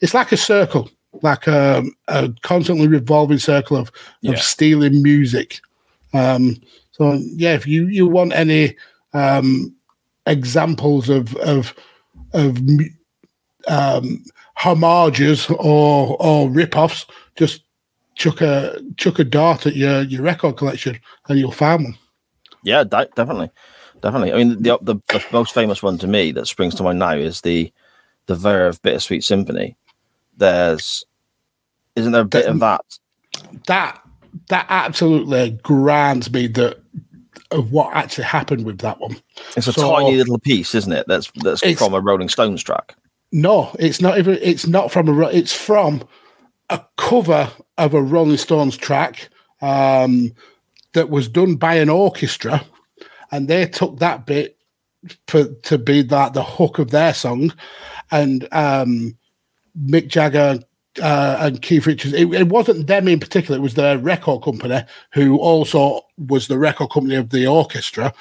it's 0.00 0.14
like 0.14 0.32
a 0.32 0.36
circle, 0.36 0.90
like 1.22 1.46
a, 1.46 1.82
a 2.08 2.32
constantly 2.42 2.88
revolving 2.88 3.38
circle 3.38 3.76
of 3.76 3.90
Yeah. 4.20 4.32
of 4.32 4.40
stealing 4.42 5.02
music. 5.02 5.60
Um, 6.12 6.60
so 6.92 7.12
yeah, 7.36 7.54
if 7.54 7.66
you 7.66 7.86
you 7.88 8.06
want 8.06 8.32
any 8.34 8.76
um, 9.12 9.74
examples 10.26 11.08
of 11.08 11.34
of 11.36 11.74
of 12.32 12.58
um, 13.68 14.24
homages 14.54 15.48
or 15.50 16.16
or 16.20 16.50
rip-offs, 16.50 17.06
just 17.36 17.62
chuck 18.14 18.40
a 18.40 18.80
chuck 18.96 19.18
a 19.18 19.24
dart 19.24 19.66
at 19.66 19.76
your 19.76 20.02
your 20.02 20.22
record 20.22 20.56
collection 20.56 20.98
and 21.28 21.38
you'll 21.38 21.50
find 21.50 21.84
one. 21.84 21.94
Yeah, 22.62 22.84
de- 22.84 23.08
definitely, 23.14 23.50
definitely. 24.00 24.32
I 24.32 24.36
mean, 24.36 24.62
the, 24.62 24.78
the 24.80 24.96
the 25.08 25.24
most 25.32 25.52
famous 25.52 25.82
one 25.82 25.98
to 25.98 26.06
me 26.06 26.32
that 26.32 26.46
springs 26.46 26.74
to 26.76 26.82
mind 26.82 26.98
now 26.98 27.14
is 27.14 27.40
the 27.40 27.72
the 28.26 28.34
Verve 28.34 28.80
Bittersweet 28.82 29.22
Symphony. 29.24 29.76
There's 30.36 31.04
isn't 31.96 32.12
there 32.12 32.22
a 32.22 32.26
bit 32.26 32.46
of 32.46 32.60
that? 32.60 32.80
That 33.66 34.00
that 34.48 34.66
absolutely 34.68 35.52
grinds 35.62 36.32
me 36.32 36.48
that 36.48 36.78
of 37.50 37.70
what 37.70 37.94
actually 37.94 38.24
happened 38.24 38.64
with 38.64 38.78
that 38.78 38.98
one. 39.00 39.16
It's 39.56 39.68
a 39.68 39.72
So- 39.72 39.96
tiny 39.96 40.16
little 40.16 40.38
piece, 40.38 40.74
isn't 40.74 40.92
it? 40.92 41.06
That's 41.06 41.30
that's 41.42 41.62
from 41.78 41.94
a 41.94 42.00
Rolling 42.00 42.28
Stones 42.28 42.62
track. 42.62 42.96
No, 43.32 43.74
it's 43.78 44.00
not 44.00 44.18
even. 44.18 44.38
It's 44.42 44.66
not 44.66 44.92
from 44.92 45.08
a. 45.08 45.28
It's 45.28 45.52
from 45.52 46.02
a 46.70 46.80
cover 46.96 47.50
of 47.78 47.94
a 47.94 48.02
Rolling 48.02 48.36
Stones 48.36 48.76
track 48.76 49.28
um, 49.60 50.32
that 50.92 51.10
was 51.10 51.28
done 51.28 51.56
by 51.56 51.74
an 51.74 51.88
orchestra, 51.88 52.64
and 53.32 53.48
they 53.48 53.66
took 53.66 53.98
that 53.98 54.26
bit 54.26 54.56
for 55.26 55.44
to 55.46 55.78
be 55.78 56.02
that 56.02 56.32
the 56.34 56.44
hook 56.44 56.78
of 56.78 56.90
their 56.90 57.12
song, 57.12 57.52
and 58.12 58.46
um, 58.52 59.16
Mick 59.78 60.08
Jagger. 60.08 60.60
Uh, 61.02 61.36
and 61.40 61.60
Keith 61.60 61.88
Richards. 61.88 62.14
It, 62.14 62.32
it 62.32 62.46
wasn't 62.46 62.86
them 62.86 63.08
in 63.08 63.18
particular. 63.18 63.58
It 63.58 63.62
was 63.62 63.74
their 63.74 63.98
record 63.98 64.44
company, 64.44 64.80
who 65.12 65.38
also 65.38 66.02
was 66.28 66.46
the 66.46 66.56
record 66.56 66.90
company 66.90 67.16
of 67.16 67.30
the 67.30 67.48
orchestra. 67.48 68.14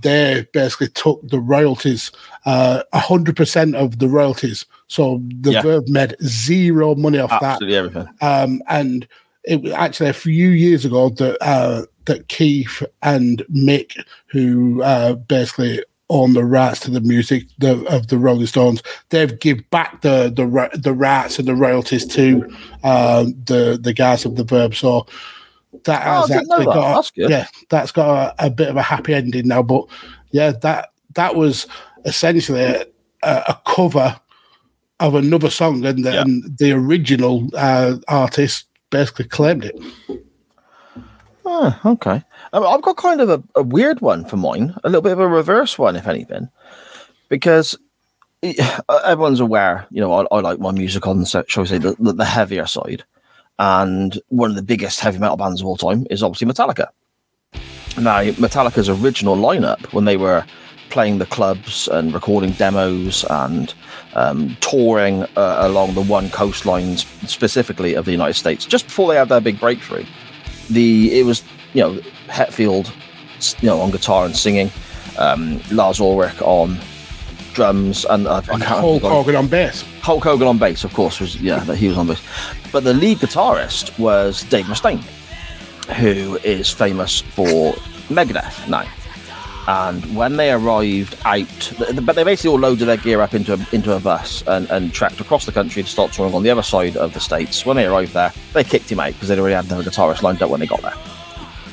They 0.00 0.46
basically 0.54 0.88
took 0.88 1.20
the 1.28 1.38
royalties, 1.38 2.10
uh, 2.46 2.84
hundred 2.94 3.36
percent 3.36 3.76
of 3.76 3.98
the 3.98 4.08
royalties. 4.08 4.64
So 4.88 5.20
the 5.42 5.52
Yeah. 5.52 5.60
Verve 5.60 5.88
made 5.90 6.16
zero 6.22 6.94
money 6.94 7.18
off 7.18 7.28
that 7.28 7.42
Absolutely 7.42 7.76
everything. 7.76 8.08
um, 8.22 8.62
and 8.66 9.06
it 9.44 9.60
was 9.60 9.72
actually 9.72 10.08
a 10.08 10.14
few 10.14 10.48
years 10.48 10.86
ago 10.86 11.10
that 11.10 11.36
uh, 11.42 11.82
that 12.06 12.28
Keith 12.28 12.82
and 13.02 13.44
Mick, 13.54 13.92
who 14.28 14.82
uh, 14.82 15.16
basically 15.16 15.84
own 16.08 16.34
the 16.34 16.44
rights 16.44 16.80
to 16.80 16.90
the 16.90 17.00
music 17.00 17.46
the, 17.58 17.84
of 17.86 18.08
the 18.08 18.18
Rolling 18.18 18.46
Stones, 18.46 18.82
they've 19.08 19.38
give 19.40 19.68
back 19.70 20.02
the 20.02 20.32
the 20.34 20.78
the 20.78 20.92
rights 20.92 21.38
and 21.38 21.48
the 21.48 21.54
royalties 21.54 22.06
to 22.06 22.48
uh, 22.84 23.24
the 23.44 23.78
the 23.80 23.92
guys 23.92 24.24
of 24.24 24.36
the 24.36 24.44
Verve. 24.44 24.76
So 24.76 25.06
that 25.84 26.02
oh, 26.06 26.20
has 26.20 26.28
didn't 26.28 26.50
actually 26.52 26.66
that. 26.66 26.74
got 26.74 26.94
That's 26.94 27.10
good. 27.10 27.30
yeah, 27.30 27.46
that's 27.70 27.92
got 27.92 28.34
a, 28.38 28.46
a 28.46 28.50
bit 28.50 28.68
of 28.68 28.76
a 28.76 28.82
happy 28.82 29.14
ending 29.14 29.48
now. 29.48 29.62
But 29.62 29.86
yeah, 30.30 30.52
that 30.62 30.90
that 31.14 31.34
was 31.34 31.66
essentially 32.04 32.62
a, 32.62 32.86
a 33.22 33.60
cover 33.66 34.20
of 35.00 35.14
another 35.14 35.50
song, 35.50 35.84
and 35.84 36.04
the, 36.04 36.20
and 36.20 36.58
the 36.58 36.72
original 36.72 37.48
uh, 37.54 37.96
artist 38.08 38.66
basically 38.90 39.26
claimed 39.26 39.64
it. 39.64 39.78
Oh, 41.44 41.78
okay. 41.84 42.22
Um, 42.56 42.66
I've 42.66 42.80
got 42.80 42.96
kind 42.96 43.20
of 43.20 43.28
a, 43.28 43.42
a 43.54 43.62
weird 43.62 44.00
one 44.00 44.24
for 44.24 44.38
mine, 44.38 44.74
a 44.82 44.88
little 44.88 45.02
bit 45.02 45.12
of 45.12 45.20
a 45.20 45.28
reverse 45.28 45.78
one, 45.78 45.94
if 45.94 46.08
anything, 46.08 46.48
because 47.28 47.76
eh, 48.42 48.54
everyone's 49.04 49.40
aware, 49.40 49.86
you 49.90 50.00
know, 50.00 50.10
I, 50.10 50.26
I 50.34 50.40
like 50.40 50.58
my 50.58 50.72
music 50.72 51.06
on, 51.06 51.22
shall 51.26 51.44
we 51.58 51.66
say, 51.66 51.76
the, 51.76 51.94
the, 51.98 52.14
the 52.14 52.24
heavier 52.24 52.66
side. 52.66 53.04
And 53.58 54.18
one 54.28 54.48
of 54.48 54.56
the 54.56 54.62
biggest 54.62 55.00
heavy 55.00 55.18
metal 55.18 55.36
bands 55.36 55.60
of 55.60 55.66
all 55.66 55.76
time 55.76 56.06
is 56.08 56.22
obviously 56.22 56.50
Metallica. 56.50 56.88
Now, 57.98 58.22
Metallica's 58.22 58.88
original 58.88 59.36
lineup, 59.36 59.92
when 59.92 60.06
they 60.06 60.16
were 60.16 60.42
playing 60.88 61.18
the 61.18 61.26
clubs 61.26 61.88
and 61.88 62.14
recording 62.14 62.52
demos 62.52 63.22
and 63.28 63.74
um, 64.14 64.56
touring 64.60 65.24
uh, 65.36 65.58
along 65.58 65.92
the 65.92 66.02
one 66.02 66.30
coastline 66.30 66.96
specifically 66.96 67.92
of 67.92 68.06
the 68.06 68.12
United 68.12 68.34
States, 68.34 68.64
just 68.64 68.86
before 68.86 69.10
they 69.10 69.18
had 69.18 69.28
their 69.28 69.42
big 69.42 69.60
breakthrough, 69.60 70.06
the 70.70 71.18
it 71.18 71.24
was 71.24 71.42
you 71.76 71.82
know 71.82 71.92
Hetfield, 72.28 72.90
you 73.62 73.68
know, 73.68 73.80
on 73.80 73.90
guitar 73.90 74.24
and 74.24 74.34
singing, 74.34 74.70
um, 75.18 75.60
Lars 75.70 76.00
Ulrich 76.00 76.40
on 76.40 76.78
drums, 77.52 78.06
and 78.06 78.26
uh, 78.26 78.34
I 78.34 78.54
And 78.54 78.62
can't 78.62 78.80
Hulk 78.80 79.02
Hogan 79.02 79.36
on 79.36 79.46
bass. 79.46 79.82
Hulk 80.00 80.24
Hogan 80.24 80.48
on 80.48 80.58
bass, 80.58 80.84
of 80.84 80.94
course, 80.94 81.20
was 81.20 81.36
yeah, 81.36 81.60
that 81.60 81.76
he 81.76 81.88
was 81.88 81.98
on 81.98 82.06
bass. 82.06 82.22
But 82.72 82.84
the 82.84 82.94
lead 82.94 83.18
guitarist 83.18 83.96
was 83.98 84.42
Dave 84.44 84.64
Mustaine, 84.64 85.02
who 85.96 86.36
is 86.44 86.70
famous 86.70 87.20
for 87.20 87.72
Megadeth 88.08 88.68
now. 88.68 88.86
And 89.68 90.16
when 90.16 90.36
they 90.36 90.52
arrived 90.52 91.18
out, 91.24 91.72
but 92.04 92.14
they 92.14 92.22
basically 92.22 92.50
all 92.50 92.58
loaded 92.58 92.86
their 92.86 92.96
gear 92.96 93.20
up 93.20 93.34
into 93.34 93.52
a, 93.52 93.66
into 93.72 93.94
a 93.94 94.00
bus 94.00 94.44
and, 94.46 94.70
and 94.70 94.94
trekked 94.94 95.20
across 95.20 95.44
the 95.44 95.50
country 95.50 95.82
to 95.82 95.88
start 95.88 96.12
touring 96.12 96.34
on 96.34 96.44
the 96.44 96.50
other 96.50 96.62
side 96.62 96.96
of 96.96 97.12
the 97.12 97.20
states. 97.20 97.66
When 97.66 97.76
they 97.76 97.86
arrived 97.86 98.14
there, 98.14 98.32
they 98.52 98.62
kicked 98.62 98.90
him 98.90 99.00
out 99.00 99.12
because 99.14 99.28
they'd 99.28 99.40
already 99.40 99.56
had 99.56 99.64
another 99.64 99.90
guitarist 99.90 100.22
lined 100.22 100.40
up 100.40 100.50
when 100.50 100.60
they 100.60 100.66
got 100.66 100.82
there. 100.82 100.94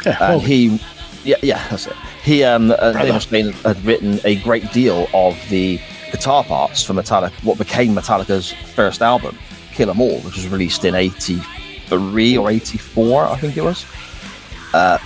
Yeah, 0.06 0.34
And 0.34 0.42
he, 0.42 0.80
yeah, 1.24 1.38
yeah, 1.42 1.68
that's 1.70 1.88
it. 1.88 1.96
He, 2.24 2.44
um, 2.44 2.72
uh. 2.72 2.94
Dave 2.94 3.14
Mustaine 3.14 3.52
had 3.64 3.84
written 3.86 4.20
a 4.24 4.36
great 4.38 4.72
deal 4.72 5.08
of 5.14 5.38
the 5.50 5.80
guitar 6.12 6.44
parts 6.44 6.84
for 6.84 6.94
Metallica, 6.94 7.32
what 7.44 7.58
became 7.58 7.96
Metallica's 7.96 8.52
first 8.76 9.02
album, 9.02 9.38
Kill 9.72 9.90
'Em 9.90 10.00
All, 10.00 10.20
which 10.20 10.36
was 10.36 10.48
released 10.48 10.86
in 10.86 10.96
'83 10.96 12.38
or 12.38 12.50
'84, 12.52 13.28
I 13.28 13.38
think 13.38 13.58
it 13.58 13.64
was. 13.64 13.86
Uh, 14.74 14.98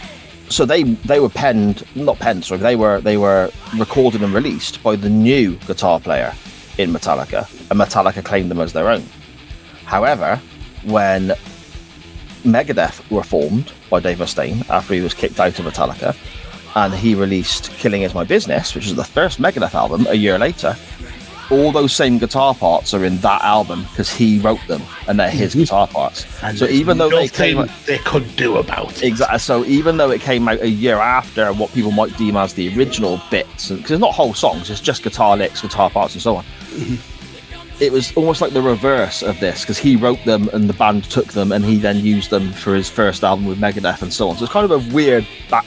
so 0.50 0.66
they 0.66 0.84
they 0.84 1.20
were 1.20 1.30
penned, 1.30 1.84
not 1.96 2.20
penned, 2.20 2.46
sorry, 2.46 2.60
they 2.62 2.76
were 2.76 3.02
they 3.02 3.18
were 3.18 3.52
recorded 3.76 4.22
and 4.22 4.34
released 4.34 4.82
by 4.84 4.96
the 4.96 5.10
new 5.10 5.56
guitar 5.68 6.00
player 6.00 6.34
in 6.78 6.92
Metallica, 6.92 7.50
and 7.70 7.80
Metallica 7.80 8.24
claimed 8.24 8.50
them 8.52 8.60
as 8.60 8.74
their 8.74 8.90
own. 8.90 9.04
However, 9.86 10.40
when 10.84 11.34
Megadeth 12.44 13.10
were 13.12 13.24
formed 13.24 13.72
by 13.90 14.00
Dave 14.00 14.18
Mustaine 14.18 14.68
after 14.70 14.94
he 14.94 15.02
was 15.02 15.14
kicked 15.14 15.40
out 15.40 15.58
of 15.60 15.66
Metallica, 15.66 16.16
and 16.76 16.94
he 16.94 17.16
released 17.16 17.72
"Killing 17.72 18.04
Is 18.04 18.14
My 18.14 18.24
Business," 18.24 18.76
which 18.76 18.88
is 18.88 18.96
the 18.96 19.04
first 19.04 19.42
Megadeth 19.42 19.74
album. 19.74 20.08
A 20.08 20.16
year 20.16 20.38
later, 20.38 20.76
all 21.50 21.72
those 21.72 21.94
same 21.94 22.18
guitar 22.18 22.54
parts 22.54 22.94
are 22.94 23.06
in 23.06 23.18
that 23.18 23.42
album 23.42 23.84
because 23.84 24.14
he 24.14 24.40
wrote 24.40 24.60
them, 24.68 24.82
and 25.08 25.20
they're 25.20 25.30
his 25.30 25.52
mm-hmm. 25.52 25.62
guitar 25.62 25.88
parts. 25.88 26.26
And 26.44 26.58
so 26.58 26.68
even 26.68 26.98
though 26.98 27.10
they 27.10 27.28
came, 27.28 27.66
they 27.86 27.98
could 28.00 28.36
do 28.36 28.58
about 28.58 28.98
it. 28.98 29.04
Exactly. 29.04 29.40
So 29.40 29.64
even 29.66 29.98
though 29.98 30.12
it 30.12 30.22
came 30.22 30.48
out 30.48 30.62
a 30.62 30.70
year 30.70 30.98
after 30.98 31.54
what 31.54 31.74
people 31.74 31.92
might 31.92 32.16
deem 32.18 32.36
as 32.36 32.54
the 32.54 32.76
original 32.78 33.22
bits, 33.32 33.70
because 33.70 33.92
it's 33.92 34.02
not 34.02 34.14
whole 34.14 34.34
songs, 34.34 34.70
it's 34.70 34.82
just 34.82 35.04
guitar 35.04 35.38
licks, 35.38 35.62
guitar 35.62 35.90
parts, 35.90 36.14
and 36.16 36.22
so 36.22 36.36
on. 36.36 36.44
Mm-hmm. 36.44 37.17
It 37.80 37.92
was 37.92 38.12
almost 38.16 38.42
like 38.42 38.54
the 38.54 38.62
reverse 38.62 39.22
of 39.22 39.40
this 39.40 39.62
because 39.62 39.78
he 39.78 39.96
wrote 39.96 40.24
them 40.26 40.50
and 40.52 40.68
the 40.68 40.74
band 40.74 41.04
took 41.06 41.34
them 41.34 41.52
and 41.52 41.64
he 41.64 41.78
then 41.78 41.98
used 41.98 42.32
them 42.32 42.52
for 42.52 42.74
his 42.74 42.90
first 42.90 43.24
album 43.24 43.46
with 43.46 43.60
Megadeth 43.60 44.02
and 44.02 44.12
so 44.12 44.30
on. 44.30 44.38
So 44.38 44.46
it's 44.46 44.54
kind 44.54 44.70
of 44.70 44.72
a 44.72 44.94
weird 44.94 45.28
back 45.52 45.66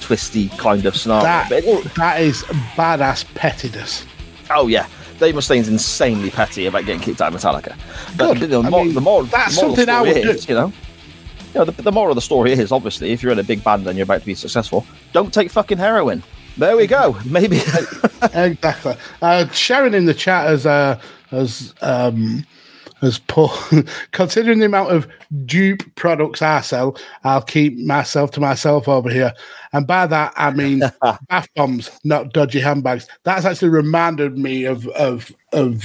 twisty 0.00 0.48
kind 0.50 0.84
of 0.86 0.96
scenario. 0.96 1.22
That, 1.22 1.52
it- 1.52 1.94
that 1.94 2.20
is 2.20 2.42
badass 2.74 3.32
pettiness. 3.34 4.04
oh 4.50 4.66
yeah, 4.66 4.88
Dave 5.20 5.36
Mustaine's 5.36 5.68
insanely 5.68 6.30
petty 6.30 6.66
about 6.66 6.84
getting 6.84 7.00
kicked 7.00 7.20
out 7.22 7.32
of 7.32 7.40
Metallica. 7.40 7.76
But 8.16 8.38
Good. 8.40 8.50
the, 8.50 8.60
I 8.60 8.68
mor- 8.68 8.84
mean, 8.84 8.94
the 8.94 9.00
moral, 9.00 9.24
that's 9.26 9.54
the 9.54 9.62
moral 9.62 9.76
something 9.76 9.94
I 9.94 10.02
would 10.02 10.16
is, 10.16 10.44
do. 10.46 10.52
You 10.54 10.58
know, 10.58 10.66
you 11.54 11.60
know, 11.60 11.64
the, 11.66 11.82
the 11.82 11.92
moral 11.92 12.10
of 12.10 12.16
the 12.16 12.22
story 12.22 12.50
is 12.54 12.72
obviously 12.72 13.12
if 13.12 13.22
you're 13.22 13.30
in 13.30 13.38
a 13.38 13.44
big 13.44 13.62
band 13.62 13.86
and 13.86 13.96
you're 13.96 14.02
about 14.04 14.18
to 14.20 14.26
be 14.26 14.34
successful, 14.34 14.84
don't 15.12 15.32
take 15.32 15.48
fucking 15.52 15.78
heroin. 15.78 16.24
There 16.58 16.76
we 16.76 16.88
go. 16.88 17.16
Maybe 17.24 17.58
exactly. 18.34 18.96
Uh, 19.22 19.46
Sharon 19.50 19.94
in 19.94 20.04
the 20.06 20.12
chat 20.14 20.48
has 20.48 20.66
uh, 20.66 21.00
has 21.32 21.74
um, 21.82 22.46
has 23.00 23.18
put 23.18 23.50
considering 24.12 24.60
the 24.60 24.66
amount 24.66 24.92
of 24.92 25.08
dupe 25.44 25.82
products 25.96 26.40
I 26.40 26.60
sell, 26.60 26.96
I'll 27.24 27.42
keep 27.42 27.76
myself 27.78 28.30
to 28.32 28.40
myself 28.40 28.86
over 28.88 29.10
here. 29.10 29.32
And 29.72 29.86
by 29.86 30.06
that 30.06 30.32
I 30.36 30.52
mean 30.52 30.82
bath 31.28 31.48
bombs, 31.56 31.90
not 32.04 32.32
dodgy 32.32 32.60
handbags. 32.60 33.08
That's 33.24 33.44
actually 33.44 33.70
reminded 33.70 34.38
me 34.38 34.64
of 34.64 34.86
of 34.88 35.32
of 35.52 35.84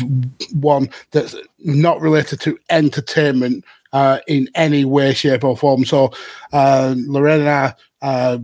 one 0.53 0.89
that's 1.11 1.35
not 1.59 1.99
related 1.99 2.39
to 2.41 2.59
entertainment 2.69 3.65
uh, 3.93 4.19
in 4.27 4.49
any 4.55 4.85
way, 4.85 5.13
shape, 5.13 5.43
or 5.43 5.57
form. 5.57 5.85
So 5.85 6.11
uh, 6.53 6.93
Lorraine 6.97 7.41
and 7.41 7.49
I 7.49 7.73
uh, 8.01 8.37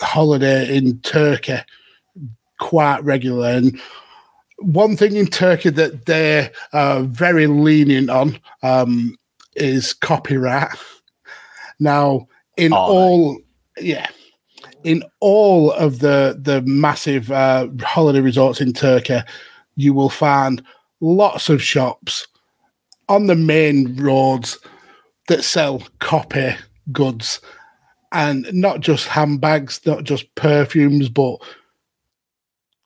holiday 0.00 0.76
in 0.76 0.98
Turkey 1.00 1.58
quite 2.58 3.02
regular. 3.02 3.48
And 3.48 3.80
one 4.60 4.96
thing 4.96 5.16
in 5.16 5.26
Turkey 5.26 5.70
that 5.70 6.06
they're 6.06 6.50
uh, 6.72 7.02
very 7.02 7.46
lenient 7.46 8.10
on 8.10 8.38
um, 8.62 9.16
is 9.56 9.92
copyright. 9.92 10.76
Now, 11.78 12.28
in 12.56 12.72
all, 12.72 13.40
yeah, 13.78 14.06
in 14.84 15.02
all 15.20 15.72
of 15.72 16.00
the 16.00 16.38
the 16.40 16.62
massive 16.62 17.30
uh, 17.32 17.68
holiday 17.80 18.20
resorts 18.20 18.60
in 18.60 18.72
Turkey, 18.72 19.20
you 19.76 19.94
will 19.94 20.10
find 20.10 20.62
lots 21.00 21.48
of 21.48 21.62
shops 21.62 22.26
on 23.08 23.26
the 23.26 23.36
main 23.36 23.96
roads 23.96 24.58
that 25.28 25.42
sell 25.42 25.82
copy 26.00 26.54
goods 26.92 27.40
and 28.12 28.52
not 28.52 28.80
just 28.80 29.06
handbags, 29.06 29.80
not 29.86 30.04
just 30.04 30.34
perfumes, 30.34 31.08
but 31.08 31.36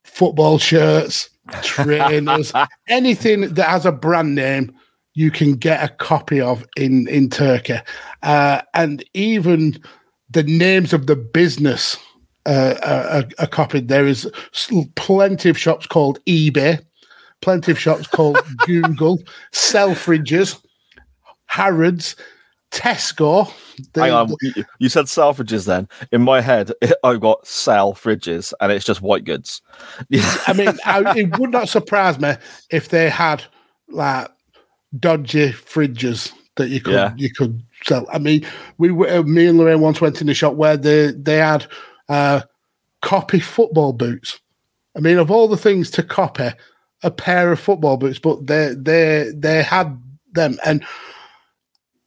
football 0.04 0.58
shirts, 0.58 1.30
trainers, 1.62 2.52
anything 2.88 3.54
that 3.54 3.68
has 3.68 3.86
a 3.86 3.92
brand 3.92 4.34
name, 4.34 4.74
you 5.14 5.30
can 5.30 5.54
get 5.54 5.82
a 5.82 5.88
copy 5.88 6.40
of 6.40 6.66
in 6.76 7.06
in 7.08 7.30
Turkey, 7.30 7.78
uh, 8.22 8.62
and 8.74 9.04
even 9.14 9.78
the 10.30 10.42
names 10.42 10.92
of 10.92 11.06
the 11.06 11.16
business 11.16 11.96
uh, 12.46 12.74
are, 12.82 13.24
are 13.38 13.46
copied. 13.46 13.88
There 13.88 14.06
is 14.06 14.30
plenty 14.96 15.48
of 15.48 15.58
shops 15.58 15.86
called 15.86 16.18
eBay, 16.26 16.84
plenty 17.40 17.72
of 17.72 17.78
shops 17.78 18.06
called 18.06 18.38
Google, 18.66 19.22
Selfridges, 19.52 20.60
Harrods, 21.46 22.16
Tesco. 22.74 23.52
the- 23.92 24.00
hang 24.02 24.12
on. 24.12 24.34
You, 24.42 24.64
you 24.78 24.88
said 24.88 25.06
Selfridges 25.06 25.66
then. 25.66 25.88
In 26.12 26.22
my 26.22 26.40
head, 26.40 26.72
I've 27.04 27.20
got 27.20 27.46
sell 27.46 27.94
fridges 27.94 28.52
and 28.60 28.72
it's 28.72 28.84
just 28.84 29.00
white 29.02 29.24
goods. 29.24 29.62
I 30.46 30.52
mean, 30.52 30.68
I, 30.84 31.18
it 31.18 31.38
would 31.38 31.50
not 31.50 31.68
surprise 31.68 32.18
me 32.18 32.34
if 32.70 32.88
they 32.88 33.08
had 33.08 33.44
like 33.88 34.28
dodgy 34.98 35.50
fridges 35.52 36.32
that 36.56 36.68
you 36.68 36.80
could 36.80 36.94
Yeah. 36.94 37.14
you 37.16 37.32
could 37.32 37.62
sell. 37.84 38.06
I 38.12 38.18
mean, 38.18 38.46
we 38.78 38.90
were 38.90 39.08
uh, 39.08 39.22
me 39.22 39.46
and 39.46 39.58
Lorraine 39.58 39.80
once 39.80 40.00
went 40.00 40.20
in 40.20 40.26
the 40.26 40.34
shop 40.34 40.54
where 40.54 40.76
they 40.76 41.12
they 41.12 41.36
had 41.38 41.66
uh, 42.08 42.42
copy 43.02 43.40
football 43.40 43.92
boots. 43.92 44.40
I 44.96 45.00
mean, 45.00 45.18
of 45.18 45.30
all 45.30 45.48
the 45.48 45.56
things 45.56 45.90
to 45.92 46.02
copy, 46.04 46.50
a 47.02 47.10
pair 47.10 47.50
of 47.50 47.58
football 47.60 47.96
boots, 47.96 48.18
but 48.20 48.46
they 48.46 48.74
they 48.76 49.32
they 49.34 49.62
had 49.62 50.00
them. 50.32 50.58
And 50.64 50.84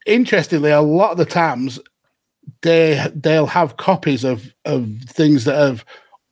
interestingly, 0.08 0.72
a 0.72 0.82
lot 0.82 1.12
of 1.12 1.18
the 1.18 1.26
times 1.26 1.80
they 2.62 3.06
they'll 3.14 3.46
have 3.46 3.78
copies 3.78 4.24
of 4.24 4.54
of 4.66 4.90
things 5.08 5.46
that 5.46 5.56
have 5.56 5.86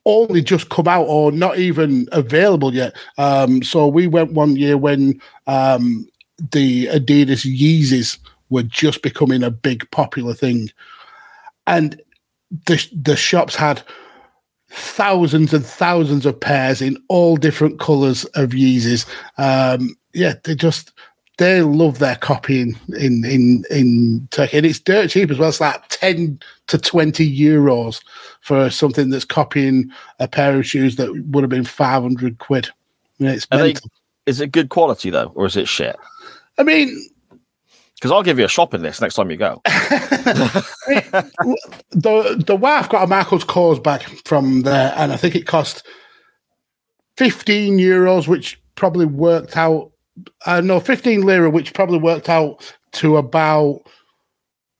only 0.04 0.40
just 0.40 0.68
come 0.70 0.86
out 0.88 1.04
or 1.04 1.32
not 1.32 1.58
even 1.58 2.08
available 2.12 2.72
yet. 2.72 2.96
Um, 3.18 3.62
so 3.62 3.86
we 3.88 4.06
went 4.06 4.32
one 4.32 4.56
year 4.56 4.78
when 4.78 5.20
um, 5.48 6.08
the 6.52 6.86
Adidas 6.86 7.44
Yeezys 7.44 8.18
were 8.48 8.62
just 8.62 9.02
becoming 9.02 9.42
a 9.42 9.50
big 9.50 9.90
popular 9.90 10.32
thing, 10.32 10.70
and 11.66 12.00
the 12.66 12.88
the 12.92 13.16
shops 13.16 13.56
had 13.56 13.82
thousands 14.70 15.54
and 15.54 15.64
thousands 15.64 16.26
of 16.26 16.38
pairs 16.38 16.82
in 16.82 16.96
all 17.08 17.36
different 17.36 17.78
colors 17.80 18.24
of 18.34 18.50
Yeezys. 18.50 19.06
Um, 19.38 19.96
yeah, 20.12 20.34
they 20.44 20.54
just 20.54 20.92
they 21.38 21.60
love 21.60 21.98
their 21.98 22.16
copying 22.16 22.78
in 22.98 23.24
in 23.24 23.64
in 23.70 24.26
Turkey, 24.30 24.56
and 24.56 24.66
it's 24.66 24.80
dirt 24.80 25.10
cheap 25.10 25.30
as 25.30 25.38
well. 25.38 25.50
It's 25.50 25.60
like 25.60 25.86
ten 25.88 26.40
to 26.68 26.78
twenty 26.78 27.30
euros 27.38 28.02
for 28.40 28.70
something 28.70 29.10
that's 29.10 29.24
copying 29.24 29.90
a 30.18 30.28
pair 30.28 30.58
of 30.58 30.66
shoes 30.66 30.96
that 30.96 31.12
would 31.26 31.42
have 31.42 31.50
been 31.50 31.64
five 31.64 32.02
hundred 32.02 32.38
quid. 32.38 32.68
I 33.20 33.24
mean, 33.24 33.32
it's 33.32 33.46
they, 33.46 33.74
is 34.26 34.40
it 34.40 34.52
good 34.52 34.70
quality 34.70 35.10
though, 35.10 35.32
or 35.34 35.46
is 35.46 35.56
it 35.56 35.68
shit? 35.68 35.96
I 36.58 36.62
mean, 36.62 36.88
Because 37.96 38.10
I'll 38.12 38.22
give 38.22 38.38
you 38.38 38.44
a 38.44 38.48
shopping 38.48 38.82
list 38.82 39.00
next 39.00 39.14
time 39.14 39.30
you 39.30 39.36
go. 39.36 39.60
the 39.64 40.52
the 42.46 42.56
wife 42.56 42.88
got 42.88 43.04
a 43.04 43.06
Michael's 43.06 43.44
Kors 43.44 43.82
bag 43.82 44.02
from 44.24 44.62
there, 44.62 44.92
and 44.96 45.12
I 45.12 45.16
think 45.16 45.34
it 45.34 45.46
cost 45.46 45.86
fifteen 47.16 47.78
euros, 47.78 48.26
which 48.28 48.60
probably 48.74 49.06
worked 49.06 49.56
out. 49.56 49.92
Uh, 50.46 50.60
no, 50.60 50.80
fifteen 50.80 51.22
lira, 51.22 51.50
which 51.50 51.74
probably 51.74 51.98
worked 51.98 52.28
out 52.28 52.74
to 52.92 53.16
about 53.16 53.82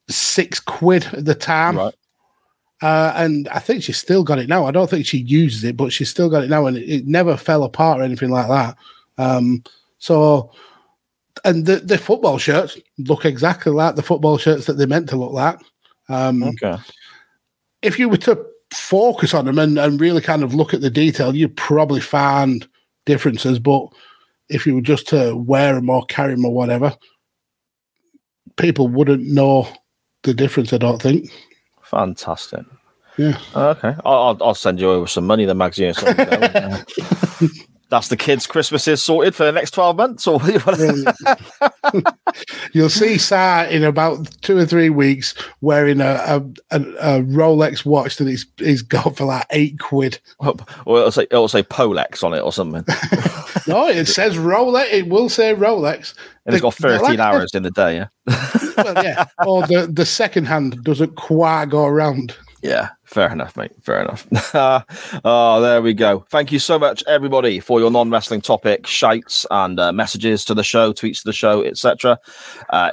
six 0.08 0.60
quid 0.60 1.04
at 1.12 1.24
the 1.24 1.34
time. 1.34 1.76
Right. 1.76 1.94
Uh, 2.82 3.12
and 3.16 3.48
I 3.48 3.58
think 3.58 3.82
she's 3.82 3.96
still 3.96 4.22
got 4.22 4.38
it 4.38 4.48
now. 4.48 4.66
I 4.66 4.70
don't 4.70 4.88
think 4.88 5.06
she 5.06 5.18
uses 5.18 5.64
it, 5.64 5.76
but 5.76 5.92
she's 5.92 6.10
still 6.10 6.28
got 6.28 6.44
it 6.44 6.50
now, 6.50 6.66
and 6.66 6.76
it, 6.76 6.88
it 6.88 7.06
never 7.06 7.36
fell 7.36 7.64
apart 7.64 8.00
or 8.00 8.04
anything 8.04 8.30
like 8.30 8.48
that. 8.48 8.76
Um, 9.18 9.64
so, 9.98 10.52
and 11.44 11.64
the, 11.64 11.76
the 11.76 11.96
football 11.96 12.36
shirts 12.36 12.78
look 12.98 13.24
exactly 13.24 13.72
like 13.72 13.96
the 13.96 14.02
football 14.02 14.36
shirts 14.36 14.66
that 14.66 14.74
they're 14.74 14.86
meant 14.86 15.08
to 15.08 15.16
look 15.16 15.32
like. 15.32 15.58
Um, 16.08 16.42
Okay. 16.42 16.76
if 17.80 17.98
you 17.98 18.10
were 18.10 18.18
to 18.18 18.44
focus 18.72 19.32
on 19.32 19.46
them 19.46 19.58
and, 19.58 19.78
and 19.78 20.00
really 20.00 20.20
kind 20.20 20.42
of 20.42 20.54
look 20.54 20.74
at 20.74 20.82
the 20.82 20.90
detail, 20.90 21.34
you'd 21.34 21.56
probably 21.56 22.00
find 22.00 22.68
differences, 23.06 23.58
but 23.58 23.88
if 24.48 24.66
you 24.66 24.74
were 24.74 24.80
just 24.80 25.08
to 25.08 25.36
wear 25.36 25.74
them 25.74 25.90
or 25.90 26.04
carry 26.06 26.34
them 26.34 26.44
or 26.44 26.52
whatever, 26.54 26.94
people 28.56 28.88
wouldn't 28.88 29.26
know 29.26 29.68
the 30.22 30.34
difference. 30.34 30.72
I 30.72 30.78
don't 30.78 31.00
think. 31.00 31.30
Fantastic. 31.82 32.64
Yeah. 33.16 33.38
Okay. 33.54 33.94
I'll, 34.04 34.36
I'll- 34.40 34.54
send 34.54 34.80
you 34.80 34.90
over 34.90 35.06
some 35.06 35.26
money, 35.26 35.44
then, 35.46 35.56
Maggie. 35.58 35.86
Or 35.86 35.94
something. 35.94 36.84
That's 37.88 38.08
the 38.08 38.16
kids' 38.16 38.48
Christmases 38.48 39.00
sorted 39.02 39.34
for 39.34 39.44
the 39.44 39.52
next 39.52 39.70
12 39.70 39.96
months, 39.96 40.26
or 40.26 40.40
You'll 42.72 42.90
see 42.90 43.16
Si 43.18 43.34
in 43.70 43.84
about 43.84 44.28
two 44.42 44.58
or 44.58 44.66
three 44.66 44.90
weeks 44.90 45.34
wearing 45.60 46.00
a 46.00 46.14
a, 46.26 46.42
a, 46.72 46.80
a 46.80 47.22
Rolex 47.22 47.84
watch 47.84 48.16
that 48.16 48.26
he's 48.26 48.44
he's 48.56 48.82
got 48.82 49.16
for 49.16 49.26
like 49.26 49.46
eight 49.50 49.78
quid. 49.78 50.18
or 50.40 50.56
it'll 50.98 51.12
say, 51.12 51.22
it'll 51.30 51.46
say 51.48 51.62
Polex 51.62 52.24
on 52.24 52.34
it 52.34 52.40
or 52.40 52.52
something. 52.52 52.84
No, 53.68 53.88
it 53.88 54.06
says 54.06 54.36
Rolex. 54.36 54.92
It 54.92 55.08
will 55.08 55.28
say 55.28 55.52
Rolex. 55.52 56.14
And 56.44 56.54
it's 56.54 56.62
got 56.62 56.76
The- 56.76 56.82
the 56.82 56.98
13 57.00 57.16
like- 57.16 57.18
hours 57.18 57.50
in 57.52 57.64
the 57.64 57.72
day, 57.72 57.96
yeah? 57.96 58.06
Well, 58.76 59.04
yeah. 59.04 59.24
Or 59.44 59.66
the 59.66 59.90
the 59.92 60.06
second 60.06 60.44
hand 60.44 60.84
doesn't 60.84 61.16
quite 61.16 61.70
go 61.70 61.84
around. 61.84 62.36
Yeah, 62.66 62.88
fair 63.04 63.30
enough, 63.30 63.56
mate. 63.56 63.70
Fair 63.80 64.00
enough. 64.00 64.26
oh, 65.24 65.60
there 65.62 65.80
we 65.80 65.94
go. 65.94 66.26
Thank 66.30 66.50
you 66.50 66.58
so 66.58 66.80
much, 66.80 67.04
everybody, 67.06 67.60
for 67.60 67.78
your 67.78 67.92
non-wrestling 67.92 68.40
topic 68.40 68.88
shouts 68.88 69.46
and 69.52 69.78
uh, 69.78 69.92
messages 69.92 70.44
to 70.46 70.54
the 70.54 70.64
show, 70.64 70.92
tweets 70.92 71.18
to 71.18 71.26
the 71.26 71.32
show, 71.32 71.62
etc. 71.62 72.18
Uh, 72.70 72.90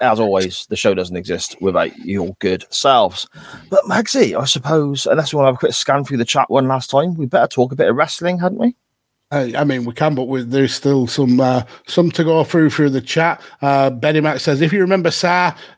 as 0.00 0.18
always, 0.18 0.64
the 0.70 0.76
show 0.76 0.94
doesn't 0.94 1.16
exist 1.16 1.54
without 1.60 1.94
your 1.98 2.34
good 2.38 2.64
selves. 2.70 3.28
But 3.68 3.84
Magsy, 3.84 4.40
I 4.40 4.46
suppose, 4.46 5.04
unless 5.04 5.34
we 5.34 5.36
want 5.36 5.44
to 5.44 5.48
have 5.48 5.56
a 5.56 5.58
quick 5.58 5.74
scan 5.74 6.02
through 6.02 6.16
the 6.16 6.24
chat 6.24 6.48
one 6.48 6.66
last 6.66 6.88
time, 6.88 7.14
we 7.14 7.26
better 7.26 7.46
talk 7.46 7.72
a 7.72 7.76
bit 7.76 7.90
of 7.90 7.96
wrestling, 7.96 8.38
hadn't 8.38 8.58
we? 8.58 8.74
I, 9.32 9.52
I 9.56 9.64
mean, 9.64 9.84
we 9.84 9.94
can, 9.94 10.16
but 10.16 10.24
we, 10.24 10.42
there's 10.42 10.74
still 10.74 11.06
some 11.06 11.40
uh, 11.40 11.62
some 11.86 12.10
to 12.12 12.24
go 12.24 12.42
through 12.42 12.70
through 12.70 12.90
the 12.90 13.00
chat. 13.00 13.40
Uh, 13.62 13.90
Benny 13.90 14.20
Mac 14.20 14.40
says, 14.40 14.60
if 14.60 14.72
you 14.72 14.80
remember, 14.80 15.10
Si 15.12 15.28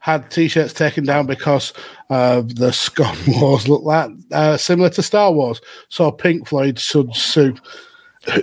had 0.00 0.30
t-shirts 0.30 0.72
taken 0.72 1.04
down 1.04 1.26
because 1.26 1.74
uh, 2.08 2.42
the 2.46 2.72
Scum 2.72 3.16
Wars 3.28 3.68
look 3.68 3.82
like 3.82 4.10
uh, 4.32 4.56
similar 4.56 4.88
to 4.90 5.02
Star 5.02 5.32
Wars. 5.32 5.60
So 5.90 6.10
Pink 6.10 6.48
Floyd 6.48 6.78
should 6.78 7.14
sue. 7.14 7.54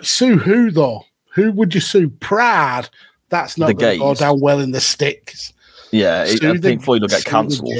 Sue 0.04 0.38
who 0.38 0.70
though? 0.70 1.04
Who 1.34 1.52
would 1.54 1.74
you 1.74 1.82
sue? 1.82 2.10
Pride. 2.10 2.90
That's 3.30 3.58
not 3.58 3.78
going 3.78 3.94
to 3.94 4.00
go 4.00 4.14
down 4.16 4.40
well 4.40 4.60
in 4.60 4.72
the 4.72 4.82
sticks. 4.82 5.54
Yeah, 5.92 6.24
it, 6.24 6.44
I 6.44 6.54
the- 6.54 6.60
think 6.60 6.84
Floyd 6.84 7.02
will 7.02 7.08
get 7.08 7.26
cancelled. 7.26 7.72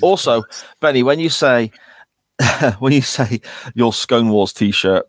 Also, 0.00 0.44
Benny, 0.80 1.02
when 1.02 1.18
you 1.18 1.28
say 1.28 1.72
when 2.78 2.92
you 2.92 3.02
say 3.02 3.40
your 3.74 3.92
Scone 3.92 4.28
Wars 4.28 4.52
t-shirt 4.52 5.08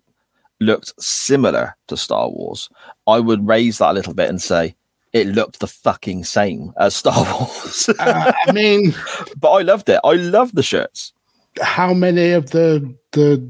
looked 0.63 0.93
similar 1.01 1.75
to 1.87 1.97
Star 1.97 2.29
Wars, 2.29 2.69
I 3.07 3.19
would 3.19 3.47
raise 3.47 3.77
that 3.77 3.91
a 3.91 3.93
little 3.93 4.13
bit 4.13 4.29
and 4.29 4.41
say 4.41 4.75
it 5.13 5.27
looked 5.27 5.59
the 5.59 5.67
fucking 5.67 6.23
same 6.23 6.73
as 6.79 6.95
Star 6.95 7.23
Wars. 7.39 7.89
Uh, 7.99 8.31
I 8.47 8.51
mean, 8.51 8.95
but 9.39 9.51
I 9.51 9.61
loved 9.61 9.87
it. 9.89 9.99
I 10.03 10.13
love 10.13 10.53
the 10.55 10.63
shirts. 10.63 11.13
how 11.61 11.93
many 11.93 12.31
of 12.31 12.49
the 12.49 12.95
the 13.11 13.47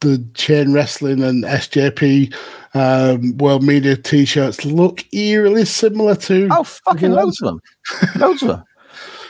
the 0.00 0.24
chain 0.34 0.72
wrestling 0.72 1.22
and 1.22 1.42
SJP 1.44 2.32
um, 2.74 3.36
World 3.38 3.62
Media 3.64 3.96
T-shirts 3.96 4.64
look 4.64 5.02
eerily 5.12 5.64
similar 5.64 6.14
to? 6.16 6.48
Oh, 6.50 6.62
fucking 6.64 7.10
loads 7.12 7.40
of 7.40 7.46
them, 7.46 7.60
loads 8.20 8.42
of 8.42 8.48
them. 8.48 8.64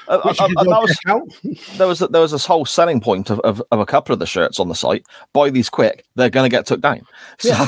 Uh, 0.09 0.13
uh, 0.25 0.29
uh, 0.29 0.35
can 0.35 0.55
go 0.55 0.65
that 0.65 0.81
was- 0.83 1.69
there 1.79 1.87
was 1.87 1.99
there 1.99 2.21
was 2.21 2.31
this 2.33 2.47
whole 2.47 2.65
selling 2.65 3.01
point 3.01 3.31
of, 3.31 3.41
of, 3.41 3.63
of 3.73 3.81
a 3.81 3.87
couple 3.87 4.13
of 4.13 4.19
the 4.19 4.27
shirts 4.27 4.61
on 4.61 4.69
the 4.69 4.75
site. 4.75 5.05
Buy 5.33 5.51
these 5.51 5.69
quick; 5.71 6.05
they're 6.15 6.31
going 6.31 6.49
to 6.49 6.55
get 6.55 6.67
took 6.67 6.81
down. 6.81 7.03
So, 7.39 7.55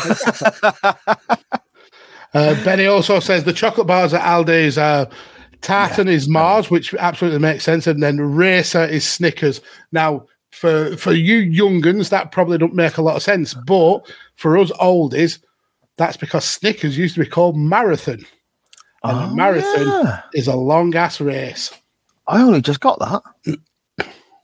Uh, 2.34 2.52
Benny 2.62 2.84
also 2.86 3.20
says 3.20 3.44
the 3.44 3.54
chocolate 3.54 3.86
bars 3.86 4.12
at 4.12 4.20
Aldi's 4.20 4.76
uh, 4.76 5.06
Tartan 5.62 6.08
is 6.08 6.28
Mars, 6.28 6.70
which 6.70 6.92
absolutely 6.94 7.38
makes 7.40 7.64
sense, 7.64 7.86
and 7.86 8.02
then 8.02 8.20
Racer 8.20 8.84
is 8.84 9.06
Snickers. 9.06 9.62
Now, 9.92 10.26
for 10.52 10.94
for 10.98 11.12
you 11.12 11.38
younguns, 11.38 12.10
that 12.10 12.30
probably 12.30 12.58
don't 12.58 12.74
make 12.74 12.98
a 12.98 13.02
lot 13.02 13.16
of 13.16 13.22
sense, 13.22 13.54
but 13.54 14.00
for 14.36 14.58
us 14.58 14.70
oldies, 14.72 15.38
that's 15.96 16.18
because 16.18 16.44
Snickers 16.44 16.98
used 16.98 17.14
to 17.14 17.20
be 17.22 17.26
called 17.26 17.56
Marathon, 17.56 18.24
and 19.04 19.18
a 19.18 19.22
Oh, 19.22 19.34
marathon 19.34 19.86
yeah. 19.86 20.20
is 20.34 20.48
a 20.48 20.54
long 20.56 20.94
ass 20.94 21.22
race. 21.22 21.72
I 22.28 22.42
only 22.42 22.60
just 22.60 22.80
got 22.80 22.98
that. 23.00 23.58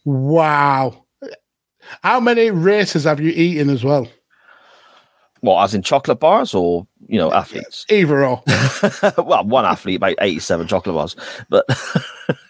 Wow. 0.05 1.05
How 2.03 2.19
many 2.19 2.51
races 2.51 3.05
have 3.05 3.21
you 3.21 3.31
eaten 3.31 3.71
as 3.71 3.85
well? 3.85 4.09
What, 5.41 5.63
as 5.63 5.75
in 5.75 5.83
chocolate 5.83 6.21
bars 6.21 6.55
or 6.55 6.87
you 7.07 7.19
know 7.19 7.33
athletes? 7.33 7.85
Either 7.91 8.25
or. 8.25 8.43
well, 9.19 9.45
one 9.45 9.67
athlete 9.67 9.97
about 9.97 10.17
eighty-seven 10.21 10.67
chocolate 10.67 10.95
bars, 10.95 11.17
but 11.51 11.67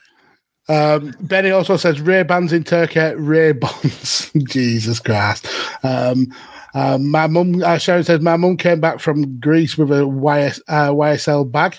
Um, 0.68 1.14
Benny 1.20 1.50
also 1.50 1.76
says 1.76 2.00
Ray 2.00 2.22
Bans 2.22 2.52
in 2.52 2.64
Turkey, 2.64 3.14
Ray 3.16 3.52
Bonds. 3.52 4.30
Jesus 4.44 4.98
Christ. 4.98 5.46
Um, 5.82 6.28
uh, 6.74 6.98
my 6.98 7.26
mum, 7.26 7.62
uh, 7.62 7.78
Sharon 7.78 8.04
says, 8.04 8.20
my 8.20 8.36
mum 8.36 8.56
came 8.56 8.80
back 8.80 8.98
from 8.98 9.38
Greece 9.38 9.76
with 9.76 9.92
a 9.92 10.06
YS, 10.06 10.60
uh, 10.68 10.90
YSL 10.90 11.50
bag. 11.50 11.76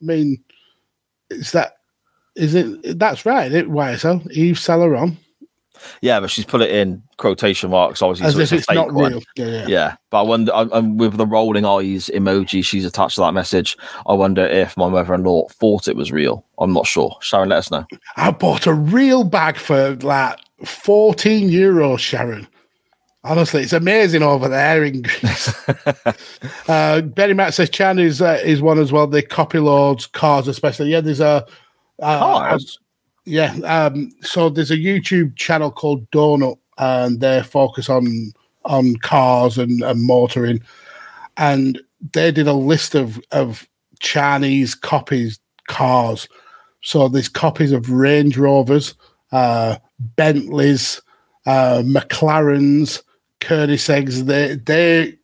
I 0.00 0.04
mean, 0.04 0.42
is 1.30 1.52
that, 1.52 1.73
is 2.36 2.54
it, 2.54 2.98
that's 2.98 3.26
right, 3.26 3.52
it 3.52 3.70
why 3.70 3.92
is 3.92 4.04
it 4.04 4.08
YSL, 4.08 4.36
Yves 4.36 4.60
Saint 4.60 5.18
yeah, 6.00 6.20
but 6.20 6.30
she's 6.30 6.44
put 6.44 6.60
it 6.60 6.70
in 6.70 7.02
quotation 7.16 7.70
marks, 7.70 8.02
obviously, 8.02 8.26
As 8.26 8.34
so 8.34 8.40
if 8.40 8.52
a 8.52 8.56
it's 8.56 8.70
not 8.70 8.92
one. 8.92 9.12
real. 9.12 9.22
Yeah, 9.36 9.46
yeah. 9.46 9.66
Yeah, 9.66 9.96
but 10.10 10.20
I 10.20 10.22
wonder, 10.22 10.52
I'm 10.54 10.96
with 10.96 11.16
the 11.16 11.26
rolling 11.26 11.64
eyes 11.64 12.10
emoji 12.14 12.64
she's 12.64 12.84
attached 12.84 13.16
to 13.16 13.22
that 13.22 13.34
message. 13.34 13.76
I 14.06 14.14
wonder 14.14 14.44
if 14.44 14.76
my 14.76 14.88
mother-in-law 14.88 15.48
thought 15.48 15.88
it 15.88 15.96
was 15.96 16.12
real. 16.12 16.44
I'm 16.58 16.72
not 16.72 16.86
sure. 16.86 17.16
Sharon, 17.20 17.48
let 17.48 17.58
us 17.58 17.70
know. 17.70 17.86
I 18.16 18.30
bought 18.30 18.66
a 18.66 18.74
real 18.74 19.24
bag 19.24 19.56
for 19.56 19.94
like 19.96 20.38
14 20.64 21.48
euros, 21.50 21.98
Sharon. 21.98 22.46
Honestly, 23.26 23.62
it's 23.62 23.72
amazing 23.72 24.22
over 24.22 24.48
there 24.48 24.84
in 24.84 25.00
Greece. 25.00 25.68
uh, 26.68 27.00
Benny 27.00 27.32
Mac 27.32 27.54
says 27.54 27.70
Chan 27.70 27.98
is 27.98 28.20
uh, 28.20 28.38
is 28.44 28.60
one 28.60 28.78
as 28.78 28.92
well. 28.92 29.06
The 29.06 29.22
copy 29.22 29.58
loads, 29.60 30.06
cars 30.06 30.46
especially. 30.46 30.90
Yeah, 30.90 31.00
there's 31.00 31.20
a 31.20 31.26
uh, 31.26 31.46
Cars? 32.04 32.78
yeah, 33.24 33.54
um, 33.64 34.10
so 34.20 34.48
there's 34.48 34.70
a 34.70 34.76
YouTube 34.76 35.36
channel 35.36 35.70
called 35.70 36.10
Donut, 36.10 36.58
and 36.78 37.20
they 37.20 37.42
focus 37.42 37.88
on 37.88 38.32
on 38.64 38.96
cars 38.96 39.58
and, 39.58 39.82
and 39.82 40.02
motoring. 40.02 40.62
And 41.36 41.80
they 42.12 42.30
did 42.30 42.46
a 42.46 42.52
list 42.52 42.94
of 42.94 43.20
of 43.32 43.68
Chinese 44.00 44.74
copies 44.74 45.40
cars. 45.68 46.28
So 46.82 47.08
there's 47.08 47.28
copies 47.28 47.72
of 47.72 47.90
Range 47.90 48.36
Rovers, 48.36 48.94
uh, 49.32 49.76
Bentleys, 49.98 51.00
uh, 51.46 51.82
McLarens, 51.84 53.02
Koenigseggs. 53.40 54.26
They 54.26 54.56
they 54.56 55.18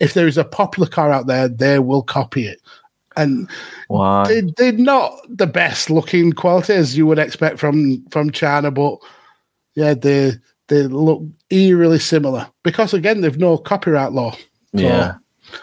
if 0.00 0.14
there 0.14 0.26
is 0.26 0.38
a 0.38 0.44
popular 0.44 0.88
car 0.88 1.10
out 1.10 1.26
there, 1.26 1.48
they 1.48 1.78
will 1.78 2.02
copy 2.02 2.46
it. 2.46 2.60
And 3.16 3.48
Why? 3.88 4.26
they, 4.28 4.40
they're 4.56 4.72
not 4.72 5.18
the 5.28 5.46
best 5.46 5.90
looking 5.90 6.32
quality 6.32 6.74
as 6.74 6.96
you 6.96 7.06
would 7.06 7.18
expect 7.18 7.58
from 7.58 8.04
from 8.10 8.30
China, 8.30 8.70
but 8.70 8.98
yeah, 9.74 9.94
they 9.94 10.32
they 10.68 10.82
look 10.82 11.22
eerily 11.50 11.98
similar 11.98 12.48
because 12.62 12.92
again 12.92 13.20
they've 13.20 13.38
no 13.38 13.56
copyright 13.58 14.12
law. 14.12 14.32
So, 14.32 14.40
Yeah, 14.82 15.14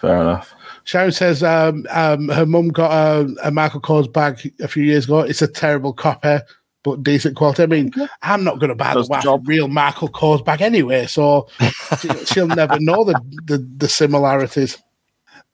fair 0.01 0.21
enough. 0.21 0.53
Sharon 0.85 1.11
says 1.11 1.43
um, 1.43 1.85
um, 1.91 2.29
her 2.29 2.45
mum 2.45 2.69
got 2.69 2.91
a, 2.91 3.35
a 3.43 3.51
Michael 3.51 3.81
Kors 3.81 4.11
bag 4.11 4.53
a 4.59 4.67
few 4.67 4.83
years 4.83 5.05
ago. 5.05 5.19
It's 5.19 5.41
a 5.41 5.47
terrible 5.47 5.93
copy, 5.93 6.39
but 6.83 7.03
decent 7.03 7.37
quality. 7.37 7.63
I 7.63 7.67
mean, 7.67 7.91
I'm 8.21 8.43
not 8.43 8.59
going 8.59 8.69
to 8.69 8.75
buy 8.75 8.93
Does 8.93 9.07
the 9.07 9.19
the 9.23 9.31
a 9.31 9.37
real 9.39 9.67
Michael 9.69 10.09
Kors 10.09 10.43
bag 10.43 10.61
anyway, 10.61 11.05
so 11.07 11.47
she, 11.99 12.09
she'll 12.25 12.47
never 12.47 12.79
know 12.79 13.05
the, 13.05 13.19
the, 13.45 13.69
the 13.77 13.87
similarities. 13.87 14.77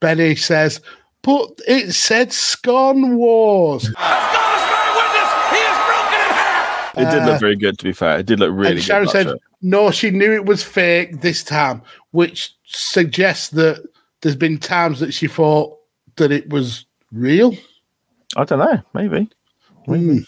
Benny 0.00 0.34
says, 0.34 0.80
but 1.22 1.48
it 1.66 1.92
said 1.92 2.32
Scone 2.32 3.16
Wars. 3.16 3.84
It 6.96 7.04
did 7.04 7.22
Uh, 7.22 7.26
look 7.26 7.40
very 7.40 7.56
good, 7.56 7.78
to 7.78 7.84
be 7.84 7.92
fair. 7.92 8.18
It 8.18 8.26
did 8.26 8.40
look 8.40 8.50
really 8.52 8.72
and 8.72 8.82
Sharon 8.82 9.04
good. 9.04 9.12
said, 9.12 9.26
that 9.28 9.38
no, 9.62 9.90
she 9.90 10.10
knew 10.10 10.32
it 10.32 10.44
was 10.44 10.62
fake 10.64 11.20
this 11.20 11.44
time, 11.44 11.82
which 12.10 12.52
suggests 12.66 13.50
that 13.50 13.82
there's 14.20 14.36
been 14.36 14.58
times 14.58 14.98
that 15.00 15.14
she 15.14 15.28
thought 15.28 15.78
that 16.16 16.32
it 16.32 16.50
was 16.50 16.84
real. 17.12 17.54
I 18.36 18.44
don't 18.44 18.58
know. 18.58 18.82
Maybe. 18.92 19.30
Hmm. 19.86 20.18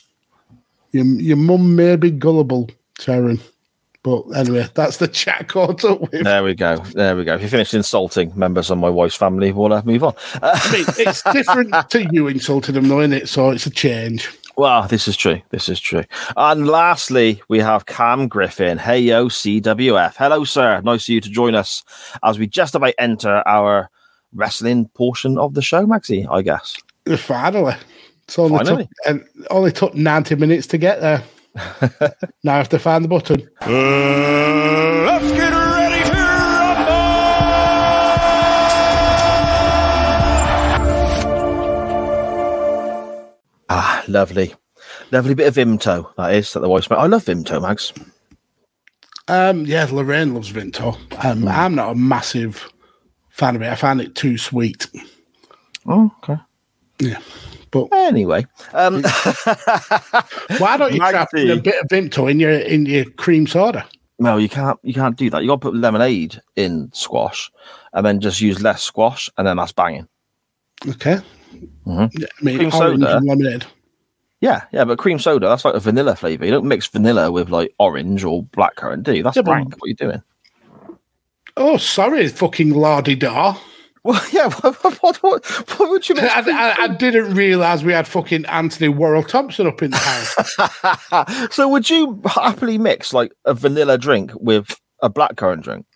Your, 0.93 1.05
your 1.05 1.37
mum 1.37 1.75
may 1.77 1.97
be 1.97 2.11
gullible, 2.11 2.71
Sharon. 3.01 3.41
But 4.03 4.23
anyway, 4.35 4.67
that's 4.75 4.97
the 4.97 5.07
chat 5.07 5.49
caught 5.49 5.85
up 5.85 6.01
with. 6.01 6.25
There 6.25 6.43
we 6.43 6.55
go. 6.55 6.77
There 6.77 7.17
we 7.17 7.25
go. 7.25 7.35
If 7.37 7.43
you 7.43 7.49
finished 7.49 7.73
insulting 7.73 8.33
members 8.37 8.71
of 8.71 8.79
my 8.79 8.89
wife's 8.89 9.15
family, 9.15 9.53
we'll 9.53 9.73
uh, 9.73 9.83
move 9.85 10.03
on. 10.03 10.15
Uh, 10.43 10.59
I 10.61 10.73
mean, 10.73 10.85
it's 10.99 11.23
different 11.33 11.73
to 11.91 12.09
you 12.11 12.27
insulting 12.27 12.75
them, 12.75 12.89
though, 12.89 13.01
isn't 13.01 13.13
it? 13.13 13.29
So 13.29 13.51
it's 13.51 13.67
a 13.67 13.71
change. 13.71 14.29
Well, 14.57 14.87
this 14.89 15.07
is 15.07 15.17
true. 15.17 15.41
This 15.51 15.69
is 15.69 15.81
true. 15.81 16.05
And 16.37 16.67
lastly, 16.67 17.41
we 17.49 17.61
have 17.61 17.87
Cam 17.87 18.29
Griffin. 18.29 18.77
Hey, 18.77 19.01
yo, 19.01 19.29
CWF. 19.29 20.17
Hello, 20.17 20.45
sir. 20.45 20.81
Nice 20.83 21.05
of 21.05 21.09
you 21.09 21.21
to 21.21 21.31
join 21.31 21.55
us 21.55 21.85
as 22.25 22.39
we 22.39 22.47
just 22.47 22.75
about 22.75 22.95
enter 22.99 23.43
our 23.47 23.89
wrestling 24.35 24.89
portion 24.89 25.39
of 25.39 25.55
the 25.55 25.63
show, 25.63 25.87
Maxie, 25.87 26.27
I 26.27 26.43
guess. 26.43 26.77
Finally. 27.17 27.77
It's 28.25 28.39
only 28.39 28.59
Finally. 28.59 28.85
took, 28.85 28.93
and 29.07 29.25
only 29.51 29.73
took 29.73 29.95
90 29.95 30.35
minutes 30.37 30.67
to 30.69 30.79
get 30.79 31.01
there. 31.01 31.23
Now 31.55 32.55
I 32.55 32.57
have 32.59 32.69
to 32.71 32.79
find 32.79 33.05
the 33.05 33.09
button. 33.09 33.49
let's 33.61 35.33
get 35.33 35.53
ready 35.53 36.09
to 36.09 36.17
Ah, 43.69 44.05
lovely. 44.09 44.55
Lovely 45.11 45.35
bit 45.35 45.49
of 45.49 45.55
Vimto, 45.55 46.15
that 46.17 46.35
is, 46.35 46.53
that 46.53 46.61
the 46.61 46.69
voice. 46.69 46.91
I 46.91 47.07
love 47.07 47.25
Vimto, 47.25 47.61
Mags. 47.61 47.93
Um, 49.29 49.65
yeah, 49.67 49.87
Lorraine 49.91 50.35
loves 50.35 50.53
Vimto. 50.53 50.97
Um, 51.25 51.47
I'm 51.49 51.75
not 51.75 51.93
a 51.93 51.95
massive 51.95 52.69
fan 53.31 53.57
of 53.57 53.63
it. 53.63 53.71
I 53.71 53.75
find 53.75 54.01
it 54.01 54.15
too 54.15 54.37
sweet. 54.37 54.89
Oh, 55.87 56.11
okay. 56.23 56.41
Yeah. 56.99 57.21
But 57.73 57.89
anyway, 57.93 58.47
um, 58.75 59.03
why 60.59 60.77
don't 60.77 60.93
you 60.93 61.01
Magdy. 61.01 61.51
a 61.51 61.57
bit 61.57 61.81
of 61.83 61.89
Vimto 61.89 62.31
in 62.31 62.39
your 62.39 62.51
in 62.53 62.87
your 62.87 63.07
cream 63.07 63.47
soda? 63.47 63.85
No, 64.19 64.37
you 64.37 64.49
can't. 64.49 64.79
You 64.83 64.95
can't 64.95 65.17
do 65.17 65.31
that. 65.31 65.43
You 65.43 65.49
got 65.49 65.55
to 65.63 65.71
put 65.71 65.75
lemonade 65.75 66.41
in 66.55 66.91
squash, 66.93 67.51
and 67.95 68.05
then 68.07 68.21
just 68.21 68.41
use 68.41 68.63
less 68.63 68.83
squash, 68.83 69.29
and 69.39 69.47
then 69.47 69.57
that's 69.57 69.73
banging. 69.73 70.07
Okay. 70.87 71.19
Mhm. 71.87 72.11
Yeah, 72.13 72.27
I 72.41 72.45
mean, 72.45 72.59
Cream 72.59 72.71
soda. 72.71 73.21
lemonade. 73.25 73.65
Yeah, 74.43 74.63
yeah, 74.73 74.85
but 74.85 74.99
cream 74.99 75.19
soda 75.19 75.49
that's 75.49 75.65
like 75.65 75.75
a 75.75 75.81
vanilla 75.81 76.15
flavor. 76.17 76.45
You 76.45 76.51
don't 76.51 76.67
mix 76.67 76.87
vanilla 76.89 77.31
with 77.31 77.49
like 77.49 77.73
orange 77.79 78.23
or 78.25 78.43
blackcurrant, 78.45 79.05
do 79.05 79.15
you? 79.15 79.23
That's 79.23 79.37
Yeah, 79.37 79.45
rank. 79.47 79.75
What 79.79 79.87
are 79.87 79.89
you 79.89 79.95
doing? 79.95 80.23
Oh, 81.57 81.77
sorry, 81.77 82.27
fucking 82.29 82.71
lardy 82.71 83.15
dar. 83.15 83.57
Well, 84.05 84.21
yeah. 84.33 84.49
What, 84.63 85.03
what, 85.03 85.17
what, 85.23 85.45
what 85.79 85.91
would 85.91 86.09
you? 86.09 86.17
I, 86.19 86.43
I, 86.47 86.85
I 86.85 86.89
didn't 86.89 87.35
realise 87.35 87.83
we 87.83 87.93
had 87.93 88.09
fucking 88.09 88.47
Antony 88.47 88.89
Worrall 88.89 89.23
Thompson 89.23 89.67
up 89.67 89.83
in 89.83 89.91
the 89.93 89.97
house. 89.97 91.55
so, 91.55 91.69
would 91.69 91.89
you 91.89 92.21
happily 92.27 92.79
mix 92.79 93.13
like 93.13 93.33
a 93.45 93.55
vanilla 93.55 93.99
drink 93.99 94.33
with 94.35 94.77
a 95.03 95.11
blackcurrant 95.11 95.63
drink? 95.63 95.87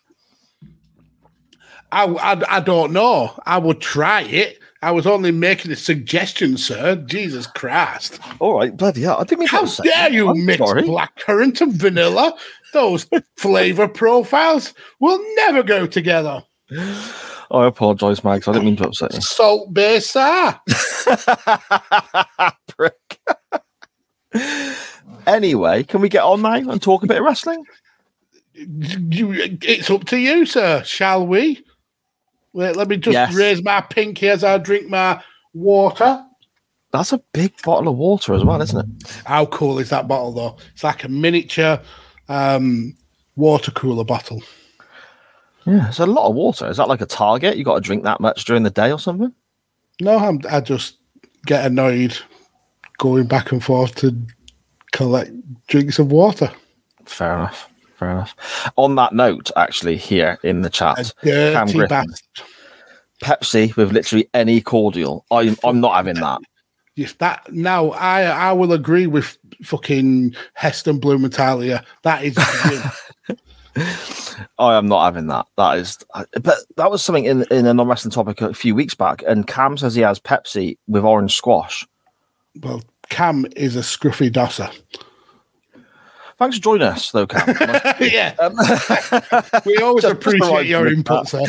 I, 1.92 2.04
I, 2.04 2.56
I 2.56 2.60
don't 2.60 2.92
know. 2.92 3.38
I 3.46 3.58
would 3.58 3.80
try 3.80 4.22
it. 4.22 4.58
I 4.82 4.90
was 4.90 5.06
only 5.06 5.32
making 5.32 5.72
a 5.72 5.76
suggestion, 5.76 6.58
sir. 6.58 6.96
Jesus 6.96 7.46
Christ. 7.46 8.20
All 8.38 8.58
right, 8.58 8.76
bloody 8.76 9.02
hell! 9.02 9.18
I 9.18 9.24
didn't 9.24 9.40
mean 9.40 9.48
How 9.48 9.64
dare 9.64 10.12
you 10.12 10.28
I'm 10.30 10.44
mix 10.44 10.58
sorry. 10.58 10.82
blackcurrant 10.82 11.60
and 11.60 11.72
vanilla? 11.72 12.34
Those 12.72 13.08
flavour 13.36 13.88
profiles 13.88 14.74
will 15.00 15.20
never 15.36 15.62
go 15.62 15.86
together. 15.86 16.44
I 17.51 17.66
apologise, 17.66 18.23
Mags. 18.24 18.48
I 18.48 18.52
didn't 18.52 18.64
mean 18.66 18.77
to 18.77 18.89
upset 18.89 19.14
you. 19.14 19.20
Salt 19.20 19.73
Bae 19.73 19.98
Sar. 20.01 20.60
Prick. 22.77 23.20
anyway, 25.27 25.82
can 25.85 26.01
we 26.01 26.09
get 26.09 26.23
on 26.23 26.43
now 26.43 26.55
and 26.55 26.82
talk 26.82 27.02
a 27.02 27.06
bit 27.06 27.18
of 27.18 27.24
wrestling? 27.24 27.64
You, 28.55 29.32
it's 29.62 29.90
up 29.90 30.05
to 30.06 30.18
you, 30.18 30.47
sir. 30.47 30.82
Shall 30.85 31.27
we? 31.27 31.62
Let, 32.55 32.77
let 32.77 32.89
me 32.89 32.97
just 32.97 33.12
Yes. 33.12 33.35
raise 33.35 33.62
my 33.62 33.82
pinky 33.82 34.28
as 34.28 34.43
I 34.43 34.59
drink 34.59 34.89
my 34.89 35.23
water. 35.52 36.23
That's 36.93 37.12
a 37.12 37.18
big 37.32 37.52
bottle 37.62 37.93
of 37.93 37.98
water 37.98 38.32
as 38.35 38.44
well, 38.44 38.62
isn't 38.62 38.78
it? 38.78 39.20
How 39.27 39.47
cool 39.47 39.78
is 39.78 39.90
that 39.90 40.09
bottle, 40.09 40.32
though? 40.32 40.56
It's 40.73 40.85
like 40.85 41.05
a 41.05 41.09
miniature 41.09 41.81
um, 42.28 42.97
water 43.35 43.70
cooler 43.73 44.05
bottle. 44.05 44.43
Yeah, 45.66 45.88
it's 45.88 45.98
a 45.98 46.06
lot 46.06 46.28
of 46.28 46.34
water. 46.34 46.68
Is 46.68 46.76
that 46.76 46.88
like 46.88 47.01
a 47.01 47.06
target? 47.06 47.56
You 47.56 47.64
got 47.64 47.74
to 47.74 47.80
drink 47.80 48.05
that 48.05 48.20
much 48.20 48.44
during 48.44 48.62
the 48.62 48.70
day 48.70 48.93
or 48.93 49.01
something? 49.01 49.32
No, 50.01 50.16
I'm, 50.16 50.40
I 50.48 50.60
just 50.60 50.98
get 51.44 51.66
annoyed 51.66 52.16
going 52.98 53.26
back 53.26 53.52
and 53.52 53.62
forth 53.62 53.94
to 53.97 54.16
collect 54.93 55.30
drinks 55.66 55.98
of 55.98 56.12
water. 56.12 56.51
Fair 57.05 57.34
enough. 57.34 57.68
Fair 57.98 58.10
enough. 58.10 58.36
On 58.76 58.94
that 58.97 59.12
note, 59.12 59.51
actually, 59.56 59.97
here 59.97 60.38
in 60.43 60.62
the 60.62 60.70
chat, 60.70 61.12
Cam 61.22 61.70
Griffin. 61.70 62.06
Pepsi 63.24 63.74
with 63.76 63.93
literally 63.93 64.28
any 64.34 64.60
cordial. 64.60 65.24
I'm 65.30 65.56
I'm 65.64 65.80
not 65.80 65.94
having 65.94 66.16
that. 66.16 66.43
If 66.97 67.16
that 67.18 67.51
now, 67.51 67.90
I 67.93 68.24
I 68.24 68.52
will 68.52 68.72
agree 68.72 69.06
with 69.06 69.38
fucking 69.62 70.36
Heston 70.52 71.01
Blumenthaler. 71.01 71.82
That 72.02 72.22
is. 72.22 72.36
I 74.59 74.77
am 74.77 74.86
not 74.89 75.05
having 75.05 75.27
that. 75.28 75.47
That 75.57 75.78
is, 75.78 75.98
but 76.43 76.59
that 76.77 76.90
was 76.90 77.03
something 77.03 77.24
in 77.24 77.44
in 77.51 77.66
a 77.66 77.74
non 77.74 77.89
wrestling 77.89 78.12
topic 78.12 78.40
a 78.40 78.55
few 78.55 78.74
weeks 78.74 78.94
back. 78.94 79.23
And 79.27 79.47
Cam 79.47 79.77
says 79.77 79.94
he 79.94 80.03
has 80.03 80.19
Pepsi 80.20 80.78
with 80.89 81.05
orange 81.05 81.35
squash. 81.36 81.86
well. 82.62 82.82
Cam 83.09 83.47
is 83.55 83.77
a 83.77 83.81
scruffy 83.81 84.32
dosser. 84.32 84.69
Thanks 86.39 86.57
for 86.57 86.62
joining 86.62 86.89
us, 86.89 87.12
though, 87.12 87.27
Cam. 87.27 87.57
yeah, 88.01 88.35
Um, 88.40 88.57
we 89.65 89.77
always 89.78 90.03
Just- 90.03 90.12
appreciate 90.15 90.51
right 90.51 90.66
your 90.66 90.86
input, 90.89 91.28
sir. 91.28 91.40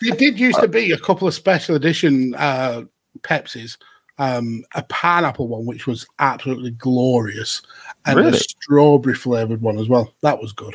There 0.00 0.16
did 0.16 0.40
used 0.40 0.58
to 0.60 0.68
be 0.68 0.90
a 0.90 0.98
couple 0.98 1.28
of 1.28 1.34
special 1.34 1.76
edition 1.76 2.34
uh, 2.36 2.84
Pepsis. 3.20 3.76
Um, 4.18 4.64
a 4.74 4.82
pineapple 4.84 5.48
one, 5.48 5.64
which 5.64 5.86
was 5.86 6.06
absolutely 6.18 6.72
glorious, 6.72 7.62
and 8.06 8.18
a 8.20 8.36
strawberry 8.36 9.14
flavored 9.14 9.62
one 9.62 9.78
as 9.78 9.88
well. 9.88 10.12
That 10.22 10.40
was 10.40 10.52
good. 10.52 10.74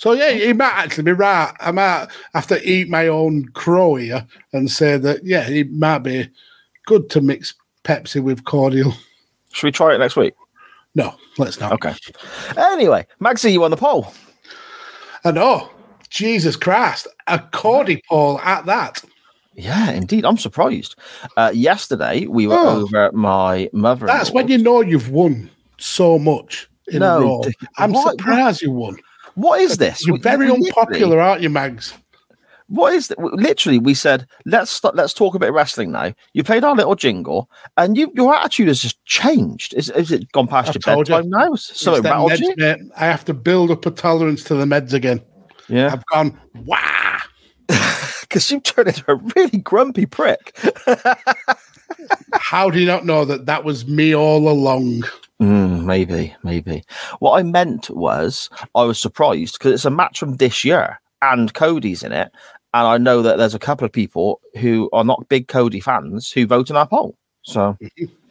So 0.00 0.12
yeah, 0.12 0.30
he 0.30 0.54
might 0.54 0.72
actually 0.72 1.04
be 1.04 1.12
right. 1.12 1.52
I 1.60 1.72
might 1.72 2.08
have 2.32 2.46
to 2.46 2.66
eat 2.66 2.88
my 2.88 3.06
own 3.08 3.44
crow 3.52 3.96
here 3.96 4.26
and 4.54 4.70
say 4.70 4.96
that 4.96 5.26
yeah, 5.26 5.46
it 5.46 5.70
might 5.72 5.98
be 5.98 6.26
good 6.86 7.10
to 7.10 7.20
mix 7.20 7.52
Pepsi 7.84 8.22
with 8.22 8.44
cordial. 8.44 8.94
Should 9.52 9.66
we 9.66 9.72
try 9.72 9.94
it 9.94 9.98
next 9.98 10.16
week? 10.16 10.32
No, 10.94 11.14
let's 11.36 11.60
not. 11.60 11.72
Okay. 11.72 11.94
Anyway, 12.56 13.06
Magsy, 13.20 13.52
you 13.52 13.62
on 13.62 13.70
the 13.70 13.76
poll? 13.76 14.10
And 15.22 15.36
oh, 15.36 15.70
Jesus 16.08 16.56
Christ, 16.56 17.06
a 17.26 17.38
cordy 17.38 18.00
poll 18.08 18.38
at 18.40 18.64
that. 18.64 19.04
Yeah, 19.52 19.90
indeed. 19.90 20.24
I'm 20.24 20.38
surprised. 20.38 20.94
Uh, 21.36 21.52
yesterday, 21.54 22.24
we 22.26 22.46
were 22.46 22.54
Oh. 22.56 22.80
over 22.84 23.04
at 23.04 23.12
my 23.12 23.68
mother. 23.74 24.06
That's 24.06 24.30
when 24.30 24.48
you 24.48 24.56
know 24.56 24.80
you've 24.80 25.10
won 25.10 25.50
so 25.76 26.18
much 26.18 26.70
in 26.88 27.00
No, 27.00 27.18
a 27.18 27.20
row. 27.20 27.42
I'm 27.76 27.92
what- 27.92 28.12
surprised 28.18 28.62
you 28.62 28.70
won. 28.70 28.96
What 29.34 29.60
is 29.60 29.78
this? 29.78 30.06
You're 30.06 30.18
very 30.18 30.50
unpopular, 30.50 31.20
aren't 31.20 31.42
you, 31.42 31.50
Mags? 31.50 31.94
What 32.70 32.94
is 32.94 33.08
th- 33.08 33.18
literally? 33.18 33.80
We 33.80 33.94
said 33.94 34.26
let's 34.46 34.70
start, 34.70 34.94
let's 34.94 35.12
talk 35.12 35.34
a 35.34 35.40
bit 35.40 35.48
of 35.48 35.54
wrestling 35.56 35.90
now. 35.90 36.14
You 36.34 36.44
played 36.44 36.62
our 36.62 36.74
little 36.76 36.94
jingle, 36.94 37.50
and 37.76 37.96
you 37.96 38.12
your 38.14 38.32
attitude 38.32 38.68
has 38.68 38.80
just 38.80 39.04
changed. 39.06 39.74
Is, 39.74 39.90
is 39.90 40.12
it 40.12 40.30
gone 40.30 40.46
past 40.46 40.68
I 40.68 40.72
your 40.74 40.80
told 40.80 41.08
you. 41.08 41.16
bedtime 41.16 41.30
now? 41.30 41.54
So 41.56 41.96
it 41.96 42.04
meds, 42.04 42.38
you? 42.38 42.54
mate. 42.56 42.78
I 42.96 43.06
have 43.06 43.24
to 43.24 43.34
build 43.34 43.72
up 43.72 43.86
a 43.86 43.90
tolerance 43.90 44.44
to 44.44 44.54
the 44.54 44.66
meds 44.66 44.92
again. 44.92 45.20
Yeah, 45.68 45.92
I've 45.92 46.06
gone, 46.06 46.40
wow. 46.64 47.18
because 48.20 48.50
you 48.52 48.60
turned 48.60 48.88
into 48.88 49.04
a 49.10 49.16
really 49.16 49.58
grumpy 49.58 50.06
prick. 50.06 50.56
How 52.34 52.70
do 52.70 52.78
you 52.78 52.86
not 52.86 53.04
know 53.04 53.24
that 53.24 53.46
that 53.46 53.64
was 53.64 53.88
me 53.88 54.14
all 54.14 54.48
along? 54.48 55.02
Mm, 55.40 55.84
maybe, 55.84 56.34
maybe. 56.42 56.84
What 57.20 57.38
I 57.38 57.42
meant 57.42 57.88
was 57.90 58.50
I 58.74 58.82
was 58.82 58.98
surprised 58.98 59.54
because 59.58 59.72
it's 59.72 59.84
a 59.86 59.90
match 59.90 60.18
from 60.18 60.36
this 60.36 60.64
year 60.64 61.00
and 61.22 61.52
Cody's 61.54 62.02
in 62.02 62.12
it. 62.12 62.30
And 62.74 62.86
I 62.86 62.98
know 62.98 63.22
that 63.22 63.38
there's 63.38 63.54
a 63.54 63.58
couple 63.58 63.84
of 63.84 63.92
people 63.92 64.40
who 64.58 64.88
are 64.92 65.02
not 65.02 65.28
big 65.28 65.48
Cody 65.48 65.80
fans 65.80 66.30
who 66.30 66.46
vote 66.46 66.70
in 66.70 66.76
our 66.76 66.86
poll. 66.86 67.16
So 67.42 67.76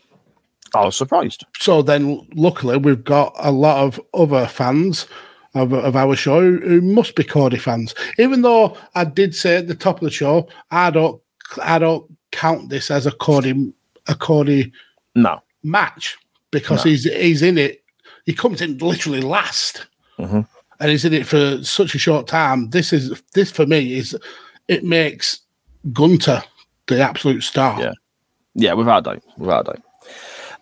I 0.76 0.86
was 0.86 0.96
surprised. 0.96 1.46
So 1.58 1.82
then, 1.82 2.26
luckily, 2.36 2.78
we've 2.78 3.04
got 3.04 3.34
a 3.40 3.52
lot 3.52 3.84
of 3.84 4.00
other 4.14 4.46
fans 4.46 5.08
of, 5.56 5.74
of 5.74 5.96
our 5.96 6.16
show 6.16 6.40
who, 6.42 6.60
who 6.60 6.82
must 6.82 7.16
be 7.16 7.24
Cody 7.24 7.58
fans. 7.58 7.96
Even 8.20 8.44
though 8.44 8.78
I 8.96 9.04
did 9.04 9.36
say 9.36 9.58
at 9.58 9.68
the 9.68 9.76
top 9.76 9.96
of 9.96 10.06
the 10.06 10.12
show, 10.12 10.48
I 10.72 10.92
don't, 10.92 11.20
I 11.62 11.80
don't 11.80 12.06
count 12.32 12.70
this 12.70 12.92
as 12.92 13.08
a 13.08 13.12
Cody, 13.12 13.74
a 14.08 14.16
Cody 14.16 14.72
No. 15.16 15.42
match 15.64 16.18
because 16.52 16.86
No. 16.86 16.92
he's 16.92 17.04
he's 17.06 17.42
in 17.42 17.58
it. 17.58 17.84
He 18.26 18.34
comes 18.34 18.62
in 18.62 18.78
literally 18.78 19.22
last, 19.22 19.86
Mhm. 20.20 20.48
and 20.80 20.92
he's 20.92 21.06
in 21.06 21.14
it 21.14 21.26
for 21.26 21.64
such 21.64 21.96
a 21.96 22.00
short 22.00 22.28
time. 22.28 22.70
This 22.70 22.94
is 22.94 23.22
this 23.34 23.52
for 23.52 23.66
me 23.66 23.98
is 23.98 24.16
it 24.68 24.84
makes 24.84 25.40
Gunther 25.94 26.44
the 26.88 27.02
absolute 27.02 27.42
star. 27.44 27.80
Yeah. 27.82 27.92
Yeah, 28.56 28.74
without 28.74 29.00
a 29.08 29.14
doubt. 29.14 29.24
Without 29.38 29.62
a 29.62 29.64
doubt. 29.74 29.84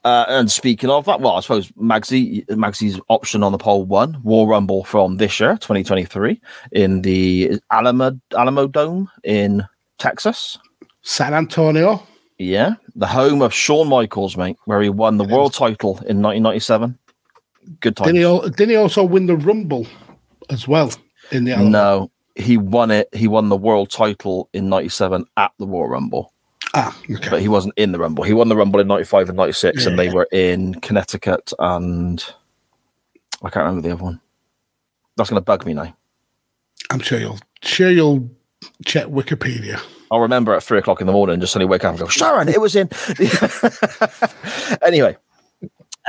Uh, 0.03 0.25
and 0.29 0.49
speaking 0.51 0.89
of 0.89 1.03
that, 1.05 1.19
well, 1.19 1.35
I 1.35 1.39
suppose 1.41 1.69
Magsy, 1.71 2.45
Magsy's 2.47 2.99
option 3.09 3.43
on 3.43 3.51
the 3.51 3.57
poll 3.57 3.83
one 3.83 4.21
Royal 4.23 4.47
Rumble 4.47 4.83
from 4.85 5.17
this 5.17 5.37
year, 5.39 5.57
2023, 5.57 6.39
in 6.71 7.01
the 7.01 7.59
Alamo, 7.71 8.11
Alamodome 8.31 9.07
in 9.23 9.65
Texas. 9.97 10.57
San 11.01 11.33
Antonio. 11.33 12.03
Yeah, 12.39 12.75
the 12.95 13.07
home 13.07 13.41
of 13.41 13.53
Shawn 13.53 13.87
Michaels, 13.89 14.37
mate, 14.37 14.57
where 14.65 14.81
he 14.81 14.89
won 14.89 15.17
the 15.17 15.23
world 15.23 15.53
title 15.53 15.91
in 16.07 16.21
1997. 16.21 16.97
Good 17.79 17.97
time. 17.97 18.07
Did 18.07 18.15
he, 18.15 18.23
al- 18.23 18.47
did 18.49 18.69
he 18.69 18.75
also 18.75 19.03
win 19.03 19.25
the 19.25 19.35
Rumble 19.35 19.87
as 20.49 20.67
well 20.67 20.91
in 21.31 21.45
the 21.45 21.53
Alamo? 21.53 21.69
No, 21.69 22.11
he 22.35 22.57
won 22.57 22.91
it. 22.91 23.09
He 23.13 23.27
won 23.27 23.49
the 23.49 23.57
world 23.57 23.89
title 23.89 24.49
in 24.53 24.69
'97 24.69 25.25
at 25.35 25.51
the 25.57 25.65
Royal 25.67 25.87
Rumble, 25.89 26.31
Ah, 26.75 26.95
okay. 27.09 27.29
but 27.29 27.41
he 27.41 27.47
wasn't 27.47 27.73
in 27.75 27.91
the 27.91 27.97
Rumble. 27.99 28.23
He 28.23 28.33
won 28.33 28.49
the 28.49 28.55
Rumble 28.55 28.79
in 28.79 28.87
'95 28.87 29.29
and 29.29 29.37
'96, 29.37 29.85
and 29.87 29.97
they 29.97 30.09
were 30.09 30.27
in 30.31 30.75
Connecticut 30.75 31.51
and 31.59 32.23
I 33.43 33.49
can't 33.49 33.65
remember 33.65 33.81
the 33.87 33.93
other 33.95 34.03
one. 34.03 34.21
That's 35.15 35.29
going 35.31 35.39
to 35.41 35.45
bug 35.45 35.65
me 35.65 35.73
now. 35.73 35.95
I'm 36.91 36.99
sure 36.99 37.19
you'll 37.19 37.39
sure 37.63 37.89
you'll 37.89 38.29
check 38.85 39.07
Wikipedia. 39.07 39.81
I'll 40.11 40.19
remember 40.19 40.53
at 40.53 40.63
three 40.63 40.79
o'clock 40.79 41.01
in 41.01 41.07
the 41.07 41.13
morning 41.13 41.33
and 41.33 41.41
just 41.41 41.53
suddenly 41.53 41.69
wake 41.69 41.83
up 41.83 41.91
and 41.91 41.99
go, 41.99 42.07
Sharon, 42.07 42.49
it 42.49 42.61
was 42.61 42.75
in. 42.75 42.89
anyway, 44.85 45.17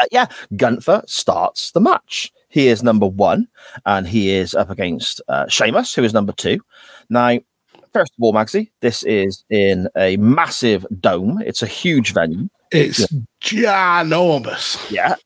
uh, 0.01 0.07
yeah, 0.13 0.27
Gunther 0.57 1.03
starts 1.07 1.73
the 1.73 1.81
match. 1.81 2.33
He 2.49 2.69
is 2.69 2.83
number 2.83 3.07
one 3.07 3.49
and 3.85 4.07
he 4.07 4.31
is 4.31 4.55
up 4.55 4.71
against 4.71 5.21
uh, 5.29 5.49
Sheamus, 5.49 5.95
who 5.95 6.05
is 6.05 6.15
number 6.15 6.33
two. 6.33 6.61
Now, 7.11 7.39
first 7.93 8.13
of 8.17 8.23
all, 8.23 8.33
Magsy, 8.33 8.71
this 8.81 9.03
is 9.03 9.45
in 9.51 9.89
a 9.97 10.17
massive 10.17 10.87
dome. 11.01 11.43
It's 11.45 11.63
a 11.63 11.67
huge 11.67 12.15
venue. 12.15 12.49
It's 12.71 13.07
ginormous. 13.43 14.91
Yeah. 14.91 15.17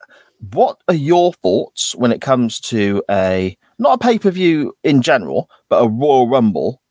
What 0.53 0.79
are 0.89 0.95
your 0.95 1.33
thoughts 1.35 1.95
when 1.95 2.11
it 2.11 2.21
comes 2.21 2.59
to 2.61 3.03
a 3.09 3.57
not 3.79 3.95
a 3.95 3.99
pay 3.99 4.19
per 4.19 4.31
view 4.31 4.77
in 4.83 5.03
general, 5.03 5.49
but 5.69 5.83
a 5.83 5.89
Royal 5.89 6.29
Rumble 6.29 6.82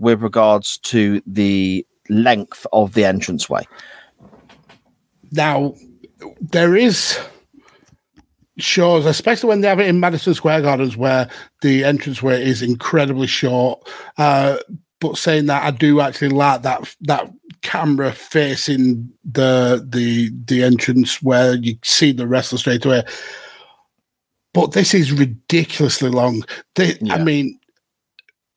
with 0.00 0.22
regards 0.22 0.78
to 0.78 1.22
the 1.26 1.86
length 2.08 2.66
of 2.72 2.94
the 2.94 3.04
entranceway? 3.04 3.66
Now, 5.30 5.74
there 6.40 6.74
is 6.74 7.18
shows, 8.58 9.06
especially 9.06 9.48
when 9.48 9.60
they 9.60 9.68
have 9.68 9.80
it 9.80 9.88
in 9.88 10.00
Madison 10.00 10.34
Square 10.34 10.62
Gardens, 10.62 10.96
where 10.96 11.28
the 11.62 11.84
entranceway 11.84 12.42
is 12.42 12.62
incredibly 12.62 13.26
short. 13.26 13.88
Uh, 14.18 14.58
but 15.00 15.16
saying 15.16 15.46
that, 15.46 15.64
I 15.64 15.70
do 15.70 16.00
actually 16.00 16.28
like 16.28 16.62
that 16.62 16.94
that 17.02 17.30
camera 17.62 18.12
facing 18.12 19.10
the 19.24 19.86
the 19.88 20.30
the 20.44 20.62
entrance 20.62 21.22
where 21.22 21.54
you 21.54 21.78
see 21.84 22.12
the 22.12 22.26
wrestler 22.26 22.58
straight 22.58 22.84
away. 22.84 23.02
But 24.52 24.72
this 24.72 24.94
is 24.94 25.12
ridiculously 25.12 26.10
long. 26.10 26.44
They, 26.74 26.98
I 27.08 27.22
mean, 27.22 27.59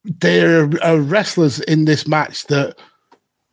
there 0.04 0.70
are 0.84 1.00
wrestlers 1.00 1.60
in 1.62 1.86
this 1.86 2.08
match 2.08 2.46
that 2.48 2.78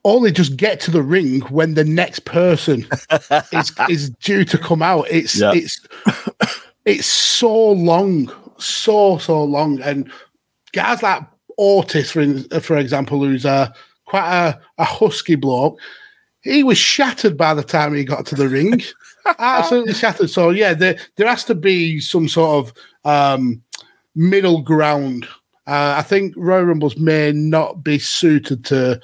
only 0.04 0.32
just 0.32 0.56
get 0.56 0.80
to 0.80 0.90
the 0.90 1.02
ring 1.02 1.40
when 1.42 1.74
the 1.74 1.84
next 1.84 2.24
person 2.24 2.86
is 3.52 3.72
is 3.88 4.10
due 4.10 4.44
to 4.44 4.58
come 4.58 4.82
out. 4.82 5.06
It's 5.10 5.38
Yeah. 5.38 5.52
it's 5.54 5.80
it's 6.84 7.06
so 7.06 7.72
long, 7.72 8.32
so 8.58 9.18
so 9.18 9.44
long, 9.44 9.80
and 9.82 10.10
guys 10.72 11.02
like 11.02 11.22
Otis, 11.58 12.10
for 12.10 12.26
for 12.60 12.76
example, 12.78 13.20
who's 13.20 13.44
a 13.44 13.72
quite 14.06 14.30
a, 14.48 14.60
a 14.78 14.84
husky 14.84 15.36
bloke, 15.36 15.78
he 16.42 16.64
was 16.64 16.78
shattered 16.78 17.36
by 17.36 17.54
the 17.54 17.62
time 17.62 17.94
he 17.94 18.02
got 18.04 18.26
to 18.26 18.34
the 18.34 18.48
ring. 18.48 18.80
Absolutely 19.38 19.92
shattered. 19.94 20.30
So 20.30 20.50
yeah, 20.50 20.74
there 20.74 20.96
there 21.16 21.28
has 21.28 21.44
to 21.44 21.54
be 21.54 22.00
some 22.00 22.26
sort 22.28 22.66
of 22.66 22.72
um, 23.04 23.62
middle 24.14 24.62
ground. 24.62 25.28
Uh, 25.70 25.94
I 25.98 26.02
think 26.02 26.34
Royal 26.36 26.64
Rumbles 26.64 26.96
may 26.96 27.30
not 27.32 27.84
be 27.84 27.98
suited 27.98 28.64
to 28.66 29.00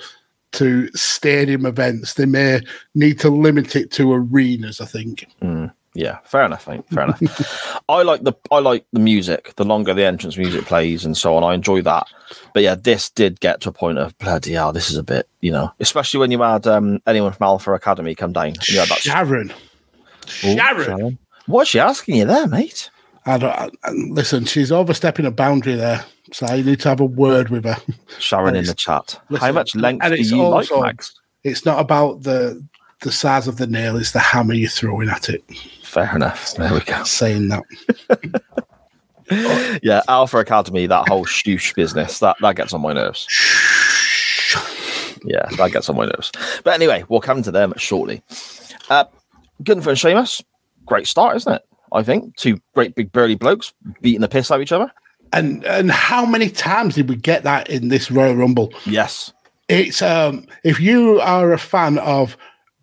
to 0.53 0.89
stadium 0.95 1.65
events. 1.65 2.15
They 2.15 2.27
may 2.27 2.61
need 2.95 3.21
to 3.21 3.31
limit 3.31 3.77
it 3.77 3.91
to 3.93 4.13
arenas. 4.13 4.81
I 4.81 4.87
think. 4.87 5.29
Mm, 5.41 5.73
yeah, 5.95 6.19
fair 6.25 6.45
enough, 6.45 6.67
mate. 6.67 6.83
Fair 6.91 7.05
enough. 7.05 7.83
I 7.89 8.03
like 8.03 8.23
the 8.25 8.33
I 8.51 8.59
like 8.59 8.85
the 8.93 8.99
music. 9.01 9.55
The 9.55 9.65
longer 9.65 9.95
the 9.95 10.05
entrance 10.05 10.37
music 10.37 10.65
plays 10.65 11.05
and 11.05 11.17
so 11.17 11.37
on, 11.37 11.45
I 11.45 11.55
enjoy 11.55 11.83
that. 11.83 12.07
But 12.53 12.65
yeah, 12.65 12.75
this 12.75 13.11
did 13.11 13.39
get 13.39 13.61
to 13.61 13.69
a 13.69 13.73
point 13.73 13.99
of 13.99 14.19
bloody 14.19 14.53
hell. 14.53 14.73
This 14.73 14.91
is 14.91 14.97
a 14.97 15.05
bit, 15.05 15.29
you 15.41 15.53
know, 15.53 15.71
especially 15.79 16.19
when 16.19 16.31
you 16.33 16.43
had 16.43 16.67
um, 16.67 16.99
anyone 17.07 17.33
from 17.33 17.45
Alpha 17.47 17.73
Academy 17.75 18.15
come 18.17 18.33
down. 18.33 18.55
You 18.69 18.81
had 18.81 18.89
that 18.89 18.99
Sharon. 18.99 19.53
Ooh, 20.45 20.57
Sharon. 20.57 21.19
What's 21.47 21.71
she 21.71 21.79
asking 21.79 22.17
you 22.17 22.25
there, 22.25 22.49
mate? 22.49 22.91
I 23.25 23.39
don't 23.39 23.53
I- 23.85 23.91
listen. 23.91 24.45
She's 24.47 24.73
overstepping 24.73 25.27
a 25.27 25.31
boundary 25.31 25.77
there, 25.77 26.05
so 26.33 26.53
you 26.55 26.65
need 26.65 26.81
to 26.81 26.89
have 26.89 27.01
a 27.01 27.05
word 27.05 27.49
with 27.51 27.65
her. 27.65 27.77
Sharon 28.19 28.57
in 28.57 28.65
the 28.65 28.75
chat. 28.75 29.21
How 29.39 29.53
much 29.53 29.75
length 29.75 30.07
do 30.07 30.17
you 30.17 30.43
also- 30.43 30.81
like, 30.81 30.97
Mags? 30.97 31.15
It's 31.45 31.65
not 31.65 31.79
about 31.79 32.23
the 32.23 32.63
the 33.03 33.13
size 33.13 33.47
of 33.47 33.59
the 33.59 33.67
nail; 33.67 33.97
it's 33.97 34.13
the 34.13 34.19
hammer 34.19 34.55
you're 34.55 34.69
throwing 34.71 35.09
at 35.09 35.29
it. 35.29 35.45
Fair 35.85 36.15
enough. 36.17 36.55
There 36.55 36.73
we 36.73 36.81
go. 36.81 37.05
Saying 37.05 37.49
that. 37.49 37.63
Yeah, 39.83 40.03
Alpha 40.09 40.39
Academy, 40.39 40.87
that 40.87 41.09
whole 41.09 41.25
shoosh 41.25 41.75
business, 41.75 42.21
that, 42.21 42.37
that 42.41 42.55
gets 42.55 42.73
on 42.73 42.81
my 42.81 42.93
nerves. 42.93 43.27
Yeah, 45.25 45.49
that 45.57 45.73
gets 45.73 45.89
on 45.89 45.97
my 45.97 46.05
nerves. 46.05 46.31
But 46.63 46.75
anyway, 46.75 47.05
we'll 47.09 47.21
come 47.21 47.43
to 47.43 47.51
them 47.51 47.75
shortly. 47.77 48.23
Uh, 48.89 49.05
Gunther 49.65 49.91
and 49.91 49.99
Sheamus, 49.99 50.43
great 50.85 51.09
start, 51.09 51.37
isn't 51.37 51.53
it? 51.55 51.63
I 51.93 52.05
think 52.05 52.37
two 52.37 52.61
great 52.75 52.95
big 52.95 53.11
burly 53.11 53.35
blokes 53.35 53.75
beating 54.01 54.21
the 54.21 54.29
piss 54.29 54.51
out 54.51 54.57
of 54.57 54.63
each 54.63 54.73
other. 54.73 54.93
And 55.33 55.65
and 55.65 55.91
how 55.91 56.25
many 56.25 56.49
times 56.49 56.95
did 56.95 57.09
we 57.09 57.17
get 57.17 57.43
that 57.43 57.69
in 57.69 57.89
this 57.89 58.11
Royal 58.11 58.37
Rumble? 58.37 58.73
Yes, 58.87 59.33
It's 59.69 60.01
um 60.03 60.47
if 60.65 60.81
you 60.81 61.21
are 61.21 61.53
a 61.53 61.59
fan 61.59 61.99
of 61.99 62.37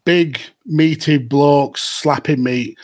big 0.05 0.39
meaty 0.65 1.17
blokes 1.17 1.81
slapping 1.81 2.43
meat, 2.43 2.77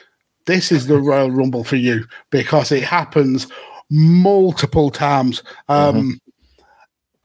this 0.45 0.71
is 0.71 0.87
the 0.87 0.97
Royal 0.97 1.31
Rumble 1.31 1.63
for 1.63 1.75
you 1.75 2.05
because 2.29 2.71
it 2.71 2.83
happens 2.83 3.47
multiple 3.89 4.89
times. 4.89 5.43
Um 5.67 6.19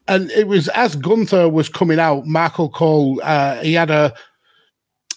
and 0.06 0.30
it 0.32 0.48
was 0.48 0.68
as 0.68 0.96
Gunther 0.96 1.48
was 1.48 1.68
coming 1.68 1.98
out, 1.98 2.26
Michael 2.26 2.68
Cole 2.68 3.20
uh, 3.22 3.62
he 3.62 3.74
had 3.74 3.90
a 3.90 4.12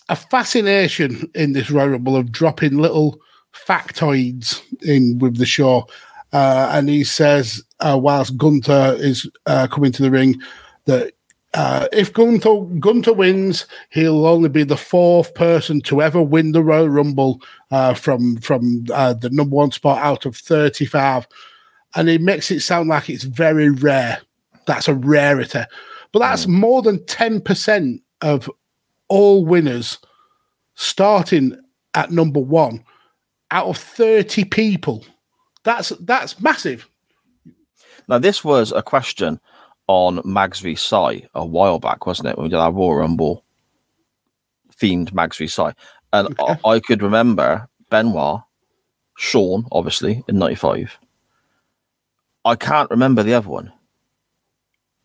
a 0.09 0.15
fascination 0.15 1.29
in 1.35 1.53
this 1.53 1.69
Royal 1.69 1.89
Rumble 1.89 2.15
of 2.15 2.31
dropping 2.31 2.77
little 2.77 3.19
factoids 3.53 4.61
in 4.81 5.17
with 5.19 5.37
the 5.37 5.45
show. 5.45 5.87
Uh, 6.33 6.69
and 6.73 6.89
he 6.89 7.03
says, 7.03 7.63
uh, 7.79 7.97
whilst 8.01 8.37
Gunther 8.37 8.95
is 8.99 9.29
uh, 9.45 9.67
coming 9.67 9.91
to 9.93 10.01
the 10.01 10.11
ring, 10.11 10.39
that 10.85 11.13
uh, 11.53 11.87
if 11.91 12.13
Gunther, 12.13 12.65
Gunther 12.79 13.13
wins, 13.13 13.65
he'll 13.89 14.25
only 14.25 14.49
be 14.49 14.63
the 14.63 14.77
fourth 14.77 15.33
person 15.33 15.81
to 15.81 16.01
ever 16.01 16.21
win 16.21 16.51
the 16.51 16.63
Royal 16.63 16.89
Rumble 16.89 17.41
uh, 17.71 17.93
from 17.93 18.37
from 18.37 18.85
uh, 18.93 19.13
the 19.13 19.29
number 19.29 19.55
one 19.55 19.71
spot 19.71 19.99
out 19.99 20.25
of 20.25 20.35
35. 20.35 21.27
And 21.95 22.09
he 22.09 22.17
makes 22.17 22.51
it 22.51 22.59
sound 22.59 22.89
like 22.89 23.09
it's 23.09 23.23
very 23.23 23.69
rare. 23.69 24.19
That's 24.65 24.87
a 24.87 24.93
rarity. 24.93 25.61
But 26.11 26.19
that's 26.19 26.47
more 26.47 26.81
than 26.81 26.99
10% 26.99 28.01
of 28.21 28.49
all 29.07 29.45
winners 29.45 29.97
starting 30.75 31.57
at 31.95 32.11
number 32.11 32.39
one 32.39 32.83
out 33.51 33.67
of 33.67 33.77
30 33.77 34.45
people. 34.45 35.05
That's 35.67 35.89
that's 35.99 36.39
massive. 36.39 36.87
Now, 38.07 38.19
this 38.19 38.41
was 38.41 38.71
a 38.71 38.81
question 38.81 39.37
on 39.87 40.21
Mags 40.23 40.61
v 40.61 40.75
Si 40.75 41.27
a 41.35 41.45
while 41.45 41.77
back, 41.77 42.05
wasn't 42.05 42.29
it? 42.29 42.37
When 42.37 42.45
we 42.45 42.49
did 42.49 42.55
our 42.55 42.71
Royal 42.71 42.95
Rumble 42.95 43.43
themed 44.79 45.11
Mags 45.11 45.35
v 45.35 45.45
Si. 45.45 45.67
And 46.13 46.33
I, 46.39 46.57
I 46.63 46.79
could 46.79 47.01
remember 47.01 47.67
Benoit, 47.89 48.43
Shawn, 49.17 49.65
obviously, 49.73 50.23
in 50.29 50.39
95. 50.39 50.97
I 52.45 52.55
can't 52.55 52.89
remember 52.89 53.21
the 53.21 53.33
other 53.33 53.49
one. 53.49 53.73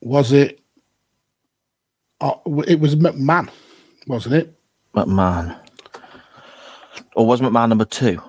Was 0.00 0.30
it? 0.30 0.60
Uh, 2.20 2.34
it 2.68 2.78
was 2.78 2.94
McMahon, 2.94 3.50
wasn't 4.06 4.36
it? 4.36 4.54
McMahon. 4.94 5.58
Or 7.16 7.26
was 7.26 7.40
McMahon 7.40 7.70
number 7.70 7.84
two? 7.84 8.22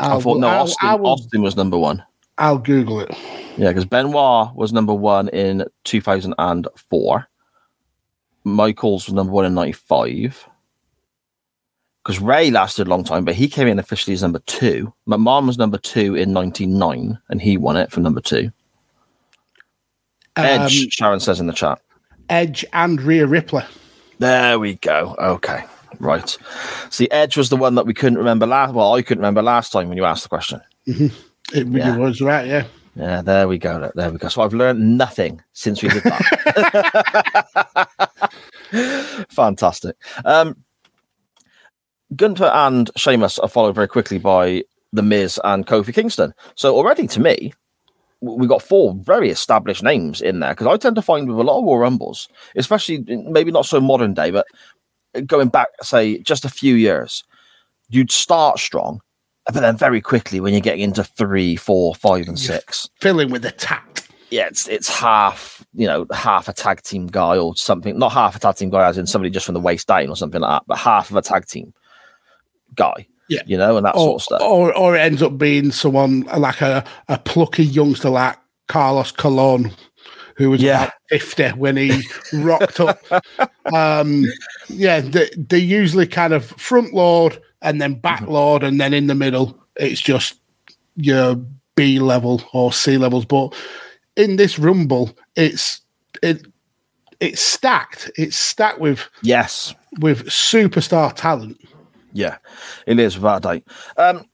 I 0.00 0.08
I'll- 0.10 0.20
thought, 0.20 0.38
no, 0.38 0.48
I'll- 0.48 0.62
Austin, 0.62 0.88
I 0.88 0.94
will- 0.94 1.10
Austin 1.10 1.42
was 1.42 1.56
number 1.56 1.78
one. 1.78 2.02
I'll 2.38 2.58
Google 2.58 3.00
it. 3.00 3.10
Yeah, 3.58 3.68
because 3.68 3.84
Benoit 3.84 4.54
was 4.54 4.72
number 4.72 4.94
one 4.94 5.28
in 5.28 5.64
2004. 5.84 7.28
Michaels 8.44 9.06
was 9.06 9.14
number 9.14 9.32
one 9.32 9.44
in 9.44 9.54
95. 9.54 10.48
Because 12.02 12.20
Ray 12.20 12.50
lasted 12.50 12.86
a 12.88 12.90
long 12.90 13.04
time, 13.04 13.24
but 13.24 13.34
he 13.34 13.46
came 13.48 13.68
in 13.68 13.78
officially 13.78 14.14
as 14.14 14.22
number 14.22 14.40
two. 14.46 14.92
McMahon 15.08 15.46
was 15.46 15.56
number 15.58 15.78
two 15.78 16.16
in 16.16 16.32
99, 16.32 17.16
and 17.28 17.40
he 17.40 17.56
won 17.56 17.76
it 17.76 17.92
for 17.92 18.00
number 18.00 18.20
two. 18.20 18.50
Edge, 20.36 20.82
Um, 20.84 20.90
Sharon 20.90 21.20
says 21.20 21.38
in 21.38 21.46
the 21.46 21.52
chat. 21.52 21.78
Edge 22.28 22.64
and 22.72 23.00
Rhea 23.00 23.26
Ripley. 23.26 23.62
There 24.18 24.58
we 24.58 24.74
go. 24.76 25.14
Okay, 25.18 25.62
right. 26.00 26.36
See, 26.90 27.08
Edge 27.10 27.36
was 27.36 27.48
the 27.48 27.56
one 27.56 27.74
that 27.76 27.86
we 27.86 27.94
couldn't 27.94 28.18
remember 28.18 28.46
last. 28.46 28.74
Well, 28.74 28.94
I 28.94 29.02
couldn't 29.02 29.22
remember 29.22 29.42
last 29.42 29.72
time 29.72 29.88
when 29.88 29.96
you 29.96 30.04
asked 30.04 30.22
the 30.22 30.28
question. 30.28 30.60
It 30.86 31.12
Yeah. 31.52 31.96
was 31.96 32.20
right, 32.20 32.46
yeah. 32.46 32.64
Yeah, 32.94 33.22
there 33.22 33.48
we 33.48 33.56
go. 33.58 33.90
There 33.94 34.10
we 34.10 34.18
go. 34.18 34.28
So 34.28 34.42
I've 34.42 34.52
learned 34.52 34.98
nothing 34.98 35.40
since 35.54 35.82
we 35.82 35.88
did 35.88 36.02
that. 36.02 37.82
Fantastic. 39.30 39.96
Um, 40.24 40.56
Gunther 42.14 42.50
and 42.52 42.90
Sheamus 42.96 43.38
are 43.38 43.48
followed 43.48 43.74
very 43.74 43.88
quickly 43.88 44.18
by 44.18 44.64
The 44.92 45.02
Miz 45.02 45.40
and 45.44 45.66
Kofi 45.66 45.94
Kingston. 45.94 46.34
So 46.54 46.74
already 46.76 47.06
to 47.08 47.20
me, 47.20 47.52
we 48.20 48.46
got 48.46 48.62
four 48.62 48.94
very 48.94 49.30
established 49.30 49.82
names 49.82 50.20
in 50.20 50.40
there 50.40 50.50
because 50.52 50.66
I 50.66 50.76
tend 50.76 50.96
to 50.96 51.02
find 51.02 51.28
with 51.28 51.38
a 51.38 51.42
lot 51.42 51.58
of 51.58 51.64
Royal 51.64 51.78
Rumbles, 51.78 52.28
especially 52.56 53.04
maybe 53.08 53.50
not 53.50 53.66
so 53.66 53.80
modern 53.80 54.14
day, 54.14 54.30
but 54.30 54.46
going 55.26 55.48
back, 55.48 55.68
say, 55.82 56.18
just 56.18 56.44
a 56.44 56.48
few 56.48 56.74
years, 56.74 57.24
you'd 57.88 58.10
start 58.10 58.58
strong, 58.58 59.00
but 59.46 59.60
then 59.60 59.76
very 59.76 60.00
quickly 60.00 60.40
when 60.40 60.52
you're 60.52 60.60
getting 60.60 60.82
into 60.82 61.04
three, 61.04 61.56
four, 61.56 61.94
five, 61.94 62.28
and 62.28 62.38
six, 62.38 62.88
Filling 63.00 63.30
with 63.30 63.42
the 63.42 63.50
tact. 63.50 64.08
yeah, 64.30 64.46
it's 64.46 64.68
it's 64.68 64.88
half, 64.88 65.64
you 65.74 65.86
know, 65.86 66.06
half 66.12 66.48
a 66.48 66.52
tag 66.52 66.82
team 66.82 67.06
guy 67.06 67.36
or 67.36 67.54
something. 67.56 67.98
Not 67.98 68.12
half 68.12 68.36
a 68.36 68.38
tag 68.38 68.56
team 68.56 68.70
guy, 68.70 68.88
as 68.88 68.98
in 68.98 69.06
somebody 69.06 69.30
just 69.30 69.46
from 69.46 69.54
the 69.54 69.60
waist 69.60 69.88
down 69.88 70.08
or 70.08 70.16
something 70.16 70.40
like 70.40 70.60
that, 70.60 70.64
but 70.66 70.78
half 70.78 71.10
of 71.10 71.16
a 71.16 71.22
tag 71.22 71.46
team 71.46 71.74
guy. 72.74 73.06
Yeah. 73.28 73.42
you 73.46 73.56
know, 73.56 73.78
and 73.78 73.86
that 73.86 73.94
or, 73.94 73.98
sort 73.98 74.14
of 74.16 74.22
stuff. 74.22 74.42
Or, 74.42 74.76
or 74.76 74.94
it 74.94 75.00
ends 75.00 75.22
up 75.22 75.38
being 75.38 75.70
someone 75.72 76.22
like 76.36 76.60
a, 76.60 76.84
a 77.08 77.18
plucky 77.18 77.64
youngster 77.64 78.10
like 78.10 78.36
Carlos 78.68 79.10
Colon, 79.10 79.72
who 80.36 80.50
was 80.50 80.62
Yeah. 80.62 80.84
about 80.84 80.92
50 81.10 81.48
when 81.50 81.76
he 81.76 82.02
rocked 82.32 82.80
up. 82.80 83.00
Um, 83.72 84.24
yeah, 84.68 85.00
they, 85.00 85.30
they 85.36 85.58
usually 85.58 86.06
kind 86.06 86.32
of 86.34 86.44
front 86.44 86.92
load 86.92 87.40
and 87.62 87.80
then 87.80 87.94
back 87.94 88.20
Mm-hmm. 88.22 88.32
load, 88.32 88.64
and 88.64 88.80
then 88.80 88.92
in 88.92 89.06
the 89.06 89.14
middle, 89.14 89.56
it's 89.76 90.00
just 90.00 90.34
your 90.96 91.36
B 91.76 91.98
level 92.00 92.42
or 92.52 92.72
C 92.72 92.98
levels. 92.98 93.24
But 93.24 93.54
in 94.16 94.36
this 94.36 94.58
Rumble, 94.58 95.16
it's 95.36 95.80
it 96.22 96.44
it's 97.20 97.40
stacked. 97.40 98.10
It's 98.16 98.36
stacked 98.36 98.80
with 98.80 99.08
Yes, 99.22 99.74
with 100.00 100.26
superstar 100.26 101.14
talent. 101.14 101.58
yeah, 102.12 102.36
it 102.86 102.98
is 102.98 103.16
without 103.16 103.38
a 103.38 103.40
doubt. 103.60 103.62
Um, 103.96 104.24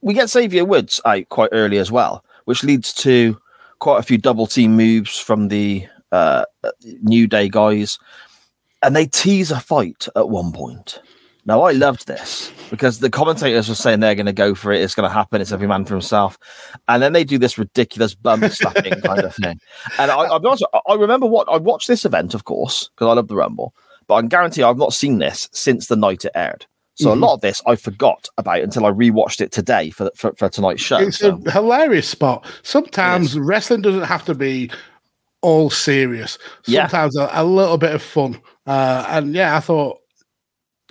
we 0.00 0.14
get 0.14 0.30
Xavier 0.30 0.64
Woods 0.64 1.00
out 1.04 1.28
quite 1.28 1.50
early 1.52 1.76
as 1.78 1.92
well, 1.92 2.24
which 2.46 2.64
leads 2.64 2.92
to 2.94 3.38
quite 3.82 3.98
a 3.98 4.02
few 4.04 4.16
double 4.16 4.46
team 4.46 4.76
moves 4.76 5.18
from 5.18 5.48
the 5.48 5.84
uh, 6.12 6.44
New 7.02 7.26
Day 7.26 7.48
guys, 7.48 7.98
and 8.80 8.94
they 8.94 9.06
tease 9.06 9.50
a 9.50 9.58
fight 9.58 10.06
at 10.14 10.28
one 10.28 10.52
point. 10.52 11.00
Now, 11.46 11.62
I 11.62 11.72
loved 11.72 12.06
this 12.06 12.52
because 12.70 13.00
the 13.00 13.10
commentators 13.10 13.68
were 13.68 13.74
saying 13.74 13.98
they're 13.98 14.14
going 14.14 14.26
to 14.26 14.32
go 14.32 14.54
for 14.54 14.70
it, 14.70 14.80
it's 14.80 14.94
going 14.94 15.08
to 15.08 15.12
happen, 15.12 15.40
it's 15.40 15.50
every 15.50 15.66
man 15.66 15.84
for 15.84 15.94
himself. 15.94 16.38
And 16.86 17.02
then 17.02 17.12
they 17.12 17.24
do 17.24 17.38
this 17.38 17.58
ridiculous 17.58 18.14
bump 18.14 18.44
slapping 18.52 19.00
kind 19.00 19.18
of 19.22 19.34
thing. 19.34 19.58
And 19.98 20.12
I, 20.12 20.14
I'll 20.14 20.38
be 20.38 20.46
honest, 20.46 20.64
I- 20.72 20.80
I 20.86 20.94
remember 20.94 21.26
what 21.26 21.48
I 21.50 21.56
watched 21.56 21.88
this 21.88 22.04
event, 22.04 22.34
of 22.34 22.44
course, 22.44 22.88
because 22.94 23.08
I 23.08 23.14
love 23.14 23.26
the 23.26 23.34
Rumble, 23.34 23.74
but 24.06 24.14
I 24.14 24.20
can 24.20 24.28
guarantee 24.28 24.62
I've 24.62 24.78
not 24.78 24.92
seen 24.92 25.18
this 25.18 25.48
since 25.52 25.88
the 25.88 25.96
night 25.96 26.24
it 26.24 26.30
aired. 26.36 26.66
So 26.94 27.08
Mhm. 27.08 27.12
a 27.12 27.16
lot 27.16 27.34
of 27.34 27.40
this 27.40 27.62
I 27.66 27.76
forgot 27.76 28.28
about 28.36 28.60
until 28.60 28.84
I 28.86 28.90
rewatched 28.90 29.40
it 29.40 29.50
today 29.52 29.90
for 29.90 30.10
for, 30.14 30.32
for 30.36 30.48
tonight's 30.48 30.82
show. 30.82 30.98
It's 30.98 31.18
So, 31.18 31.40
a 31.46 31.50
hilarious 31.50 32.08
spot. 32.08 32.44
Sometimes 32.62 33.38
wrestling 33.38 33.80
doesn't 33.82 34.02
have 34.02 34.24
to 34.26 34.34
be 34.34 34.70
all 35.40 35.70
serious. 35.70 36.38
Yeah. 36.66 36.86
Sometimes 36.86 37.16
a, 37.16 37.28
a 37.32 37.44
little 37.44 37.78
bit 37.78 37.94
of 37.94 38.02
fun. 38.02 38.40
Uh, 38.66 39.04
and 39.08 39.34
yeah, 39.34 39.56
I 39.56 39.60
thought 39.60 39.98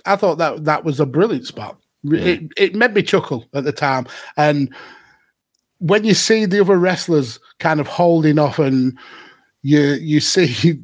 I 0.04 0.16
thought 0.16 0.38
that 0.38 0.64
that 0.64 0.84
was 0.84 0.98
a 1.00 1.06
brilliant 1.06 1.46
spot. 1.46 1.78
It 2.04 2.50
it 2.56 2.74
made 2.74 2.94
me 2.94 3.02
chuckle 3.02 3.46
at 3.54 3.62
the 3.62 3.72
time. 3.72 4.06
And 4.36 4.74
when 5.78 6.02
you 6.04 6.14
see 6.14 6.46
the 6.46 6.60
other 6.60 6.76
wrestlers 6.76 7.38
kind 7.60 7.78
of 7.80 7.86
holding 7.86 8.38
off 8.40 8.58
and 8.58 8.98
you 9.62 9.80
you 9.80 10.18
see 10.18 10.80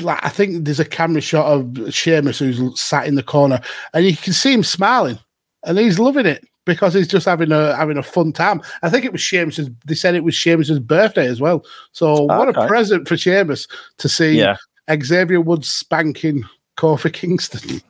like 0.00 0.24
I 0.24 0.28
think 0.28 0.64
there's 0.64 0.80
a 0.80 0.84
camera 0.84 1.20
shot 1.20 1.46
of 1.46 1.92
Sheamus 1.94 2.38
who's 2.38 2.80
sat 2.80 3.06
in 3.06 3.14
the 3.14 3.22
corner 3.22 3.60
and 3.94 4.04
you 4.04 4.16
can 4.16 4.32
see 4.32 4.52
him 4.52 4.62
smiling 4.64 5.18
and 5.64 5.78
he's 5.78 5.98
loving 5.98 6.26
it 6.26 6.44
because 6.64 6.92
he's 6.94 7.08
just 7.08 7.26
having 7.26 7.52
a 7.52 7.74
having 7.76 7.96
a 7.96 8.02
fun 8.02 8.32
time. 8.32 8.60
I 8.82 8.90
think 8.90 9.04
it 9.04 9.12
was 9.12 9.20
Sheamus's. 9.20 9.70
They 9.86 9.94
said 9.94 10.14
it 10.14 10.24
was 10.24 10.34
Sheamus's 10.34 10.78
birthday 10.80 11.26
as 11.26 11.40
well. 11.40 11.64
So 11.92 12.22
what 12.22 12.48
Okay. 12.48 12.64
a 12.64 12.66
present 12.68 13.06
for 13.08 13.16
Sheamus 13.16 13.66
to 13.98 14.08
see 14.08 14.32
Yeah. 14.38 14.56
Xavier 15.02 15.40
Woods 15.40 15.68
spanking 15.68 16.42
Kofi 16.76 17.12
Kingston. 17.12 17.80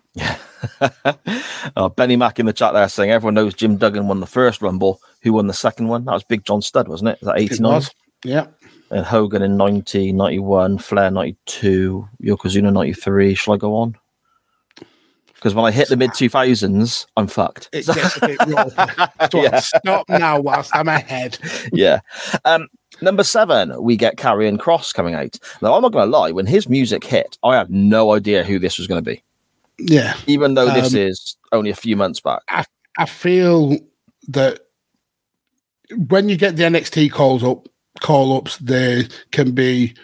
uh, 1.76 1.88
Benny 1.96 2.16
Mac 2.16 2.38
in 2.38 2.46
the 2.46 2.52
chat 2.52 2.72
there 2.72 2.88
saying 2.88 3.10
everyone 3.10 3.34
knows 3.34 3.54
Jim 3.54 3.76
Duggan 3.76 4.08
won 4.08 4.20
the 4.20 4.26
first 4.26 4.62
Rumble. 4.62 5.00
Who 5.22 5.32
won 5.32 5.46
the 5.46 5.52
second 5.54 5.88
one? 5.88 6.04
That 6.04 6.12
was 6.12 6.24
Big 6.24 6.44
John 6.44 6.62
Studd, 6.62 6.88
wasn't 6.88 7.10
it? 7.10 7.18
Was 7.20 7.26
that 7.26 7.38
It 7.38 7.52
89? 7.52 7.82
Yeah. 8.24 8.46
And 8.90 9.04
Hogan 9.04 9.42
in 9.42 9.56
90, 9.56 10.12
91, 10.12 10.78
Flair 10.78 11.10
92, 11.10 12.08
Yokozuna 12.22 12.72
93. 12.72 13.34
Shall 13.34 13.54
I 13.54 13.56
go 13.56 13.74
on? 13.74 13.96
Because 15.34 15.54
when 15.54 15.64
I 15.64 15.70
hit 15.70 15.88
the 15.88 15.96
mid 15.96 16.10
2000s, 16.10 17.06
I'm 17.16 17.26
fucked. 17.26 17.68
It 17.72 17.86
gets 17.86 18.16
a 18.16 18.26
bit 18.26 18.38
rough. 18.46 19.32
Yeah. 19.34 19.60
stop 19.60 20.08
now 20.08 20.40
whilst 20.40 20.74
I'm 20.74 20.88
ahead. 20.88 21.36
yeah. 21.72 22.00
Um, 22.44 22.68
number 23.02 23.22
seven, 23.24 23.80
we 23.82 23.96
get 23.96 24.16
Karrion 24.16 24.56
Kross 24.56 24.94
coming 24.94 25.14
out. 25.14 25.36
Now, 25.60 25.74
I'm 25.74 25.82
not 25.82 25.92
going 25.92 26.06
to 26.10 26.10
lie, 26.18 26.30
when 26.30 26.46
his 26.46 26.68
music 26.68 27.04
hit, 27.04 27.36
I 27.42 27.56
had 27.56 27.70
no 27.70 28.12
idea 28.12 28.44
who 28.44 28.58
this 28.58 28.78
was 28.78 28.86
going 28.86 29.02
to 29.04 29.10
be, 29.10 29.22
Yeah. 29.78 30.14
even 30.26 30.54
though 30.54 30.72
this 30.72 30.94
Um, 30.94 31.00
is 31.00 31.36
only 31.52 31.70
a 31.70 31.74
few 31.76 31.96
months 31.96 32.20
back. 32.20 32.40
I, 32.48 32.64
I 32.98 33.04
feel 33.06 33.76
that 34.28 34.60
when 36.08 36.28
you 36.28 36.36
get 36.36 36.56
the 36.56 36.62
NXT 36.62 37.12
calls 37.12 37.44
up, 37.44 37.68
call 38.01 38.36
ups, 38.36 38.56
they 38.59 39.09
can 39.32 39.52
be 39.52 39.94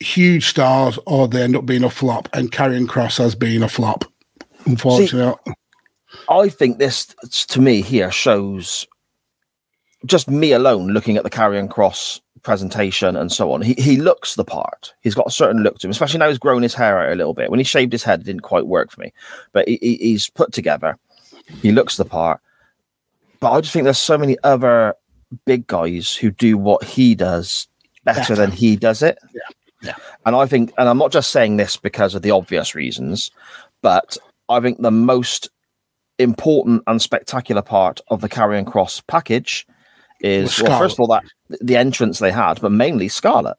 huge 0.00 0.46
stars 0.48 0.98
or 1.06 1.28
they 1.28 1.42
end 1.42 1.56
up 1.56 1.66
being 1.66 1.84
a 1.84 1.90
flop. 1.90 2.28
And 2.32 2.50
Karrion 2.52 2.86
Kross 2.86 3.18
has 3.18 3.34
been 3.34 3.62
a 3.62 3.68
flop, 3.68 4.04
unfortunately. 4.66 5.34
I 6.28 6.48
think 6.48 6.78
this, 6.78 7.14
to 7.48 7.60
me, 7.60 7.82
here 7.82 8.10
shows 8.10 8.86
just 10.06 10.28
me 10.30 10.52
alone 10.52 10.88
looking 10.88 11.16
at 11.16 11.24
the 11.24 11.30
Karrion 11.30 11.68
Kross 11.68 12.20
presentation 12.42 13.16
and 13.16 13.30
so 13.30 13.52
on. 13.52 13.60
He, 13.60 13.74
he 13.74 13.96
looks 13.98 14.34
the 14.34 14.44
part. 14.44 14.94
He's 15.02 15.14
got 15.14 15.26
a 15.26 15.30
certain 15.30 15.62
look 15.62 15.78
to 15.78 15.86
him, 15.86 15.90
especially 15.90 16.18
now 16.18 16.28
he's 16.28 16.38
grown 16.38 16.62
his 16.62 16.74
hair 16.74 16.98
out 16.98 17.12
a 17.12 17.16
little 17.16 17.34
bit. 17.34 17.50
When 17.50 17.60
he 17.60 17.64
shaved 17.64 17.92
his 17.92 18.02
head, 18.02 18.20
it 18.20 18.24
didn't 18.26 18.40
quite 18.42 18.66
work 18.66 18.90
for 18.90 19.00
me, 19.02 19.12
but 19.52 19.68
he- 19.68 19.98
he's 20.00 20.30
put 20.30 20.52
together. 20.52 20.96
He 21.60 21.70
looks 21.70 21.96
the 21.98 22.04
part. 22.06 22.40
But 23.40 23.52
I 23.52 23.60
just 23.60 23.72
think 23.72 23.84
there's 23.84 23.98
so 23.98 24.16
many 24.18 24.36
other 24.42 24.94
big 25.46 25.66
guys 25.66 26.14
who 26.14 26.30
do 26.30 26.56
what 26.58 26.82
he 26.84 27.14
does 27.14 27.68
better, 28.04 28.20
Better. 28.20 28.34
than 28.36 28.50
he 28.52 28.76
does 28.76 29.02
it. 29.02 29.18
Yeah. 29.34 29.40
Yeah. 29.82 29.94
And 30.26 30.36
I 30.36 30.46
think, 30.46 30.72
and 30.76 30.88
I'm 30.88 30.98
not 30.98 31.10
just 31.12 31.30
saying 31.30 31.56
this 31.56 31.76
because 31.76 32.14
of 32.14 32.20
the 32.22 32.30
obvious 32.32 32.74
reasons, 32.74 33.30
but 33.82 34.16
I 34.50 34.60
think 34.60 34.80
the 34.82 34.90
most 34.90 35.48
important 36.18 36.82
and 36.86 37.00
spectacular 37.00 37.62
part 37.62 38.00
of 38.08 38.20
the 38.20 38.28
Karrion 38.28 38.64
Kross 38.66 39.02
package 39.06 39.66
is 40.20 40.58
Was 40.60 40.68
well, 40.68 40.78
first 40.78 40.96
of 40.96 41.00
all, 41.00 41.06
that 41.06 41.24
the 41.62 41.76
entrance 41.76 42.18
they 42.18 42.30
had, 42.30 42.60
but 42.60 42.72
mainly 42.72 43.08
Scarlett. 43.08 43.56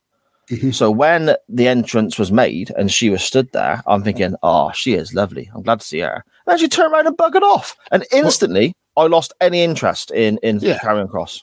Mhm. 0.49 0.73
So 0.75 0.91
when 0.91 1.35
the 1.49 1.67
entrance 1.67 2.19
was 2.19 2.31
made 2.31 2.71
and 2.77 2.91
she 2.91 3.09
was 3.09 3.23
stood 3.23 3.51
there, 3.53 3.81
I'm 3.87 4.03
thinking, 4.03 4.35
oh, 4.43 4.71
she 4.73 4.93
is 4.93 5.13
lovely. 5.15 5.49
I'm 5.55 5.63
glad 5.63 5.79
to 5.79 5.85
see 5.87 5.99
her. 5.99 6.23
And 6.45 6.51
then 6.51 6.57
she 6.59 6.67
turned 6.67 6.93
around 6.93 7.07
and 7.07 7.17
buggered 7.17 7.41
off. 7.41 7.75
And 7.91 8.05
instantly, 8.11 8.73
I 8.95 9.03
lost 9.07 9.33
any 9.41 9.63
interest 9.63 10.11
in 10.11 10.37
in 10.43 10.59
Yeah. 10.59 10.77
Karrion 10.79 11.09
Kross. 11.09 11.41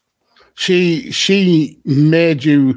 She 0.58 1.10
she 1.12 1.78
made 1.84 2.44
you 2.44 2.76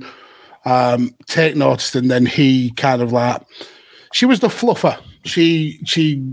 um 0.66 1.10
take 1.26 1.56
notice 1.56 1.96
and 1.96 2.12
then 2.12 2.26
he 2.28 2.72
kind 2.74 3.02
of 3.02 3.12
like 3.12 3.42
she 4.14 4.26
was 4.28 4.40
the 4.40 4.48
fluffer 4.48 4.96
she 5.26 5.80
she 5.84 6.24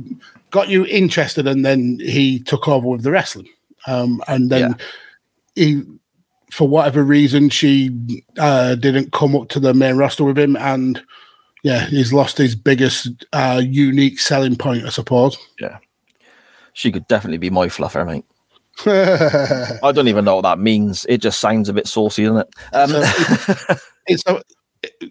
got 0.50 0.68
you 0.68 0.84
interested 0.86 1.46
and 1.46 1.64
then 1.64 1.98
he 2.00 2.38
took 2.40 2.68
over 2.68 2.86
with 2.86 3.02
the 3.02 3.10
wrestling 3.10 3.48
um 3.86 4.22
and 4.28 4.50
then 4.50 4.76
he 5.54 5.82
for 6.52 6.68
whatever 6.68 7.02
reason 7.02 7.48
she 7.48 7.90
uh 8.38 8.74
didn't 8.74 9.12
come 9.12 9.34
up 9.34 9.48
to 9.48 9.58
the 9.58 9.72
main 9.72 9.96
roster 9.96 10.24
with 10.24 10.38
him 10.38 10.54
and 10.56 11.02
yeah 11.64 11.86
he's 11.86 12.12
lost 12.12 12.36
his 12.36 12.54
biggest 12.54 13.08
uh 13.32 13.60
unique 13.64 14.20
selling 14.20 14.54
point 14.56 14.84
i 14.84 14.90
suppose 14.90 15.38
Yeah. 15.58 15.78
She 16.74 16.92
could 16.92 17.08
definitely 17.08 17.38
be 17.38 17.50
my 17.50 17.66
fluffer, 17.66 18.06
mate. 18.06 18.24
I 18.86 19.92
don't 19.92 20.08
even 20.08 20.24
know 20.24 20.36
what 20.36 20.42
that 20.42 20.58
means. 20.58 21.04
It 21.08 21.18
just 21.18 21.40
sounds 21.40 21.68
a 21.68 21.72
bit 21.72 21.86
saucy, 21.86 22.24
doesn't 22.24 22.38
it? 22.38 22.48
Um, 22.72 22.90
So 22.90 23.76
it's 24.06 24.22
a 24.26 24.42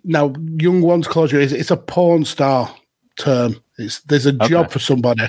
now 0.04 0.34
young 0.58 0.82
ones 0.82 1.08
closure 1.08 1.40
is 1.40 1.52
it's 1.54 1.72
a 1.72 1.78
porn 1.78 2.26
star 2.26 2.74
term. 3.20 3.62
It's 3.78 4.00
there's 4.02 4.26
a 4.26 4.32
job 4.32 4.66
Okay. 4.66 4.74
for 4.74 4.80
somebody, 4.80 5.28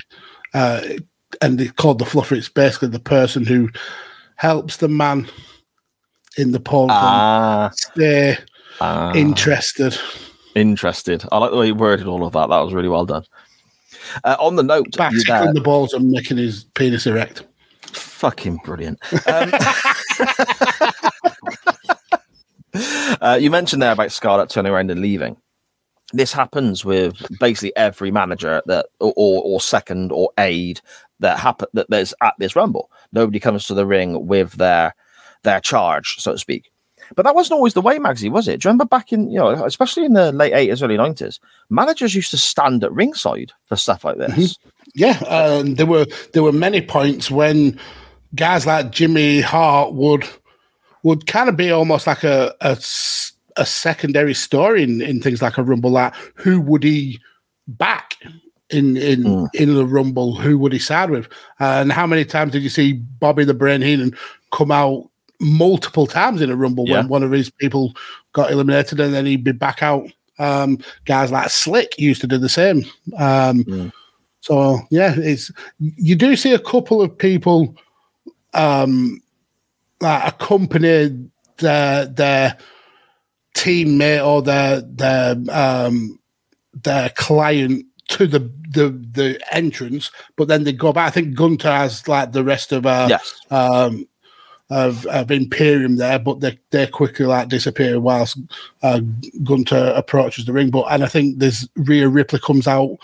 uh, 0.53 0.81
and 1.41 1.59
it's 1.59 1.71
called 1.71 1.99
the 1.99 2.05
fluffer. 2.05 2.37
It's 2.37 2.49
basically 2.49 2.89
the 2.89 2.99
person 2.99 3.45
who 3.45 3.69
helps 4.35 4.77
the 4.77 4.87
man 4.87 5.27
in 6.37 6.51
the 6.51 6.59
porn 6.59 6.89
ah, 6.91 7.69
stay 7.73 8.37
ah. 8.79 9.13
interested. 9.13 9.97
Interested. 10.55 11.23
I 11.31 11.37
like 11.37 11.51
the 11.51 11.57
way 11.57 11.67
you 11.67 11.75
worded 11.75 12.07
all 12.07 12.25
of 12.25 12.33
that. 12.33 12.49
That 12.49 12.59
was 12.59 12.73
really 12.73 12.89
well 12.89 13.05
done. 13.05 13.23
Uh, 14.23 14.37
on 14.39 14.55
the 14.55 14.63
note, 14.63 14.95
Back 14.97 15.11
you 15.11 15.23
there, 15.23 15.39
tickling 15.39 15.55
the 15.55 15.61
balls 15.61 15.93
and 15.93 16.09
making 16.09 16.37
his 16.37 16.63
penis 16.63 17.05
erect. 17.05 17.43
Fucking 18.19 18.59
brilliant. 18.63 18.99
Um, 19.27 19.51
Uh, 23.21 23.37
you 23.39 23.49
mentioned 23.49 23.81
there 23.81 23.91
about 23.91 24.11
Scarlett 24.11 24.49
turning 24.49 24.71
around 24.71 24.91
and 24.91 25.01
leaving. 25.01 25.37
This 26.13 26.31
happens 26.31 26.83
with 26.83 27.15
basically 27.39 27.75
every 27.75 28.11
manager 28.11 28.61
that, 28.65 28.87
or, 28.99 29.13
or 29.15 29.61
second 29.61 30.11
or 30.11 30.31
aide 30.37 30.81
that 31.19 31.39
happen 31.39 31.67
that 31.73 31.89
there's 31.89 32.13
at 32.21 32.33
this 32.39 32.55
rumble. 32.55 32.89
Nobody 33.11 33.39
comes 33.39 33.65
to 33.65 33.73
the 33.73 33.85
ring 33.85 34.27
with 34.27 34.53
their 34.53 34.95
their 35.43 35.59
charge, 35.59 36.17
so 36.19 36.33
to 36.33 36.37
speak. 36.37 36.71
But 37.15 37.23
that 37.23 37.35
wasn't 37.35 37.57
always 37.57 37.73
the 37.73 37.81
way, 37.81 37.97
Magsy, 37.97 38.29
was 38.29 38.47
it? 38.47 38.59
Do 38.59 38.67
you 38.67 38.69
remember 38.69 38.85
back 38.85 39.11
in, 39.11 39.31
you 39.31 39.39
know, 39.39 39.65
especially 39.65 40.05
in 40.05 40.13
the 40.13 40.31
late 40.31 40.53
80s, 40.53 40.83
early 40.83 40.97
90s, 40.97 41.39
managers 41.69 42.13
used 42.13 42.31
to 42.31 42.37
stand 42.37 42.83
at 42.83 42.91
ringside 42.91 43.51
for 43.65 43.75
stuff 43.75 44.03
like 44.03 44.17
this. 44.17 44.57
Mm-hmm. 44.57 44.69
Yeah, 44.95 45.17
um, 45.27 45.75
there 45.75 45.85
were 45.85 46.05
there 46.33 46.43
were 46.43 46.51
many 46.51 46.81
points 46.81 47.29
when 47.29 47.79
guys 48.35 48.65
like 48.65 48.91
Jimmy 48.91 49.41
Hart 49.41 49.93
would 49.93 50.27
would 51.03 51.27
kind 51.27 51.49
of 51.49 51.57
be 51.57 51.71
almost 51.71 52.07
like 52.07 52.23
a 52.23 52.53
a, 52.61 52.77
a 53.57 53.65
secondary 53.65 54.33
story 54.33 54.83
in, 54.83 55.01
in 55.01 55.21
things 55.21 55.41
like 55.41 55.57
a 55.57 55.63
rumble. 55.63 55.91
Like 55.91 56.13
who 56.35 56.61
would 56.61 56.83
he 56.83 57.19
back 57.67 58.15
in 58.69 58.97
in 58.97 59.23
mm. 59.23 59.47
in 59.53 59.75
the 59.75 59.85
rumble? 59.85 60.35
Who 60.35 60.57
would 60.59 60.73
he 60.73 60.79
side 60.79 61.09
with? 61.09 61.27
and 61.59 61.91
how 61.91 62.07
many 62.07 62.25
times 62.25 62.51
did 62.51 62.63
you 62.63 62.69
see 62.69 62.93
Bobby 62.93 63.43
the 63.43 63.53
Brain 63.53 63.81
Heenan 63.81 64.15
come 64.51 64.71
out 64.71 65.09
multiple 65.39 66.05
times 66.05 66.41
in 66.41 66.49
a 66.49 66.55
rumble 66.55 66.87
yeah. 66.87 66.97
when 66.97 67.07
one 67.07 67.23
of 67.23 67.31
his 67.31 67.49
people 67.49 67.93
got 68.33 68.51
eliminated 68.51 68.99
and 68.99 69.13
then 69.13 69.25
he'd 69.25 69.43
be 69.43 69.51
back 69.51 69.81
out? 69.81 70.07
Um, 70.37 70.79
guys 71.03 71.31
like 71.31 71.49
Slick 71.49 71.99
used 71.99 72.21
to 72.21 72.27
do 72.27 72.37
the 72.37 72.47
same. 72.47 72.85
Um, 73.17 73.63
mm. 73.65 73.91
So 74.41 74.79
yeah, 74.89 75.13
it's 75.17 75.51
you 75.79 76.15
do 76.15 76.35
see 76.35 76.53
a 76.53 76.59
couple 76.59 77.01
of 77.01 77.17
people 77.17 77.75
um 78.53 79.21
like 80.01 80.33
accompany 80.33 81.29
their 81.57 82.05
their 82.05 82.57
teammate 83.55 84.25
or 84.25 84.41
their 84.41 84.81
their 84.81 85.35
um 85.51 86.19
their 86.73 87.09
client 87.09 87.85
to 88.07 88.27
the 88.27 88.39
the 88.71 88.89
the 89.11 89.39
entrance, 89.51 90.11
but 90.35 90.47
then 90.47 90.63
they 90.63 90.73
go 90.73 90.93
back. 90.93 91.07
I 91.07 91.11
think 91.11 91.35
Gunther 91.35 91.71
has 91.71 92.07
like 92.07 92.31
the 92.31 92.43
rest 92.43 92.71
of 92.71 92.85
uh 92.85 93.07
yes. 93.09 93.39
um 93.51 94.07
of, 94.69 95.05
of 95.07 95.31
Imperium 95.31 95.95
there, 95.95 96.19
but 96.19 96.41
they 96.41 96.59
they 96.69 96.85
quickly 96.87 97.25
like 97.25 97.49
disappear 97.49 97.99
whilst 97.99 98.37
uh, 98.83 99.01
Gunther 99.43 99.93
approaches 99.95 100.45
the 100.45 100.53
ring. 100.53 100.69
But 100.69 100.85
and 100.91 101.03
I 101.03 101.07
think 101.07 101.39
there's 101.39 101.67
Rhea 101.75 102.07
Ripley 102.07 102.39
comes 102.39 102.67
out 102.67 102.97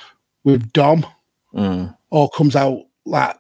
with 0.44 0.72
Dom 0.74 1.06
mm. 1.54 1.96
or 2.12 2.30
comes 2.30 2.56
out 2.56 2.84
like 3.06 3.36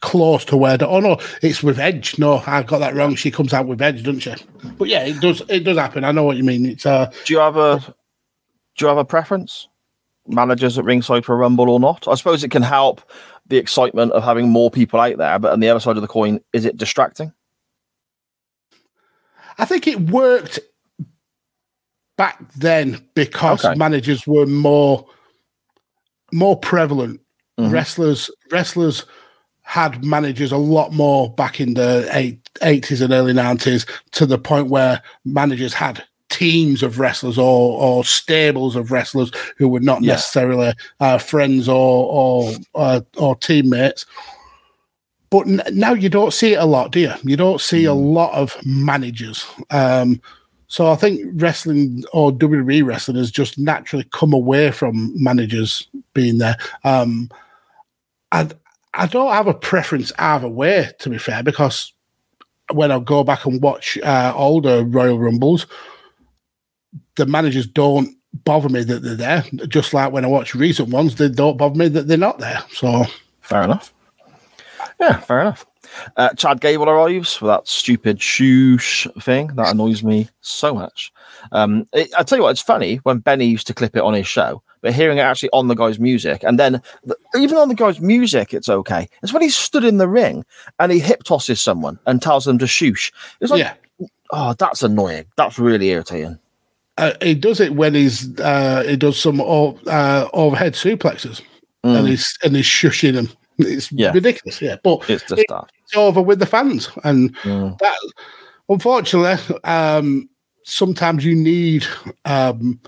close 0.00 0.44
to 0.46 0.56
where. 0.56 0.76
The, 0.76 0.88
oh 0.88 1.00
no, 1.00 1.18
it's 1.42 1.62
with 1.62 1.78
Edge. 1.78 2.18
No, 2.18 2.42
I 2.46 2.62
got 2.62 2.78
that 2.78 2.94
wrong. 2.94 3.14
She 3.14 3.30
comes 3.30 3.52
out 3.52 3.66
with 3.66 3.82
Edge, 3.82 4.02
doesn't 4.02 4.20
she? 4.20 4.34
But 4.78 4.88
yeah, 4.88 5.04
it 5.04 5.20
does. 5.20 5.42
It 5.48 5.60
does 5.60 5.78
happen. 5.78 6.04
I 6.04 6.12
know 6.12 6.24
what 6.24 6.36
you 6.36 6.44
mean. 6.44 6.66
It's 6.66 6.86
uh. 6.86 7.10
Do 7.24 7.32
you 7.32 7.40
have 7.40 7.56
a 7.56 7.78
Do 8.76 8.84
you 8.84 8.88
have 8.88 8.98
a 8.98 9.04
preference? 9.04 9.68
Managers 10.28 10.76
at 10.76 10.84
ringside 10.84 11.24
for 11.24 11.34
a 11.34 11.38
rumble 11.38 11.70
or 11.70 11.78
not? 11.78 12.08
I 12.08 12.14
suppose 12.16 12.42
it 12.42 12.50
can 12.50 12.62
help 12.62 13.00
the 13.46 13.58
excitement 13.58 14.12
of 14.12 14.24
having 14.24 14.48
more 14.48 14.70
people 14.70 14.98
out 14.98 15.18
there, 15.18 15.38
but 15.38 15.52
on 15.52 15.60
the 15.60 15.68
other 15.68 15.78
side 15.78 15.96
of 15.96 16.02
the 16.02 16.08
coin, 16.08 16.40
is 16.52 16.64
it 16.64 16.76
distracting? 16.76 17.32
I 19.58 19.64
think 19.64 19.86
it 19.86 20.10
worked 20.10 20.58
back 22.16 22.40
then 22.54 23.06
because 23.14 23.64
okay. 23.64 23.78
managers 23.78 24.26
were 24.26 24.46
more 24.46 25.06
more 26.32 26.58
prevalent. 26.58 27.20
Mm-hmm. 27.58 27.72
Wrestlers 27.72 28.30
wrestlers 28.50 29.06
had 29.66 30.04
managers 30.04 30.52
a 30.52 30.56
lot 30.56 30.92
more 30.92 31.28
back 31.34 31.60
in 31.60 31.74
the 31.74 32.08
eight, 32.12 32.42
80s 32.62 33.02
and 33.02 33.12
early 33.12 33.32
90s 33.32 33.86
to 34.12 34.24
the 34.24 34.38
point 34.38 34.68
where 34.68 35.02
managers 35.24 35.74
had 35.74 36.04
teams 36.28 36.82
of 36.84 36.98
wrestlers 37.00 37.36
or 37.36 37.80
or 37.80 38.04
stables 38.04 38.76
of 38.76 38.92
wrestlers 38.92 39.32
who 39.56 39.68
were 39.68 39.80
not 39.80 40.02
yeah. 40.02 40.12
necessarily 40.12 40.72
uh, 41.00 41.18
friends 41.18 41.68
or 41.68 41.74
or 42.06 42.52
uh, 42.76 43.00
or 43.16 43.34
teammates. 43.36 44.06
But 45.30 45.48
n- 45.48 45.62
now 45.72 45.94
you 45.94 46.08
don't 46.08 46.32
see 46.32 46.52
it 46.54 46.60
a 46.60 46.64
lot, 46.64 46.92
do 46.92 47.00
you? 47.00 47.12
You 47.24 47.36
don't 47.36 47.60
see 47.60 47.84
mm. 47.84 47.90
a 47.90 47.92
lot 47.92 48.32
of 48.34 48.56
managers. 48.64 49.44
Um, 49.70 50.20
so 50.68 50.92
I 50.92 50.96
think 50.96 51.20
wrestling 51.34 52.04
or 52.12 52.30
WWE 52.30 52.84
wrestling 52.84 53.16
has 53.16 53.32
just 53.32 53.58
naturally 53.58 54.06
come 54.12 54.32
away 54.32 54.70
from 54.70 55.12
managers 55.20 55.88
being 56.14 56.38
there. 56.38 56.56
Um, 56.84 57.30
and 58.30 58.54
I 58.96 59.06
don't 59.06 59.32
have 59.32 59.46
a 59.46 59.54
preference 59.54 60.12
either 60.18 60.48
way, 60.48 60.90
to 61.00 61.10
be 61.10 61.18
fair, 61.18 61.42
because 61.42 61.92
when 62.72 62.90
I 62.90 62.98
go 62.98 63.22
back 63.22 63.44
and 63.44 63.62
watch 63.62 63.98
uh, 63.98 64.32
older 64.34 64.84
Royal 64.84 65.18
Rumbles, 65.18 65.66
the 67.16 67.26
managers 67.26 67.66
don't 67.66 68.16
bother 68.44 68.68
me 68.68 68.82
that 68.84 69.02
they're 69.02 69.14
there. 69.14 69.44
Just 69.68 69.94
like 69.94 70.12
when 70.12 70.24
I 70.24 70.28
watch 70.28 70.54
recent 70.54 70.88
ones, 70.88 71.14
they 71.14 71.28
don't 71.28 71.56
bother 71.56 71.76
me 71.78 71.88
that 71.88 72.08
they're 72.08 72.16
not 72.16 72.38
there. 72.38 72.62
So 72.72 73.04
fair 73.40 73.62
enough. 73.62 73.92
Yeah, 74.98 75.20
fair 75.20 75.42
enough. 75.42 75.66
Uh, 76.16 76.32
Chad 76.34 76.60
Gable 76.60 76.88
arrives 76.88 77.34
for 77.34 77.46
that 77.46 77.66
stupid 77.68 78.18
shoosh 78.18 79.06
thing 79.22 79.48
that 79.54 79.72
annoys 79.72 80.02
me 80.02 80.28
so 80.40 80.74
much. 80.74 81.12
Um, 81.52 81.86
it, 81.92 82.10
I 82.18 82.22
tell 82.22 82.38
you 82.38 82.42
what, 82.42 82.50
it's 82.50 82.60
funny 82.62 82.96
when 83.04 83.18
Benny 83.18 83.46
used 83.46 83.66
to 83.68 83.74
clip 83.74 83.96
it 83.96 84.02
on 84.02 84.14
his 84.14 84.26
show, 84.26 84.62
but 84.80 84.94
hearing 84.94 85.18
it 85.18 85.22
actually 85.22 85.50
on 85.52 85.68
the 85.68 85.74
guy's 85.74 85.98
music, 85.98 86.42
and 86.42 86.58
then 86.58 86.82
the, 87.04 87.16
even 87.36 87.58
on 87.58 87.68
the 87.68 87.74
guy's 87.74 88.00
music, 88.00 88.54
it's 88.54 88.68
okay. 88.68 89.08
It's 89.22 89.32
when 89.32 89.42
he 89.42 89.50
stood 89.50 89.84
in 89.84 89.98
the 89.98 90.08
ring 90.08 90.44
and 90.78 90.92
he 90.92 90.98
hip 90.98 91.24
tosses 91.24 91.60
someone 91.60 91.98
and 92.06 92.22
tells 92.22 92.44
them 92.44 92.58
to 92.58 92.66
shoosh. 92.66 93.12
It's 93.40 93.50
like, 93.50 93.60
yeah. 93.60 93.74
oh, 94.32 94.54
that's 94.54 94.82
annoying. 94.82 95.26
That's 95.36 95.58
really 95.58 95.88
irritating. 95.88 96.38
Uh, 96.98 97.12
he 97.20 97.34
does 97.34 97.60
it 97.60 97.74
when 97.74 97.94
he's 97.94 98.38
uh, 98.40 98.82
he 98.86 98.96
does 98.96 99.18
some 99.18 99.40
uh, 99.40 100.28
overhead 100.32 100.72
suplexes 100.72 101.42
mm. 101.84 101.98
and 101.98 102.08
he's 102.08 102.38
and 102.42 102.56
he's 102.56 102.64
shushing 102.64 103.14
them. 103.14 103.28
It's 103.58 103.90
yeah. 103.92 104.12
ridiculous, 104.12 104.60
yeah. 104.60 104.76
But 104.82 105.08
it's 105.08 105.22
just 105.22 105.40
it, 105.40 105.46
that 105.48 105.70
it's 105.86 105.96
over 105.96 106.20
with 106.20 106.38
the 106.38 106.46
fans, 106.46 106.90
and 107.04 107.34
mm. 107.38 107.78
that 107.78 107.96
unfortunately, 108.68 109.56
um, 109.64 110.28
sometimes 110.64 111.24
you 111.24 111.34
need 111.34 111.86
um, 112.24 112.80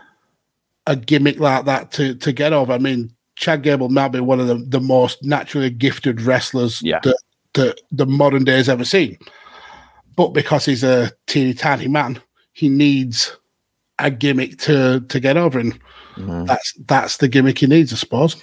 a 0.87 0.97
gimmick 0.97 1.39
like 1.39 1.65
that 1.67 1.93
to 1.93 2.15
to 2.17 2.33
get 2.33 2.53
over. 2.53 2.73
I 2.73 2.79
mean, 2.79 3.15
Chad 3.37 3.63
Gable 3.63 3.89
might 3.89 4.09
be 4.09 4.21
one 4.21 4.41
of 4.41 4.49
the, 4.49 4.57
the 4.57 4.81
most 4.81 5.23
naturally 5.23 5.71
gifted 5.71 6.21
wrestlers 6.21 6.83
yeah. 6.83 7.01
that, 7.05 7.19
that 7.55 7.81
the 7.93 8.07
modern 8.07 8.45
day 8.45 8.57
has 8.57 8.69
ever 8.69 8.85
seen. 8.85 9.17
But 10.17 10.29
because 10.29 10.65
he's 10.65 10.83
a 10.83 11.13
teeny 11.27 11.55
tiny 11.55 11.87
man, 11.87 12.21
he 12.53 12.69
needs 12.69 13.37
a 14.01 14.11
gimmick 14.11 14.59
to 14.59 15.01
to 15.01 15.21
get 15.21 15.37
over, 15.37 15.61
and 15.61 15.79
mm. 16.17 16.47
that's 16.47 16.73
that's 16.87 17.17
the 17.19 17.29
gimmick 17.29 17.59
he 17.59 17.69
needs, 17.69 17.93
I 17.93 17.97
suppose. 17.97 18.37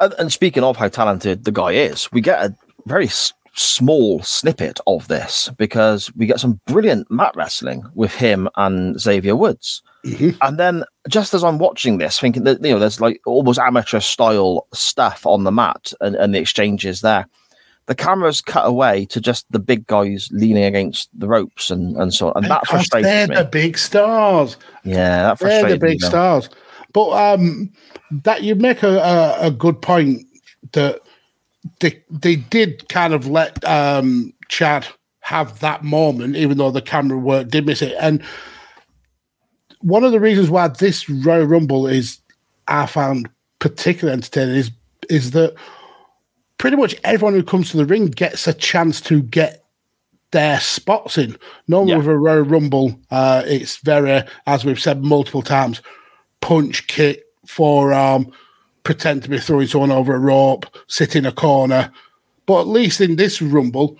And, 0.00 0.14
and, 0.18 0.32
speaking 0.32 0.64
of 0.64 0.76
how 0.76 0.88
talented 0.88 1.44
the 1.44 1.52
guy 1.52 1.72
is, 1.72 2.10
we 2.10 2.20
get 2.20 2.44
a 2.44 2.54
very 2.86 3.06
small 3.54 4.22
snippet 4.22 4.80
of 4.86 5.08
this 5.08 5.50
because 5.56 6.14
we 6.16 6.26
get 6.26 6.40
some 6.40 6.60
brilliant 6.66 7.10
mat 7.10 7.32
wrestling 7.36 7.84
with 7.94 8.14
him 8.14 8.48
and 8.56 9.00
Xavier 9.00 9.36
Woods. 9.36 9.82
Mm-hmm. 10.04 10.36
And 10.42 10.58
then 10.58 10.84
just 11.08 11.34
as 11.34 11.44
I'm 11.44 11.58
watching 11.58 11.98
this, 11.98 12.18
thinking 12.18 12.44
that 12.44 12.62
you 12.62 12.72
know 12.72 12.78
there's 12.78 13.00
like 13.00 13.20
almost 13.26 13.58
amateur 13.58 14.00
style 14.00 14.66
stuff 14.72 15.24
on 15.26 15.44
the 15.44 15.52
mat 15.52 15.92
and, 16.00 16.14
and 16.16 16.34
the 16.34 16.38
exchanges 16.38 17.00
there. 17.00 17.26
The 17.86 17.94
camera's 17.94 18.40
cut 18.40 18.66
away 18.66 19.04
to 19.06 19.20
just 19.20 19.44
the 19.52 19.58
big 19.58 19.86
guys 19.86 20.30
leaning 20.32 20.64
against 20.64 21.10
the 21.18 21.28
ropes 21.28 21.70
and, 21.70 21.96
and 21.98 22.14
so 22.14 22.28
on. 22.28 22.32
And 22.36 22.46
that 22.46 22.66
frustrates 22.66 23.06
they're 23.06 23.28
me. 23.28 23.34
the 23.34 23.44
big 23.44 23.76
stars. 23.76 24.56
Yeah, 24.84 25.24
that 25.24 25.38
frustrates 25.38 25.64
They're 25.64 25.72
the 25.72 25.86
big 25.86 26.00
me, 26.00 26.08
stars. 26.08 26.48
But 26.94 27.10
um, 27.10 27.70
that 28.10 28.42
you 28.42 28.54
make 28.54 28.82
a, 28.82 28.96
a, 28.96 29.48
a 29.48 29.50
good 29.50 29.82
point 29.82 30.26
that 30.72 31.00
they 31.80 32.02
they 32.10 32.36
did 32.36 32.88
kind 32.88 33.14
of 33.14 33.26
let 33.26 33.64
um, 33.64 34.32
Chad 34.48 34.86
have 35.20 35.60
that 35.60 35.82
moment, 35.82 36.36
even 36.36 36.58
though 36.58 36.70
the 36.70 36.82
camera 36.82 37.18
work 37.18 37.48
did 37.48 37.66
miss 37.66 37.82
it. 37.82 37.94
And 37.98 38.22
one 39.80 40.04
of 40.04 40.12
the 40.12 40.20
reasons 40.20 40.50
why 40.50 40.68
this 40.68 41.08
Royal 41.08 41.46
Rumble 41.46 41.86
is 41.86 42.18
I 42.68 42.86
found 42.86 43.28
particularly 43.58 44.16
entertaining 44.16 44.56
is 44.56 44.70
is 45.08 45.30
that 45.32 45.54
pretty 46.58 46.76
much 46.76 46.96
everyone 47.04 47.34
who 47.34 47.42
comes 47.42 47.70
to 47.70 47.76
the 47.76 47.86
ring 47.86 48.06
gets 48.06 48.46
a 48.46 48.54
chance 48.54 49.00
to 49.02 49.22
get 49.22 49.64
their 50.30 50.58
spots 50.60 51.16
in. 51.16 51.36
Normally 51.68 51.92
yeah. 51.92 51.98
with 51.98 52.08
a 52.08 52.16
Royal 52.16 52.42
Rumble, 52.42 52.98
uh, 53.10 53.42
it's 53.46 53.76
very, 53.78 54.22
as 54.46 54.64
we've 54.64 54.80
said 54.80 55.04
multiple 55.04 55.42
times, 55.42 55.80
punch, 56.40 56.86
kick, 56.86 57.22
forearm, 57.46 58.32
pretend 58.84 59.22
to 59.24 59.30
be 59.30 59.38
throwing 59.38 59.66
someone 59.66 59.90
over 59.90 60.14
a 60.14 60.18
rope, 60.18 60.66
sit 60.86 61.16
in 61.16 61.26
a 61.26 61.32
corner. 61.32 61.90
But 62.46 62.62
at 62.62 62.68
least 62.68 63.00
in 63.00 63.16
this 63.16 63.42
Rumble, 63.42 63.98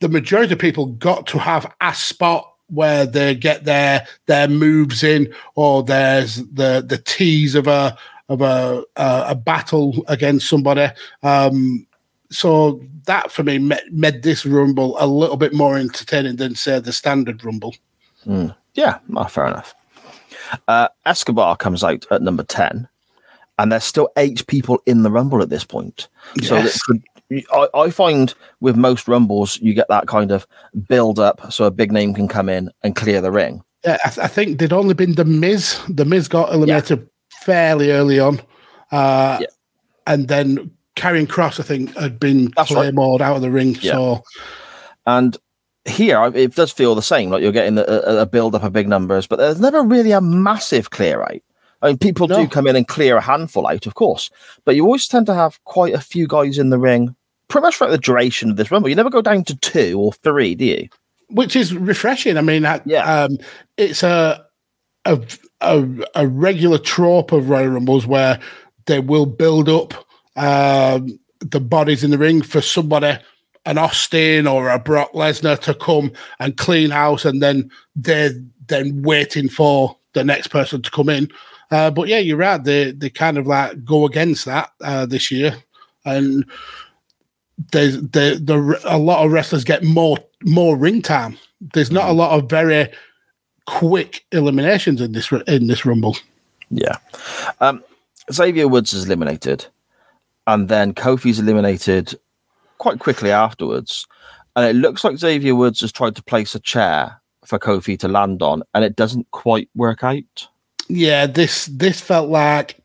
the 0.00 0.08
majority 0.08 0.52
of 0.52 0.58
people 0.58 0.86
got 0.86 1.26
to 1.28 1.38
have 1.38 1.72
a 1.80 1.94
spot 1.94 2.52
where 2.68 3.06
they 3.06 3.34
get 3.34 3.64
their 3.64 4.06
their 4.26 4.48
moves 4.48 5.02
in, 5.02 5.32
or 5.54 5.82
there's 5.82 6.36
the 6.36 6.84
the 6.86 6.98
tease 6.98 7.54
of 7.54 7.66
a 7.68 7.96
of 8.28 8.40
a 8.40 8.84
a, 8.96 9.24
a 9.28 9.34
battle 9.34 10.04
against 10.08 10.48
somebody. 10.48 10.88
Um, 11.22 11.86
so 12.30 12.82
that 13.06 13.30
for 13.30 13.44
me 13.44 13.58
made, 13.58 14.22
this 14.22 14.44
rumble 14.44 14.96
a 14.98 15.06
little 15.06 15.36
bit 15.36 15.54
more 15.54 15.78
entertaining 15.78 16.36
than 16.36 16.56
say 16.56 16.80
the 16.80 16.92
standard 16.92 17.44
rumble. 17.44 17.76
Mm. 18.26 18.54
Yeah, 18.74 18.98
fair 19.28 19.46
enough. 19.46 19.74
Uh, 20.68 20.88
Escobar 21.04 21.56
comes 21.56 21.82
out 21.82 22.04
at 22.10 22.22
number 22.22 22.42
10, 22.42 22.88
and 23.58 23.72
there's 23.72 23.84
still 23.84 24.08
eight 24.16 24.46
people 24.46 24.80
in 24.86 25.02
the 25.02 25.10
Rumble 25.10 25.42
at 25.42 25.48
this 25.50 25.64
point. 25.64 26.08
So 26.42 26.56
Yes. 26.56 26.82
could, 26.82 27.02
I, 27.52 27.68
I 27.74 27.90
find 27.90 28.34
with 28.60 28.76
most 28.76 29.08
Rumbles, 29.08 29.58
you 29.60 29.74
get 29.74 29.88
that 29.88 30.06
kind 30.06 30.30
of 30.30 30.46
build 30.88 31.18
up 31.18 31.52
so 31.52 31.64
a 31.64 31.70
big 31.70 31.90
name 31.92 32.14
can 32.14 32.28
come 32.28 32.48
in 32.48 32.70
and 32.82 32.94
clear 32.94 33.20
the 33.20 33.32
ring. 33.32 33.62
Yeah, 33.84 33.98
I, 34.04 34.08
th- 34.08 34.24
I 34.24 34.28
think 34.28 34.58
there'd 34.58 34.72
only 34.72 34.94
been 34.94 35.14
the 35.14 35.24
Miz. 35.24 35.80
The 35.88 36.04
Miz 36.04 36.28
got 36.28 36.52
eliminated 36.52 37.08
fairly 37.30 37.92
early 37.92 38.18
on, 38.18 38.40
uh, 38.90 39.40
and 40.06 40.28
then 40.28 40.70
Karrion 40.96 41.26
Kross, 41.26 41.60
I 41.60 41.62
think, 41.62 41.94
had 41.96 42.18
been 42.18 42.52
That's 42.56 42.72
right. 42.72 42.92
out 42.96 43.36
of 43.36 43.42
the 43.42 43.50
ring. 43.50 43.76
Yeah. 43.80 43.92
So 43.92 44.22
And 45.06 45.36
here, 45.84 46.32
it 46.34 46.54
does 46.56 46.72
feel 46.72 46.94
the 46.94 47.02
same. 47.02 47.30
Like 47.30 47.42
you're 47.42 47.52
getting 47.52 47.78
a, 47.78 47.82
a, 47.82 48.16
a 48.22 48.26
build 48.26 48.54
up 48.54 48.64
of 48.64 48.72
big 48.72 48.88
numbers, 48.88 49.26
but 49.26 49.36
there's 49.38 49.60
never 49.60 49.82
really 49.82 50.10
a 50.12 50.20
massive 50.20 50.90
clear 50.90 51.22
out. 51.22 51.40
I 51.82 51.88
mean, 51.88 51.98
people 51.98 52.26
do 52.26 52.48
come 52.48 52.66
in 52.66 52.76
and 52.76 52.88
clear 52.88 53.16
a 53.16 53.20
handful 53.20 53.66
out, 53.66 53.86
of 53.86 53.94
course, 53.94 54.30
but 54.64 54.74
you 54.76 54.84
always 54.84 55.06
tend 55.08 55.26
to 55.26 55.34
have 55.34 55.62
quite 55.64 55.94
a 55.94 56.00
few 56.00 56.26
guys 56.26 56.58
in 56.58 56.70
the 56.70 56.78
ring 56.78 57.14
pretty 57.48 57.62
much 57.64 57.76
throughout 57.76 57.90
the 57.90 57.98
duration 57.98 58.50
of 58.50 58.56
this 58.56 58.70
rumble. 58.70 58.88
You 58.88 58.94
never 58.96 59.10
go 59.10 59.22
down 59.22 59.44
to 59.44 59.56
two 59.56 59.98
or 60.00 60.12
three, 60.12 60.54
do 60.54 60.64
you? 60.64 60.88
which 61.28 61.56
is 61.56 61.74
refreshing. 61.74 62.36
I 62.36 62.40
mean, 62.40 62.64
I- 62.64 62.80
um, 63.24 63.38
it's 63.76 64.02
a, 64.04 64.44
a 65.04 65.20
a 65.60 65.84
a 66.14 66.26
regular 66.26 66.78
trope 66.78 67.32
of 67.32 67.48
Royal 67.48 67.68
Rumbles 67.68 68.06
where 68.06 68.38
they 68.86 69.00
will 69.00 69.26
build 69.26 69.68
up 69.68 69.92
um, 70.36 71.18
the 71.40 71.60
bodies 71.60 72.04
in 72.04 72.10
the 72.10 72.18
ring 72.18 72.42
for 72.42 72.60
somebody, 72.60 73.18
an 73.64 73.76
Austin 73.78 74.46
or 74.46 74.68
a 74.68 74.78
Brock 74.78 75.12
Lesnar, 75.14 75.58
to 75.62 75.74
come 75.74 76.12
and 76.38 76.56
clean 76.56 76.90
house, 76.90 77.24
and 77.24 77.42
then 77.42 77.70
they're 77.96 78.30
then 78.68 79.02
waiting 79.02 79.48
for 79.48 79.96
the 80.14 80.22
next 80.24 80.48
person 80.48 80.82
to 80.82 80.90
come 80.90 81.08
in. 81.08 81.28
Uh, 81.70 81.90
but 81.90 82.08
yeah, 82.08 82.18
you're 82.18 82.36
right. 82.36 82.62
They 82.62 82.92
they 82.92 83.10
kind 83.10 83.38
of 83.38 83.46
like 83.46 83.84
go 83.84 84.06
against 84.06 84.44
that 84.44 84.70
uh, 84.80 85.06
this 85.06 85.30
year, 85.30 85.56
and 86.04 86.44
there's 87.72 87.96
the 87.96 88.40
the 88.42 88.80
a 88.84 88.98
lot 88.98 89.24
of 89.24 89.32
wrestlers 89.32 89.64
get 89.64 89.82
more 89.82 90.18
more 90.44 90.76
ring 90.76 91.02
time. 91.02 91.38
There's 91.72 91.90
not 91.90 92.08
a 92.08 92.12
lot 92.12 92.38
of 92.38 92.48
very 92.48 92.88
quick 93.66 94.24
eliminations 94.32 95.00
in 95.00 95.12
this 95.12 95.32
in 95.46 95.66
this 95.66 95.84
rumble. 95.84 96.16
Yeah. 96.70 96.96
Um, 97.60 97.82
Xavier 98.32 98.68
Woods 98.68 98.92
is 98.92 99.06
eliminated, 99.06 99.66
and 100.46 100.68
then 100.68 100.94
Kofi's 100.94 101.38
eliminated 101.38 102.14
quite 102.78 102.98
quickly 102.98 103.30
afterwards. 103.30 104.06
And 104.54 104.64
it 104.64 104.78
looks 104.78 105.04
like 105.04 105.18
Xavier 105.18 105.54
Woods 105.54 105.80
has 105.82 105.92
tried 105.92 106.16
to 106.16 106.22
place 106.22 106.54
a 106.54 106.60
chair 106.60 107.20
for 107.44 107.58
Kofi 107.58 107.98
to 107.98 108.08
land 108.08 108.42
on, 108.42 108.62
and 108.74 108.84
it 108.84 108.96
doesn't 108.96 109.30
quite 109.30 109.68
work 109.74 110.02
out. 110.02 110.48
Yeah, 110.88 111.26
this 111.26 111.66
this 111.66 112.00
felt 112.00 112.28
like 112.30 112.80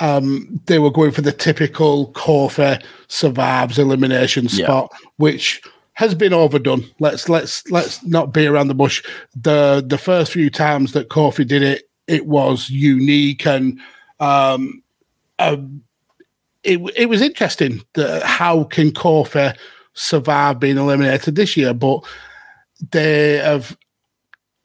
um, 0.00 0.60
they 0.66 0.78
were 0.78 0.90
going 0.90 1.10
for 1.10 1.22
the 1.22 1.32
typical 1.32 2.12
Kofi 2.12 2.82
survives 3.08 3.78
elimination 3.78 4.46
Yeah. 4.50 4.64
spot, 4.66 4.92
which 5.16 5.60
has 5.94 6.14
been 6.14 6.32
overdone. 6.32 6.84
Let's 7.00 7.28
let's 7.28 7.68
let's 7.70 8.04
not 8.04 8.32
be 8.32 8.46
around 8.46 8.68
the 8.68 8.74
bush. 8.74 9.02
The 9.34 9.84
the 9.86 9.98
first 9.98 10.32
few 10.32 10.50
times 10.50 10.92
that 10.92 11.08
Kofi 11.08 11.46
did 11.46 11.62
it, 11.62 11.88
it 12.06 12.26
was 12.26 12.70
unique 12.70 13.46
and 13.46 13.80
um, 14.20 14.82
um, 15.38 15.82
it 16.62 16.80
it 16.96 17.06
was 17.08 17.20
interesting. 17.20 17.82
The, 17.94 18.24
how 18.24 18.64
can 18.64 18.90
Kofi 18.92 19.56
survive 19.94 20.60
being 20.60 20.78
eliminated 20.78 21.34
this 21.34 21.56
year? 21.56 21.74
But 21.74 22.04
they 22.90 23.38
have 23.38 23.76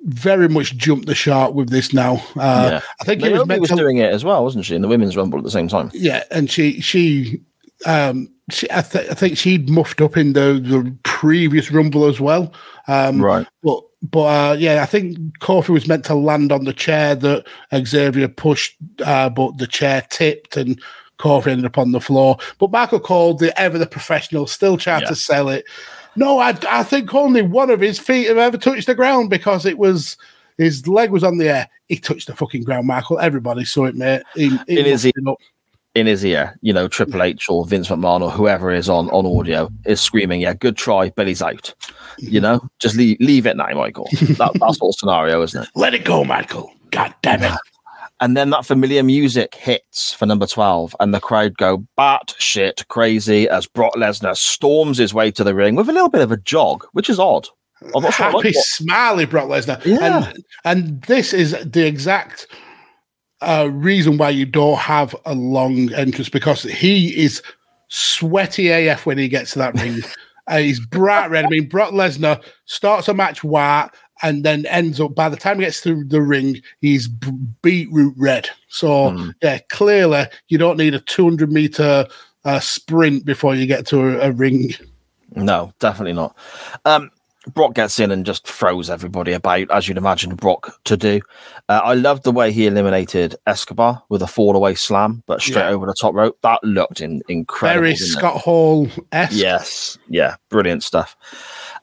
very 0.06 0.50
much 0.50 0.76
jumped 0.76 1.06
the 1.08 1.16
shark 1.16 1.54
with 1.54 1.70
this 1.70 1.94
now. 1.94 2.16
Uh, 2.36 2.70
yeah. 2.74 2.82
I 3.02 3.04
think 3.06 3.24
it 3.24 3.32
was 3.32 3.46
meant 3.48 3.62
was 3.62 3.70
to 3.70 3.76
doing 3.76 3.98
it 3.98 4.12
as 4.14 4.24
well, 4.24 4.44
wasn't 4.44 4.66
she, 4.66 4.76
in 4.76 4.82
the 4.82 4.88
women's 4.88 5.16
rumble 5.16 5.38
at 5.38 5.44
the 5.44 5.52
same 5.52 5.68
time? 5.68 5.92
yeah, 5.94 6.24
and 6.32 6.50
she 6.52 6.82
she 6.82 7.42
um 7.86 8.30
she 8.50 8.68
I, 8.72 8.82
th- 8.82 9.10
I 9.10 9.14
think 9.14 9.38
she'd 9.38 9.70
muffed 9.70 10.02
up 10.02 10.18
in 10.18 10.34
the, 10.34 10.60
the 10.62 10.94
previous 11.04 11.72
rumble 11.72 12.06
as 12.06 12.20
well. 12.20 12.54
Um, 12.88 13.22
Right. 13.22 13.48
But 13.64 13.82
but 14.04 14.24
uh, 14.52 14.54
yeah, 14.60 14.84
I 14.84 14.86
think 14.86 15.18
Kofi 15.40 15.70
was 15.70 15.88
meant 15.88 16.04
to 16.06 16.16
land 16.16 16.52
on 16.52 16.66
the 16.66 16.74
chair 16.74 17.16
that 17.16 17.46
Xavier 17.86 18.28
pushed, 18.28 18.76
uh, 19.06 19.30
but 19.30 19.58
the 19.58 19.68
chair 19.68 20.06
tipped 20.10 20.58
and 20.58 20.82
Kofi 21.20 21.48
ended 21.48 21.66
up 21.66 21.78
on 21.78 21.94
the 21.94 22.02
floor. 22.02 22.38
But 22.60 22.72
Michael 22.72 23.00
Cole, 23.00 23.36
the 23.36 23.58
ever 23.58 23.78
the 23.78 23.86
professional, 23.86 24.46
still 24.48 24.76
tried 24.76 25.04
Yeah. 25.04 25.08
to 25.10 25.16
sell 25.16 25.48
it. 25.48 25.64
No, 26.16 26.40
I, 26.40 26.58
I 26.70 26.84
think 26.84 27.14
only 27.14 27.42
one 27.42 27.70
of 27.70 27.80
his 27.80 28.00
feet 28.00 28.28
have 28.28 28.38
ever 28.38 28.58
touched 28.58 28.88
the 28.88 28.96
ground 28.96 29.30
because 29.30 29.66
it 29.66 29.78
was 29.78 30.18
his 30.58 30.88
leg 30.88 31.12
was 31.12 31.24
on 31.24 31.38
the 31.38 31.50
air. 31.50 31.70
He 31.88 31.98
touched 31.98 32.28
the 32.28 32.36
fucking 32.36 32.64
ground, 32.64 32.88
Michael. 32.88 33.20
Everybody 33.20 33.66
saw 33.66 33.86
it, 33.86 33.96
mate. 33.96 34.24
He, 34.36 34.56
he 34.68 34.80
In 34.80 34.86
his 34.86 35.06
it 35.06 35.16
in 35.96 36.08
his 36.08 36.26
ear, 36.26 36.58
you 36.62 36.74
know, 36.74 36.88
Triple 36.88 37.22
H 37.22 37.48
or 37.50 37.66
Vince 37.66 37.90
McMahon 37.90 38.22
or 38.22 38.32
whoever 38.32 38.72
is 38.72 38.90
on, 38.90 39.10
on 39.12 39.26
audio 39.26 39.70
is 39.86 40.02
screaming, 40.02 40.42
"Yeah, 40.42 40.54
good 40.54 40.76
try, 40.76 41.10
Billy's 41.12 41.42
out." 41.42 41.74
You 42.18 42.40
mhm. 42.40 42.44
know, 42.44 42.70
just 42.80 42.96
leave 42.96 43.18
leave 43.20 43.46
it 43.46 43.58
now, 43.58 43.70
Michael. 43.74 44.08
That, 44.12 44.52
that's 44.60 44.80
what 44.80 44.96
scenario, 44.96 45.42
isn't 45.44 45.64
it? 45.64 45.70
Let 45.76 45.94
it 45.94 46.04
go, 46.04 46.24
Michael. 46.24 46.74
God 46.92 47.14
damn 47.22 47.44
it. 47.44 47.52
And 48.24 48.38
then 48.38 48.52
that 48.52 48.66
familiar 48.66 49.04
music 49.04 49.54
hits 49.54 50.14
for 50.14 50.26
number 50.26 50.48
twelve, 50.48 50.96
and 51.02 51.14
the 51.14 51.20
crowd 51.20 51.58
go 51.58 51.86
bat 51.98 52.34
shit 52.38 52.88
crazy 52.88 53.50
as 53.50 53.68
Brock 53.68 53.96
Lesnar 53.96 54.38
storms 54.38 54.98
his 54.98 55.14
way 55.14 55.30
to 55.32 55.44
the 55.44 55.54
ring 55.54 55.76
with 55.76 55.90
a 55.90 55.92
little 55.92 56.08
bit 56.08 56.22
of 56.22 56.32
a 56.32 56.38
jog, 56.38 56.86
which 56.94 57.10
is 57.10 57.20
odd. 57.20 57.50
I'm 57.94 58.02
not 58.02 58.14
sure 58.14 58.32
happy, 58.32 58.54
smiley 58.54 59.26
Brock 59.26 59.50
Lesnar. 59.50 59.84
Yeah. 59.84 60.30
And, 60.30 60.44
and 60.64 61.02
this 61.02 61.34
is 61.34 61.52
the 61.66 61.86
exact 61.86 62.48
uh, 63.42 63.70
reason 63.70 64.18
why 64.18 64.30
you 64.30 64.46
don't 64.46 64.80
have 64.80 65.14
a 65.26 65.36
long 65.36 65.94
entrance 65.94 66.30
because 66.30 66.64
he 66.64 67.22
is 67.22 67.42
sweaty 67.90 68.70
AF 68.70 69.06
when 69.06 69.18
he 69.18 69.28
gets 69.28 69.52
to 69.52 69.60
that 69.60 69.74
ring. 69.74 70.02
Uh, 70.46 70.58
he's 70.58 70.86
bright 70.88 71.32
red. 71.32 71.46
I 71.46 71.48
mean, 71.48 71.70
Brock 71.70 71.94
Lesnar 71.94 72.44
starts 72.66 73.08
a 73.08 73.14
match 73.14 73.46
white 73.46 73.92
and 74.24 74.44
then 74.44 74.66
ends 74.68 75.00
up, 75.00 75.14
by 75.14 75.30
the 75.30 75.38
time 75.38 75.60
he 75.60 75.66
gets 75.66 75.82
to 75.82 76.04
the 76.06 76.22
ring, 76.22 76.62
he's 76.82 77.08
beetroot 77.62 78.14
red. 78.18 78.50
So, 78.70 79.12
Hmm. 79.12 79.30
yeah, 79.42 79.60
clearly 79.70 80.26
you 80.48 80.58
don't 80.58 80.78
need 80.78 80.96
a 80.96 81.00
200 81.00 81.52
meter 81.52 82.08
uh, 82.46 82.60
sprint 82.60 83.26
before 83.26 83.56
you 83.56 83.66
get 83.68 83.86
to 83.88 84.00
a, 84.22 84.30
a 84.30 84.32
ring. 84.32 84.74
No, 85.36 85.72
definitely 85.80 86.14
not. 86.14 86.36
Um, 86.86 87.10
Brock 87.54 87.74
gets 87.74 88.00
in 88.00 88.10
and 88.12 88.26
just 88.26 88.48
throws 88.48 88.90
everybody 88.90 89.34
about, 89.34 89.70
as 89.70 89.88
you'd 89.88 89.98
imagine 89.98 90.36
Brock 90.36 90.78
to 90.86 90.96
do. 90.96 91.20
Uh, 91.68 91.82
I 91.84 91.94
loved 91.94 92.24
the 92.24 92.32
way 92.32 92.54
he 92.54 92.68
eliminated 92.68 93.36
Escobar 93.48 94.02
with 94.08 94.22
a 94.22 94.28
fall 94.28 94.56
away 94.56 94.76
slam, 94.76 95.24
but 95.26 95.42
straight 95.42 95.64
Yeah. 95.64 95.70
over 95.72 95.86
the 95.86 95.94
top 95.94 96.14
rope. 96.14 96.38
That 96.44 96.64
looked 96.64 97.02
in, 97.02 97.22
incredible. 97.28 97.82
Very? 97.82 97.96
Scott 97.98 98.40
Hall 98.40 98.88
esque. 99.12 99.34
Yes, 99.36 99.98
yeah, 100.08 100.36
brilliant 100.50 100.84
stuff. 100.84 101.18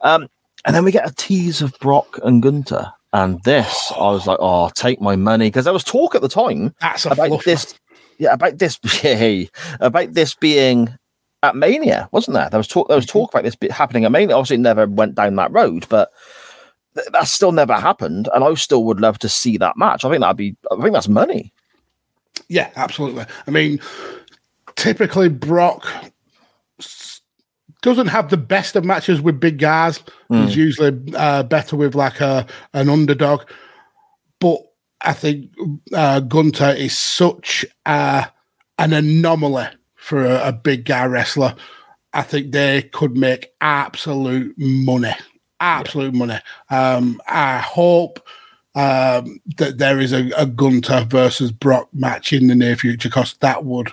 Um, 0.00 0.28
and 0.64 0.74
then 0.74 0.84
we 0.84 0.92
get 0.92 1.08
a 1.08 1.14
tease 1.14 1.62
of 1.62 1.78
Brock 1.80 2.18
and 2.22 2.42
Gunther. 2.42 2.92
And 3.12 3.42
this, 3.42 3.92
I 3.96 4.10
was 4.10 4.26
like, 4.26 4.38
oh, 4.40 4.70
take 4.74 5.00
my 5.00 5.16
money. 5.16 5.48
Because 5.48 5.64
there 5.64 5.72
was 5.72 5.82
talk 5.82 6.14
at 6.14 6.22
the 6.22 6.28
time 6.28 6.74
That's 6.80 7.06
about 7.06 7.44
this. 7.44 7.74
Yeah, 8.18 8.34
about 8.34 8.58
this. 8.58 8.78
About 9.80 10.12
this 10.12 10.34
being 10.34 10.94
at 11.42 11.56
Mania, 11.56 12.08
wasn't 12.12 12.34
there? 12.34 12.50
There 12.50 12.58
was 12.58 12.68
talk. 12.68 12.88
There 12.88 12.96
was 12.96 13.06
mm-hmm. 13.06 13.18
talk 13.18 13.32
about 13.32 13.44
this 13.44 13.56
bit 13.56 13.72
happening 13.72 14.04
at 14.04 14.12
Mania. 14.12 14.36
Obviously, 14.36 14.56
it 14.56 14.60
never 14.60 14.86
went 14.86 15.14
down 15.14 15.36
that 15.36 15.52
road, 15.52 15.86
but 15.88 16.10
th- 16.94 17.08
that 17.12 17.28
still 17.28 17.52
never 17.52 17.74
happened. 17.74 18.28
And 18.34 18.44
I 18.44 18.52
still 18.54 18.84
would 18.84 19.00
love 19.00 19.18
to 19.20 19.28
see 19.28 19.56
that 19.56 19.76
match. 19.76 20.04
I 20.04 20.10
think 20.10 20.20
that'd 20.20 20.36
be. 20.36 20.54
I 20.70 20.80
think 20.80 20.92
that's 20.92 21.08
money. 21.08 21.52
Yeah, 22.48 22.70
absolutely. 22.76 23.24
I 23.46 23.50
mean, 23.50 23.80
typically 24.76 25.28
Brock 25.28 25.86
doesn't 27.82 28.08
have 28.08 28.28
the 28.28 28.36
best 28.36 28.76
of 28.76 28.84
matches 28.84 29.20
with 29.20 29.40
big 29.40 29.58
guys. 29.58 30.00
He's 30.46 30.56
usually 30.56 31.14
uh, 31.14 31.42
better 31.44 31.76
with 31.76 31.94
like 31.94 32.20
a 32.20 32.46
an 32.74 32.88
underdog. 32.88 33.42
But 34.38 34.60
I 35.00 35.12
think 35.12 35.52
uh, 35.94 36.20
Gunther 36.20 36.74
is 36.76 36.96
such 36.96 37.64
a, 37.86 38.26
an 38.78 38.92
anomaly 38.92 39.66
for 39.94 40.24
a, 40.24 40.48
a 40.48 40.52
big 40.52 40.84
guy 40.84 41.04
wrestler. 41.06 41.54
I 42.12 42.22
think 42.22 42.52
they 42.52 42.82
could 42.82 43.16
make 43.16 43.52
absolute 43.60 44.54
money. 44.58 45.14
Absolute 45.60 46.14
money. 46.14 46.38
Um, 46.70 47.20
I 47.28 47.58
hope 47.58 48.18
um, 48.74 49.40
that 49.58 49.78
there 49.78 50.00
is 50.00 50.12
a, 50.12 50.30
a 50.36 50.46
Gunther 50.46 51.06
versus 51.08 51.52
Brock 51.52 51.88
match 51.92 52.32
in 52.32 52.46
the 52.48 52.54
near 52.54 52.76
future 52.76 53.08
because 53.08 53.34
that 53.40 53.64
would 53.64 53.90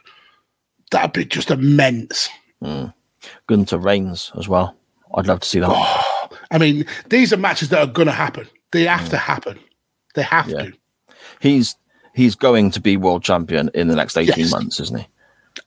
that'd 0.91 1.13
be 1.13 1.25
just 1.25 1.51
immense. 1.51 2.29
Gunther 3.47 3.77
Reigns 3.77 4.31
as 4.37 4.47
well. 4.47 4.75
I'd 5.15 5.27
love 5.27 5.39
to 5.39 5.47
see 5.47 5.59
that. 5.59 6.03
I 6.51 6.57
mean, 6.57 6.85
these 7.09 7.31
are 7.33 7.37
matches 7.37 7.69
that 7.69 7.79
are 7.79 7.91
going 7.91 8.07
to 8.07 8.11
happen. 8.11 8.47
They 8.71 8.83
have 8.83 9.09
to 9.09 9.17
happen. 9.17 9.57
They 10.15 10.23
have 10.23 10.49
Yeah. 10.49 10.63
to. 10.63 10.73
He's 11.39 11.75
he's 12.13 12.35
going 12.35 12.71
to 12.71 12.81
be 12.81 12.97
world 12.97 13.23
champion 13.23 13.69
in 13.73 13.87
the 13.87 13.95
next 13.95 14.17
eighteen 14.17 14.45
Yes. 14.45 14.51
months, 14.51 14.79
isn't 14.79 14.99
he? 14.99 15.07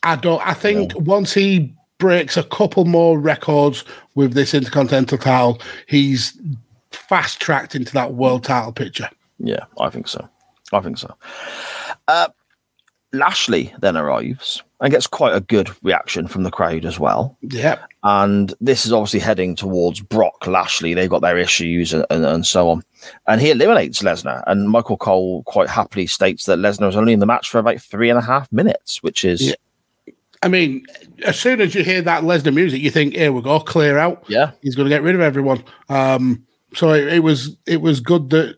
I 0.02 0.16
don't. 0.16 0.46
I 0.46 0.52
think 0.54 0.92
once 0.98 1.32
he 1.32 1.74
breaks 1.98 2.36
a 2.36 2.42
couple 2.44 2.84
more 2.84 3.18
records 3.18 3.84
with 4.14 4.32
this 4.34 4.52
Intercontinental 4.54 5.18
title, 5.18 5.60
he's 5.86 6.38
fast 6.90 7.40
tracked 7.40 7.74
into 7.74 7.92
that 7.94 8.14
world 8.14 8.44
title 8.44 8.72
picture. 8.72 9.08
Yeah, 9.38 9.64
I 9.78 9.90
think 9.90 10.08
so. 10.08 10.28
I 10.72 10.80
think 10.80 10.98
so. 10.98 11.14
Uh, 12.08 12.28
Lashley 13.12 13.72
then 13.80 13.96
arrives 13.96 14.62
and 14.80 14.90
gets 14.90 15.06
quite 15.06 15.34
a 15.34 15.40
good 15.40 15.70
reaction 15.82 16.26
from 16.26 16.42
the 16.42 16.50
crowd 16.50 16.84
as 16.84 16.98
well. 16.98 17.36
Yep. 17.42 17.82
And 18.02 18.54
this 18.60 18.86
is 18.86 18.92
obviously 18.92 19.20
heading 19.20 19.54
towards 19.54 20.00
Brock 20.00 20.46
Lashley. 20.46 20.94
They've 20.94 21.10
got 21.10 21.20
their 21.20 21.36
issues 21.36 21.92
and, 21.92 22.06
and, 22.08 22.24
and 22.24 22.46
so 22.46 22.70
on. 22.70 22.82
And 23.26 23.40
he 23.40 23.50
eliminates 23.50 24.02
Lesnar. 24.02 24.42
And 24.46 24.70
Michael 24.70 24.96
Cole 24.96 25.42
quite 25.44 25.68
happily 25.68 26.06
states 26.06 26.46
that 26.46 26.58
Lesnar 26.58 26.86
was 26.86 26.96
only 26.96 27.12
in 27.12 27.20
the 27.20 27.26
match 27.26 27.50
for 27.50 27.58
about 27.58 27.80
three 27.80 28.08
and 28.08 28.18
a 28.18 28.22
half 28.22 28.50
minutes, 28.52 29.02
which 29.02 29.24
is. 29.24 29.48
Yeah. 29.48 29.54
I 30.42 30.48
mean, 30.48 30.86
as 31.26 31.38
soon 31.38 31.60
as 31.60 31.74
you 31.74 31.84
hear 31.84 32.00
that 32.00 32.22
Lesnar 32.22 32.54
music, 32.54 32.80
you 32.80 32.90
think, 32.90 33.12
"Here 33.12 33.30
we 33.30 33.42
go, 33.42 33.60
clear 33.60 33.98
out." 33.98 34.24
Yeah, 34.26 34.52
he's 34.62 34.74
going 34.74 34.86
to 34.86 34.94
get 34.94 35.02
rid 35.02 35.14
of 35.14 35.20
everyone. 35.20 35.62
Um, 35.90 36.46
so 36.72 36.92
it, 36.92 37.12
it 37.12 37.18
was 37.18 37.58
it 37.66 37.82
was 37.82 38.00
good 38.00 38.30
that 38.30 38.56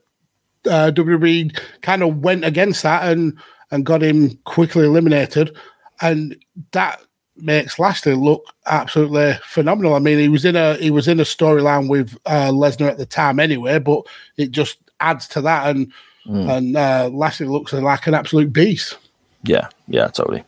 uh, 0.66 0.92
WWE 0.94 1.58
kind 1.80 2.04
of 2.04 2.18
went 2.18 2.44
against 2.44 2.84
that 2.84 3.10
and 3.10 3.36
and 3.72 3.84
got 3.84 4.02
him 4.02 4.38
quickly 4.44 4.86
eliminated, 4.86 5.56
and 6.00 6.36
that 6.70 7.02
makes 7.36 7.78
Lashley 7.80 8.14
look 8.14 8.44
absolutely 8.66 9.32
phenomenal. 9.44 9.94
I 9.94 9.98
mean, 9.98 10.18
he 10.20 10.28
was 10.28 10.44
in 10.44 10.54
a 10.54 10.76
he 10.76 10.92
was 10.92 11.08
in 11.08 11.18
a 11.18 11.24
storyline 11.24 11.88
with 11.88 12.16
uh, 12.26 12.50
Lesnar 12.50 12.88
at 12.88 12.98
the 12.98 13.06
time 13.06 13.40
anyway, 13.40 13.80
but 13.80 14.06
it 14.36 14.52
just 14.52 14.78
adds 15.00 15.26
to 15.28 15.40
that, 15.40 15.74
and 15.74 15.92
Mm. 16.24 16.56
and 16.56 16.76
uh, 16.76 17.10
Lashley 17.12 17.48
looks 17.48 17.72
like 17.72 18.06
an 18.06 18.14
absolute 18.14 18.52
beast. 18.52 18.96
Yeah, 19.42 19.66
yeah, 19.88 20.06
totally. 20.06 20.44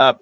Uh, 0.00 0.14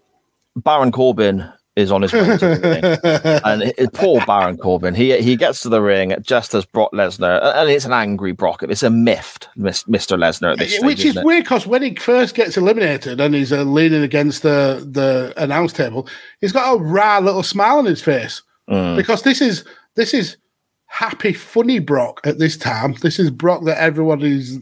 Baron 0.56 0.92
Corbin 0.92 1.50
is 1.76 1.90
on 1.90 2.02
his 2.02 2.12
way 2.12 2.20
to 2.20 2.36
the 2.38 2.60
ring. 2.62 3.40
and 3.44 3.62
it, 3.76 3.92
poor 3.92 4.24
Baron 4.26 4.56
Corbin, 4.56 4.94
he 4.94 5.20
he 5.20 5.34
gets 5.36 5.60
to 5.62 5.68
the 5.68 5.82
ring 5.82 6.14
just 6.22 6.54
as 6.54 6.64
Brock 6.64 6.92
Lesnar, 6.92 7.40
and 7.56 7.68
it's 7.70 7.84
an 7.84 7.92
angry 7.92 8.32
Brock. 8.32 8.62
It's 8.62 8.82
a 8.82 8.90
miffed 8.90 9.48
Mr. 9.58 10.16
Lesnar 10.16 10.52
at 10.52 10.58
this 10.58 10.70
stage, 10.76 10.84
Which 10.84 11.00
is 11.00 11.06
isn't 11.06 11.22
it? 11.22 11.26
weird 11.26 11.44
because 11.44 11.66
when 11.66 11.82
he 11.82 11.94
first 11.96 12.34
gets 12.34 12.56
eliminated 12.56 13.20
and 13.20 13.34
he's 13.34 13.52
uh, 13.52 13.62
leaning 13.64 14.02
against 14.02 14.42
the 14.42 14.86
the 14.88 15.32
announce 15.36 15.72
table, 15.72 16.08
he's 16.40 16.52
got 16.52 16.74
a 16.74 16.82
rare 16.82 17.20
little 17.20 17.42
smile 17.42 17.78
on 17.78 17.84
his 17.86 18.02
face 18.02 18.42
Mm. 18.70 18.96
because 18.96 19.20
this 19.22 19.42
is 19.42 19.62
this 19.94 20.14
is 20.14 20.38
happy, 20.86 21.32
funny 21.34 21.80
Brock 21.80 22.20
at 22.24 22.38
this 22.38 22.56
time. 22.56 22.94
This 23.02 23.18
is 23.18 23.30
Brock 23.30 23.64
that 23.64 23.76
everyone 23.78 24.22
is 24.22 24.58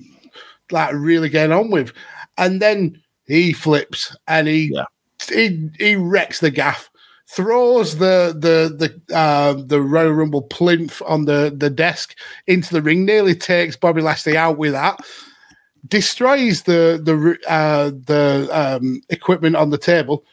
like 0.73 0.93
really 0.95 1.29
getting 1.29 1.53
on 1.53 1.71
with, 1.71 1.93
and 2.39 2.61
then 2.61 3.01
he 3.27 3.53
flips 3.53 4.17
and 4.27 4.49
he 4.49 4.77
he 5.31 5.71
he 5.79 5.95
wrecks 5.95 6.41
the 6.41 6.51
gaff. 6.51 6.89
Throws 7.35 7.97
the 7.97 8.35
the 8.39 9.01
the 9.09 9.17
uh, 9.17 9.55
the 9.55 9.81
Royal 9.81 10.13
Rumble 10.13 10.43
plinth 10.43 11.01
on 11.07 11.25
the, 11.25 11.55
the 11.57 11.71
desk 11.71 12.17
into 12.47 12.75
the 12.75 12.83
ring. 12.83 13.05
Nearly 13.05 13.35
takes 13.35 13.77
Bobby 13.77 14.03
Lashley 14.03 14.37
out 14.37 14.59
with 14.59 14.73
that 14.73 15.01
destroys 15.89 16.63
the 16.63 17.01
the 17.03 17.39
uh, 17.51 17.91
the 17.91 18.49
um, 18.53 19.01
equipment 19.09 19.57
on 19.57 19.71
the 19.71 19.79
table, 19.79 20.25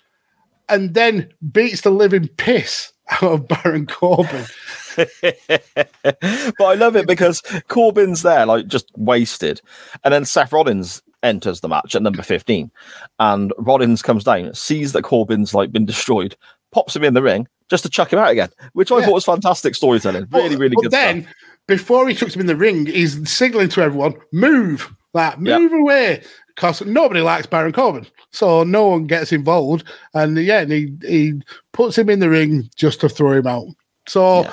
and 0.68 0.94
then 0.94 1.32
beats 1.52 1.82
the 1.82 1.90
living 1.90 2.28
piss 2.38 2.94
out 3.10 3.24
of 3.24 3.48
Baron 3.48 3.88
Corbin. 3.88 4.46
but 4.96 6.18
I 6.62 6.74
love 6.76 6.96
it 6.96 7.08
because 7.08 7.42
Corbin's 7.68 8.22
there, 8.22 8.46
like 8.46 8.68
just 8.68 8.92
wasted, 8.96 9.62
and 10.04 10.14
then 10.14 10.26
Seth 10.26 10.52
Rollins 10.52 11.02
enters 11.22 11.60
the 11.60 11.68
match 11.68 11.96
at 11.96 12.02
number 12.02 12.22
fifteen, 12.22 12.72
and 13.20 13.54
Rollins 13.58 14.02
comes 14.02 14.24
down, 14.24 14.54
sees 14.54 14.94
that 14.94 15.04
Corbin's 15.04 15.54
like 15.54 15.72
been 15.72 15.86
destroyed, 15.86 16.36
pops 16.72 16.96
him 16.96 17.04
in 17.04 17.14
the 17.14 17.22
ring 17.22 17.48
just 17.70 17.84
to 17.84 17.90
chuck 17.90 18.12
him 18.12 18.20
out 18.20 18.32
again, 18.32 18.50
which 18.74 18.91
I 18.91 19.04
thought 19.04 19.14
was 19.14 19.26
fantastic 19.26 19.76
storytelling. 19.76 20.28
Really, 20.32 20.56
really 20.56 20.76
but 20.76 20.84
good. 20.84 20.91
then, 20.91 21.24
stuff. 21.24 21.34
before 21.68 22.08
he 22.08 22.16
chucks 22.16 22.36
him 22.36 22.41
in 22.41 22.48
the 22.48 22.56
ring, 22.56 22.86
he's 22.86 23.30
signaling 23.30 23.70
to 23.70 23.82
everyone, 23.82 24.16
"Move, 24.34 24.91
like 25.14 25.40
move 25.40 25.72
away," 25.74 26.24
because 26.56 26.82
nobody 26.82 27.22
likes 27.22 27.46
Baron 27.46 27.74
Corbin, 27.74 28.08
so 28.32 28.64
no 28.64 28.88
one 28.88 29.06
gets 29.06 29.32
involved. 29.32 29.84
And 30.14 30.38
yeah, 30.38 30.62
and 30.62 30.72
he 30.72 30.94
he 31.02 31.41
puts 31.74 31.98
him 31.98 32.10
in 32.10 32.20
the 32.20 32.30
ring 32.30 32.70
just 32.76 33.02
to 33.02 33.10
throw 33.10 33.34
him 33.34 33.48
out. 33.48 33.68
So. 34.08 34.50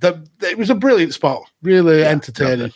The, 0.00 0.28
it 0.42 0.58
was 0.58 0.68
a 0.68 0.74
brilliant 0.74 1.14
spot, 1.14 1.48
really 1.62 2.04
entertaining. 2.04 2.72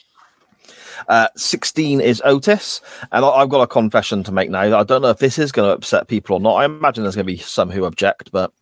Uh, 1.08 1.28
16 1.36 2.00
is 2.00 2.22
Otis, 2.24 2.80
and 3.12 3.24
I, 3.24 3.28
I've 3.28 3.48
got 3.48 3.62
a 3.62 3.66
confession 3.66 4.22
to 4.24 4.32
make 4.32 4.50
now. 4.50 4.78
I 4.78 4.84
don't 4.84 5.02
know 5.02 5.10
if 5.10 5.18
this 5.18 5.38
is 5.38 5.52
going 5.52 5.68
to 5.68 5.74
upset 5.74 6.08
people 6.08 6.36
or 6.36 6.40
not. 6.40 6.56
I 6.56 6.64
imagine 6.64 7.04
there's 7.04 7.16
going 7.16 7.26
to 7.26 7.32
be 7.32 7.38
some 7.38 7.70
who 7.70 7.84
object, 7.84 8.30
but 8.32 8.52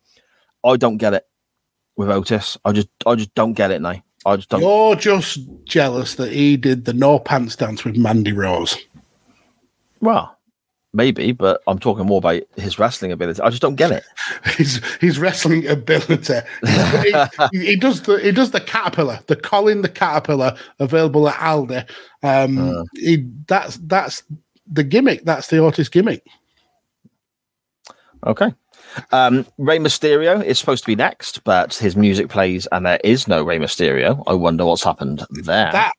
I 0.63 0.77
don't 0.77 0.97
get 0.97 1.13
it 1.13 1.25
with 1.95 2.09
Otis. 2.09 2.57
I 2.65 2.71
just, 2.71 2.89
I 3.05 3.15
just 3.15 3.33
don't 3.35 3.53
get 3.53 3.71
it 3.71 3.81
now. 3.81 4.01
I 4.25 4.35
just 4.35 4.49
don't. 4.49 4.61
You're 4.61 4.95
just 4.95 5.39
jealous 5.65 6.15
that 6.15 6.31
he 6.31 6.57
did 6.57 6.85
the 6.85 6.93
no 6.93 7.19
pants 7.19 7.55
dance 7.55 7.85
with 7.85 7.95
Mandy 7.95 8.33
Rose. 8.33 8.77
Well, 10.01 10.37
maybe, 10.93 11.31
but 11.31 11.61
I'm 11.67 11.79
talking 11.79 12.05
more 12.05 12.17
about 12.17 12.41
his 12.57 12.79
wrestling 12.79 13.11
ability. 13.11 13.41
I 13.41 13.49
just 13.49 13.61
don't 13.61 13.75
get 13.75 13.91
it. 13.91 14.03
His 14.57 14.81
his 14.99 15.19
wrestling 15.19 15.67
ability. 15.67 16.39
he, 17.51 17.75
does 17.75 18.01
the 18.03 18.19
he 18.21 18.31
does 18.31 18.51
the 18.51 18.61
caterpillar, 18.61 19.19
the 19.27 19.35
Colin 19.35 19.81
the 19.81 19.89
caterpillar 19.89 20.55
available 20.79 21.29
at 21.29 21.35
Aldi. 21.35 21.89
Um, 22.23 22.85
he 22.93 23.25
that's 23.47 23.77
that's 23.77 24.23
the 24.71 24.83
gimmick. 24.83 25.23
That's 25.23 25.47
the 25.47 25.57
Otis 25.57 25.89
gimmick. 25.89 26.25
Okay. 28.25 28.53
Um, 29.11 29.45
Rey 29.57 29.79
Mysterio 29.79 30.43
is 30.43 30.59
supposed 30.59 30.83
to 30.83 30.87
be 30.87 30.95
next, 30.95 31.43
but 31.43 31.75
his 31.75 31.95
music 31.95 32.29
plays 32.29 32.67
and 32.71 32.85
there 32.85 32.99
is 33.03 33.27
no 33.27 33.43
Rey 33.43 33.59
Mysterio. 33.59 34.23
I 34.27 34.33
wonder 34.33 34.65
what's 34.65 34.83
happened 34.83 35.25
there. 35.29 35.71
That 35.71 35.93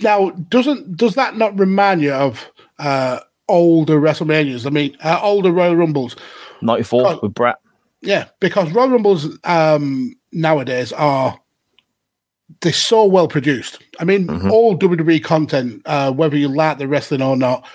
now 0.00 0.30
doesn't 0.30 0.96
does 0.96 1.14
that 1.14 1.36
not 1.36 1.58
remind 1.58 2.02
you 2.02 2.12
of 2.12 2.50
uh, 2.78 3.20
older 3.52 4.00
WrestleManias? 4.00 4.66
I 4.66 4.70
mean, 4.70 4.96
uh, 5.04 5.20
older 5.22 5.52
Royal 5.52 5.76
Rumbles. 5.76 6.16
94 6.62 7.20
with 7.22 7.34
Bret. 7.34 7.56
Yeah, 8.00 8.26
because 8.40 8.72
Royal 8.72 8.88
Rumbles 8.88 9.38
um, 9.44 10.14
nowadays 10.32 10.92
are 10.92 11.38
they're 12.60 12.72
so 12.72 13.04
well 13.04 13.28
produced. 13.28 13.82
I 14.00 14.04
mean, 14.04 14.28
all 14.50 14.76
WWE 14.76 15.22
content, 15.22 15.82
uh, 15.86 16.12
whether 16.12 16.36
you 16.36 16.48
like 16.48 16.78
the 16.78 16.88
wrestling 16.88 17.22
or 17.22 17.36
not, 17.36 17.66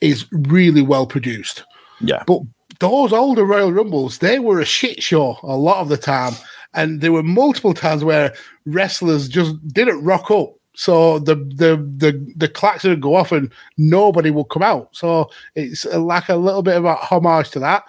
is 0.00 0.26
really 0.32 0.82
well 0.82 1.06
produced. 1.06 1.64
Yeah. 2.00 2.22
But 2.26 2.40
those 2.80 3.12
older 3.12 3.44
Royal 3.44 3.72
Rumbles, 3.72 4.18
they 4.18 4.38
were 4.38 4.60
a 4.60 4.64
shit 4.64 5.02
show 5.02 5.38
a 5.42 5.56
lot 5.56 5.78
of 5.78 5.88
the 5.88 5.96
time. 5.96 6.34
And 6.74 7.00
there 7.00 7.12
were 7.12 7.22
multiple 7.22 7.72
times 7.72 8.04
where 8.04 8.34
wrestlers 8.66 9.28
just 9.28 9.56
didn't 9.68 10.04
rock 10.04 10.30
up. 10.30 10.55
So 10.76 11.18
the 11.18 11.34
the 11.34 11.76
the 11.96 12.34
the 12.36 12.48
klaxon 12.48 12.90
would 12.90 13.00
go 13.00 13.14
off 13.14 13.32
and 13.32 13.50
nobody 13.78 14.30
would 14.30 14.50
come 14.50 14.62
out. 14.62 14.90
So 14.92 15.30
it's 15.54 15.86
like 15.86 16.28
a 16.28 16.36
little 16.36 16.62
bit 16.62 16.76
of 16.76 16.84
a 16.84 16.94
homage 16.94 17.50
to 17.50 17.58
that. 17.60 17.84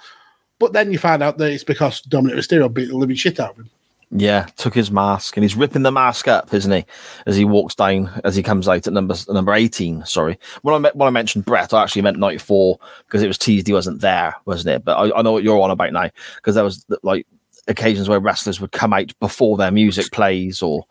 But 0.58 0.72
then 0.72 0.92
you 0.92 0.98
find 0.98 1.22
out 1.22 1.38
that 1.38 1.52
it's 1.52 1.66
because 1.66 2.02
Dominik 2.02 2.36
Mysterio 2.36 2.74
beat 2.74 2.88
the 2.88 2.98
living 2.98 3.18
shit 3.18 3.40
out 3.40 3.52
of 3.52 3.58
him. 3.58 3.70
Yeah, 4.10 4.46
took 4.56 4.74
his 4.74 4.90
mask 4.90 5.36
and 5.36 5.44
he's 5.44 5.58
ripping 5.58 5.84
the 5.84 5.92
mask 5.92 6.30
up, 6.30 6.54
isn't 6.54 6.72
he? 6.72 6.86
As 7.26 7.36
he 7.36 7.44
walks 7.44 7.76
down, 7.76 8.10
as 8.24 8.38
he 8.38 8.42
comes 8.42 8.70
out 8.70 8.88
at 8.88 8.94
number 8.94 9.16
number 9.28 9.54
eighteen. 9.54 10.06
Sorry, 10.06 10.40
when 10.62 10.86
I 10.86 10.92
when 10.94 11.08
I 11.08 11.12
mentioned 11.12 11.44
Bret, 11.44 11.74
I 11.74 11.84
actually 11.84 12.04
meant 12.04 12.18
ninety 12.18 12.38
four 12.38 12.80
because 13.06 13.22
it 13.22 13.28
was 13.28 13.38
teased 13.38 13.68
he 13.68 13.74
wasn't 13.74 14.00
there, 14.00 14.34
wasn't 14.46 14.76
it? 14.76 14.86
But 14.86 14.98
I, 14.98 15.20
I 15.20 15.22
know 15.24 15.34
what 15.34 15.44
you're 15.44 15.60
on 15.60 15.72
about 15.72 15.92
now 15.92 16.10
because 16.38 16.56
there 16.56 16.64
was 16.64 16.86
like 17.04 17.28
occasions 17.68 18.10
where 18.10 18.20
wrestlers 18.20 18.62
would 18.62 18.72
come 18.72 18.94
out 18.94 19.18
before 19.20 19.58
their 19.58 19.72
music 19.72 20.12
plays 20.12 20.62
or 20.62 20.86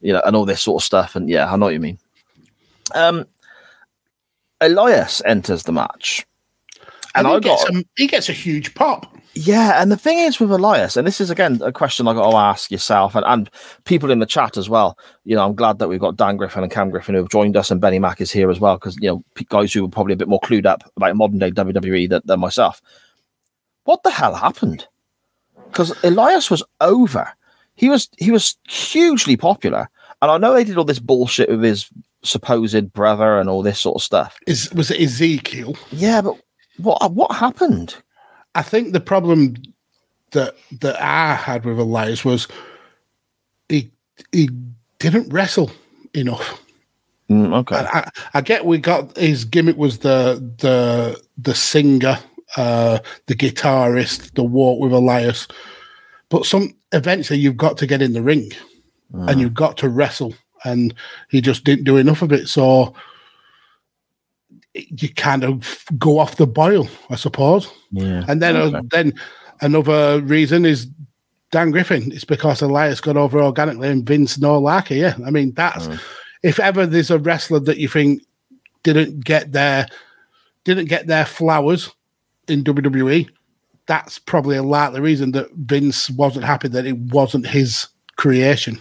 you 0.00 0.12
know 0.12 0.22
and 0.24 0.34
all 0.36 0.44
this 0.44 0.62
sort 0.62 0.82
of 0.82 0.86
stuff. 0.86 1.14
And 1.16 1.28
yeah, 1.28 1.52
I 1.52 1.56
know 1.56 1.66
what 1.66 1.74
you 1.74 1.80
mean. 1.80 1.98
Um, 2.94 3.26
Elias 4.60 5.22
enters 5.24 5.64
the 5.64 5.72
match, 5.72 6.26
And, 7.14 7.26
and, 7.26 7.44
he, 7.44 7.50
I 7.50 7.54
got 7.54 7.66
gets 7.66 7.76
a, 7.76 7.84
he 7.96 8.06
gets 8.06 8.28
a 8.28 8.32
huge 8.32 8.74
pop. 8.74 9.16
yeah, 9.34 9.80
and 9.82 9.90
the 9.90 9.96
thing 9.96 10.18
is 10.18 10.38
with 10.38 10.50
Elias, 10.50 10.96
and 10.96 11.06
this 11.06 11.20
is 11.20 11.30
again 11.30 11.60
a 11.62 11.72
question 11.72 12.06
I 12.06 12.14
got 12.14 12.30
to 12.30 12.36
ask 12.36 12.70
yourself 12.70 13.14
and, 13.14 13.24
and 13.26 13.50
people 13.84 14.10
in 14.10 14.18
the 14.18 14.26
chat 14.26 14.56
as 14.56 14.68
well. 14.68 14.98
You 15.24 15.36
know, 15.36 15.44
I'm 15.44 15.54
glad 15.54 15.78
that 15.78 15.88
we've 15.88 16.00
got 16.00 16.16
Dan 16.16 16.36
Griffin 16.36 16.62
and 16.62 16.72
Cam 16.72 16.90
Griffin 16.90 17.14
who 17.14 17.22
have 17.22 17.30
joined 17.30 17.56
us, 17.56 17.70
and 17.70 17.80
Benny 17.80 17.98
Mac 17.98 18.20
is 18.20 18.30
here 18.30 18.50
as 18.50 18.60
well 18.60 18.76
because 18.76 18.96
you 19.00 19.08
know 19.08 19.24
guys 19.48 19.72
who 19.72 19.84
are 19.84 19.88
probably 19.88 20.14
a 20.14 20.18
bit 20.18 20.28
more 20.28 20.40
clued 20.40 20.66
up 20.66 20.82
about 20.96 21.16
modern 21.16 21.38
day 21.38 21.50
WWE 21.50 22.08
than, 22.08 22.22
than 22.24 22.40
myself. 22.40 22.80
What 23.84 24.02
the 24.04 24.10
hell 24.10 24.34
happened? 24.34 24.86
Because 25.72 25.92
Elias 26.04 26.50
was 26.50 26.62
over. 26.80 27.30
He 27.74 27.88
was 27.88 28.08
he 28.18 28.30
was 28.30 28.56
hugely 28.68 29.36
popular, 29.36 29.88
and 30.20 30.30
I 30.30 30.38
know 30.38 30.52
they 30.52 30.64
did 30.64 30.76
all 30.76 30.84
this 30.84 30.98
bullshit 30.98 31.48
with 31.48 31.62
his 31.62 31.90
supposed 32.22 32.92
brother 32.92 33.38
and 33.40 33.48
all 33.48 33.62
this 33.62 33.80
sort 33.80 33.96
of 33.96 34.02
stuff. 34.02 34.38
Is 34.46 34.70
was 34.72 34.90
it 34.90 35.00
Ezekiel? 35.00 35.76
Yeah, 35.90 36.20
but 36.20 36.36
what 36.78 37.12
what 37.12 37.34
happened? 37.34 37.96
I 38.54 38.62
think 38.62 38.92
the 38.92 39.00
problem 39.00 39.56
that 40.32 40.54
that 40.80 41.00
I 41.00 41.34
had 41.34 41.64
with 41.64 41.78
Elias 41.78 42.24
was 42.24 42.48
he 43.68 43.90
he 44.32 44.50
didn't 44.98 45.32
wrestle 45.32 45.70
enough. 46.14 46.60
Mm, 47.30 47.54
okay. 47.60 47.76
I, 47.76 48.00
I, 48.00 48.10
I 48.34 48.40
get 48.40 48.66
we 48.66 48.78
got 48.78 49.16
his 49.16 49.44
gimmick 49.44 49.76
was 49.76 49.98
the 49.98 50.52
the 50.58 51.20
the 51.38 51.54
singer, 51.54 52.18
uh, 52.56 52.98
the 53.26 53.34
guitarist, 53.34 54.34
the 54.34 54.44
walk 54.44 54.80
with 54.80 54.92
Elias, 54.92 55.48
but 56.28 56.46
some 56.46 56.74
eventually 56.92 57.38
you've 57.38 57.56
got 57.56 57.78
to 57.78 57.86
get 57.86 58.02
in 58.02 58.12
the 58.12 58.22
ring 58.22 58.50
and 59.12 59.40
you've 59.40 59.54
got 59.54 59.76
to 59.78 59.88
wrestle. 59.88 60.34
and 60.64 60.94
he 61.30 61.40
just 61.40 61.64
didn't 61.64 61.84
do 61.84 61.96
enough 61.96 62.22
of 62.22 62.32
it. 62.32 62.48
So 62.48 62.94
you 64.74 65.12
kind 65.14 65.44
of 65.44 65.84
go 65.98 66.18
off 66.18 66.36
the 66.36 66.46
boil, 66.46 66.88
I 67.10 67.16
suppose. 67.16 67.70
Yeah. 67.90 68.24
And 68.28 68.40
then, 68.40 68.56
uh, 68.56 68.82
then 68.90 69.12
another 69.60 70.20
reason 70.22 70.64
is 70.64 70.88
Dan 71.50 71.70
Griffin. 71.70 72.10
It's 72.12 72.24
because 72.24 72.62
Elias 72.62 73.00
got 73.00 73.16
over 73.16 73.42
organically 73.42 73.88
and 73.88 74.06
Vince 74.06 74.38
no 74.38 74.66
it. 74.66 74.90
Yeah, 74.90 75.16
I 75.24 75.30
mean 75.30 75.52
that's 75.52 75.88
if 76.42 76.58
ever 76.58 76.86
there's 76.86 77.10
a 77.10 77.18
wrestler 77.18 77.60
that 77.60 77.78
you 77.78 77.88
think 77.88 78.22
didn't 78.82 79.24
get 79.24 79.52
their 79.52 79.86
didn't 80.64 80.86
get 80.86 81.06
their 81.06 81.26
flowers 81.26 81.90
in 82.48 82.64
WWE, 82.64 83.28
that's 83.86 84.18
probably 84.18 84.56
a 84.56 84.62
likely 84.62 85.00
reason 85.00 85.32
that 85.32 85.50
Vince 85.52 86.10
wasn't 86.10 86.44
happy 86.44 86.68
that 86.68 86.86
it 86.86 86.96
wasn't 86.96 87.46
his 87.46 87.88
creation. 88.16 88.80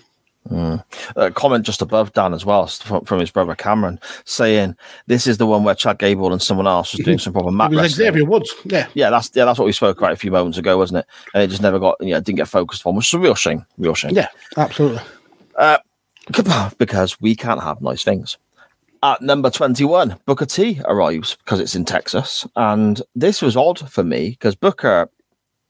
Mm. 0.49 0.83
A 1.15 1.29
comment 1.29 1.65
just 1.65 1.83
above 1.83 2.13
Dan 2.13 2.33
as 2.33 2.45
well 2.45 2.65
from, 2.65 3.05
from 3.05 3.19
his 3.19 3.29
brother 3.29 3.53
Cameron 3.53 3.99
saying 4.25 4.75
this 5.05 5.27
is 5.27 5.37
the 5.37 5.45
one 5.45 5.63
where 5.63 5.75
Chad 5.75 5.99
Gable 5.99 6.31
and 6.31 6.41
someone 6.41 6.65
else 6.65 6.93
was 6.93 7.05
doing 7.05 7.19
some 7.19 7.31
proper 7.31 7.51
mat 7.51 7.69
wrestling. 7.69 7.89
Xavier 7.89 8.25
Woods. 8.25 8.51
Yeah. 8.65 8.87
Yeah, 8.95 9.11
that's 9.11 9.29
yeah, 9.35 9.45
that's 9.45 9.59
what 9.59 9.65
we 9.65 9.71
spoke 9.71 9.99
about 9.99 10.13
a 10.13 10.15
few 10.15 10.31
moments 10.31 10.57
ago, 10.57 10.77
wasn't 10.77 10.99
it? 10.99 11.05
And 11.35 11.43
it 11.43 11.47
just 11.47 11.61
never 11.61 11.77
got 11.77 11.97
yeah, 12.01 12.19
didn't 12.19 12.37
get 12.37 12.47
focused 12.47 12.85
on, 12.87 12.95
which 12.95 13.07
is 13.09 13.13
a 13.13 13.19
real 13.19 13.35
shame. 13.35 13.65
Real 13.77 13.93
shame. 13.93 14.15
Yeah, 14.15 14.29
absolutely. 14.57 15.01
Uh, 15.55 15.77
because 16.77 17.21
we 17.21 17.35
can't 17.35 17.61
have 17.61 17.81
nice 17.81 18.03
things. 18.03 18.37
At 19.03 19.21
number 19.21 19.49
21, 19.49 20.19
Booker 20.25 20.45
T 20.45 20.79
arrives 20.85 21.35
because 21.37 21.59
it's 21.59 21.75
in 21.75 21.85
Texas. 21.85 22.47
And 22.55 23.01
this 23.15 23.41
was 23.41 23.57
odd 23.57 23.89
for 23.89 24.03
me 24.03 24.31
because 24.31 24.55
Booker, 24.55 25.09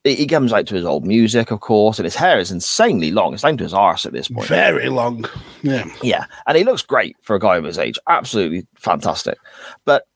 he 0.04 0.14
he 0.14 0.26
comes 0.26 0.52
out 0.52 0.66
to 0.66 0.74
his 0.74 0.84
old 0.84 1.06
music, 1.06 1.50
of 1.50 1.60
course, 1.60 1.98
and 1.98 2.04
his 2.04 2.14
hair 2.14 2.38
is 2.38 2.50
insanely 2.50 3.10
long. 3.10 3.32
It's 3.32 3.42
down 3.42 3.56
to 3.56 3.64
his 3.64 3.72
arse 3.72 4.04
at 4.04 4.12
this 4.12 4.28
point. 4.28 4.48
Very 4.48 4.90
long. 4.90 5.24
Yeah. 5.62 5.86
Yeah. 6.02 6.26
And 6.46 6.58
he 6.58 6.64
looks 6.64 6.82
great 6.82 7.16
for 7.22 7.34
a 7.34 7.40
guy 7.40 7.56
of 7.56 7.64
his 7.64 7.78
age. 7.78 7.98
Absolutely 8.06 8.66
fantastic. 8.76 9.38
But 9.86 10.06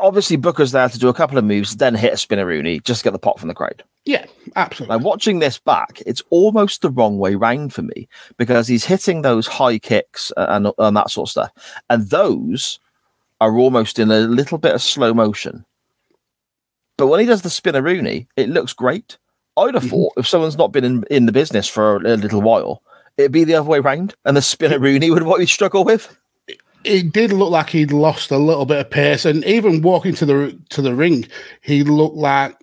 obviously, 0.00 0.36
Booker's 0.36 0.72
there 0.72 0.88
to 0.88 0.98
do 0.98 1.08
a 1.08 1.14
couple 1.14 1.38
of 1.38 1.44
moves, 1.44 1.76
then 1.76 1.94
hit 1.94 2.12
a 2.12 2.16
spinneroonie 2.16 2.82
just 2.84 3.00
to 3.00 3.04
get 3.04 3.12
the 3.12 3.18
pop 3.18 3.38
from 3.38 3.48
the 3.48 3.54
crowd. 3.54 3.82
Yeah, 4.04 4.26
absolutely. 4.56 4.96
Now, 4.96 5.04
watching 5.04 5.38
this 5.38 5.58
back, 5.58 6.02
it's 6.06 6.22
almost 6.30 6.82
the 6.82 6.90
wrong 6.90 7.18
way 7.18 7.34
round 7.34 7.72
for 7.72 7.82
me 7.82 8.08
because 8.36 8.66
he's 8.66 8.84
hitting 8.84 9.22
those 9.22 9.46
high 9.46 9.78
kicks 9.78 10.32
and, 10.36 10.68
and 10.78 10.96
that 10.96 11.10
sort 11.10 11.28
of 11.28 11.30
stuff. 11.30 11.80
And 11.88 12.08
those 12.10 12.80
are 13.40 13.56
almost 13.56 13.98
in 13.98 14.10
a 14.10 14.20
little 14.20 14.58
bit 14.58 14.74
of 14.74 14.82
slow 14.82 15.14
motion. 15.14 15.64
But 16.96 17.06
when 17.06 17.20
he 17.20 17.26
does 17.26 17.42
the 17.42 17.48
spinneroonie, 17.48 18.26
it 18.36 18.48
looks 18.48 18.72
great. 18.72 19.18
I'd 19.56 19.74
have 19.74 19.84
mm-hmm. 19.84 19.90
thought 19.90 20.12
if 20.16 20.28
someone's 20.28 20.58
not 20.58 20.72
been 20.72 20.84
in, 20.84 21.04
in 21.10 21.26
the 21.26 21.32
business 21.32 21.68
for 21.68 21.96
a 21.96 22.16
little 22.16 22.42
while, 22.42 22.82
it'd 23.16 23.32
be 23.32 23.44
the 23.44 23.54
other 23.54 23.68
way 23.68 23.80
round, 23.80 24.14
and 24.24 24.36
the 24.36 24.40
spinneroonie 24.40 25.10
would 25.12 25.24
what 25.24 25.38
we 25.38 25.46
struggle 25.46 25.84
with. 25.84 26.16
It 26.84 27.12
did 27.12 27.32
look 27.32 27.50
like 27.50 27.70
he'd 27.70 27.92
lost 27.92 28.30
a 28.30 28.38
little 28.38 28.66
bit 28.66 28.78
of 28.78 28.90
pace, 28.90 29.24
and 29.24 29.44
even 29.44 29.82
walking 29.82 30.14
to 30.14 30.26
the 30.26 30.58
to 30.70 30.82
the 30.82 30.94
ring, 30.94 31.26
he 31.60 31.84
looked 31.84 32.16
like 32.16 32.56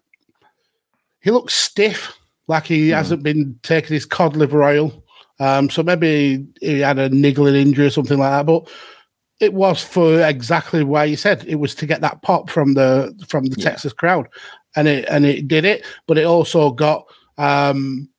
he 1.22 1.32
looked 1.32 1.52
stiff, 1.52 2.18
like 2.48 2.66
he 2.66 2.90
hasn't 2.90 3.24
been 3.24 3.60
taking 3.64 3.94
his 3.94 4.06
cod 4.06 4.36
liver 4.36 4.64
oil. 4.64 5.04
Um, 5.40 5.70
so 5.70 5.84
maybe 5.84 6.46
he 6.60 6.80
had 6.80 7.00
a 7.00 7.10
niggling 7.10 7.56
injury 7.56 7.86
or 7.86 7.92
something 7.92 8.20
like 8.20 8.32
that. 8.32 8.46
But 8.46 8.70
it 9.40 9.54
was 9.54 9.82
for 9.82 10.22
exactly 10.22 10.84
why 10.84 11.06
you 11.06 11.16
said 11.16 11.46
it 11.48 11.56
was 11.56 11.74
to 11.76 11.86
get 11.86 12.02
that 12.02 12.22
pop 12.22 12.50
from 12.50 12.74
the 12.74 13.14
from 13.28 13.46
the 13.46 13.56
Texas 13.56 13.94
crowd, 13.94 14.28
and 14.76 14.88
it 14.88 15.06
and 15.10 15.26
it 15.26 15.48
did 15.48 15.66
it. 15.66 15.86
But 16.08 16.18
it 16.18 16.26
also 16.26 16.72
got 16.72 17.06
um, 17.38 18.10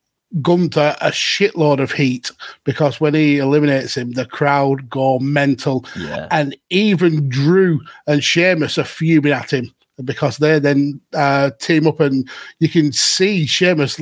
Gunther 0.40 0.96
a 1.00 1.10
shitload 1.10 1.80
of 1.80 1.92
heat 1.92 2.30
because 2.64 3.00
when 3.00 3.14
he 3.14 3.38
eliminates 3.38 3.96
him, 3.96 4.12
the 4.12 4.26
crowd 4.26 4.88
go 4.88 5.18
mental, 5.18 5.84
Yeah. 5.96 6.28
and 6.30 6.56
even 6.70 7.28
Drew 7.28 7.80
and 8.06 8.22
Sheamus 8.22 8.78
are 8.78 8.84
fuming 8.84 9.32
at 9.32 9.52
him 9.52 9.74
because 10.04 10.38
they 10.38 10.58
then 10.58 11.00
uh, 11.14 11.50
team 11.60 11.86
up, 11.86 12.00
and 12.00 12.28
you 12.60 12.68
can 12.68 12.92
see 12.92 13.44
Sheamus. 13.46 14.00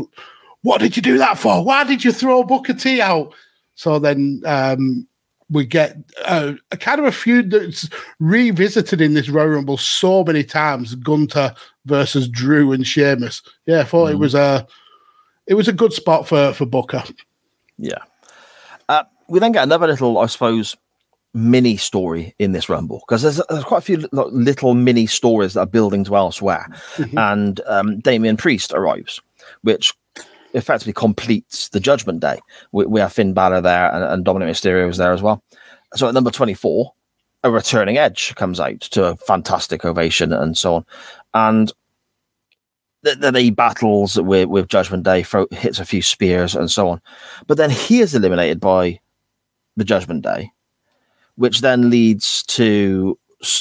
What 0.63 0.81
did 0.81 0.97
you 0.97 1.03
do 1.03 1.19
that 1.19 1.39
for? 1.39 1.65
Why 1.65 1.85
did 1.85 2.05
you 2.05 2.13
throw 2.13 2.43
Booker 2.43 2.75
T 2.75 3.01
out? 3.01 3.33
So 3.75 3.99
then 3.99 4.43
um, 4.45 5.07
we 5.51 5.65
get 5.65 5.97
uh, 6.27 6.53
a 6.73 6.77
kind 6.77 6.99
of 7.01 7.07
a 7.07 7.13
feud 7.13 7.51
that's 7.53 7.89
revisited 8.21 9.01
in 9.01 9.15
this 9.15 9.29
Royal 9.29 9.49
Rumble 9.49 9.79
so 9.79 10.25
many 10.25 10.45
times: 10.45 10.95
Gunther 10.97 11.55
versus 11.87 12.29
Drew 12.29 12.73
and 12.73 12.87
Sheamus. 12.87 13.41
Yeah, 13.67 13.81
I 13.81 13.85
thought 13.85 14.11
it 14.11 14.19
was 14.19 14.35
a 14.35 14.67
it 15.49 15.55
was 15.55 15.67
a 15.67 15.73
good 15.73 15.93
spot 15.93 16.29
for 16.29 16.53
for 16.53 16.67
Booker. 16.67 17.03
Yeah. 17.79 17.99
Uh, 18.89 19.05
we 19.29 19.41
then 19.41 19.53
get 19.53 19.65
another 19.65 19.87
little, 19.87 20.19
I 20.19 20.27
suppose, 20.27 20.77
mini 21.35 21.77
story 21.77 22.35
in 22.39 22.53
this 22.53 22.69
Rumble 22.69 23.03
because 23.07 23.23
there's, 23.23 23.41
there's 23.49 23.65
quite 23.65 23.79
a 23.79 23.83
few 23.83 23.97
li- 24.13 24.31
little 24.31 24.75
mini 24.75 25.07
stories 25.07 25.55
that 25.55 25.61
are 25.61 25.67
building 25.67 26.05
to 26.05 26.17
elsewhere. 26.17 26.69
And 27.17 27.61
um, 27.67 28.01
Damian 28.01 28.37
Priest 28.37 28.73
arrives, 28.73 29.21
which 29.63 29.95
effectively 30.55 30.95
completes 30.95 31.69
the 31.69 31.81
Judgment 31.81 32.21
Day. 32.21 32.39
We, 32.73 32.87
we 32.87 33.01
have 33.01 33.13
Finn 33.13 33.35
Balor 33.35 33.61
there 33.61 33.93
and, 33.93 34.05
and 34.05 34.25
Dominik 34.25 34.51
Mysterio 34.51 34.89
is 34.89 34.97
there 34.97 35.13
as 35.13 35.23
well. 35.23 35.43
So 35.95 36.09
at 36.09 36.15
number 36.15 36.31
24, 36.31 36.93
a 37.45 37.51
returning 37.51 37.99
Edge 37.99 38.35
comes 38.35 38.59
out 38.59 38.81
to 38.81 39.05
a 39.05 39.17
fantastic 39.17 39.85
ovation 39.85 40.33
and 40.33 40.57
so 40.57 40.77
on. 40.77 40.87
And 41.35 41.73
th- 43.05 43.19
then 43.19 43.35
he 43.35 43.51
battles 43.51 44.21
with, 44.21 44.49
with 44.49 44.69
Judgment 44.69 45.05
Day, 45.05 45.23
throw, 45.23 45.47
hits 45.51 45.79
a 45.79 45.85
few 45.85 46.03
spears 46.03 46.55
and 46.55 46.71
so 46.71 46.89
on. 46.89 47.01
But 47.47 47.57
then 47.57 47.71
he 47.71 48.01
is 48.01 48.15
eliminated 48.15 48.61
by 48.61 49.01
the 49.77 49.85
Judgment 49.85 50.23
Day, 50.23 50.51
which 51.37 51.61
then 51.61 51.91
leads 51.91 52.43
to 52.45 53.19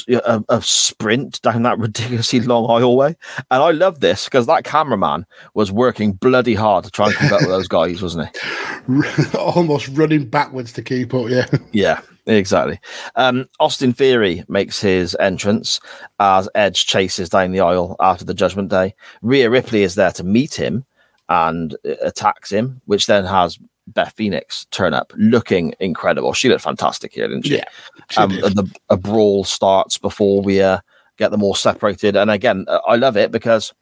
a, 0.08 0.42
a 0.48 0.62
sprint 0.62 1.40
down 1.42 1.62
that 1.62 1.78
ridiculously 1.78 2.40
long 2.40 2.66
aisleway. 2.66 3.14
And 3.50 3.62
I 3.62 3.70
love 3.70 4.00
this 4.00 4.24
because 4.24 4.46
that 4.46 4.64
cameraman 4.64 5.26
was 5.54 5.70
working 5.70 6.12
bloody 6.12 6.54
hard 6.54 6.84
to 6.84 6.90
try 6.90 7.06
and 7.06 7.16
keep 7.16 7.32
up 7.32 7.40
with 7.40 7.50
those 7.50 7.68
guys, 7.68 8.02
wasn't 8.02 8.28
he? 8.28 9.38
Almost 9.38 9.88
running 9.88 10.28
backwards 10.28 10.72
to 10.74 10.82
keep 10.82 11.14
up. 11.14 11.28
Yeah. 11.28 11.46
Yeah, 11.72 12.00
exactly. 12.26 12.80
Um, 13.14 13.46
Austin 13.60 13.92
Theory 13.92 14.42
makes 14.48 14.80
his 14.80 15.16
entrance 15.20 15.80
as 16.18 16.48
Edge 16.54 16.86
chases 16.86 17.28
down 17.28 17.52
the 17.52 17.60
aisle 17.60 17.94
after 18.00 18.24
the 18.24 18.34
Judgment 18.34 18.68
Day. 18.68 18.94
Rhea 19.22 19.48
Ripley 19.48 19.82
is 19.82 19.94
there 19.94 20.10
to 20.12 20.24
meet 20.24 20.54
him 20.54 20.84
and 21.28 21.74
uh, 21.86 21.94
attacks 22.02 22.50
him, 22.50 22.80
which 22.86 23.06
then 23.06 23.24
has 23.24 23.58
Beth 23.94 24.12
Phoenix 24.16 24.66
turn 24.70 24.94
up 24.94 25.12
looking 25.16 25.74
incredible. 25.80 26.32
She 26.32 26.48
looked 26.48 26.62
fantastic 26.62 27.14
here, 27.14 27.28
didn't 27.28 27.46
she? 27.46 27.56
Yeah, 27.56 27.64
she 28.10 28.20
um, 28.20 28.30
did. 28.30 28.44
and 28.44 28.56
the, 28.56 28.76
a 28.90 28.96
brawl 28.96 29.44
starts 29.44 29.98
before 29.98 30.42
we 30.42 30.60
uh, 30.60 30.78
get 31.16 31.30
them 31.30 31.42
all 31.42 31.54
separated. 31.54 32.16
And 32.16 32.30
again, 32.30 32.64
uh, 32.68 32.80
I 32.86 32.96
love 32.96 33.16
it 33.16 33.30
because 33.30 33.72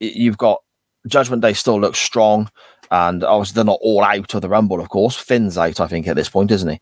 you've 0.00 0.38
got 0.38 0.62
Judgment 1.06 1.42
Day 1.42 1.52
still 1.52 1.80
looks 1.80 1.98
strong. 1.98 2.50
And 2.90 3.22
obviously, 3.22 3.56
they're 3.56 3.64
not 3.64 3.80
all 3.82 4.02
out 4.02 4.32
of 4.32 4.40
the 4.40 4.48
Rumble, 4.48 4.80
of 4.80 4.88
course. 4.88 5.14
Finn's 5.14 5.58
out, 5.58 5.80
I 5.80 5.86
think, 5.86 6.06
at 6.08 6.16
this 6.16 6.30
point, 6.30 6.50
isn't 6.50 6.70
he? 6.70 6.80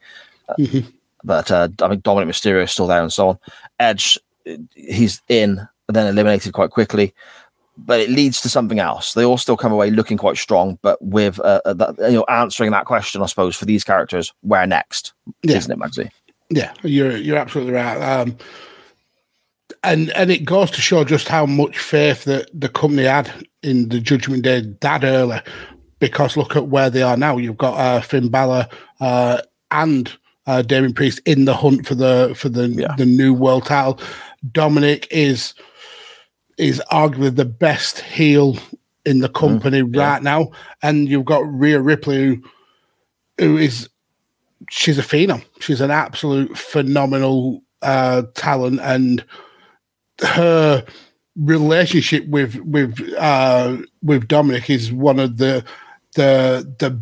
Mhm. 0.59 0.93
But 1.25 1.51
uh, 1.51 1.69
I 1.83 1.89
think 1.89 2.05
Dominik 2.05 2.29
Mysterio 2.29 2.63
is 2.63 2.71
still 2.71 2.87
there 2.87 3.03
and 3.03 3.13
so 3.13 3.31
on. 3.31 3.39
Edge, 3.81 4.17
uh, 4.49 4.55
he's 4.75 5.21
in, 5.29 5.59
and 5.59 5.97
then 5.97 6.07
eliminated 6.07 6.53
quite 6.53 6.71
quickly. 6.71 7.13
But 7.79 8.01
it 8.01 8.11
leads 8.11 8.41
to 8.41 8.49
something 8.49 8.79
else. 8.79 9.13
They 9.13 9.25
all 9.25 9.37
still 9.37 9.57
come 9.57 9.73
away 9.73 9.91
looking 9.91 10.17
quite 10.17 10.39
strong, 10.39 10.79
but 10.81 10.99
with 11.03 11.39
uh, 11.41 11.61
uh, 11.65 11.75
that, 11.75 11.97
you 11.99 12.13
know 12.13 12.25
answering 12.29 12.71
that 12.71 12.87
question, 12.87 13.23
I 13.23 13.27
suppose, 13.27 13.55
for 13.55 13.67
these 13.67 13.85
characters, 13.85 14.33
where 14.41 14.67
next? 14.67 15.13
Yeah. 15.43 15.57
Isn't 15.57 15.73
it, 15.73 15.79
Magsy? 15.79 16.11
Yeah, 16.49 16.73
you're 16.83 17.17
you're 17.17 17.37
absolutely 17.37 17.75
right. 17.75 18.01
Um, 18.01 18.37
and 19.83 20.11
and 20.11 20.31
it 20.31 20.45
goes 20.45 20.71
to 20.73 20.81
show 20.81 21.05
just 21.05 21.29
how 21.29 21.47
much 21.47 21.79
faith 21.79 22.25
that 22.25 22.49
the 22.59 22.69
company 22.69 23.05
had 23.05 23.31
in 23.63 23.89
the 23.89 24.01
Judgment 24.01 24.43
Day 24.43 24.63
that 24.81 25.05
early, 25.05 25.41
because 25.99 26.37
look 26.37 26.57
at 26.57 26.69
where 26.69 26.91
they 26.91 27.03
are 27.03 27.17
now. 27.17 27.37
You've 27.37 27.57
got 27.57 27.79
uh, 27.79 28.01
Finn 28.01 28.29
Balor 28.29 28.69
uh, 29.01 29.43
and 29.71 30.13
uh, 30.47 30.63
Damian 30.63 30.95
Priest 30.95 31.21
in 31.27 31.45
the 31.45 31.55
hunt 31.55 31.87
for 31.87 31.95
the 31.95 32.35
for 32.37 32.49
the 32.49 32.95
the 32.97 33.07
new 33.07 33.35
world 33.35 33.67
title. 33.67 34.01
Dominik 34.53 35.07
is 35.11 35.55
is 36.59 36.83
arguably 36.91 37.35
the 37.35 37.45
best 37.45 38.01
heel 38.01 38.57
in 39.05 39.21
the 39.21 39.29
company 39.29 39.83
right 39.83 40.23
now, 40.23 40.51
and 40.83 41.09
you've 41.09 41.25
got 41.25 41.47
Rhea 41.47 41.81
Ripley, 41.81 42.17
who, 42.25 42.43
who 43.39 43.57
is 43.57 43.89
she's 44.71 44.99
a 44.99 45.03
phenom. 45.03 45.45
She's 45.61 45.81
an 45.81 45.91
absolute 45.91 46.57
phenomenal 46.57 47.63
uh, 47.83 48.23
talent, 48.35 48.81
and 48.83 49.25
her 50.21 50.85
relationship 51.37 52.27
with 52.29 52.57
with 52.57 53.01
uh, 53.19 53.77
with 54.03 54.29
Dominik 54.29 54.71
is 54.71 54.93
one 54.93 55.21
of 55.21 55.37
the 55.39 55.65
the 56.15 56.75
the 56.79 57.01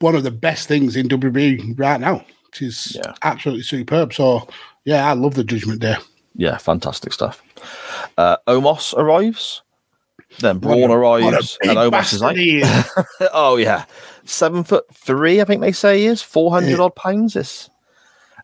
one 0.00 0.14
of 0.14 0.22
the 0.22 0.30
best 0.30 0.68
things 0.68 0.96
in 0.96 1.08
WWE 1.08 1.78
right 1.78 2.00
now. 2.00 2.24
She's 2.52 2.96
absolutely 3.22 3.62
superb. 3.62 4.12
So 4.12 4.48
yeah, 4.84 5.08
I 5.08 5.12
love 5.12 5.34
the 5.34 5.44
Judgment 5.44 5.80
Day. 5.80 5.96
Yeah, 6.34 6.56
fantastic 6.56 7.12
stuff. 7.12 7.42
Uh, 8.18 8.36
Omos 8.46 8.92
arrives. 8.96 9.62
Then 10.40 10.58
Braun 10.58 10.90
arrives, 10.90 11.24
what 11.24 11.34
a 11.34 11.58
big 11.62 11.70
and 11.70 11.78
Omos 11.78 12.12
is 12.12 12.20
like, 12.20 13.06
"Oh 13.32 13.56
yeah, 13.56 13.86
seven 14.24 14.62
foot 14.64 14.84
three, 14.94 15.40
I 15.40 15.44
think 15.44 15.62
they 15.62 15.72
say 15.72 16.00
he 16.00 16.06
is, 16.06 16.20
400 16.20 16.68
Yeah. 16.68 16.82
odd 16.82 16.94
pounds. 16.96 17.34
It's, 17.36 17.70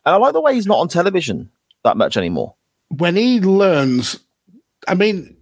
and 0.07 0.15
I 0.15 0.17
like 0.17 0.33
the 0.33 0.41
way 0.41 0.55
he's 0.55 0.67
not 0.67 0.79
on 0.79 0.89
television 0.89 1.51
that 1.83 1.99
much 1.99 2.17
anymore. 2.17 2.55
when 2.89 3.17
he 3.17 3.41
learns, 3.41 4.19
I 4.89 4.95
mean, 4.95 5.37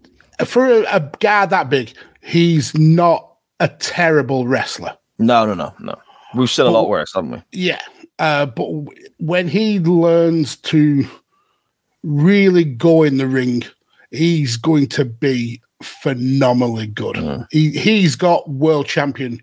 for 0.44 0.66
a, 0.66 0.80
a 0.96 1.10
guy 1.20 1.46
that 1.46 1.68
big, 1.70 1.92
he's 2.22 2.74
not 2.76 3.34
a 3.60 3.68
terrible 3.68 4.48
wrestler. 4.48 4.96
No, 5.20 5.46
no, 5.46 5.54
no, 5.54 5.72
no. 5.78 5.94
We've 6.34 6.50
seen 6.50 6.66
a 6.66 6.70
lot 6.70 6.88
worse, 6.88 7.14
haven't 7.14 7.30
we? 7.30 7.42
Yeah. 7.52 7.80
Uh, 8.18 8.46
but 8.46 8.66
when 9.20 9.46
he 9.46 9.78
learns 9.78 10.56
to 10.56 11.06
really 12.02 12.64
go 12.64 13.02
in 13.02 13.18
the 13.18 13.26
ring, 13.28 13.62
he's 14.12 14.56
going 14.56 14.86
to 14.88 15.04
be 15.04 15.60
phenomenally 15.82 16.86
good. 16.86 17.16
He, 17.50 17.70
he's 17.70 18.14
got 18.16 18.48
world 18.48 18.86
champion 18.86 19.40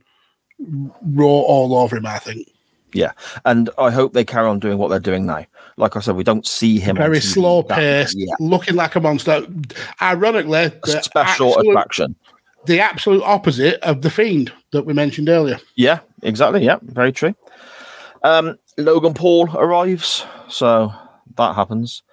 raw 0.60 1.26
all 1.28 1.76
over 1.76 1.98
him, 1.98 2.06
I 2.06 2.20
think. 2.20 2.48
Yeah. 2.94 3.12
And 3.46 3.70
I 3.78 3.92
hope 3.92 4.14
they 4.14 4.26
carry 4.26 4.48
on 4.48 4.60
doing 4.60 4.78
what 4.78 4.88
they're 4.90 5.00
doing 5.00 5.26
now. 5.26 5.46
Like 5.78 5.96
I 5.96 6.00
said, 6.00 6.16
we 6.16 6.24
don't 6.24 6.46
see 6.48 6.80
him 6.80 6.96
Very 6.96 7.20
slow 7.22 7.64
paced, 7.64 8.16
Yeah. 8.18 8.34
looking 8.40 8.76
like 8.76 8.96
a 8.96 9.00
monster. 9.00 9.46
Ironically, 10.02 10.72
A 10.84 10.88
special 11.04 11.50
absolute- 11.50 11.70
attraction. 11.70 12.16
the 12.66 12.80
absolute 12.80 13.24
opposite 13.24 13.80
of 13.82 14.02
the 14.02 14.10
Fiend 14.10 14.52
that 14.72 14.86
we 14.86 14.94
mentioned 14.94 15.30
earlier. 15.30 15.60
Yeah, 15.76 16.00
exactly. 16.24 16.64
Yeah, 16.66 16.80
very 16.82 17.12
true. 17.12 17.36
Um, 18.24 18.58
Logan 18.78 19.14
Paul 19.14 19.50
arrives, 19.56 20.26
so 20.50 20.92
that 21.38 21.56
happens, 21.56 22.04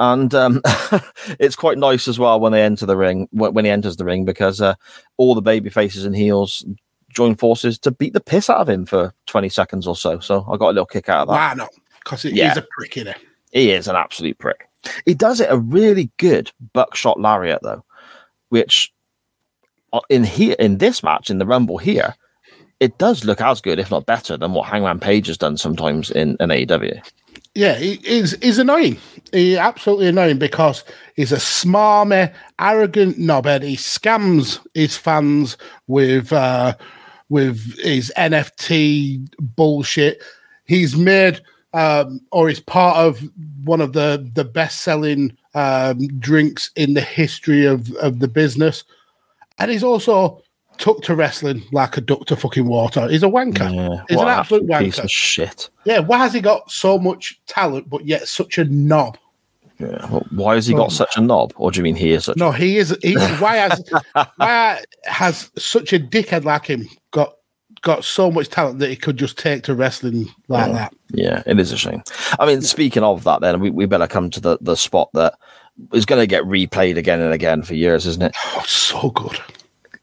and 0.00 0.34
um, 0.34 0.60
it's 1.38 1.54
quite 1.54 1.78
nice 1.78 2.08
as 2.08 2.18
well 2.18 2.40
when 2.40 2.50
they 2.52 2.62
enter 2.62 2.86
the 2.86 2.96
ring 2.96 3.28
when 3.30 3.64
he 3.64 3.70
enters 3.70 3.96
the 3.96 4.04
ring 4.04 4.24
because 4.24 4.60
uh, 4.60 4.74
all 5.18 5.34
the 5.36 5.42
baby 5.42 5.70
faces 5.70 6.04
and 6.04 6.16
heels 6.16 6.64
join 7.10 7.36
forces 7.36 7.78
to 7.78 7.90
beat 7.90 8.12
the 8.14 8.20
piss 8.20 8.48
out 8.50 8.58
of 8.58 8.68
him 8.68 8.86
for 8.86 9.12
twenty 9.26 9.48
seconds 9.50 9.86
or 9.86 9.94
so. 9.94 10.18
So 10.18 10.44
I 10.50 10.56
got 10.56 10.70
a 10.70 10.72
little 10.72 10.86
kick 10.86 11.08
out 11.08 11.22
of 11.22 11.28
that. 11.28 11.34
Why 11.34 11.54
not? 11.54 11.70
Because 12.02 12.22
he's 12.22 12.32
Yeah. 12.32 12.58
a 12.58 12.62
prick 12.76 12.96
in 12.96 13.06
it. 13.08 13.18
He 13.52 13.70
is 13.72 13.86
an 13.88 13.96
absolute 13.96 14.38
prick. 14.38 14.68
He 15.04 15.12
does 15.14 15.40
it 15.40 15.48
a 15.50 15.58
really 15.58 16.10
good 16.16 16.50
buckshot 16.72 17.20
lariat 17.20 17.60
though, 17.62 17.84
which 18.48 18.92
uh, 19.92 20.00
in 20.08 20.24
here 20.24 20.56
in 20.58 20.78
this 20.78 21.02
match 21.02 21.28
in 21.28 21.38
the 21.38 21.46
Rumble 21.46 21.76
here, 21.76 22.14
it 22.78 22.96
does 22.96 23.24
look 23.26 23.42
as 23.42 23.60
good, 23.60 23.78
if 23.78 23.90
not 23.90 24.06
better, 24.06 24.38
than 24.38 24.54
what 24.54 24.66
Hangman 24.68 25.00
Page 25.00 25.26
has 25.26 25.36
done 25.36 25.58
sometimes 25.58 26.10
in 26.10 26.36
an 26.40 26.48
AEW. 26.48 27.02
Yeah, 27.54 27.74
he, 27.74 27.96
he's, 27.96 28.38
he's 28.42 28.58
annoying. 28.58 28.98
He's 29.32 29.56
absolutely 29.56 30.08
annoying 30.08 30.38
because 30.38 30.84
he's 31.16 31.32
a 31.32 31.36
smarmy, 31.36 32.32
arrogant 32.58 33.18
knobhead. 33.18 33.62
He 33.62 33.76
scams 33.76 34.64
his 34.74 34.96
fans 34.96 35.56
with 35.86 36.32
uh, 36.32 36.76
with 37.28 37.78
his 37.78 38.12
NFT 38.16 39.28
bullshit. 39.38 40.22
He's 40.64 40.96
made 40.96 41.40
um, 41.72 42.20
or 42.32 42.48
he's 42.48 42.60
part 42.60 42.96
of 42.98 43.20
one 43.64 43.80
of 43.80 43.92
the 43.92 44.28
the 44.34 44.44
best 44.44 44.82
selling 44.82 45.36
um, 45.54 46.06
drinks 46.18 46.70
in 46.76 46.94
the 46.94 47.00
history 47.00 47.64
of 47.64 47.90
of 47.96 48.18
the 48.18 48.28
business, 48.28 48.84
and 49.58 49.70
he's 49.70 49.84
also 49.84 50.42
took 50.80 51.02
to 51.02 51.14
wrestling 51.14 51.62
like 51.72 51.96
a 51.96 52.00
duck 52.00 52.24
to 52.26 52.34
fucking 52.34 52.66
water. 52.66 53.06
He's 53.08 53.22
a 53.22 53.26
wanker. 53.26 53.72
Yeah, 53.72 54.02
he's 54.08 54.18
an 54.18 54.24
an 54.26 54.28
absolute 54.28 54.66
wanker. 54.66 54.78
piece 54.80 54.98
of 54.98 55.10
shit. 55.10 55.70
Yeah, 55.84 56.00
why 56.00 56.18
has 56.18 56.32
he 56.32 56.40
got 56.40 56.68
so 56.70 56.98
much 56.98 57.40
talent 57.46 57.88
but 57.88 58.04
yet 58.06 58.26
such 58.26 58.58
a 58.58 58.64
knob? 58.64 59.16
Yeah. 59.78 60.04
Well, 60.10 60.26
why 60.30 60.56
has 60.56 60.66
he 60.66 60.74
got 60.74 60.86
Oh. 60.86 60.88
such 60.90 61.16
a 61.16 61.20
knob? 61.20 61.52
Or 61.56 61.70
do 61.70 61.78
you 61.78 61.84
mean 61.84 61.94
he 61.96 62.10
is 62.12 62.24
such? 62.24 62.36
No, 62.36 62.50
he 62.50 62.78
is. 62.78 62.96
He, 63.02 63.14
why 63.38 63.56
has 63.56 63.82
why 64.36 64.82
has 65.04 65.50
such 65.56 65.92
a 65.92 65.98
dickhead 66.00 66.44
like 66.44 66.66
him 66.66 66.88
got 67.12 67.34
got 67.82 68.04
so 68.04 68.30
much 68.30 68.48
talent 68.50 68.78
that 68.78 68.90
he 68.90 68.96
could 68.96 69.16
just 69.16 69.38
take 69.38 69.62
to 69.64 69.74
wrestling 69.74 70.26
like 70.48 70.68
Oh. 70.68 70.72
that? 70.74 70.94
Yeah, 71.14 71.42
it 71.46 71.58
is 71.58 71.72
a 71.72 71.76
shame. 71.78 72.02
I 72.38 72.46
mean, 72.46 72.60
speaking 72.62 73.02
of 73.02 73.24
that, 73.24 73.40
then 73.40 73.60
we, 73.60 73.70
we 73.70 73.86
better 73.86 74.06
come 74.06 74.28
to 74.30 74.40
the, 74.40 74.58
the 74.60 74.76
spot 74.76 75.08
that 75.14 75.34
is 75.94 76.04
going 76.04 76.20
to 76.20 76.26
get 76.26 76.44
replayed 76.44 76.98
again 76.98 77.20
and 77.22 77.32
again 77.32 77.62
for 77.62 77.74
years, 77.74 78.06
isn't 78.06 78.22
it? 78.22 78.32
Oh, 78.56 78.62
so 78.66 79.10
good. 79.10 79.38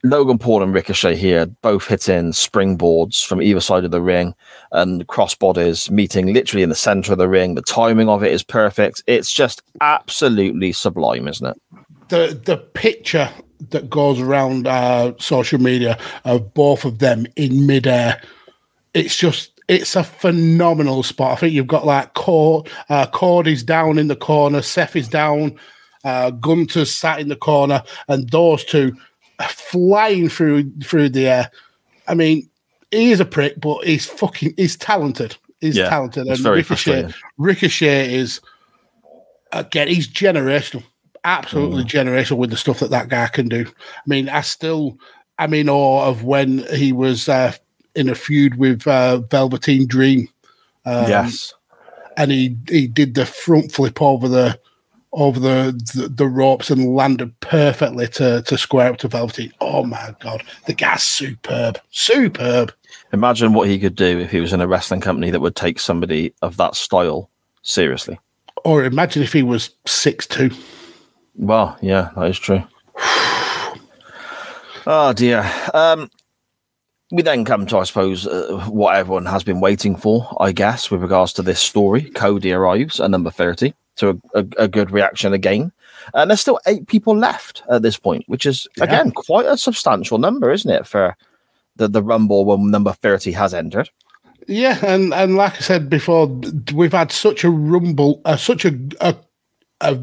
Logan 0.04 0.38
Paul 0.38 0.64
and 0.64 0.74
Ricochet 0.74 1.16
here 1.16 1.46
both 1.46 1.88
hitting 1.88 2.32
springboards 2.32 3.26
from 3.26 3.42
either 3.42 3.60
side 3.60 3.84
of 3.84 3.92
the 3.92 4.02
ring 4.02 4.36
and 4.72 5.08
crossbodies 5.08 5.90
meeting 5.90 6.34
literally 6.34 6.64
in 6.64 6.70
the 6.70 6.76
center 6.76 7.12
of 7.12 7.18
the 7.18 7.28
ring. 7.28 7.56
The 7.56 7.62
timing 7.62 8.08
of 8.08 8.24
it 8.24 8.32
is 8.32 8.44
perfect. 8.44 9.04
It's 9.08 9.32
just 9.32 9.64
absolutely 9.82 10.72
sublime, 10.72 11.28
isn't 11.28 11.48
it? 11.48 11.62
The 12.10 12.40
the 12.46 12.58
picture 12.58 13.30
that 13.70 13.90
goes 13.90 14.20
around 14.20 14.68
uh, 14.68 15.14
social 15.20 15.60
media 15.60 15.98
of 16.26 16.54
both 16.54 16.86
of 16.86 17.00
them 17.00 17.26
in 17.36 17.66
midair, 17.66 18.22
it's 18.94 19.16
just 19.16 19.60
it's 19.68 19.96
a 19.96 20.04
phenomenal 20.04 21.04
spot. 21.04 21.34
I 21.34 21.36
think 21.36 21.54
you've 21.54 21.68
got 21.68 21.86
like 21.86 22.14
Cord, 22.14 22.70
uh, 22.90 23.08
Cordy's 23.08 23.64
down 23.64 23.98
in 23.98 24.08
the 24.08 24.16
corner, 24.16 24.62
Seth 24.62 24.96
is 24.96 25.10
down, 25.10 25.58
uh, 26.06 26.32
Gunther's 26.32 26.96
sat 26.96 27.20
in 27.20 27.28
the 27.28 27.36
corner, 27.36 27.84
and 28.08 28.30
those 28.30 28.64
two 28.64 28.96
flying 29.46 30.30
through 30.30 30.72
through 30.84 31.10
the 31.10 31.28
air. 31.28 31.52
I 32.08 32.14
mean, 32.14 32.50
he 32.92 33.12
is 33.12 33.20
a 33.20 33.26
prick, 33.26 33.60
but 33.60 33.84
he's 33.86 34.06
fucking 34.06 34.54
he's 34.58 34.76
talented. 34.76 35.36
He's 35.62 35.76
Yeah, 35.78 35.90
talented, 35.90 36.28
and 36.28 36.46
Ricochet. 36.46 37.10
Ricochet 37.38 38.14
is 38.14 38.40
again 39.52 39.88
he's 39.88 40.08
generational, 40.08 40.84
absolutely 41.24 41.84
Mm. 41.84 41.88
generational 41.90 42.38
with 42.38 42.50
the 42.52 42.58
stuff 42.58 42.80
that 42.80 42.92
that 42.92 43.10
guy 43.10 43.28
can 43.28 43.48
do. 43.48 43.66
I 43.68 44.02
mean, 44.06 44.30
I 44.30 44.42
still 44.42 44.98
I'm 45.40 45.54
in 45.54 45.70
awe 45.70 46.06
of 46.08 46.24
when 46.24 46.60
he 46.74 46.92
was 46.92 47.30
uh, 47.30 47.54
in 47.96 48.10
a 48.10 48.16
feud 48.16 48.58
with 48.58 48.88
uh, 48.88 49.20
Velveteen 49.30 49.88
Dream. 49.88 50.30
Um, 50.86 51.10
yes. 51.10 51.54
and 52.16 52.32
he 52.32 52.56
he 52.70 52.88
did 52.88 53.14
the 53.16 53.26
front 53.26 53.72
flip 53.72 54.02
over 54.02 54.28
the 54.28 54.60
over 55.14 55.40
the, 55.40 55.72
the 55.96 56.08
the 56.08 56.28
ropes 56.28 56.70
and 56.70 56.96
landed 56.96 57.40
perfectly 57.40 58.08
to 58.08 58.42
to 58.44 58.58
square 58.58 58.92
up 58.92 58.98
to 58.98 59.08
Velveteen. 59.08 59.54
Oh 59.62 59.84
my 59.84 60.16
god, 60.20 60.44
the 60.66 60.74
guy's 60.74 61.04
superb, 61.04 61.80
superb. 61.90 62.74
Imagine 63.14 63.54
what 63.54 63.68
he 63.68 63.80
could 63.80 63.96
do 63.96 64.20
if 64.20 64.32
he 64.32 64.40
was 64.40 64.54
in 64.54 64.62
a 64.62 64.68
wrestling 64.68 65.02
company 65.02 65.32
that 65.32 65.40
would 65.40 65.56
take 65.56 65.80
somebody 65.80 66.34
of 66.42 66.58
that 66.58 66.76
style 66.76 67.30
seriously. 67.62 68.20
Or 68.66 68.84
imagine 68.84 69.24
if 69.24 69.34
he 69.34 69.44
was 69.44 69.72
six 69.86 70.28
two. 70.28 70.52
Well, 71.36 71.78
yeah, 71.82 72.10
that 72.16 72.30
is 72.30 72.40
true. 72.40 72.64
oh 74.86 75.14
dear. 75.16 75.50
Um, 75.74 76.10
we 77.10 77.22
then 77.22 77.46
come 77.46 77.66
to, 77.68 77.78
I 77.78 77.84
suppose, 77.86 78.28
uh, 78.28 78.66
what 78.68 78.96
everyone 78.96 79.28
has 79.28 79.42
been 79.42 79.62
waiting 79.62 79.96
for, 79.96 80.36
I 80.42 80.52
guess, 80.52 80.92
with 80.92 81.02
regards 81.02 81.32
to 81.34 81.42
this 81.42 81.62
story. 81.62 82.02
Cody 82.02 82.52
arrives 82.52 83.00
at 83.00 83.10
number 83.10 83.32
30 83.32 83.74
to 83.98 84.10
a, 84.34 84.40
a, 84.40 84.48
a 84.60 84.68
good 84.68 84.92
reaction 84.92 85.34
again. 85.34 85.72
And 86.14 86.30
there's 86.30 86.42
still 86.42 86.60
eight 86.66 86.88
people 86.88 87.16
left 87.16 87.64
at 87.70 87.82
this 87.82 87.98
point, 87.98 88.24
which 88.28 88.46
is, 88.46 88.68
Yeah. 88.78 88.86
again, 88.86 89.12
quite 89.12 89.46
a 89.46 89.58
substantial 89.58 90.18
number, 90.18 90.52
isn't 90.52 90.72
it, 90.72 90.88
for 90.88 91.16
the, 91.76 91.88
the 91.88 92.02
Rumble 92.04 92.46
when 92.46 92.72
number 92.72 92.94
30 92.94 93.32
has 93.34 93.54
entered? 93.54 93.90
Yeah, 94.48 94.80
and 94.86 95.14
and 95.14 95.36
like 95.36 95.58
I 95.58 95.60
said 95.60 95.90
before, 95.90 96.28
we've 96.74 96.94
had 96.94 97.12
such 97.12 97.44
a 97.44 97.50
rumble, 97.50 98.22
uh, 98.24 98.38
such 98.38 98.64
a, 98.64 98.80
a 99.02 99.14
a 99.82 100.00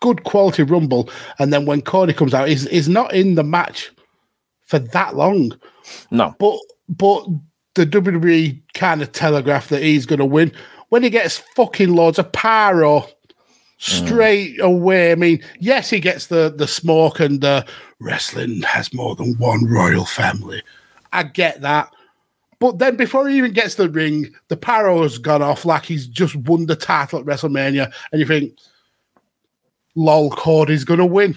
good 0.00 0.24
quality 0.24 0.64
rumble, 0.64 1.08
and 1.38 1.52
then 1.52 1.66
when 1.66 1.82
Cody 1.82 2.12
comes 2.12 2.34
out, 2.34 2.48
he's 2.48 2.68
he's 2.68 2.88
not 2.88 3.14
in 3.14 3.36
the 3.36 3.44
match 3.44 3.92
for 4.62 4.80
that 4.80 5.14
long. 5.14 5.52
No. 6.10 6.34
But 6.40 6.58
but 6.88 7.26
the 7.76 7.86
WWE 7.86 8.60
kind 8.74 9.02
of 9.02 9.12
telegraphed 9.12 9.70
that 9.70 9.82
he's 9.84 10.04
going 10.04 10.18
to 10.18 10.24
win 10.24 10.50
when 10.88 11.04
he 11.04 11.10
gets 11.10 11.38
fucking 11.54 11.94
loads 11.94 12.18
of 12.18 12.32
pyro 12.32 13.06
straight 13.78 14.60
away. 14.60 15.12
I 15.12 15.14
mean, 15.14 15.42
yes, 15.60 15.90
he 15.90 16.00
gets 16.00 16.26
the 16.28 16.52
the 16.54 16.66
smoke 16.66 17.20
and 17.20 17.40
the 17.40 17.66
wrestling 18.00 18.62
has 18.62 18.92
more 18.92 19.16
than 19.16 19.34
one 19.38 19.64
royal 19.66 20.04
family. 20.04 20.62
I 21.12 21.24
get 21.24 21.60
that. 21.62 21.92
But 22.58 22.78
then 22.78 22.96
before 22.96 23.28
he 23.28 23.36
even 23.36 23.52
gets 23.52 23.74
to 23.74 23.82
the 23.82 23.90
ring, 23.90 24.34
the 24.48 24.56
pyro 24.56 25.02
has 25.02 25.18
gone 25.18 25.42
off 25.42 25.66
like 25.66 25.84
he's 25.84 26.06
just 26.06 26.34
won 26.36 26.66
the 26.66 26.76
title 26.76 27.20
at 27.20 27.26
WrestleMania, 27.26 27.92
and 28.12 28.20
you 28.20 28.26
think, 28.26 28.56
lol, 29.94 30.30
Cody's 30.30 30.84
going 30.84 31.00
to 31.00 31.06
win. 31.06 31.34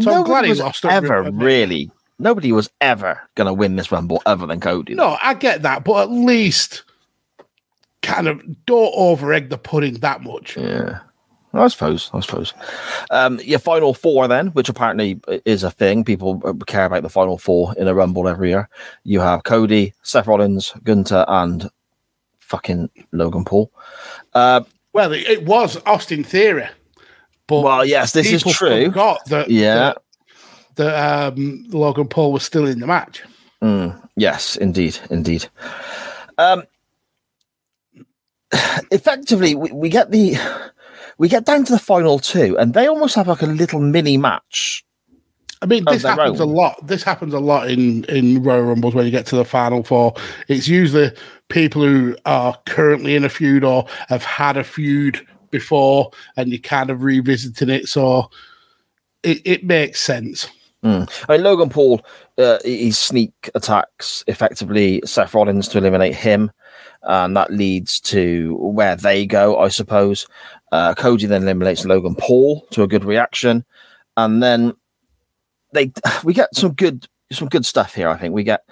So 0.00 0.10
I'm 0.10 0.16
Nobody 0.16 0.24
glad 0.24 0.44
he 0.44 0.50
was 0.50 0.60
lost. 0.60 0.84
ever 0.86 1.30
really. 1.30 1.90
Nobody 2.18 2.52
was 2.52 2.70
ever 2.80 3.20
going 3.34 3.48
to 3.48 3.52
win 3.52 3.76
this 3.76 3.92
Rumble 3.92 4.22
other 4.24 4.46
than 4.46 4.60
Cody. 4.60 4.94
No, 4.94 5.18
I 5.22 5.34
get 5.34 5.62
that, 5.62 5.84
but 5.84 6.04
at 6.04 6.10
least 6.10 6.84
kind 8.02 8.28
of 8.28 8.40
don't 8.66 8.92
over 8.94 9.32
egg 9.32 9.50
the 9.50 9.58
pudding 9.58 9.94
that 9.94 10.22
much. 10.22 10.56
Yeah. 10.56 11.00
I 11.54 11.68
suppose. 11.68 12.10
I 12.12 12.20
suppose. 12.20 12.52
Um, 13.10 13.38
your 13.44 13.58
final 13.58 13.94
four, 13.94 14.26
then, 14.28 14.48
which 14.48 14.68
apparently 14.68 15.20
is 15.44 15.62
a 15.62 15.70
thing. 15.70 16.04
People 16.04 16.42
uh, 16.44 16.52
care 16.66 16.84
about 16.86 17.02
the 17.02 17.08
final 17.08 17.38
four 17.38 17.74
in 17.78 17.88
a 17.88 17.94
Rumble 17.94 18.28
every 18.28 18.50
year. 18.50 18.68
You 19.04 19.20
have 19.20 19.44
Cody, 19.44 19.94
Seth 20.02 20.26
Rollins, 20.26 20.72
Gunther, 20.82 21.24
and 21.28 21.70
fucking 22.40 22.90
Logan 23.12 23.44
Paul. 23.44 23.70
Uh, 24.34 24.62
Well, 24.92 25.12
it, 25.12 25.22
it 25.28 25.44
was 25.44 25.76
Austin 25.86 26.22
Theory, 26.24 26.68
but 27.46 27.62
well, 27.62 27.84
yes, 27.84 28.12
this 28.12 28.30
is 28.32 28.42
true. 28.42 28.86
Forgot 28.86 29.24
that 29.26 29.50
Yeah. 29.50 29.74
that, 29.74 29.98
that 30.76 31.32
um, 31.34 31.64
Logan 31.68 32.08
Paul 32.08 32.32
was 32.32 32.42
still 32.42 32.66
in 32.66 32.80
the 32.80 32.86
match. 32.86 33.22
Mm, 33.62 34.08
yes, 34.16 34.56
indeed, 34.56 34.98
indeed. 35.10 35.46
Um, 36.36 36.64
effectively, 38.90 39.54
we, 39.54 39.70
we 39.72 39.88
get 39.88 40.10
the 40.10 40.36
we 41.18 41.28
get 41.28 41.44
down 41.44 41.64
to 41.64 41.72
the 41.72 41.78
final 41.78 42.18
two, 42.18 42.56
and 42.58 42.74
they 42.74 42.86
almost 42.86 43.14
have 43.14 43.28
like 43.28 43.42
a 43.42 43.46
little 43.46 43.80
mini 43.80 44.16
match. 44.16 44.84
I 45.62 45.66
mean, 45.66 45.84
this 45.86 46.02
happens 46.02 46.40
own. 46.40 46.48
a 46.48 46.52
lot. 46.52 46.86
This 46.86 47.02
happens 47.02 47.32
a 47.32 47.40
lot 47.40 47.70
in 47.70 48.04
in 48.04 48.42
Royal 48.42 48.62
Rumbles 48.62 48.94
when 48.94 49.06
you 49.06 49.10
get 49.10 49.26
to 49.26 49.36
the 49.36 49.44
final 49.44 49.82
four. 49.82 50.14
It's 50.48 50.68
usually 50.68 51.10
people 51.48 51.82
who 51.82 52.16
are 52.26 52.58
currently 52.66 53.16
in 53.16 53.24
a 53.24 53.28
feud 53.28 53.64
or 53.64 53.86
have 54.08 54.24
had 54.24 54.56
a 54.56 54.64
feud 54.64 55.26
before, 55.50 56.10
and 56.36 56.50
you're 56.50 56.58
kind 56.58 56.90
of 56.90 57.02
revisiting 57.02 57.70
it. 57.70 57.88
So 57.88 58.30
it, 59.22 59.40
it 59.44 59.64
makes 59.64 60.00
sense. 60.00 60.48
Mm. 60.82 61.10
I 61.28 61.32
mean, 61.32 61.44
Logan 61.44 61.70
Paul, 61.70 62.02
uh, 62.36 62.58
he 62.62 62.92
sneak 62.92 63.50
attacks 63.54 64.22
effectively 64.26 65.00
Seth 65.06 65.32
Rollins 65.32 65.66
to 65.68 65.78
eliminate 65.78 66.14
him, 66.14 66.50
and 67.04 67.34
that 67.36 67.50
leads 67.50 68.00
to 68.00 68.56
where 68.56 68.96
they 68.96 69.24
go, 69.24 69.58
I 69.58 69.68
suppose. 69.68 70.26
Uh, 70.74 70.92
Cody 70.92 71.26
then 71.26 71.42
eliminates 71.42 71.84
Logan 71.84 72.16
Paul 72.16 72.66
to 72.72 72.82
a 72.82 72.88
good 72.88 73.04
reaction, 73.04 73.64
and 74.16 74.42
then 74.42 74.72
they 75.72 75.92
we 76.24 76.34
get 76.34 76.52
some 76.52 76.72
good 76.72 77.06
some 77.30 77.46
good 77.46 77.64
stuff 77.64 77.94
here. 77.94 78.08
I 78.08 78.18
think 78.18 78.34
we 78.34 78.42
get 78.42 78.68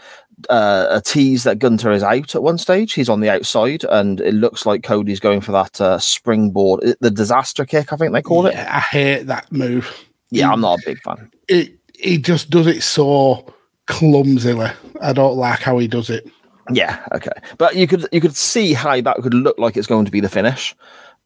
uh, 0.51 0.87
a 0.91 1.01
tease 1.01 1.45
that 1.45 1.61
Gunther 1.61 1.93
is 1.93 2.03
out 2.03 2.35
at 2.35 2.43
one 2.43 2.59
stage. 2.59 2.93
He's 2.93 3.09
on 3.09 3.21
the 3.21 3.31
outside, 3.31 3.85
and 3.85 4.21
it 4.21 4.35
looks 4.35 4.67
like 4.67 4.83
Cody's 4.83 5.21
going 5.21 5.43
for 5.43 5.53
that 5.53 5.81
uh, 5.81 6.01
springboard, 6.01 6.97
the 6.99 7.11
disaster 7.11 7.65
kick. 7.65 7.93
I 7.93 7.97
think 7.97 8.13
they 8.13 8.21
call 8.21 8.47
it. 8.47 8.57
I 8.57 8.81
hate 8.81 9.29
that 9.29 9.53
move. 9.53 10.05
Yeah, 10.31 10.51
I'm 10.51 10.61
not 10.61 10.81
a 10.81 10.83
big 10.85 11.01
fan. 11.03 11.31
It 11.47 11.79
he 11.97 12.19
just 12.19 12.51
does 12.51 12.67
it 12.67 12.83
so 12.83 13.55
clumsily. 13.87 14.73
I 15.01 15.13
don't 15.13 15.37
like 15.37 15.61
how 15.61 15.79
he 15.79 15.87
does 15.87 16.11
it. 16.11 16.29
Yeah, 16.73 17.07
okay. 17.15 17.31
But 17.59 17.77
you 17.77 17.87
could 17.87 18.09
you 18.11 18.21
could 18.21 18.35
see 18.35 18.73
how 18.73 19.01
that 19.01 19.19
could 19.19 19.35
look 19.35 19.57
like 19.57 19.77
it's 19.77 19.87
going 19.87 20.05
to 20.05 20.11
be 20.11 20.19
the 20.19 20.29
finish, 20.29 20.75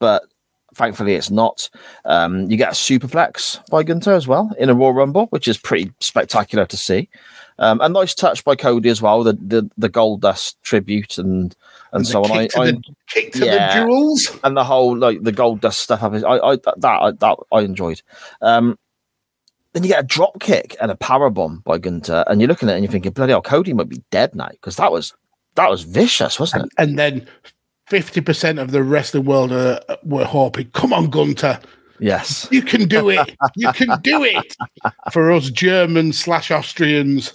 but 0.01 0.23
thankfully 0.77 1.15
it's 1.15 1.31
not. 1.31 1.69
Um, 2.05 2.51
you 2.51 2.57
get 2.57 2.69
a 2.69 2.73
superplex 2.73 3.67
by 3.69 3.83
Gunther 3.83 4.13
as 4.13 4.29
well 4.29 4.53
in 4.59 4.69
a 4.69 4.75
Royal 4.75 4.93
Rumble, 4.93 5.27
which 5.27 5.49
is 5.49 5.59
pretty 5.59 5.93
spectacular 6.01 6.67
to 6.67 6.77
see. 6.77 7.09
Um, 7.59 7.81
a 7.81 7.89
nice 7.89 8.15
touch 8.15 8.45
by 8.45 8.55
Cody 8.55 8.91
as 8.91 9.01
well, 9.01 9.25
the 9.25 9.33
the, 9.33 9.69
the 9.79 9.89
Gold 9.89 10.21
Dust 10.21 10.63
tribute 10.63 11.19
and 11.19 11.57
and, 11.93 12.05
the 12.05 12.09
so 12.09 12.23
on. 12.23 12.31
I, 12.31 12.43
kick 12.43 12.51
to, 12.53 12.61
I, 12.61 12.71
the, 12.71 12.83
kick 13.09 13.33
to 13.33 13.47
yeah. 13.47 13.81
the 13.81 13.87
jewels. 13.87 14.39
and 14.45 14.57
the 14.57 14.65
whole 14.65 14.97
like 14.97 15.23
the 15.23 15.33
Gold 15.33 15.63
Dust 15.63 15.81
stuff. 15.81 16.03
I, 16.03 16.09
I 16.09 16.57
that 16.57 16.85
I, 16.85 17.11
that 17.13 17.37
I 17.53 17.61
enjoyed. 17.61 18.03
Um, 18.43 18.79
then 19.73 19.83
you 19.83 19.89
get 19.89 20.05
a 20.05 20.07
drop 20.07 20.41
kick 20.41 20.77
and 20.81 20.91
a 20.91 20.97
power 20.97 21.31
bomb 21.31 21.63
by 21.65 21.79
Gunther, 21.79 22.25
and 22.29 22.41
you're 22.41 22.49
looking 22.49 22.69
at 22.69 22.73
it 22.73 22.77
and 22.77 22.85
you're 22.85 22.93
thinking, 22.93 23.13
bloody 23.13 23.33
hell, 23.33 23.43
Cody 23.43 23.73
might 23.73 23.89
be 23.89 24.03
dead 24.11 24.35
now 24.35 24.49
because 24.49 24.77
that 24.77 24.93
was 24.93 25.15
that 25.55 25.71
was 25.71 25.83
vicious, 25.83 26.39
wasn't 26.39 26.65
it? 26.65 26.73
And 26.79 26.99
then 26.99 27.27
fifty 27.87 28.21
percent 28.21 28.59
of 28.59 28.71
the 28.71 28.83
rest 28.83 29.15
of 29.15 29.25
the 29.25 29.29
world 29.31 29.53
uh, 29.53 29.81
were 30.05 30.25
hoping, 30.25 30.71
"Come 30.73 30.93
on, 30.93 31.11
Gunther, 31.11 31.61
Yes. 31.99 32.47
you 32.51 32.63
can 32.63 32.87
do 32.89 33.09
it. 33.11 33.35
you 33.57 33.73
can 33.73 34.01
do 34.03 34.23
it." 34.25 34.57
For 35.13 35.31
us 35.31 35.51
Germans 35.51 36.19
slash 36.19 36.51
Austrians, 36.51 37.33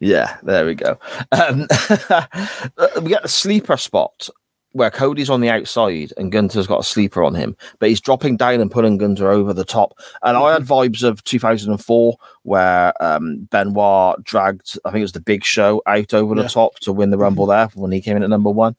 Yeah, 0.00 0.36
there 0.42 0.66
we 0.66 0.74
go. 0.74 0.98
Um, 1.32 1.60
we 3.02 3.08
get 3.10 3.22
the 3.22 3.28
sleeper 3.28 3.76
spot 3.76 4.28
where 4.74 4.90
Cody's 4.90 5.28
on 5.28 5.42
the 5.42 5.50
outside 5.50 6.14
and 6.16 6.32
Gunther's 6.32 6.66
got 6.66 6.80
a 6.80 6.84
sleeper 6.84 7.22
on 7.22 7.34
him, 7.34 7.54
but 7.78 7.90
he's 7.90 8.00
dropping 8.00 8.38
down 8.38 8.58
and 8.60 8.70
pulling 8.70 8.96
Gunther 8.96 9.30
over 9.30 9.52
the 9.52 9.66
top. 9.66 9.98
And 10.22 10.34
I 10.34 10.54
had 10.54 10.62
vibes 10.62 11.02
of 11.02 11.22
2004 11.24 12.16
where 12.44 13.02
um, 13.02 13.46
Benoit 13.50 14.24
dragged, 14.24 14.78
I 14.86 14.90
think 14.90 15.00
it 15.00 15.04
was 15.04 15.12
the 15.12 15.20
big 15.20 15.44
show, 15.44 15.82
out 15.86 16.14
over 16.14 16.34
the 16.34 16.48
top 16.48 16.78
to 16.80 16.92
win 16.92 17.10
the 17.10 17.18
Rumble 17.18 17.44
there 17.44 17.66
when 17.74 17.92
he 17.92 18.00
came 18.00 18.16
in 18.16 18.22
at 18.22 18.30
number 18.30 18.50
one. 18.50 18.74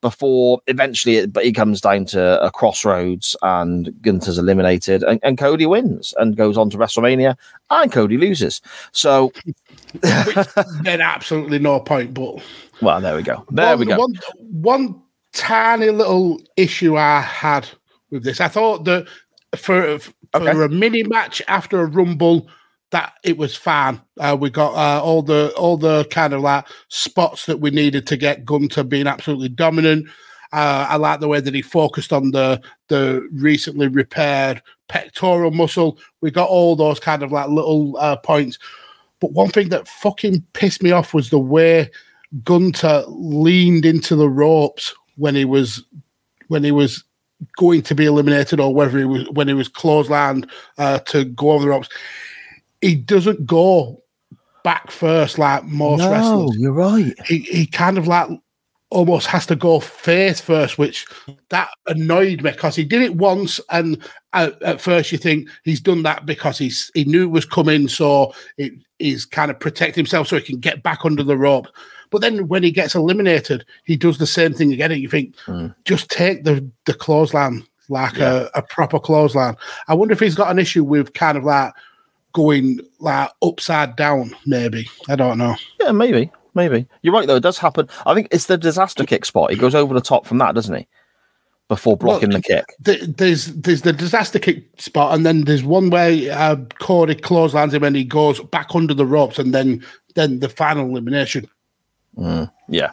Before 0.00 0.60
eventually, 0.66 1.16
it, 1.16 1.32
but 1.32 1.44
he 1.44 1.52
comes 1.52 1.80
down 1.80 2.06
to 2.06 2.42
a 2.42 2.50
crossroads 2.50 3.36
and 3.42 3.92
Gunther's 4.00 4.38
eliminated, 4.38 5.02
and, 5.02 5.20
and 5.22 5.36
Cody 5.36 5.66
wins 5.66 6.14
and 6.18 6.36
goes 6.36 6.56
on 6.56 6.70
to 6.70 6.78
WrestleMania, 6.78 7.36
and 7.70 7.92
Cody 7.92 8.16
loses. 8.16 8.62
So, 8.92 9.30
then 10.00 11.00
absolutely 11.02 11.58
no 11.58 11.80
point. 11.80 12.14
But 12.14 12.42
well, 12.80 13.00
there 13.00 13.14
we 13.14 13.22
go. 13.22 13.44
There 13.50 13.76
one, 13.76 13.78
we 13.78 13.86
go. 13.86 13.98
One, 13.98 14.14
one 14.38 15.02
tiny 15.32 15.90
little 15.90 16.40
issue 16.56 16.96
I 16.96 17.20
had 17.20 17.68
with 18.10 18.24
this, 18.24 18.40
I 18.40 18.48
thought 18.48 18.84
that 18.84 19.06
for 19.56 19.98
for 19.98 20.10
Okay. 20.32 20.64
a 20.64 20.68
mini 20.68 21.02
match 21.02 21.42
after 21.48 21.80
a 21.80 21.86
rumble, 21.86 22.48
that 22.90 23.14
it 23.22 23.38
was 23.38 23.56
fine. 23.56 24.00
Uh, 24.18 24.36
we 24.38 24.50
got 24.50 24.74
uh, 24.74 25.02
all 25.02 25.22
the 25.22 25.52
all 25.56 25.76
the 25.76 26.04
kind 26.10 26.32
of 26.32 26.40
like 26.40 26.66
spots 26.88 27.46
that 27.46 27.60
we 27.60 27.70
needed 27.70 28.06
to 28.08 28.16
get 28.16 28.44
Gunther 28.44 28.84
being 28.84 29.06
absolutely 29.06 29.48
dominant. 29.48 30.08
Uh, 30.52 30.86
I 30.88 30.96
like 30.96 31.20
the 31.20 31.28
way 31.28 31.40
that 31.40 31.54
he 31.54 31.62
focused 31.62 32.12
on 32.12 32.32
the 32.32 32.60
the 32.88 33.28
recently 33.32 33.88
repaired 33.88 34.62
pectoral 34.88 35.52
muscle. 35.52 35.98
We 36.20 36.30
got 36.30 36.48
all 36.48 36.74
those 36.74 36.98
kind 36.98 37.22
of 37.22 37.30
like 37.30 37.48
little 37.48 37.96
uh, 37.98 38.16
points. 38.16 38.58
But 39.20 39.32
one 39.32 39.50
thing 39.50 39.68
that 39.68 39.86
fucking 39.86 40.44
pissed 40.54 40.82
me 40.82 40.90
off 40.90 41.14
was 41.14 41.30
the 41.30 41.38
way 41.38 41.90
Gunther 42.42 43.04
leaned 43.06 43.84
into 43.84 44.16
the 44.16 44.28
ropes 44.28 44.94
when 45.16 45.34
he 45.34 45.44
was 45.44 45.84
when 46.48 46.64
he 46.64 46.72
was 46.72 47.04
going 47.56 47.82
to 47.82 47.94
be 47.94 48.06
eliminated 48.06 48.60
or 48.60 48.74
whether 48.74 48.98
he 48.98 49.04
was 49.04 49.28
when 49.30 49.46
he 49.46 49.54
was 49.54 49.68
clotheslined 49.68 50.48
uh, 50.78 50.98
to 51.00 51.24
go 51.24 51.52
over 51.52 51.64
the 51.64 51.70
ropes. 51.70 51.88
He 52.80 52.94
doesn't 52.94 53.46
go 53.46 54.02
back 54.62 54.90
first 54.90 55.38
like 55.38 55.64
most 55.64 56.02
wrestlers. 56.02 56.56
you're 56.58 56.72
right. 56.72 57.14
He 57.26 57.38
he 57.40 57.66
kind 57.66 57.98
of 57.98 58.06
like 58.06 58.28
almost 58.90 59.28
has 59.28 59.46
to 59.46 59.56
go 59.56 59.80
face 59.80 60.40
first, 60.40 60.76
which 60.76 61.06
that 61.48 61.70
annoyed 61.86 62.42
me 62.42 62.50
because 62.50 62.74
he 62.74 62.84
did 62.84 63.02
it 63.02 63.14
once, 63.14 63.60
and 63.70 63.98
at, 64.32 64.60
at 64.62 64.80
first 64.80 65.12
you 65.12 65.18
think 65.18 65.48
he's 65.64 65.80
done 65.80 66.02
that 66.02 66.26
because 66.26 66.58
he's 66.58 66.90
he 66.94 67.04
knew 67.04 67.24
it 67.24 67.30
was 67.30 67.44
coming, 67.44 67.88
so 67.88 68.32
it, 68.58 68.72
he's 68.98 69.24
kind 69.24 69.50
of 69.50 69.60
protect 69.60 69.96
himself 69.96 70.28
so 70.28 70.36
he 70.36 70.42
can 70.42 70.58
get 70.58 70.82
back 70.82 71.04
under 71.04 71.22
the 71.22 71.36
rope. 71.36 71.66
But 72.10 72.22
then 72.22 72.48
when 72.48 72.64
he 72.64 72.72
gets 72.72 72.96
eliminated, 72.96 73.64
he 73.84 73.96
does 73.96 74.18
the 74.18 74.26
same 74.26 74.52
thing 74.52 74.72
again, 74.72 74.90
and 74.90 75.00
you 75.00 75.08
think 75.08 75.38
hmm. 75.46 75.68
just 75.84 76.10
take 76.10 76.44
the 76.44 76.68
the 76.86 76.94
clothesline 76.94 77.64
like 77.88 78.18
a, 78.18 78.48
a 78.54 78.62
proper 78.62 79.00
clothesline. 79.00 79.56
I 79.88 79.94
wonder 79.94 80.12
if 80.12 80.20
he's 80.20 80.36
got 80.36 80.50
an 80.50 80.60
issue 80.60 80.84
with 80.84 81.12
kind 81.14 81.36
of 81.36 81.42
like 81.44 81.72
going 82.32 82.80
like 82.98 83.30
upside 83.42 83.96
down, 83.96 84.34
maybe. 84.46 84.88
I 85.08 85.16
don't 85.16 85.38
know. 85.38 85.56
Yeah, 85.80 85.92
maybe, 85.92 86.30
maybe. 86.54 86.86
You're 87.02 87.14
right 87.14 87.26
though. 87.26 87.36
It 87.36 87.42
does 87.42 87.58
happen. 87.58 87.88
I 88.06 88.14
think 88.14 88.28
it's 88.30 88.46
the 88.46 88.58
disaster 88.58 89.04
kick 89.04 89.24
spot. 89.24 89.50
He 89.50 89.56
goes 89.56 89.74
over 89.74 89.94
the 89.94 90.00
top 90.00 90.26
from 90.26 90.38
that, 90.38 90.54
doesn't 90.54 90.74
he? 90.74 90.86
Before 91.68 91.96
blocking 91.96 92.30
Well, 92.30 92.38
the 92.38 92.42
kick. 92.42 92.64
Th- 92.84 93.02
There's 93.02 93.46
there's 93.54 93.82
the 93.82 93.92
disaster 93.92 94.40
kick 94.40 94.64
spot, 94.80 95.14
and 95.14 95.24
then 95.24 95.44
there's 95.44 95.62
one 95.62 95.90
where 95.90 96.32
uh, 96.32 96.56
Cody 96.80 97.14
clotheslines 97.14 97.74
him 97.74 97.84
and 97.84 97.94
he 97.94 98.04
goes 98.04 98.40
back 98.40 98.74
under 98.74 98.92
the 98.94 99.06
ropes, 99.06 99.38
and 99.38 99.54
then 99.54 99.84
then 100.16 100.40
the 100.40 100.48
final 100.48 100.88
elimination. 100.88 101.48
Mm, 102.16 102.50
yeah. 102.68 102.90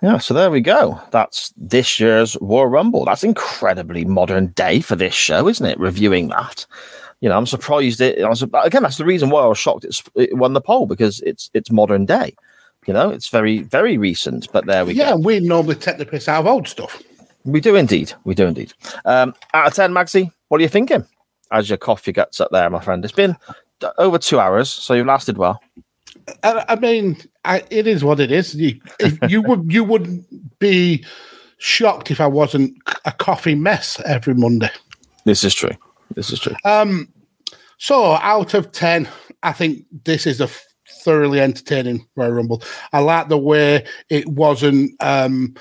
Yeah, 0.00 0.18
so 0.18 0.34
there 0.34 0.50
we 0.50 0.60
go. 0.60 1.00
That's 1.12 1.52
this 1.56 2.00
year's 2.00 2.36
War 2.40 2.68
Rumble. 2.68 3.04
That's 3.04 3.22
incredibly 3.22 4.04
modern 4.04 4.48
day 4.48 4.80
for 4.80 4.96
this 4.96 5.14
show, 5.14 5.46
isn't 5.46 5.64
it? 5.64 5.78
Reviewing 5.78 6.28
that, 6.28 6.66
you 7.22 7.28
know, 7.28 7.38
I'm 7.38 7.46
surprised 7.46 8.00
it. 8.00 8.20
I 8.20 8.28
was, 8.28 8.42
again, 8.42 8.82
that's 8.82 8.98
the 8.98 9.04
reason 9.04 9.30
why 9.30 9.42
I 9.42 9.46
was 9.46 9.56
shocked 9.56 9.84
it's, 9.84 10.02
it 10.16 10.36
won 10.36 10.54
the 10.54 10.60
poll 10.60 10.86
because 10.86 11.20
it's 11.20 11.50
it's 11.54 11.70
modern 11.70 12.04
day. 12.04 12.34
You 12.86 12.92
know, 12.92 13.10
it's 13.10 13.28
very 13.28 13.60
very 13.60 13.96
recent. 13.96 14.48
But 14.52 14.66
there 14.66 14.84
we 14.84 14.94
Yeah, 14.94 15.10
go. 15.10 15.10
Yeah, 15.10 15.24
we 15.24 15.40
normally 15.40 15.76
take 15.76 15.98
the 15.98 16.04
piss 16.04 16.28
out 16.28 16.40
of 16.40 16.46
old 16.48 16.66
stuff. 16.66 17.00
We 17.44 17.60
do 17.60 17.76
indeed. 17.76 18.12
We 18.24 18.34
do 18.34 18.46
indeed. 18.46 18.72
Um, 19.04 19.34
out 19.54 19.68
of 19.68 19.74
ten, 19.74 19.92
Magsy, 19.92 20.32
what 20.48 20.60
are 20.60 20.62
you 20.62 20.68
thinking? 20.68 21.06
As 21.52 21.70
you 21.70 21.76
cough 21.76 22.06
your 22.08 22.12
guts 22.12 22.40
up 22.40 22.50
there, 22.50 22.68
my 22.68 22.80
friend. 22.80 23.04
It's 23.04 23.14
been 23.14 23.36
over 23.98 24.18
two 24.18 24.40
hours, 24.40 24.68
so 24.68 24.94
you've 24.94 25.06
lasted 25.06 25.38
well. 25.38 25.60
I, 26.42 26.64
I 26.70 26.76
mean, 26.76 27.18
I, 27.44 27.62
it 27.70 27.86
is 27.86 28.02
what 28.02 28.18
it 28.18 28.32
is. 28.32 28.56
You, 28.56 28.80
if 28.98 29.16
you 29.30 29.42
would 29.42 29.64
you 29.72 29.84
wouldn't 29.84 30.58
be 30.58 31.04
shocked 31.58 32.10
if 32.10 32.20
I 32.20 32.26
wasn't 32.26 32.76
a 33.04 33.12
coffee 33.12 33.54
mess 33.54 34.00
every 34.06 34.34
Monday. 34.34 34.70
This 35.24 35.44
is 35.44 35.54
true. 35.54 35.76
This 36.14 36.32
is 36.32 36.40
true. 36.40 36.54
Um, 36.64 37.08
so 37.78 38.14
out 38.14 38.54
of 38.54 38.72
ten, 38.72 39.08
I 39.42 39.52
think 39.52 39.84
this 40.04 40.26
is 40.26 40.40
a 40.40 40.48
thoroughly 41.04 41.40
entertaining 41.40 42.06
Royal 42.16 42.32
Rumble. 42.32 42.62
I 42.92 43.00
like 43.00 43.28
the 43.28 43.38
way 43.38 43.86
it 44.08 44.26
wasn't 44.28 44.92
um, 45.02 45.54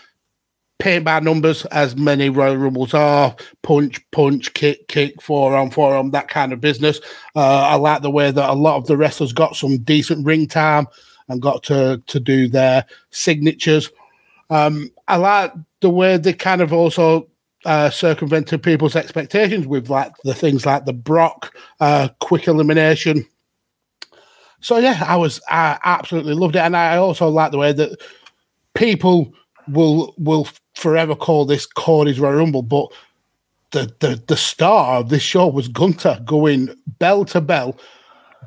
paint 0.78 1.06
by 1.06 1.20
numbers 1.20 1.66
as 1.66 1.96
many 1.96 2.30
Royal 2.30 2.58
Rumbles 2.58 2.94
are. 2.94 3.36
Punch, 3.64 4.00
punch, 4.12 4.54
kick, 4.54 4.88
kick, 4.88 5.22
forearm, 5.22 5.72
forearm, 5.72 6.12
that 6.12 6.28
kind 6.28 6.54
of 6.54 6.62
business. 6.62 7.00
Uh, 7.36 7.62
I 7.62 7.76
like 7.76 8.02
the 8.02 8.12
way 8.12 8.32
that 8.32 8.50
a 8.50 8.54
lot 8.54 8.78
of 8.78 8.88
the 8.88 8.98
wrestlers 8.98 9.34
got 9.34 9.56
some 9.56 9.80
decent 9.80 10.26
ring 10.26 10.48
time 10.48 10.88
and 11.30 11.42
got 11.42 11.64
to 11.64 12.02
to 12.08 12.20
do 12.20 12.48
their 12.48 12.86
signatures. 13.10 13.90
Um, 14.50 14.92
I 15.08 15.16
like 15.16 15.54
the 15.80 15.90
way 15.90 16.18
they 16.18 16.34
kind 16.34 16.62
of 16.62 16.74
also 16.74 17.28
uh, 17.66 17.90
circumvented 17.90 18.64
people's 18.64 18.96
expectations 18.96 19.68
with 19.68 19.90
like 19.90 20.14
the 20.24 20.34
things 20.34 20.66
like 20.66 20.86
the 20.86 20.94
Brock 20.94 21.56
uh, 21.80 22.10
quick 22.20 22.48
elimination 22.48 23.26
So 24.62 24.78
yeah, 24.78 25.04
I 25.06 25.16
was 25.16 25.42
I 25.50 25.80
absolutely 25.84 26.34
loved 26.34 26.56
it, 26.56 26.60
and 26.60 26.78
I 26.78 26.98
also 26.98 27.28
like 27.28 27.52
the 27.52 27.58
way 27.58 27.74
that 27.74 28.00
people 28.76 29.34
will 29.68 30.14
will 30.18 30.48
forever 30.76 31.16
call 31.16 31.46
this 31.46 31.66
Cody's 31.66 32.20
Royal 32.20 32.38
Rumble, 32.38 32.62
but 32.62 32.88
the 33.72 33.94
the 34.00 34.22
the 34.28 34.38
star 34.38 35.00
of 35.00 35.10
this 35.10 35.24
show 35.24 35.48
was 35.48 35.68
Gunther 35.68 36.22
going 36.26 36.70
bell 37.00 37.26
to 37.26 37.42
bell, 37.42 37.78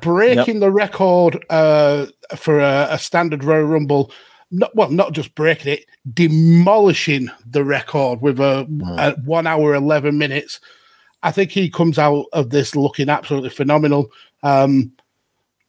breaking 0.01 0.61
the 0.61 0.71
record 0.71 1.43
uh, 1.49 2.07
for 2.35 2.59
a, 2.59 2.87
a 2.91 2.97
standard 2.97 3.43
Royal 3.43 3.65
Rumble. 3.65 4.11
Not, 4.51 4.75
well, 4.75 4.91
not 4.91 5.11
just 5.13 5.33
breaking 5.35 5.73
it, 5.73 5.85
demolishing 6.13 7.29
the 7.45 7.63
record 7.63 8.21
with 8.21 8.39
a, 8.39 8.67
a 8.99 9.19
one 9.21 9.47
hour 9.47 9.73
eleven 9.73 10.17
minutes. 10.17 10.59
I 11.23 11.31
think 11.31 11.49
he 11.49 11.69
comes 11.69 11.97
out 11.97 12.25
of 12.31 12.51
this 12.51 12.75
looking 12.75 13.09
absolutely 13.09 13.49
phenomenal. 13.49 14.11
Um, 14.43 14.91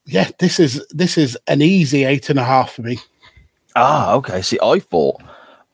yeah, 0.05 0.29
this 0.37 0.59
is 0.59 0.85
this 0.91 1.17
is 1.17 1.37
an 1.47 1.61
easy 1.61 2.05
eight 2.05 2.29
and 2.29 2.37
a 2.37 2.43
half 2.43 2.73
for 2.73 2.83
me. 2.83 2.99
Ah, 3.75 4.13
okay. 4.13 4.41
See, 4.41 4.59
I 4.61 4.79
thought, 4.79 5.21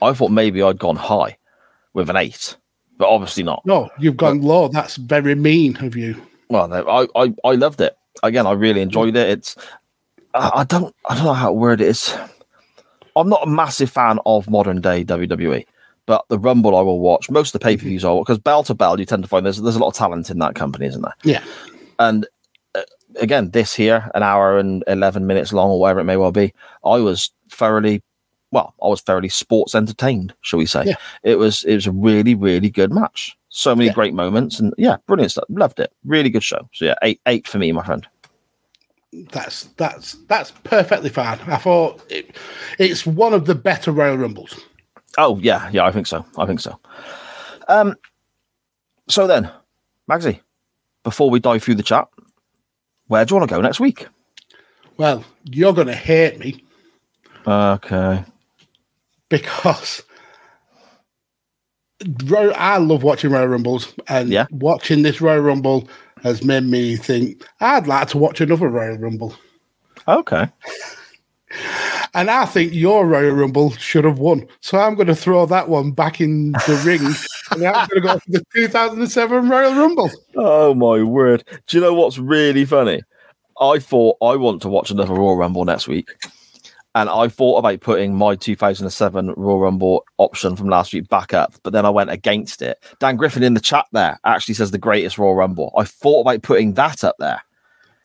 I 0.01 0.13
thought 0.13 0.31
maybe 0.31 0.63
I'd 0.63 0.79
gone 0.79 0.95
high 0.95 1.37
with 1.93 2.09
an 2.09 2.15
eight, 2.15 2.55
but 2.97 3.09
obviously 3.09 3.43
not. 3.43 3.65
No, 3.65 3.89
you've 3.99 4.17
gone 4.17 4.41
low. 4.41 4.69
That's 4.69 4.95
very 4.95 5.35
mean 5.35 5.75
of 5.85 5.95
you. 5.95 6.15
Well, 6.49 6.73
I, 6.73 7.07
I, 7.15 7.33
I 7.43 7.55
loved 7.55 7.81
it. 7.81 7.97
Again, 8.23 8.47
I 8.47 8.51
really 8.53 8.81
enjoyed 8.81 9.15
it. 9.15 9.29
It's, 9.29 9.55
I 10.33 10.51
I 10.55 10.63
don't, 10.63 10.95
I 11.07 11.15
don't 11.15 11.25
know 11.25 11.33
how 11.33 11.51
word 11.51 11.81
it 11.81 11.87
is. 11.87 12.15
I'm 13.15 13.29
not 13.29 13.43
a 13.43 13.49
massive 13.49 13.91
fan 13.91 14.19
of 14.25 14.49
modern 14.49 14.81
day 14.81 15.03
WWE, 15.03 15.65
but 16.05 16.25
the 16.29 16.39
Rumble 16.39 16.75
I 16.75 16.81
will 16.81 16.99
watch. 16.99 17.29
Most 17.29 17.53
of 17.53 17.59
the 17.61 17.65
pay 17.65 17.77
per 17.77 17.83
views 17.83 18.03
are 18.03 18.19
because 18.19 18.39
bell 18.39 18.63
to 18.63 18.73
bell, 18.73 18.99
you 18.99 19.05
tend 19.05 19.23
to 19.23 19.29
find 19.29 19.45
there's 19.45 19.61
there's 19.61 19.75
a 19.75 19.79
lot 19.79 19.89
of 19.89 19.95
talent 19.95 20.29
in 20.29 20.39
that 20.39 20.55
company, 20.55 20.85
isn't 20.87 21.01
there? 21.01 21.15
Yeah. 21.23 21.43
And 21.99 22.27
uh, 22.75 22.81
again, 23.17 23.51
this 23.51 23.73
here, 23.73 24.09
an 24.15 24.23
hour 24.23 24.57
and 24.57 24.83
11 24.87 25.27
minutes 25.27 25.53
long 25.53 25.69
or 25.69 25.79
whatever 25.79 25.99
it 25.99 26.05
may 26.05 26.17
well 26.17 26.31
be, 26.31 26.53
I 26.83 26.97
was 26.97 27.31
thoroughly, 27.49 28.01
well, 28.51 28.73
I 28.81 28.87
was 28.87 29.01
thoroughly 29.01 29.29
sports 29.29 29.75
entertained, 29.75 30.33
shall 30.41 30.59
we 30.59 30.65
say. 30.65 30.83
Yeah. 30.85 30.95
It 31.23 31.37
was, 31.37 31.63
it 31.63 31.75
was 31.75 31.87
a 31.87 31.91
really, 31.91 32.35
really 32.35 32.69
good 32.69 32.91
match. 32.91 33.37
So 33.49 33.75
many 33.75 33.91
great 33.91 34.15
moments 34.15 34.59
and 34.59 34.73
yeah, 34.79 34.97
brilliant 35.05 35.31
stuff. 35.31 35.45
Loved 35.47 35.79
it. 35.79 35.93
Really 36.03 36.31
good 36.31 36.43
show. 36.43 36.67
So 36.73 36.85
yeah, 36.85 36.95
eight, 37.03 37.21
eight 37.27 37.47
for 37.47 37.59
me, 37.59 37.71
my 37.71 37.85
friend. 37.85 38.07
That's 39.31 39.65
that's 39.77 40.13
that's 40.27 40.51
perfectly 40.63 41.09
fine. 41.09 41.39
I 41.47 41.57
thought 41.57 42.03
it, 42.11 42.35
it's 42.79 43.05
one 43.05 43.33
of 43.33 43.45
the 43.45 43.55
better 43.55 43.91
Royal 43.91 44.17
Rumbles. 44.17 44.59
Oh 45.17 45.37
yeah, 45.39 45.69
yeah, 45.71 45.85
I 45.85 45.91
think 45.91 46.07
so. 46.07 46.25
I 46.37 46.45
think 46.47 46.59
so. 46.59 46.79
Um, 47.67 47.95
so 49.07 49.27
then, 49.27 49.51
Magsy, 50.09 50.39
before 51.03 51.29
we 51.29 51.39
dive 51.39 51.61
through 51.63 51.75
the 51.75 51.83
chat, 51.83 52.07
where 53.07 53.23
do 53.23 53.33
you 53.35 53.39
want 53.39 53.49
to 53.49 53.55
go 53.55 53.61
next 53.61 53.79
week? 53.79 54.07
Well, 54.97 55.23
you're 55.45 55.73
going 55.73 55.87
to 55.87 55.93
hate 55.95 56.39
me 56.39 56.63
Okay. 57.45 58.23
because 59.29 60.01
I 62.25 62.77
love 62.77 63.03
watching 63.03 63.31
Royal 63.31 63.47
Rumbles, 63.47 63.93
and 64.07 64.29
Yeah. 64.29 64.45
watching 64.51 65.03
this 65.03 65.21
Royal 65.21 65.41
Rumble 65.41 65.87
has 66.23 66.43
made 66.43 66.63
me 66.63 66.95
think 66.95 67.45
I'd 67.59 67.87
like 67.87 68.07
to 68.09 68.17
watch 68.17 68.41
another 68.41 68.69
Royal 68.69 68.97
Rumble. 68.97 69.35
Okay. 70.07 70.49
And 72.15 72.31
I 72.31 72.45
think 72.45 72.73
your 72.73 73.05
Royal 73.05 73.35
Rumble 73.35 73.71
should 73.73 74.05
have 74.05 74.19
won. 74.19 74.47
So 74.61 74.79
I'm 74.79 74.95
going 74.95 75.07
to 75.07 75.15
throw 75.15 75.45
that 75.45 75.69
one 75.69 75.91
back 75.91 76.19
in 76.19 76.53
the 76.53 76.81
ring. 76.85 77.13
And 77.51 77.67
I'm 77.67 77.87
going 77.89 78.01
to 78.01 78.07
go 78.07 78.13
for 78.17 78.31
the 78.31 78.43
2007 78.55 79.49
Royal 79.49 79.75
Rumble. 79.75 80.09
Oh 80.35 80.73
my 80.73 81.03
word! 81.03 81.43
Do 81.67 81.77
you 81.77 81.83
know 81.83 81.93
what's 81.93 82.17
really 82.17 82.65
funny? 82.65 83.03
I 83.59 83.77
thought 83.77 84.17
I 84.23 84.37
want 84.37 84.61
to 84.63 84.69
watch 84.69 84.89
another 84.89 85.13
Royal 85.13 85.35
Rumble 85.35 85.63
next 85.63 85.87
week, 85.87 86.09
and 86.95 87.09
I 87.09 87.27
thought 87.27 87.57
about 87.57 87.79
putting 87.81 88.15
my 88.15 88.35
2007 88.35 89.33
Royal 89.35 89.59
Rumble 89.59 90.03
option 90.17 90.55
from 90.55 90.69
last 90.69 90.93
week 90.93 91.07
back 91.09 91.33
up, 91.33 91.53
but 91.63 91.73
then 91.73 91.85
I 91.85 91.89
went 91.89 92.09
against 92.11 92.61
it. 92.61 92.83
Dan 92.99 93.15
Griffin 93.15 93.43
in 93.43 93.53
the 93.55 93.59
chat 93.59 93.85
there 93.91 94.19
actually 94.25 94.53
says 94.53 94.71
the 94.71 94.77
greatest 94.77 95.17
Royal 95.17 95.35
Rumble. 95.35 95.73
I 95.77 95.85
thought 95.85 96.21
about 96.21 96.43
putting 96.43 96.73
that 96.73 97.03
up 97.03 97.15
there. 97.19 97.41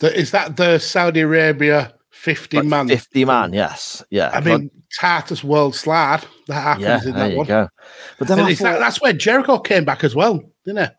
The- 0.00 0.16
Is 0.16 0.30
that 0.30 0.56
the 0.56 0.78
Saudi 0.78 1.20
Arabia 1.20 1.94
50 2.10 2.62
man? 2.62 2.88
50 2.88 3.24
man, 3.24 3.52
yes, 3.52 4.02
yeah. 4.10 4.30
I 4.32 4.40
mean, 4.40 4.70
Titus 4.98 5.44
World 5.44 5.74
Slide. 5.74 6.24
That 6.46 6.62
happens 6.62 6.84
yeah, 6.84 7.04
in 7.04 7.12
there 7.12 7.24
that 7.24 7.30
you 7.32 7.36
one. 7.38 7.46
go. 7.46 7.68
But 8.18 8.28
then 8.28 8.38
is 8.48 8.58
that, 8.60 8.72
thought, 8.72 8.78
that's 8.78 9.00
where 9.00 9.12
Jericho 9.12 9.58
came 9.58 9.84
back 9.84 10.02
as 10.02 10.14
well, 10.14 10.40
didn't 10.64 10.78
it? 10.84 10.94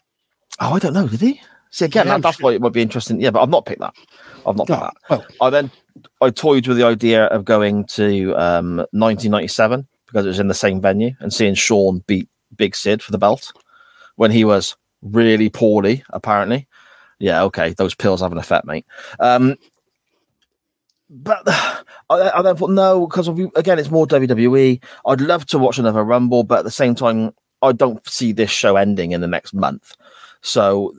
oh, 0.60 0.74
I 0.74 0.80
don't 0.80 0.94
know, 0.94 1.08
did 1.08 1.22
he? 1.22 1.42
See 1.72 1.86
again, 1.86 2.08
Yeah, 2.08 2.14
that, 2.14 2.22
that's 2.24 2.42
why 2.42 2.54
it 2.54 2.62
would 2.62 2.74
be 2.74 2.82
interesting. 2.82 3.22
Yeah, 3.22 3.32
but 3.32 3.42
I've 3.42 3.50
not 3.50 3.66
picked 3.66 3.80
that. 3.80 3.94
I've 4.46 4.56
not 4.56 4.68
done 4.68 4.92
No, 5.10 5.18
that. 5.18 5.28
I 5.42 5.50
then 5.50 5.72
I 6.22 6.30
toyed 6.30 6.68
with 6.68 6.78
the 6.78 6.86
idea 6.86 7.26
of 7.26 7.46
going 7.46 7.86
to 7.86 8.36
um, 8.36 8.78
1997 8.92 9.88
because 10.08 10.26
it 10.26 10.30
was 10.30 10.40
in 10.40 10.48
the 10.48 10.54
same 10.54 10.82
venue 10.82 11.12
and 11.20 11.34
seeing 11.34 11.54
Shawn 11.54 12.04
beat 12.08 12.28
Big 12.56 12.76
Sid 12.76 13.02
for 13.04 13.12
the 13.12 13.18
belt 13.18 13.52
when 14.16 14.32
he 14.32 14.44
was 14.44 14.76
really 15.02 15.50
poorly, 15.50 16.04
apparently. 16.10 16.68
Yeah, 17.20 17.44
okay, 17.44 17.74
those 17.74 17.96
pills 17.96 18.22
have 18.22 18.32
an 18.32 18.38
effect, 18.38 18.66
mate. 18.66 18.86
Um, 19.20 19.56
but 21.10 21.44
I, 21.48 21.84
I 22.10 22.42
then 22.42 22.56
thought 22.56 22.72
no, 22.72 23.08
because 23.08 23.28
again, 23.56 23.80
it's 23.80 23.92
more 23.92 24.08
WWE. 24.08 24.82
I'd 25.06 25.22
love 25.22 25.46
to 25.48 25.60
watch 25.60 25.78
another 25.80 26.04
Rumble, 26.04 26.44
but 26.44 26.60
at 26.60 26.66
the 26.66 26.72
same 26.72 26.96
time, 26.96 27.32
I 27.62 27.72
don't 27.72 28.06
see 28.08 28.32
this 28.32 28.50
show 28.52 28.78
ending 28.78 29.12
in 29.12 29.22
the 29.22 29.28
next 29.28 29.54
month. 29.54 29.96
So 30.42 30.94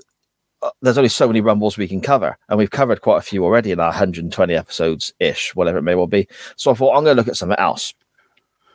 there's 0.82 0.98
only 0.98 1.08
so 1.08 1.26
many 1.26 1.40
Rumbles 1.40 1.78
we 1.78 1.88
can 1.88 2.00
cover, 2.00 2.36
and 2.48 2.58
we've 2.58 2.70
covered 2.70 3.00
quite 3.00 3.18
a 3.18 3.22
few 3.22 3.44
already 3.44 3.70
in 3.72 3.80
our 3.80 3.88
120 3.88 4.54
episodes 4.54 5.12
ish, 5.20 5.54
whatever 5.54 5.78
it 5.78 5.82
may 5.82 5.94
well 5.94 6.06
be. 6.06 6.28
So 6.56 6.70
I 6.70 6.74
thought 6.74 6.96
I'm 6.96 7.04
going 7.04 7.16
to 7.16 7.20
look 7.20 7.28
at 7.28 7.36
something 7.36 7.58
else. 7.58 7.94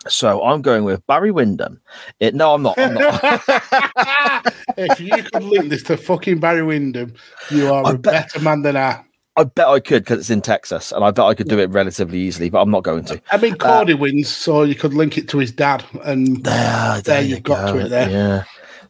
So 0.08 0.44
I'm 0.44 0.62
going 0.62 0.84
with 0.84 1.06
Barry 1.08 1.32
Windham. 1.32 1.82
It, 2.20 2.36
no, 2.36 2.54
I'm 2.54 2.62
not. 2.62 2.78
I'm 2.78 2.94
not. 2.94 3.22
if 4.78 5.00
you 5.00 5.24
could 5.24 5.44
link 5.44 5.70
this 5.70 5.84
to 5.84 5.98
fucking 5.98 6.40
Barry 6.40 6.64
Windham, 6.64 7.14
you 7.50 7.74
are 7.74 7.94
a 7.94 7.98
better 7.98 8.40
man 8.40 8.62
than 8.62 8.78
I. 8.78 9.04
I 9.38 9.44
bet 9.44 9.68
I 9.68 9.82
could 9.82 10.04
because 10.04 10.20
it's 10.20 10.30
in 10.30 10.42
Texas, 10.42 10.94
and 10.94 11.04
I 11.04 11.12
bet 11.12 11.26
I 11.26 11.34
could 11.34 11.50
do 11.50 11.60
it 11.60 11.70
relatively 11.70 12.20
easily, 12.20 12.50
but 12.50 12.62
I'm 12.62 12.72
not 12.72 12.84
going 12.84 13.04
to. 13.06 13.22
I 13.32 13.38
mean, 13.38 13.56
Cody 13.56 13.94
uh, 13.94 13.98
wins, 13.98 14.30
so 14.30 14.64
you 14.64 14.76
could 14.76 14.94
link 14.94 15.18
it 15.18 15.28
to 15.30 15.40
his 15.40 15.52
dad, 15.52 15.84
and 16.04 16.42
there, 16.46 17.02
there, 17.02 17.22
you've 17.22 17.44
got 17.44 17.74
to 17.74 17.80
it 17.80 17.90
there. 17.90 18.10
Yeah. 18.10 18.44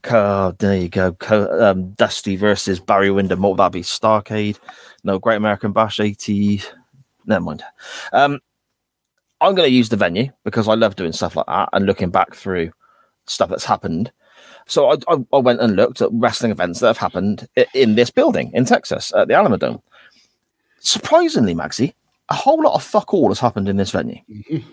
Oh, 0.10 0.54
there 0.60 0.78
you 0.78 0.90
go. 0.90 1.16
Um, 1.30 1.92
Dusty 1.92 2.36
versus 2.36 2.80
Barry 2.80 3.12
Windham. 3.12 3.42
What 3.42 3.52
would 3.52 3.60
that 3.60 3.72
be? 3.72 3.82
Starcade? 3.82 4.60
No, 5.04 5.20
Great 5.20 5.38
American 5.38 5.72
Bash 5.72 6.00
80. 6.00 6.62
Never 7.26 7.44
mind. 7.44 7.64
Um, 8.14 8.40
I'm 9.42 9.56
going 9.56 9.68
to 9.68 9.76
use 9.76 9.90
the 9.90 9.98
venue 9.98 10.30
because 10.44 10.68
I 10.68 10.76
love 10.76 10.96
doing 10.96 11.12
stuff 11.12 11.36
like 11.36 11.46
that 11.48 11.70
and 11.74 11.86
looking 11.86 12.10
back 12.10 12.36
through 12.36 12.72
stuff 13.26 13.50
that's 13.50 13.66
happened. 13.66 14.12
So 14.68 14.90
I, 14.92 14.96
I, 15.08 15.18
I 15.34 15.38
went 15.38 15.62
and 15.62 15.76
looked 15.76 16.02
at 16.02 16.10
wrestling 16.12 16.52
events 16.52 16.80
that 16.80 16.88
have 16.88 16.98
happened 16.98 17.48
in 17.74 17.96
this 17.96 18.10
building 18.10 18.52
in 18.54 18.66
Texas 18.66 19.12
at 19.16 19.28
the 19.28 19.34
Alamodome. 19.34 19.82
Surprisingly, 20.80 21.54
Magsy, 21.54 21.94
a 22.30 22.36
whole 22.36 22.62
lot 22.62 22.76
of 22.76 22.84
fuck 22.84 23.14
all 23.14 23.30
has 23.30 23.40
happened 23.40 23.70
in 23.70 23.78
this 23.78 23.92
venue. 23.92 24.20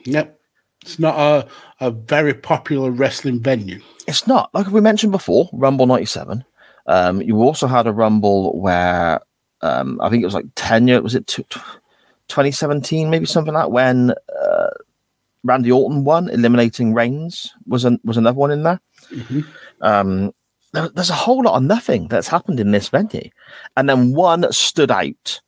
Yep. 0.04 0.38
It's 0.82 0.98
not 0.98 1.16
a, 1.18 1.48
a 1.86 1.90
very 1.90 2.34
popular 2.34 2.90
wrestling 2.90 3.40
venue. 3.40 3.80
It's 4.06 4.26
not 4.26 4.52
like 4.54 4.66
we 4.68 4.80
mentioned 4.80 5.12
before. 5.12 5.48
Rumble 5.52 5.86
'97. 5.86 6.44
Um, 6.86 7.22
you 7.22 7.40
also 7.40 7.66
had 7.68 7.86
a 7.86 7.92
Rumble 7.92 8.58
where 8.60 9.20
um, 9.60 10.00
I 10.00 10.08
think 10.10 10.22
it 10.22 10.26
was 10.26 10.34
like 10.34 10.46
ten 10.56 10.88
years. 10.88 11.02
Was 11.02 11.14
it 11.14 11.26
t- 11.28 11.44
t- 11.48 11.60
2017? 12.28 13.08
Maybe 13.10 13.26
something 13.26 13.54
like 13.54 13.64
that. 13.64 13.70
When 13.70 14.10
uh, 14.10 14.70
Randy 15.44 15.70
Orton 15.70 16.02
won, 16.04 16.28
eliminating 16.30 16.94
Reigns 16.94 17.52
was 17.66 17.84
an, 17.84 18.00
was 18.04 18.16
another 18.16 18.38
one 18.38 18.50
in 18.50 18.64
there. 18.64 18.80
Um, 19.80 20.32
there- 20.72 20.88
there's 20.88 21.10
a 21.10 21.14
whole 21.14 21.42
lot 21.44 21.56
of 21.56 21.62
nothing 21.62 22.08
that's 22.08 22.28
happened 22.28 22.58
in 22.60 22.70
this 22.72 22.88
venue, 22.88 23.28
and 23.76 23.88
then 23.88 24.14
one 24.14 24.50
stood 24.52 24.90
out 24.90 25.40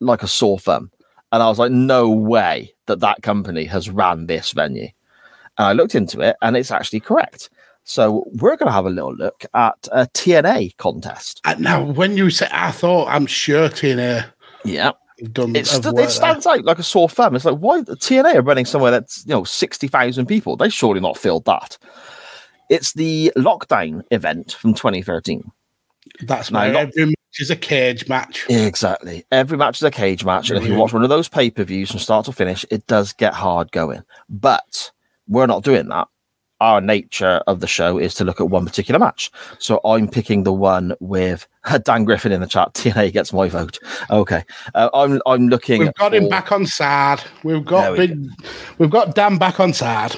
like 0.00 0.22
a 0.22 0.28
sore 0.28 0.58
thumb, 0.58 0.90
and 1.30 1.42
I 1.42 1.48
was 1.48 1.58
like, 1.58 1.70
no 1.72 2.10
way 2.10 2.74
that 2.92 3.00
that 3.00 3.22
company 3.22 3.64
has 3.64 3.88
ran 3.90 4.26
this 4.26 4.52
venue. 4.52 4.88
And 5.58 5.66
I 5.66 5.72
looked 5.72 5.94
into 5.94 6.20
it, 6.20 6.36
and 6.42 6.56
it's 6.56 6.70
actually 6.70 7.00
correct. 7.00 7.50
So 7.84 8.24
we're 8.34 8.56
going 8.56 8.68
to 8.68 8.72
have 8.72 8.86
a 8.86 8.90
little 8.90 9.14
look 9.14 9.44
at 9.54 9.88
a 9.90 10.06
TNA 10.06 10.76
contest. 10.76 11.40
And 11.44 11.60
now, 11.60 11.82
when 11.82 12.16
you 12.16 12.30
say, 12.30 12.48
I 12.52 12.70
thought, 12.70 13.08
I'm 13.08 13.26
sure 13.26 13.68
TNA 13.68 14.24
Yeah. 14.64 14.92
done. 15.32 15.56
It, 15.56 15.66
st- 15.66 15.98
it 15.98 16.10
stands 16.10 16.46
out 16.46 16.64
like 16.64 16.78
a 16.78 16.82
sore 16.84 17.08
thumb. 17.08 17.34
It's 17.34 17.44
like, 17.44 17.58
why 17.58 17.80
TNA 17.80 18.36
are 18.36 18.42
running 18.42 18.66
somewhere 18.66 18.90
that's, 18.92 19.24
you 19.26 19.34
know, 19.34 19.44
60,000 19.44 20.26
people? 20.26 20.56
They 20.56 20.68
surely 20.68 21.00
not 21.00 21.18
filled 21.18 21.44
that. 21.46 21.76
It's 22.70 22.92
the 22.92 23.32
lockdown 23.36 24.02
event 24.12 24.52
from 24.52 24.74
2013. 24.74 25.50
That's 26.22 26.50
why 26.50 26.70
not- 26.70 26.92
every 26.96 27.14
is 27.40 27.50
a 27.50 27.56
cage 27.56 28.08
match. 28.08 28.44
Exactly. 28.48 29.24
Every 29.30 29.56
match 29.56 29.78
is 29.78 29.82
a 29.82 29.90
cage 29.90 30.24
match. 30.24 30.50
And 30.50 30.58
if 30.58 30.66
you 30.68 30.74
watch 30.76 30.92
one 30.92 31.02
of 31.02 31.08
those 31.08 31.28
pay 31.28 31.50
per 31.50 31.64
views 31.64 31.90
from 31.90 32.00
start 32.00 32.26
to 32.26 32.32
finish, 32.32 32.64
it 32.70 32.86
does 32.86 33.12
get 33.12 33.32
hard 33.34 33.72
going. 33.72 34.02
But 34.28 34.90
we're 35.28 35.46
not 35.46 35.64
doing 35.64 35.88
that. 35.88 36.08
our 36.62 36.80
nature 36.80 37.42
of 37.48 37.58
the 37.58 37.66
show 37.66 37.98
is 37.98 38.14
to 38.14 38.24
look 38.24 38.40
at 38.40 38.48
one 38.48 38.64
particular 38.64 38.98
match. 38.98 39.30
So 39.58 39.80
I'm 39.84 40.08
picking 40.08 40.44
the 40.44 40.52
one 40.52 40.94
with 41.00 41.48
Dan 41.82 42.04
Griffin 42.04 42.30
in 42.32 42.40
the 42.40 42.46
chat. 42.46 42.72
TNA 42.74 43.12
gets 43.12 43.32
my 43.32 43.48
vote. 43.48 43.78
Okay, 44.10 44.44
uh, 44.74 44.88
I'm 44.94 45.20
I'm 45.26 45.48
looking. 45.48 45.80
We've 45.80 45.94
got 45.94 46.14
him 46.14 46.28
back 46.28 46.52
on 46.52 46.64
side. 46.64 47.20
We've 47.42 47.64
got 47.64 47.96
big. 47.96 48.28
We've 48.78 48.90
got 48.90 49.14
Dan 49.14 49.36
back 49.38 49.58
on 49.60 49.72
side. 49.74 50.14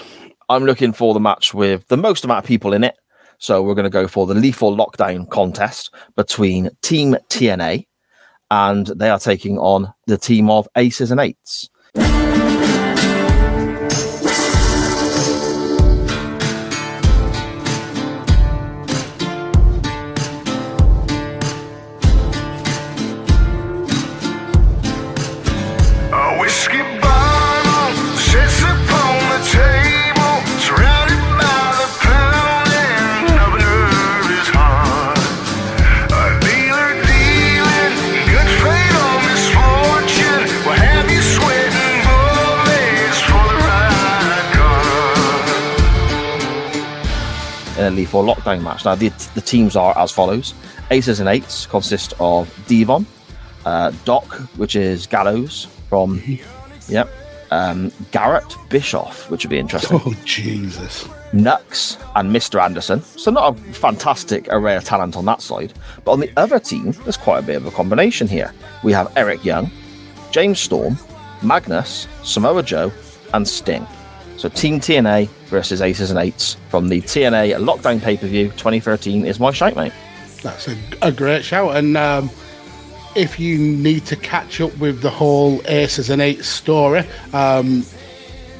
I'm 0.50 0.64
looking 0.64 0.92
for 0.92 1.14
the 1.14 1.20
match 1.20 1.54
with 1.54 1.88
the 1.88 1.96
most 1.96 2.24
amount 2.24 2.44
of 2.44 2.46
people 2.46 2.74
in 2.74 2.84
it. 2.84 2.96
So 3.38 3.62
we're 3.62 3.74
going 3.74 3.84
to 3.84 3.90
go 3.90 4.08
for 4.08 4.26
the 4.26 4.34
lethal 4.34 4.76
lockdown 4.76 5.28
contest 5.30 5.92
between 6.16 6.70
Team 6.82 7.16
TNA, 7.28 7.86
and 8.50 8.86
they 8.86 9.10
are 9.10 9.18
taking 9.18 9.58
on 9.58 9.92
the 10.06 10.18
team 10.18 10.50
of 10.50 10.68
Aces 10.76 11.10
and 11.10 11.20
Eights. 11.20 11.68
In 47.84 47.92
a 47.92 47.96
lethal 47.96 48.24
lockdown 48.24 48.62
match. 48.62 48.86
Now, 48.86 48.94
the, 48.94 49.10
the 49.34 49.42
teams 49.42 49.76
are 49.76 49.96
as 49.98 50.10
follows 50.10 50.54
Aces 50.90 51.20
and 51.20 51.28
Eights 51.28 51.66
consist 51.66 52.14
of 52.18 52.50
Devon, 52.66 53.04
uh, 53.66 53.92
Doc, 54.06 54.32
which 54.56 54.74
is 54.74 55.06
Gallows 55.06 55.66
from, 55.90 56.22
yep, 56.88 57.10
um, 57.50 57.92
Garrett 58.10 58.56
Bischoff, 58.70 59.30
which 59.30 59.44
would 59.44 59.50
be 59.50 59.58
interesting, 59.58 60.00
Oh 60.02 60.14
Jesus! 60.24 61.04
Knux, 61.34 62.02
and 62.16 62.34
Mr. 62.34 62.62
Anderson. 62.62 63.02
So, 63.02 63.30
not 63.30 63.52
a 63.52 63.62
fantastic 63.74 64.48
array 64.48 64.76
of 64.76 64.84
talent 64.84 65.14
on 65.14 65.26
that 65.26 65.42
side. 65.42 65.74
But 66.06 66.12
on 66.12 66.20
the 66.20 66.32
other 66.38 66.58
team, 66.58 66.92
there's 67.02 67.18
quite 67.18 67.40
a 67.40 67.46
bit 67.46 67.56
of 67.56 67.66
a 67.66 67.70
combination 67.70 68.28
here. 68.28 68.54
We 68.82 68.94
have 68.94 69.12
Eric 69.14 69.44
Young, 69.44 69.70
James 70.30 70.58
Storm, 70.58 70.96
Magnus, 71.42 72.08
Samoa 72.22 72.62
Joe, 72.62 72.90
and 73.34 73.46
Sting. 73.46 73.86
So 74.36 74.48
Team 74.48 74.80
TNA 74.80 75.28
versus 75.46 75.80
Aces 75.80 76.10
and 76.10 76.18
Eights 76.18 76.56
from 76.68 76.88
the 76.88 77.00
TNA 77.00 77.56
Lockdown 77.64 78.02
pay 78.02 78.16
per 78.16 78.26
view 78.26 78.48
2013 78.50 79.26
is 79.26 79.40
my 79.40 79.52
shout, 79.52 79.76
mate. 79.76 79.92
That's 80.42 80.68
a, 80.68 80.76
a 81.00 81.12
great 81.12 81.44
shout. 81.44 81.76
And 81.76 81.96
um, 81.96 82.30
if 83.14 83.38
you 83.38 83.58
need 83.58 84.04
to 84.06 84.16
catch 84.16 84.60
up 84.60 84.76
with 84.78 85.00
the 85.00 85.10
whole 85.10 85.62
Aces 85.66 86.10
and 86.10 86.20
Eights 86.20 86.48
story, 86.48 87.04
um, 87.32 87.82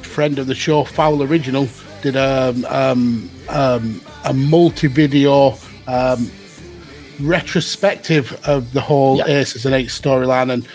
friend 0.01 0.39
of 0.39 0.47
the 0.47 0.55
show, 0.55 0.83
Foul 0.85 1.21
Original, 1.21 1.67
did 2.01 2.15
a, 2.15 2.55
um, 2.69 3.29
um, 3.49 4.01
a 4.23 4.33
multi 4.33 4.87
video 4.87 5.57
um, 5.87 6.31
retrospective 7.19 8.39
of 8.47 8.71
the 8.73 8.81
whole 8.81 9.23
Aces 9.23 9.65
and 9.65 9.75
Eights 9.75 9.99
storyline. 9.99 10.51
And 10.51 10.67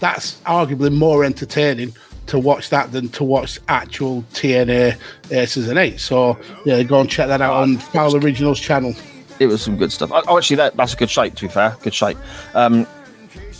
that's 0.00 0.40
arguably 0.40 0.92
more 0.92 1.24
entertaining 1.24 1.94
to 2.32 2.38
watch 2.38 2.70
that 2.70 2.90
than 2.92 3.10
to 3.10 3.24
watch 3.24 3.60
actual 3.68 4.22
TNA 4.32 4.96
Aces 5.30 5.68
and 5.68 5.78
Eights. 5.78 6.02
So, 6.02 6.38
yeah, 6.64 6.82
go 6.82 6.98
and 7.00 7.08
check 7.10 7.28
that 7.28 7.42
out 7.42 7.52
on 7.54 7.76
Foul 7.76 8.16
Original's 8.16 8.58
channel. 8.58 8.94
It 9.38 9.46
was 9.48 9.60
some 9.60 9.76
good 9.76 9.92
stuff. 9.92 10.10
Oh, 10.12 10.38
actually, 10.38 10.56
that, 10.56 10.74
that's 10.74 10.94
a 10.94 10.96
good 10.96 11.10
shape, 11.10 11.34
to 11.34 11.42
be 11.42 11.48
fair. 11.48 11.76
Good 11.82 11.92
shape. 11.92 12.16
Um, 12.54 12.86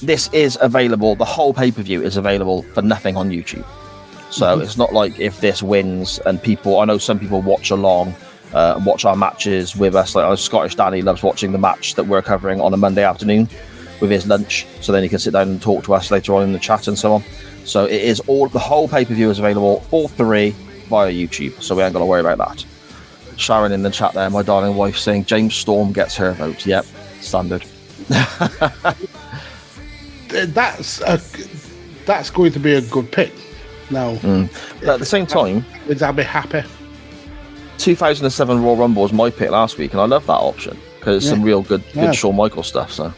this 0.02 0.30
is 0.32 0.56
available, 0.62 1.14
the 1.16 1.24
whole 1.26 1.52
pay 1.52 1.70
per 1.70 1.82
view 1.82 2.02
is 2.02 2.16
available 2.16 2.62
for 2.74 2.80
nothing 2.80 3.14
on 3.14 3.28
YouTube. 3.30 3.64
So 4.30 4.56
Mhm. 4.56 4.62
it's 4.62 4.78
not 4.78 4.94
like 4.94 5.20
if 5.20 5.40
this 5.42 5.62
wins 5.62 6.18
and 6.24 6.42
people, 6.42 6.80
I 6.80 6.86
know 6.86 6.96
some 6.96 7.18
people 7.18 7.42
watch 7.42 7.70
along 7.70 8.14
uh, 8.54 8.74
and 8.76 8.86
watch 8.86 9.04
our 9.04 9.16
matches 9.16 9.76
with 9.76 9.94
us. 9.94 10.14
Like 10.14 10.24
uh, 10.24 10.34
Scottish 10.36 10.76
Danny 10.76 11.02
loves 11.02 11.22
watching 11.22 11.52
the 11.52 11.58
match 11.58 11.94
that 11.96 12.04
we're 12.04 12.22
covering 12.22 12.58
on 12.60 12.72
a 12.72 12.78
Monday 12.78 13.04
afternoon 13.04 13.48
with 14.00 14.10
his 14.10 14.26
lunch. 14.26 14.66
So 14.80 14.92
then 14.92 15.02
he 15.02 15.10
can 15.10 15.18
sit 15.18 15.34
down 15.34 15.48
and 15.48 15.60
talk 15.60 15.84
to 15.84 15.92
us 15.94 16.10
later 16.10 16.34
on 16.34 16.42
in 16.44 16.52
the 16.54 16.58
chat 16.58 16.88
and 16.88 16.98
so 16.98 17.12
on. 17.12 17.24
So 17.64 17.84
it 17.84 18.02
is 18.02 18.20
all, 18.20 18.48
the 18.48 18.58
whole 18.58 18.88
pay 18.88 19.04
per 19.04 19.14
view 19.14 19.30
is 19.30 19.38
available 19.38 19.80
for 19.82 20.08
three 20.08 20.50
via 20.88 21.10
YouTube. 21.12 21.62
So 21.62 21.74
we 21.74 21.82
ain't 21.82 21.92
got 21.92 22.00
to 22.00 22.06
worry 22.06 22.20
about 22.20 22.38
that. 22.38 22.64
Sharon 23.36 23.72
in 23.72 23.82
the 23.82 23.90
chat 23.90 24.12
there, 24.14 24.28
my 24.30 24.42
darling 24.42 24.76
wife, 24.76 24.96
saying 24.98 25.24
James 25.24 25.54
Storm 25.54 25.92
gets 25.92 26.16
her 26.16 26.32
vote. 26.32 26.66
Yep, 26.66 26.84
standard. 27.20 27.64
That's 30.28 31.00
a, 31.02 31.20
that's 32.06 32.30
going 32.30 32.52
to 32.52 32.58
be 32.58 32.74
a 32.74 32.80
good 32.80 33.10
pick. 33.12 33.32
Now, 33.90 34.14
Mm. 34.16 34.48
But 34.80 34.88
at 34.88 34.98
the 34.98 35.04
same 35.04 35.26
time, 35.26 35.64
would 35.86 36.02
I 36.02 36.10
be 36.12 36.22
happy? 36.22 36.62
2007 37.78 38.62
Royal 38.62 38.76
Rumble 38.76 39.02
was 39.02 39.12
my 39.12 39.28
pick 39.28 39.50
last 39.50 39.76
week, 39.76 39.92
and 39.92 40.00
I 40.00 40.06
love 40.06 40.24
that 40.26 40.32
option 40.32 40.78
because 40.98 41.16
it's 41.16 41.28
some 41.28 41.42
real 41.42 41.62
good, 41.62 41.82
good 41.92 41.96
Yeah. 42.04 42.12
Shawn 42.12 42.36
Michaels 42.36 42.68
stuff. 42.68 42.90
So, 42.92 43.12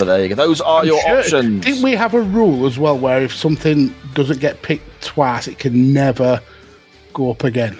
but 0.00 0.06
there 0.06 0.22
you 0.22 0.28
go. 0.30 0.34
Those 0.34 0.60
are 0.62 0.84
your 0.84 1.00
Sure- 1.02 1.18
options. 1.18 1.64
Didn't 1.64 1.82
we 1.82 1.92
have 1.94 2.14
a 2.14 2.20
rule 2.22 2.66
as 2.66 2.78
well 2.78 2.98
where 2.98 3.22
if 3.22 3.34
something 3.34 3.94
doesn't 4.14 4.40
get 4.40 4.62
picked 4.62 5.04
twice, 5.04 5.46
it 5.46 5.58
can 5.58 5.92
never 5.92 6.40
go 7.12 7.30
up 7.30 7.44
again? 7.44 7.78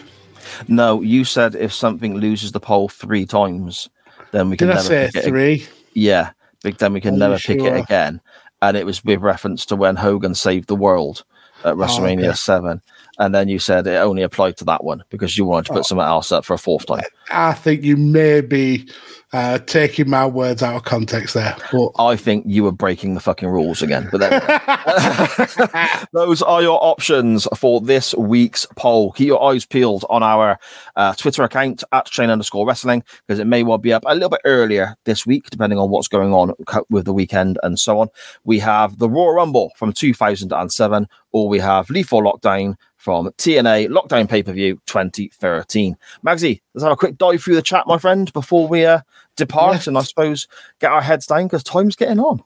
No, 0.68 1.00
you 1.00 1.24
said 1.24 1.54
if 1.54 1.72
something 1.72 2.16
loses 2.18 2.52
the 2.52 2.60
poll 2.60 2.88
three 2.88 3.24
times, 3.24 3.88
then 4.32 4.50
we 4.50 4.56
can 4.56 4.68
Did 4.68 4.72
I 4.76 4.76
never 4.80 4.88
say 4.88 5.10
pick 5.12 5.24
it 5.24 5.28
three? 5.28 5.66
Yeah, 5.94 6.30
big 6.62 6.76
then 6.78 6.92
we 6.92 7.00
can 7.00 7.14
you 7.14 7.20
never 7.20 7.38
pick 7.38 7.60
it 7.62 7.74
again. 7.76 8.20
And 8.62 8.76
it 8.76 8.84
was 8.84 9.02
with 9.04 9.20
reference 9.20 9.64
to 9.66 9.76
when 9.76 9.96
Hogan 9.96 10.34
saved 10.34 10.68
the 10.68 10.76
world 10.76 11.24
at 11.64 11.74
WrestleMania 11.76 12.24
Oh, 12.24 12.28
okay. 12.28 12.36
Seven, 12.36 12.82
and 13.18 13.34
then 13.34 13.48
you 13.48 13.58
said 13.58 13.86
it 13.86 13.96
only 13.96 14.22
applied 14.22 14.56
to 14.58 14.64
that 14.66 14.84
one 14.84 15.02
because 15.08 15.38
you 15.38 15.44
wanted 15.46 15.66
to 15.66 15.72
put 15.72 15.78
Oh. 15.80 15.82
something 15.82 16.06
else 16.06 16.30
up 16.32 16.44
for 16.44 16.54
a 16.54 16.58
fourth 16.58 16.84
time. 16.86 17.02
I 17.30 17.52
think 17.54 17.82
you 17.82 17.96
may 17.96 18.40
be 18.42 18.86
uh, 19.32 19.58
taking 19.58 20.10
my 20.10 20.26
words 20.26 20.62
out 20.62 20.74
of 20.74 20.84
context 20.84 21.34
there. 21.34 21.56
But 21.70 21.92
I 21.98 22.16
think 22.16 22.44
you 22.48 22.64
were 22.64 22.72
breaking 22.72 23.14
the 23.14 23.20
fucking 23.20 23.48
rules 23.48 23.80
again. 23.80 24.08
But 24.10 24.18
go. 24.18 25.96
Those 26.12 26.42
are 26.42 26.62
your 26.62 26.82
options 26.82 27.46
for 27.56 27.80
this 27.80 28.14
week's 28.14 28.66
poll. 28.76 29.12
Keep 29.12 29.28
your 29.28 29.42
eyes 29.42 29.64
peeled 29.64 30.04
on 30.10 30.22
our 30.22 30.58
uh, 30.96 31.14
Twitter 31.14 31.44
account 31.44 31.84
at 31.92 32.06
chain 32.06 32.30
underscore 32.30 32.66
wrestling 32.66 33.04
because 33.26 33.38
it 33.38 33.46
may 33.46 33.62
well 33.62 33.78
be 33.78 33.92
up 33.92 34.02
a 34.06 34.14
little 34.14 34.30
bit 34.30 34.40
earlier 34.44 34.96
this 35.04 35.24
week, 35.24 35.48
depending 35.50 35.78
on 35.78 35.90
what's 35.90 36.08
going 36.08 36.34
on 36.34 36.52
with 36.88 37.04
the 37.04 37.12
weekend 37.12 37.58
and 37.62 37.78
so 37.78 38.00
on. 38.00 38.08
We 38.44 38.58
have 38.58 38.98
the 38.98 39.08
Royal 39.08 39.34
Rumble 39.34 39.72
from 39.76 39.92
2007, 39.92 41.06
or 41.32 41.48
we 41.48 41.60
have 41.60 41.88
Lethal 41.88 42.22
Lockdown 42.22 42.76
from 43.00 43.30
TNA 43.38 43.88
Lockdown 43.88 44.28
Pay 44.28 44.42
Per 44.42 44.52
View 44.52 44.80
2013. 44.86 45.96
Magsy, 46.24 46.60
let's 46.74 46.82
have 46.84 46.92
a 46.92 46.96
quick 46.96 47.16
dive 47.16 47.42
through 47.42 47.54
the 47.54 47.62
chat, 47.62 47.86
my 47.86 47.96
friend, 47.96 48.30
before 48.34 48.68
we 48.68 48.84
uh, 48.84 49.00
depart 49.36 49.86
and 49.86 49.96
I 49.96 50.02
suppose 50.02 50.46
get 50.80 50.92
our 50.92 51.00
heads 51.00 51.26
down 51.26 51.44
because 51.44 51.64
time's 51.64 51.96
getting 51.96 52.20
on. 52.20 52.42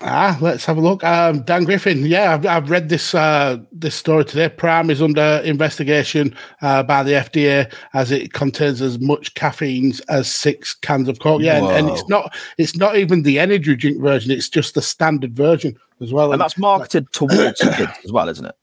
Ah, 0.00 0.38
let's 0.40 0.64
have 0.64 0.78
a 0.78 0.80
look. 0.80 1.02
Um, 1.02 1.42
Dan 1.42 1.64
Griffin, 1.64 2.06
yeah, 2.06 2.34
I've, 2.34 2.46
I've 2.46 2.70
read 2.70 2.88
this 2.88 3.14
uh, 3.14 3.58
this 3.72 3.96
story 3.96 4.24
today. 4.24 4.48
Prime 4.48 4.90
is 4.90 5.02
under 5.02 5.42
investigation 5.44 6.36
uh, 6.62 6.84
by 6.84 7.02
the 7.02 7.12
FDA 7.12 7.72
as 7.94 8.12
it 8.12 8.32
contains 8.32 8.80
as 8.80 9.00
much 9.00 9.34
caffeine 9.34 9.92
as 10.08 10.32
six 10.32 10.72
cans 10.74 11.08
of 11.08 11.18
Coke. 11.18 11.42
Yeah, 11.42 11.58
and, 11.58 11.66
and 11.66 11.88
it's 11.90 12.08
not 12.08 12.34
it's 12.58 12.76
not 12.76 12.96
even 12.96 13.24
the 13.24 13.40
energy 13.40 13.74
drink 13.74 14.00
version; 14.00 14.30
it's 14.30 14.48
just 14.48 14.74
the 14.74 14.82
standard 14.82 15.34
version 15.34 15.76
as 16.00 16.12
well. 16.12 16.32
And 16.32 16.40
that's 16.40 16.56
marketed 16.56 17.12
towards 17.12 17.60
kids 17.60 17.92
as 18.04 18.12
well, 18.12 18.28
isn't 18.28 18.46
it? 18.46 18.54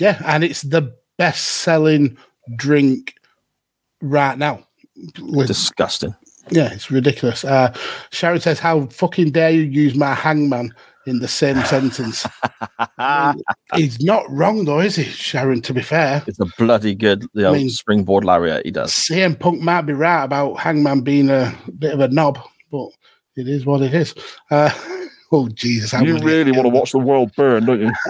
Yeah, 0.00 0.20
and 0.26 0.42
it's 0.42 0.62
the 0.62 0.92
best 1.18 1.44
selling 1.44 2.16
drink 2.56 3.14
right 4.02 4.36
now. 4.36 4.66
Disgusting. 5.46 6.14
yeah, 6.50 6.72
it's 6.72 6.90
ridiculous. 6.90 7.44
Uh, 7.44 7.72
Sharon 8.10 8.40
says, 8.40 8.58
"How 8.58 8.86
fucking 8.86 9.30
dare 9.30 9.50
you 9.50 9.62
use 9.62 9.94
my 9.94 10.14
hangman 10.14 10.74
in 11.06 11.20
the 11.20 11.28
same 11.28 11.62
sentence?" 11.64 12.26
He's 13.74 14.00
not 14.00 14.24
wrong 14.30 14.64
though, 14.64 14.80
is 14.80 14.96
he, 14.96 15.04
Sharon? 15.04 15.62
To 15.62 15.72
be 15.72 15.82
fair, 15.82 16.22
It's 16.26 16.40
a 16.40 16.46
bloody 16.58 16.94
good 16.94 17.22
you 17.34 17.42
know, 17.42 17.50
I 17.54 17.58
mean- 17.58 17.70
springboard 17.70 18.24
lariat 18.24 18.64
he 18.64 18.70
does. 18.72 18.92
CM 18.92 19.38
Punk 19.38 19.60
might 19.60 19.82
be 19.82 19.92
right 19.92 20.24
about 20.24 20.58
Hangman 20.58 21.02
being 21.02 21.30
a 21.30 21.54
bit 21.78 21.92
of 21.94 22.00
a 22.00 22.08
knob, 22.08 22.38
but 22.70 22.88
it 23.36 23.48
is 23.48 23.64
what 23.64 23.80
it 23.82 23.94
is. 23.94 24.14
Uh, 24.50 24.70
oh 25.32 25.48
Jesus! 25.50 25.92
how 25.92 26.02
You 26.02 26.18
really 26.18 26.52
want 26.52 26.64
to 26.64 26.68
watch 26.68 26.92
the 26.92 26.98
world 26.98 27.32
burn, 27.36 27.64
don't 27.66 27.80
you? 27.80 27.92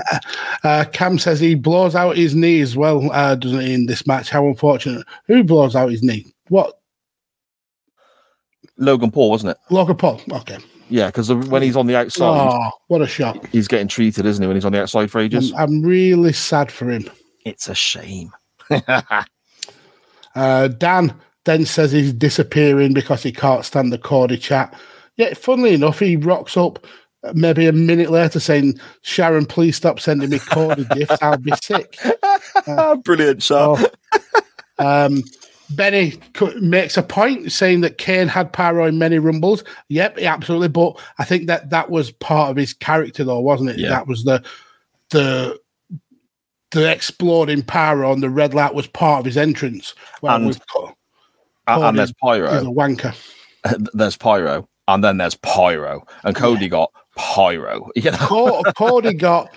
Uh, 0.63 0.85
Cam 0.93 1.19
says 1.19 1.41
he 1.41 1.55
blows 1.55 1.95
out 1.95 2.19
his 2.19 2.35
knee 2.35 2.61
as 2.61 2.77
well, 2.77 3.11
uh, 3.13 3.35
doesn't 3.35 3.61
he? 3.61 3.73
In 3.73 3.87
this 3.87 4.07
match, 4.07 4.29
how 4.29 4.47
unfortunate. 4.47 5.07
Who 5.27 5.43
blows 5.43 5.75
out 5.75 5.91
his 5.91 6.03
knee? 6.03 6.27
What? 6.49 6.79
Logan 8.77 9.11
Paul, 9.11 9.31
wasn't 9.31 9.53
it? 9.53 9.59
Logan 9.71 9.97
Paul. 9.97 10.21
Okay. 10.31 10.59
Yeah, 10.91 11.07
because 11.07 11.33
when 11.33 11.63
he's 11.63 11.77
on 11.77 11.87
the 11.87 11.97
outside, 11.97 12.51
Oh, 12.53 12.71
what 12.89 13.01
a 13.01 13.07
shock! 13.07 13.47
he's 13.53 13.69
getting 13.69 13.89
treated, 13.89 14.27
isn't 14.27 14.43
he? 14.43 14.47
When 14.47 14.57
he's 14.57 14.65
on 14.67 14.73
the 14.73 14.83
outside 14.83 15.11
for 15.11 15.19
ages, 15.21 15.53
I'm, 15.53 15.61
I'm 15.61 15.83
really 15.83 16.33
sad 16.35 16.71
for 16.71 16.91
him. 16.91 17.09
it's 17.47 17.69
a 17.69 17.75
shame. 17.75 18.33
Uh, 20.37 20.69
Dan 20.69 21.13
then 21.45 21.67
says 21.67 21.91
he's 21.91 22.13
disappearing 22.13 22.93
because 22.95 23.23
he 23.23 23.33
can't 23.33 23.65
stand 23.65 23.93
the 23.93 23.99
Cordy 23.99 24.37
chat. 24.37 24.79
Yet, 25.17 25.37
funnily 25.37 25.75
enough, 25.75 25.99
he 25.99 26.17
rocks 26.17 26.57
up 26.57 26.87
maybe 27.35 27.67
a 27.67 27.73
minute 27.73 28.11
later 28.11 28.41
saying, 28.41 28.79
Sharon, 29.03 29.47
please 29.47 29.77
stop 29.77 30.01
sending 30.01 30.31
me 30.31 30.39
Cordy 30.39 30.85
gifts. 30.95 31.23
I'll 31.23 31.37
be 31.39 31.53
sick. 31.63 31.99
Brilliant 33.05 33.43
So 33.43 33.77
Um, 34.79 35.23
Benny 35.73 36.15
makes 36.61 36.97
a 36.97 37.03
point 37.03 37.53
saying 37.53 37.83
that 37.83 37.99
Kane 37.99 38.27
had 38.29 38.53
Pyro 38.53 38.87
in 38.87 38.99
many 38.99 39.19
rumbles. 39.19 39.63
Yep, 39.89 40.19
he 40.19 40.27
absolutely. 40.27 40.69
But 40.69 40.99
I 41.19 41.25
think 41.25 41.47
that 41.47 41.71
that 41.71 41.91
was 41.91 42.11
part 42.11 42.51
of 42.51 42.57
his 42.57 42.73
character, 42.73 43.23
though, 43.23 43.39
wasn't 43.41 43.71
it? 43.71 43.79
Yeah. 43.79 43.91
That 43.91 44.07
was 44.09 44.25
the 44.25 44.43
the 45.11 45.61
the 46.73 46.91
exploding 46.91 47.63
Pyro 47.63 48.13
and 48.13 48.23
the 48.23 48.31
red 48.31 48.55
light 48.55 48.75
was 48.75 48.87
part 48.87 49.21
of 49.21 49.27
his 49.27 49.37
entrance. 49.37 49.95
Well, 50.23 50.37
And- 50.37 50.61
Co- 50.73 50.95
And, 51.67 51.83
Cody 51.83 51.97
there's 51.99 52.09
is 52.11 52.15
a 52.21 52.25
Pyro. 52.25 52.63
wanker. 52.65 53.17
There's 53.93 54.17
Pyro. 54.17 54.69
And 54.89 55.05
then 55.05 55.19
there's 55.19 55.35
Pyro. 55.37 56.05
And 56.25 56.35
Cody 56.35 56.69
got 56.69 56.91
Pyro. 57.21 57.89
You 57.97 58.11
know? 58.11 58.17
Co- 58.19 58.63
Cody 58.77 59.15
got 59.15 59.51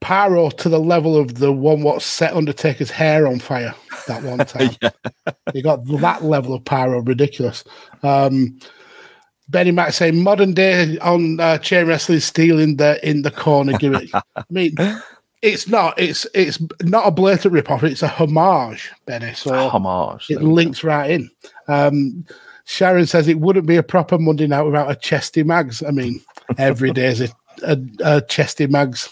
Pyro 0.00 0.50
to 0.50 0.68
the 0.68 0.78
level 0.78 1.16
of 1.16 1.34
the 1.34 1.52
one 1.52 1.82
what 1.82 2.02
set 2.02 2.34
Undertaker's 2.34 2.90
hair 2.90 3.26
on 3.26 3.38
fire 3.38 3.74
that 4.06 4.22
one 4.22 4.38
time. 4.46 4.70
He 5.52 5.62
got 5.62 5.84
that 6.00 6.24
level 6.24 6.54
of 6.54 6.64
Pyro, 6.64 7.00
ridiculous. 7.00 7.64
Um, 8.02 8.58
Benny 9.48 9.72
Mac 9.72 9.92
saying 9.92 10.22
modern 10.22 10.54
day 10.54 10.96
on 10.98 11.40
uh, 11.40 11.58
chain 11.58 11.86
wrestling 11.86 12.20
stealing 12.20 12.76
the 12.76 13.06
in 13.08 13.22
the 13.22 13.30
corner 13.30 13.76
gimmick. 13.78 14.10
I 14.14 14.44
mean, 14.48 14.74
it's 15.42 15.68
not. 15.68 15.98
It's 15.98 16.26
it's 16.34 16.58
not 16.82 17.08
a 17.08 17.10
blatant 17.10 17.52
rip 17.52 17.70
off. 17.70 17.82
It's 17.82 18.02
a 18.02 18.08
homage, 18.08 18.92
Benny. 19.06 19.34
So 19.34 19.68
Homage. 19.68 20.30
it 20.30 20.42
links 20.42 20.84
right 20.84 21.10
in. 21.10 21.30
Um, 21.66 22.24
Sharon 22.64 23.06
says 23.06 23.26
it 23.26 23.40
wouldn't 23.40 23.66
be 23.66 23.76
a 23.76 23.82
proper 23.82 24.16
Monday 24.18 24.46
night 24.46 24.62
without 24.62 24.90
a 24.90 24.94
chesty 24.94 25.42
mags. 25.42 25.82
I 25.82 25.90
mean, 25.90 26.20
every 26.58 26.90
day 26.92 27.06
is 27.06 27.20
a, 27.20 27.28
a, 27.62 27.78
a 28.04 28.20
chesty 28.22 28.66
mags. 28.66 29.08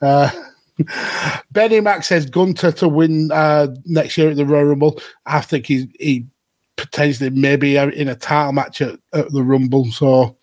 Uh, 0.00 0.30
Benny 1.50 1.80
Mac 1.80 2.04
says 2.04 2.26
Gunther 2.26 2.72
to 2.72 2.88
win 2.88 3.30
uh, 3.32 3.68
next 3.84 4.16
year 4.16 4.30
at 4.30 4.36
the 4.36 4.46
Royal 4.46 4.64
Rumble. 4.66 5.00
I 5.26 5.40
think 5.40 5.66
he's 5.66 5.86
he 5.98 6.26
potentially 6.76 7.30
maybe 7.30 7.76
in 7.76 8.08
a 8.08 8.14
title 8.14 8.52
match 8.52 8.80
at, 8.80 8.98
at 9.12 9.30
the 9.32 9.42
Rumble. 9.42 9.90
So 9.90 10.36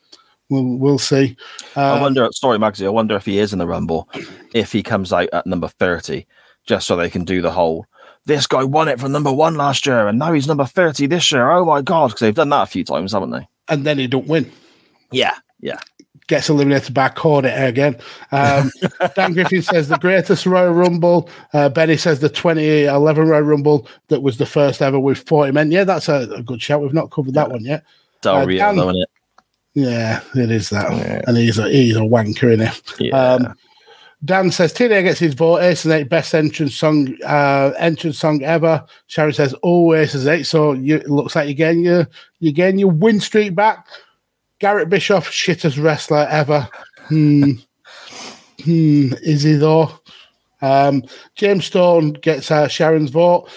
we'll 0.50 0.78
we'll 0.78 1.00
see. 1.00 1.38
I 1.76 1.92
Uh, 1.98 2.02
wonder, 2.02 2.28
sorry, 2.34 2.58
Magsy, 2.58 2.86
I 2.86 2.90
wonder 2.90 3.16
if 3.16 3.26
he 3.26 3.40
is 3.40 3.54
in 3.54 3.60
the 3.60 3.68
Rumble, 3.68 4.10
if 4.54 4.72
he 4.72 4.84
comes 4.84 5.14
out 5.14 5.30
at 5.32 5.48
number 5.48 5.68
30, 5.70 6.26
just 6.66 6.88
so 6.88 6.96
they 6.96 7.10
can 7.10 7.24
do 7.24 7.42
the 7.42 7.52
whole, 7.52 7.86
this 8.26 8.46
guy 8.48 8.64
won 8.64 8.88
it 8.90 9.00
from 9.00 9.12
number 9.14 9.32
one 9.32 9.56
last 9.56 9.86
year, 9.86 10.08
and 10.08 10.20
now 10.20 10.34
he's 10.34 10.48
number 10.48 10.66
30 10.66 11.08
this 11.08 11.32
year. 11.32 11.50
Oh 11.50 11.64
my 11.64 11.82
God, 11.82 12.08
because 12.08 12.20
they've 12.20 12.36
done 12.36 12.50
that 12.50 12.64
a 12.64 12.68
few 12.68 12.84
times, 12.84 13.14
haven't 13.14 13.32
they? 13.32 13.48
and 13.70 13.84
then 13.86 13.98
he 13.98 14.06
don't 14.06 14.28
win. 14.28 14.52
Yeah, 15.12 15.34
yeah. 15.60 15.80
Gets 16.28 16.50
eliminated 16.50 16.94
by 16.94 17.10
Cornet 17.10 17.54
again. 17.70 17.98
Um, 18.32 18.72
Dan 19.16 19.34
Griffin 19.34 19.62
says 19.62 19.88
the 19.88 19.98
greatest 19.98 20.46
Royal 20.46 20.74
Rumble. 20.74 21.30
Uh, 21.54 21.70
Benny 21.70 21.98
says 21.98 22.20
the 22.20 22.30
2011 22.30 23.28
Royal 23.28 23.42
Rumble 23.42 23.88
that 24.08 24.22
was 24.22 24.38
the 24.38 24.46
first 24.46 24.82
ever 24.82 25.00
with 25.00 25.20
40 25.28 25.52
men. 25.52 25.72
Yeah, 25.72 25.84
that's 25.84 26.10
a, 26.10 26.30
a 26.32 26.42
good 26.42 26.62
shout. 26.62 26.82
We've 26.82 26.94
not 26.94 27.12
covered 27.12 27.34
that 27.36 27.52
one 27.52 27.64
yet. 27.64 27.84
Uh, 28.26 28.46
Dan- 28.46 28.76
though, 28.76 28.88
innit? 28.88 29.06
Yeah, 29.76 30.22
it 30.36 30.52
is 30.52 30.70
that. 30.70 30.90
And 31.28 31.38
he's 31.38 31.60
a 31.60 31.70
he's 31.70 31.98
a 31.98 32.00
wanker 32.00 32.54
in 32.54 32.62
it. 32.62 33.14
Um, 33.14 33.54
Dan 34.24 34.50
says 34.50 34.74
TNA 34.74 35.04
gets 35.04 35.20
his 35.20 35.34
vote. 35.34 35.60
Ace 35.60 35.84
and 35.84 35.94
Eight 35.94 36.10
best 36.10 36.34
entrance 36.34 36.76
song 36.76 37.14
uh, 37.26 37.74
entrance 37.78 38.18
song 38.18 38.42
ever. 38.42 38.84
Sharon 39.08 39.34
says 39.34 39.54
oh 39.64 39.94
Ace 39.94 40.16
and 40.16 40.28
Eight. 40.28 40.44
So 40.44 40.72
you, 40.72 40.96
it 40.96 41.10
looks 41.10 41.36
like 41.36 41.48
you're 41.48 41.56
getting 41.56 41.84
your 41.84 42.08
you're 42.40 42.54
getting 42.54 42.80
your 42.80 42.92
win 42.92 43.20
streak 43.20 43.54
back. 43.54 43.86
Garrett 44.60 44.90
Bischoff 44.90 45.30
shittest 45.30 45.82
wrestler 45.82 46.28
ever. 46.30 46.68
Hmm. 47.08 47.52
Hmm. 48.64 49.10
Is 49.22 49.44
he 49.44 49.54
though? 49.54 49.92
Um, 50.62 51.04
James 51.36 51.66
Storm 51.66 52.14
gets 52.14 52.50
uh, 52.50 52.68
Sharon's 52.68 53.12
vote. 53.12 53.50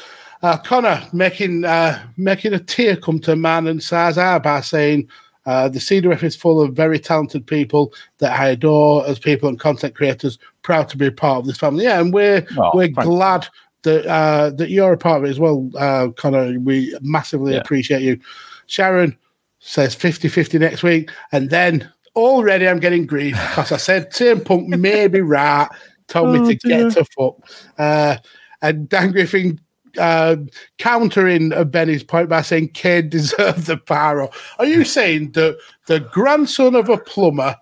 Uh, 0.43 0.57
Connor 0.59 1.03
making 1.13 1.65
uh, 1.65 2.03
making 2.17 2.53
a 2.55 2.59
tear 2.59 2.97
come 2.97 3.19
to 3.21 3.35
man 3.37 3.67
and 3.67 3.81
Sazar 3.81 4.43
by 4.43 4.61
saying 4.61 5.09
uh, 5.47 5.69
the 5.69 5.79
CWF 5.79 6.23
is 6.23 6.37
full 6.37 6.61
of 6.61 6.75
very 6.75 6.99
talented 6.99 7.47
people 7.47 7.93
that 8.19 8.39
I 8.39 8.49
adore 8.49 9.07
as 9.07 9.19
people 9.19 9.49
and 9.49 9.59
content 9.59 9.95
creators, 9.95 10.39
proud 10.63 10.89
to 10.91 10.97
be 10.99 11.07
a 11.07 11.13
part 11.13 11.39
of 11.39 11.47
this 11.47 11.57
family. 11.59 11.85
Yeah, 11.85 12.01
and 12.01 12.13
we're 12.13 12.47
Oh, 12.59 12.71
we're 12.75 12.85
thank 12.87 12.99
you. 12.99 13.03
glad 13.05 13.47
that 13.83 14.07
uh, 14.07 14.51
that 14.51 14.71
you're 14.71 14.93
a 14.93 14.99
part 14.99 15.21
of 15.23 15.25
it 15.27 15.31
as 15.31 15.41
well, 15.41 15.71
uh, 15.79 16.09
Connor. 16.17 16.59
We 16.61 16.97
massively 17.01 17.55
Yeah. 17.55 17.61
appreciate 17.61 18.03
you. 18.03 18.19
Sharon 18.67 19.17
says 19.61 19.95
50-50 19.97 20.61
next 20.61 20.83
week, 20.83 21.11
and 21.33 21.51
then 21.51 21.91
already 22.17 22.69
I'm 22.69 22.81
getting 22.81 23.07
grief 23.07 23.35
because 23.51 23.73
I 23.73 23.77
said 23.77 24.11
CM 24.13 24.45
Punk 24.45 24.69
may 24.69 25.07
be 25.09 25.21
right, 25.21 25.69
told 26.09 26.37
Oh, 26.37 26.43
me 26.43 26.55
to 26.55 26.69
dear. 26.69 26.85
get 26.85 26.93
to 26.95 27.05
fuck. 27.17 27.37
Uh, 27.79 28.17
and 28.63 28.89
Dan 28.89 29.13
Griffin 29.13 29.61
uh, 29.99 30.37
countering 30.79 31.51
Benny's 31.71 32.03
point 32.03 32.29
by 32.29 32.43
saying 32.43 32.69
Kane 32.71 33.09
deserved 33.09 33.67
the 33.67 33.77
power. 33.77 34.29
Are 34.59 34.67
you 34.67 34.85
saying 34.85 35.33
that 35.33 35.59
the 35.87 36.01
grandson 36.01 36.75
of 36.75 36.89
a 36.89 36.99
plumber, 36.99 37.57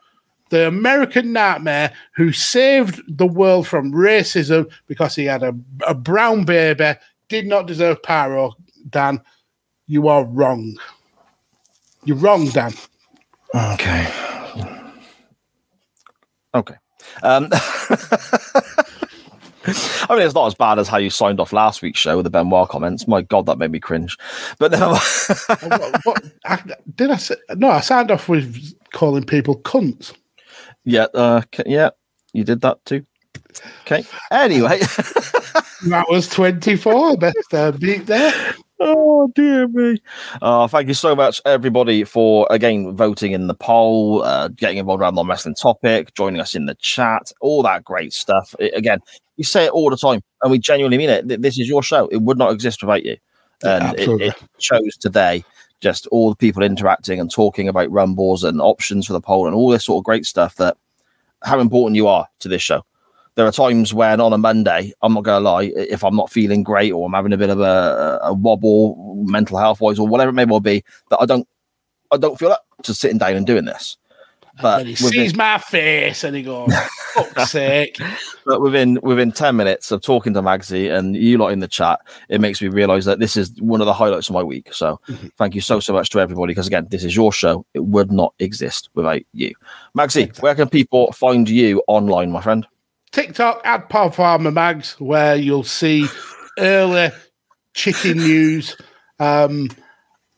the 0.50 0.66
American 0.68 1.32
nightmare 1.32 1.92
who 2.14 2.32
saved 2.32 3.00
the 3.08 3.26
world 3.26 3.66
from 3.66 3.92
racism 3.92 4.70
because 4.86 5.14
he 5.14 5.24
had 5.24 5.42
a, 5.42 5.54
a 5.86 5.94
brown 5.94 6.44
baby, 6.44 6.92
did 7.28 7.46
not 7.46 7.66
deserve 7.66 8.02
pyro? 8.02 8.52
Dan, 8.90 9.20
you 9.86 10.08
are 10.08 10.24
wrong. 10.24 10.76
You're 12.06 12.16
wrong, 12.16 12.48
Dan. 12.48 12.72
Okay. 13.54 14.10
Okay. 16.54 16.74
Um, 17.22 17.48
I 19.68 20.14
mean, 20.14 20.22
it's 20.24 20.34
not 20.34 20.46
as 20.46 20.54
bad 20.54 20.78
as 20.78 20.86
how 20.88 20.98
you 20.98 21.10
signed 21.10 21.40
off 21.40 21.52
last 21.52 21.82
week's 21.82 21.98
show 21.98 22.16
with 22.16 22.24
the 22.24 22.30
Benoit 22.30 22.68
comments. 22.68 23.08
My 23.08 23.22
God, 23.22 23.46
that 23.46 23.58
made 23.58 23.72
me 23.72 23.80
cringe. 23.80 24.16
But 24.58 24.70
never 24.70 24.86
mind. 24.86 25.00
what, 25.80 26.00
what- 26.04 26.24
I, 26.44 26.62
did 26.94 27.10
I 27.10 27.16
say? 27.16 27.34
No, 27.56 27.68
I 27.70 27.80
signed 27.80 28.10
off 28.12 28.28
with 28.28 28.72
calling 28.92 29.24
people 29.24 29.58
cunts. 29.60 30.14
yeah, 30.84 31.06
uh, 31.14 31.42
yeah, 31.66 31.90
you 32.32 32.44
did 32.44 32.60
that 32.60 32.84
too. 32.84 33.04
Okay. 33.82 34.04
Anyway, 34.30 34.78
That 35.86 36.06
was 36.08 36.28
24. 36.28 37.16
Best 37.16 37.52
uh, 37.52 37.72
beat 37.72 38.06
there. 38.06 38.32
Oh 38.80 39.30
dear 39.34 39.68
me. 39.68 39.98
Uh, 40.42 40.66
thank 40.68 40.88
you 40.88 40.94
so 40.94 41.14
much, 41.14 41.40
everybody, 41.44 42.04
for 42.04 42.46
again 42.50 42.94
voting 42.94 43.32
in 43.32 43.46
the 43.46 43.54
poll, 43.54 44.22
uh, 44.22 44.48
getting 44.48 44.78
involved 44.78 45.02
around 45.02 45.14
the 45.14 45.24
wrestling 45.24 45.54
topic, 45.54 46.14
joining 46.14 46.40
us 46.40 46.54
in 46.54 46.66
the 46.66 46.74
chat, 46.76 47.32
all 47.40 47.62
that 47.62 47.84
great 47.84 48.12
stuff. 48.12 48.54
I- 48.60 48.70
again, 48.74 49.00
you 49.36 49.44
say 49.44 49.64
it 49.66 49.70
all 49.72 49.90
the 49.90 49.96
time, 49.96 50.20
and 50.42 50.50
we 50.50 50.58
genuinely 50.58 50.98
mean 50.98 51.10
it. 51.10 51.28
Th- 51.28 51.40
This 51.40 51.58
is 51.58 51.68
your 51.68 51.82
show; 51.82 52.06
it 52.08 52.18
would 52.22 52.38
not 52.38 52.52
exist 52.52 52.82
without 52.82 53.04
you. 53.04 53.16
And 53.62 53.98
it, 53.98 54.06
it 54.20 54.34
shows 54.58 54.96
today 54.98 55.44
just 55.80 56.06
all 56.08 56.30
the 56.30 56.36
people 56.36 56.62
interacting 56.62 57.20
and 57.20 57.30
talking 57.30 57.68
about 57.68 57.90
rumbles 57.90 58.44
and 58.44 58.60
options 58.60 59.06
for 59.06 59.12
the 59.14 59.20
poll 59.20 59.46
and 59.46 59.54
all 59.54 59.70
this 59.70 59.84
sort 59.84 60.00
of 60.00 60.04
great 60.04 60.26
stuff. 60.26 60.56
That 60.56 60.76
how 61.42 61.60
important 61.60 61.96
you 61.96 62.06
are 62.08 62.26
to 62.40 62.48
this 62.48 62.62
show. 62.62 62.82
There 63.36 63.46
are 63.46 63.52
times 63.52 63.94
when 63.94 64.20
on 64.20 64.32
a 64.32 64.38
Monday, 64.38 64.92
I'm 65.02 65.14
not 65.14 65.24
going 65.24 65.42
to 65.42 65.48
lie, 65.48 65.72
if 65.76 66.02
I'm 66.02 66.16
not 66.16 66.30
feeling 66.30 66.62
great 66.62 66.92
or 66.92 67.06
I'm 67.06 67.12
having 67.12 67.32
a 67.32 67.38
bit 67.38 67.50
of 67.50 67.60
a, 67.60 68.18
a 68.22 68.32
wobble, 68.32 69.24
mental 69.26 69.58
health 69.58 69.80
wise, 69.80 69.98
or 69.98 70.08
whatever 70.08 70.30
it 70.30 70.34
may 70.34 70.46
well 70.46 70.60
be, 70.60 70.82
that 71.10 71.20
I 71.20 71.26
don't, 71.26 71.46
I 72.10 72.16
don't 72.16 72.38
feel 72.38 72.52
up 72.52 72.64
to 72.84 72.94
sitting 72.94 73.18
down 73.18 73.36
and 73.36 73.46
doing 73.46 73.66
this. 73.66 73.98
But 74.60 74.80
And 74.80 74.88
he 74.88 75.04
within, 75.04 75.24
sees 75.24 75.34
my 75.34 75.58
face 75.58 76.24
and 76.24 76.34
he 76.34 76.42
goes, 76.42 76.72
fuck's 77.12 77.50
sake. 77.50 77.98
but 78.46 78.62
within 78.62 78.98
within 79.02 79.30
ten 79.30 79.56
minutes 79.56 79.90
of 79.90 80.00
talking 80.00 80.32
to 80.32 80.40
Magsy 80.40 80.90
and 80.90 81.14
you 81.14 81.36
lot 81.36 81.48
in 81.48 81.58
the 81.58 81.68
chat, 81.68 82.00
it 82.30 82.40
makes 82.40 82.62
me 82.62 82.68
realise 82.68 83.04
that 83.04 83.18
this 83.18 83.36
is 83.36 83.60
one 83.60 83.82
of 83.82 83.86
the 83.86 83.92
highlights 83.92 84.30
of 84.30 84.34
my 84.34 84.42
week. 84.42 84.72
So 84.72 84.98
mm-hmm. 85.08 85.26
thank 85.36 85.54
you 85.54 85.60
so 85.60 85.78
so 85.80 85.92
much 85.92 86.08
to 86.10 86.20
everybody 86.20 86.52
because 86.52 86.66
again, 86.66 86.86
this 86.90 87.04
is 87.04 87.14
your 87.14 87.32
show. 87.32 87.66
It 87.74 87.84
would 87.84 88.10
not 88.10 88.32
exist 88.38 88.88
without 88.94 89.20
you, 89.32 89.54
Magsy. 89.96 90.40
Where 90.40 90.54
can 90.54 90.70
people 90.70 91.12
find 91.12 91.48
you 91.48 91.82
online, 91.86 92.30
my 92.30 92.40
friend? 92.40 92.66
TikTok 93.16 93.62
at 93.64 93.88
Pod 93.88 94.14
Father 94.14 94.50
Mags, 94.50 94.92
where 95.00 95.36
you'll 95.36 95.64
see 95.64 96.06
early 96.58 97.08
chicken 97.72 98.18
news 98.18 98.76
um, 99.18 99.70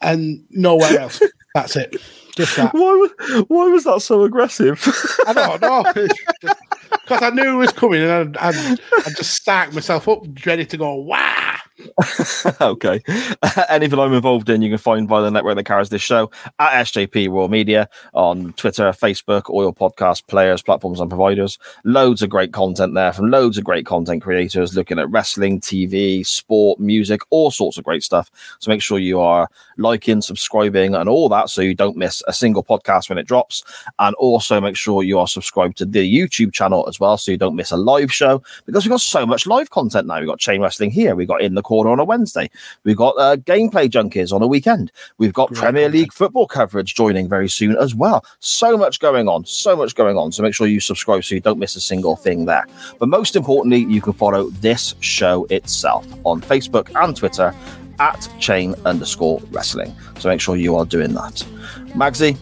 and 0.01 0.45
nowhere 0.51 1.01
else. 1.01 1.21
That's 1.57 1.75
it. 1.75 1.97
Just 2.37 2.55
that. 2.55 2.73
Why 2.73 2.93
was 2.93 3.45
why 3.49 3.67
was 3.67 3.83
that 3.83 4.01
so 4.01 4.23
aggressive? 4.23 4.81
I 5.27 5.33
don't 5.33 5.61
know. 5.61 6.15
Because 7.03 7.23
I 7.23 7.31
knew 7.31 7.55
it 7.55 7.57
was 7.57 7.73
coming 7.73 8.03
and 8.03 8.37
I, 8.37 8.49
I, 8.51 8.77
I 9.07 9.11
just 9.11 9.35
stacked 9.35 9.75
myself 9.75 10.09
up, 10.09 10.25
ready 10.45 10.67
to 10.67 10.77
go, 10.77 10.95
wah! 10.95 11.48
okay. 12.61 13.03
Anything 13.69 13.99
I'm 13.99 14.13
involved 14.13 14.49
in, 14.51 14.63
you 14.63 14.71
can 14.71 14.79
find 14.79 15.09
via 15.09 15.23
the 15.23 15.31
network 15.31 15.57
that 15.57 15.65
carries 15.65 15.89
this 15.89 16.03
show 16.03 16.31
at 16.59 16.85
SJP 16.87 17.29
World 17.29 17.51
Media 17.51 17.89
on 18.15 18.53
Twitter, 18.55 18.91
Facebook, 18.91 19.49
all 19.49 19.63
your 19.63 19.75
podcast 19.75 20.27
players, 20.27 20.63
platforms, 20.63 21.01
and 21.01 21.11
providers. 21.11 21.59
Loads 21.85 22.23
of 22.23 22.31
great 22.31 22.53
content 22.53 22.95
there 22.95 23.13
from 23.13 23.31
loads 23.31 23.59
of 23.59 23.65
great 23.65 23.87
content 23.87 24.23
creators 24.23 24.77
looking 24.77 24.99
at 24.99 25.11
wrestling, 25.11 25.61
TV, 25.61 26.27
sport, 26.27 26.81
music, 26.81 27.21
all 27.31 27.51
sorts 27.51 27.79
of 27.79 27.85
great 27.85 28.03
stuff. 28.03 28.31
So 28.59 28.71
make 28.71 28.83
sure 28.83 28.99
you 28.99 29.21
are 29.21 29.49
liking, 29.79 30.21
subscribing, 30.21 30.95
and 30.95 31.09
all 31.09 31.29
that 31.29 31.51
so 31.51 31.63
you 31.63 31.75
don't 31.75 31.97
miss 31.97 32.23
a 32.27 32.33
single 32.33 32.63
podcast 32.63 33.09
when 33.09 33.19
it 33.19 33.27
drops. 33.27 33.65
And 33.99 34.15
also 34.17 34.61
make 34.61 34.77
sure 34.77 35.03
you 35.03 35.19
are 35.19 35.27
subscribed 35.27 35.79
to 35.79 35.87
the 35.87 36.05
YouTube 36.05 36.53
channel 36.53 36.87
as 36.89 37.01
well 37.01 37.17
so 37.17 37.31
you 37.31 37.39
don't 37.39 37.57
miss 37.57 37.71
a 37.71 37.77
live 37.77 38.13
show 38.13 38.43
because 38.67 38.85
we've 38.85 38.91
got 38.91 39.01
so 39.01 39.25
much 39.25 39.47
live 39.47 39.71
content 39.71 40.07
now. 40.07 40.19
We've 40.19 40.29
got 40.29 40.39
Chain 40.39 40.61
Wrestling 40.61 40.91
here, 40.91 41.15
we've 41.15 41.29
got 41.29 41.43
In 41.43 41.55
the 41.55 41.63
Corner 41.63 41.91
on 41.91 42.01
a 42.01 42.05
Wednesday, 42.05 42.51
we've 42.85 42.97
got 42.97 43.15
uh, 43.19 43.37
Gameplay 43.37 43.89
Junkies 43.89 44.33
on 44.33 44.43
a 44.43 44.47
weekend, 44.47 44.93
we've 45.19 45.33
got 45.33 45.53
Premier 45.53 45.89
League 45.89 46.13
football 46.13 46.47
coverage 46.47 46.95
joining 46.95 47.29
very 47.29 47.49
soon 47.49 47.77
as 47.77 47.95
well. 47.95 48.25
So 48.41 48.77
much 48.77 49.01
going 49.01 49.29
on, 49.29 49.45
so 49.45 49.77
much 49.77 49.95
going 49.95 50.17
on. 50.17 50.33
So 50.33 50.43
make 50.43 50.55
sure 50.55 50.67
you 50.67 50.81
subscribe 50.81 51.25
so 51.25 51.35
you 51.35 51.41
don't 51.41 51.59
miss 51.59 51.77
a 51.77 51.81
single 51.81 52.17
thing 52.17 52.45
there. 52.45 52.67
But 52.99 53.09
most 53.09 53.37
importantly, 53.37 53.85
you 53.85 54.01
can 54.01 54.13
follow 54.13 54.51
this 54.51 54.95
show 55.01 55.47
itself 55.51 56.07
on 56.25 56.41
Facebook 56.41 56.91
and 57.03 57.17
Twitter 57.17 57.55
at 57.99 58.28
chain 58.39 58.75
underscore 58.85 59.41
wrestling. 59.51 59.94
So 60.18 60.28
make 60.28 60.41
sure 60.41 60.57
you 60.57 60.77
are 60.77 60.85
doing 60.85 61.12
that. 61.15 61.44
Magsy, 61.94 62.36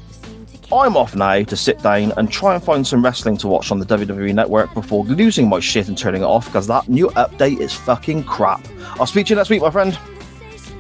I'm 0.73 0.97
off 0.97 1.15
now 1.15 1.43
to 1.43 1.57
sit 1.57 1.81
down 1.83 2.13
and 2.17 2.31
try 2.31 2.55
and 2.55 2.63
find 2.63 2.85
some 2.85 3.05
wrestling 3.05 3.37
to 3.39 3.49
watch 3.49 3.71
on 3.71 3.79
the 3.79 3.87
WWE 3.87 4.35
network 4.35 4.75
before 4.75 5.05
losing 5.05 5.49
my 5.49 5.61
shit 5.61 5.89
and 5.89 5.97
turning 5.97 6.23
it 6.23 6.27
off 6.27 6.47
because 6.47 6.67
that 6.67 6.89
new 6.89 7.09
update 7.11 7.61
is 7.61 7.73
fucking 7.73 8.25
crap. 8.25 8.67
I'll 8.99 9.07
speak 9.07 9.27
to 9.27 9.31
you 9.31 9.37
next 9.37 9.51
week, 9.51 9.63
my 9.63 9.71
friend. 9.71 9.95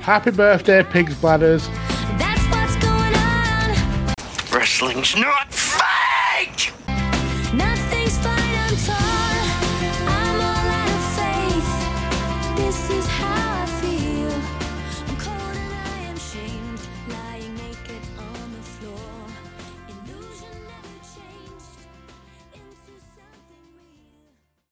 Happy 0.00 0.32
birthday, 0.32 0.82
pigs 0.82 1.14
bladders. 1.14 1.68
Wrestling's 4.52 5.16
nuts! 5.16 5.75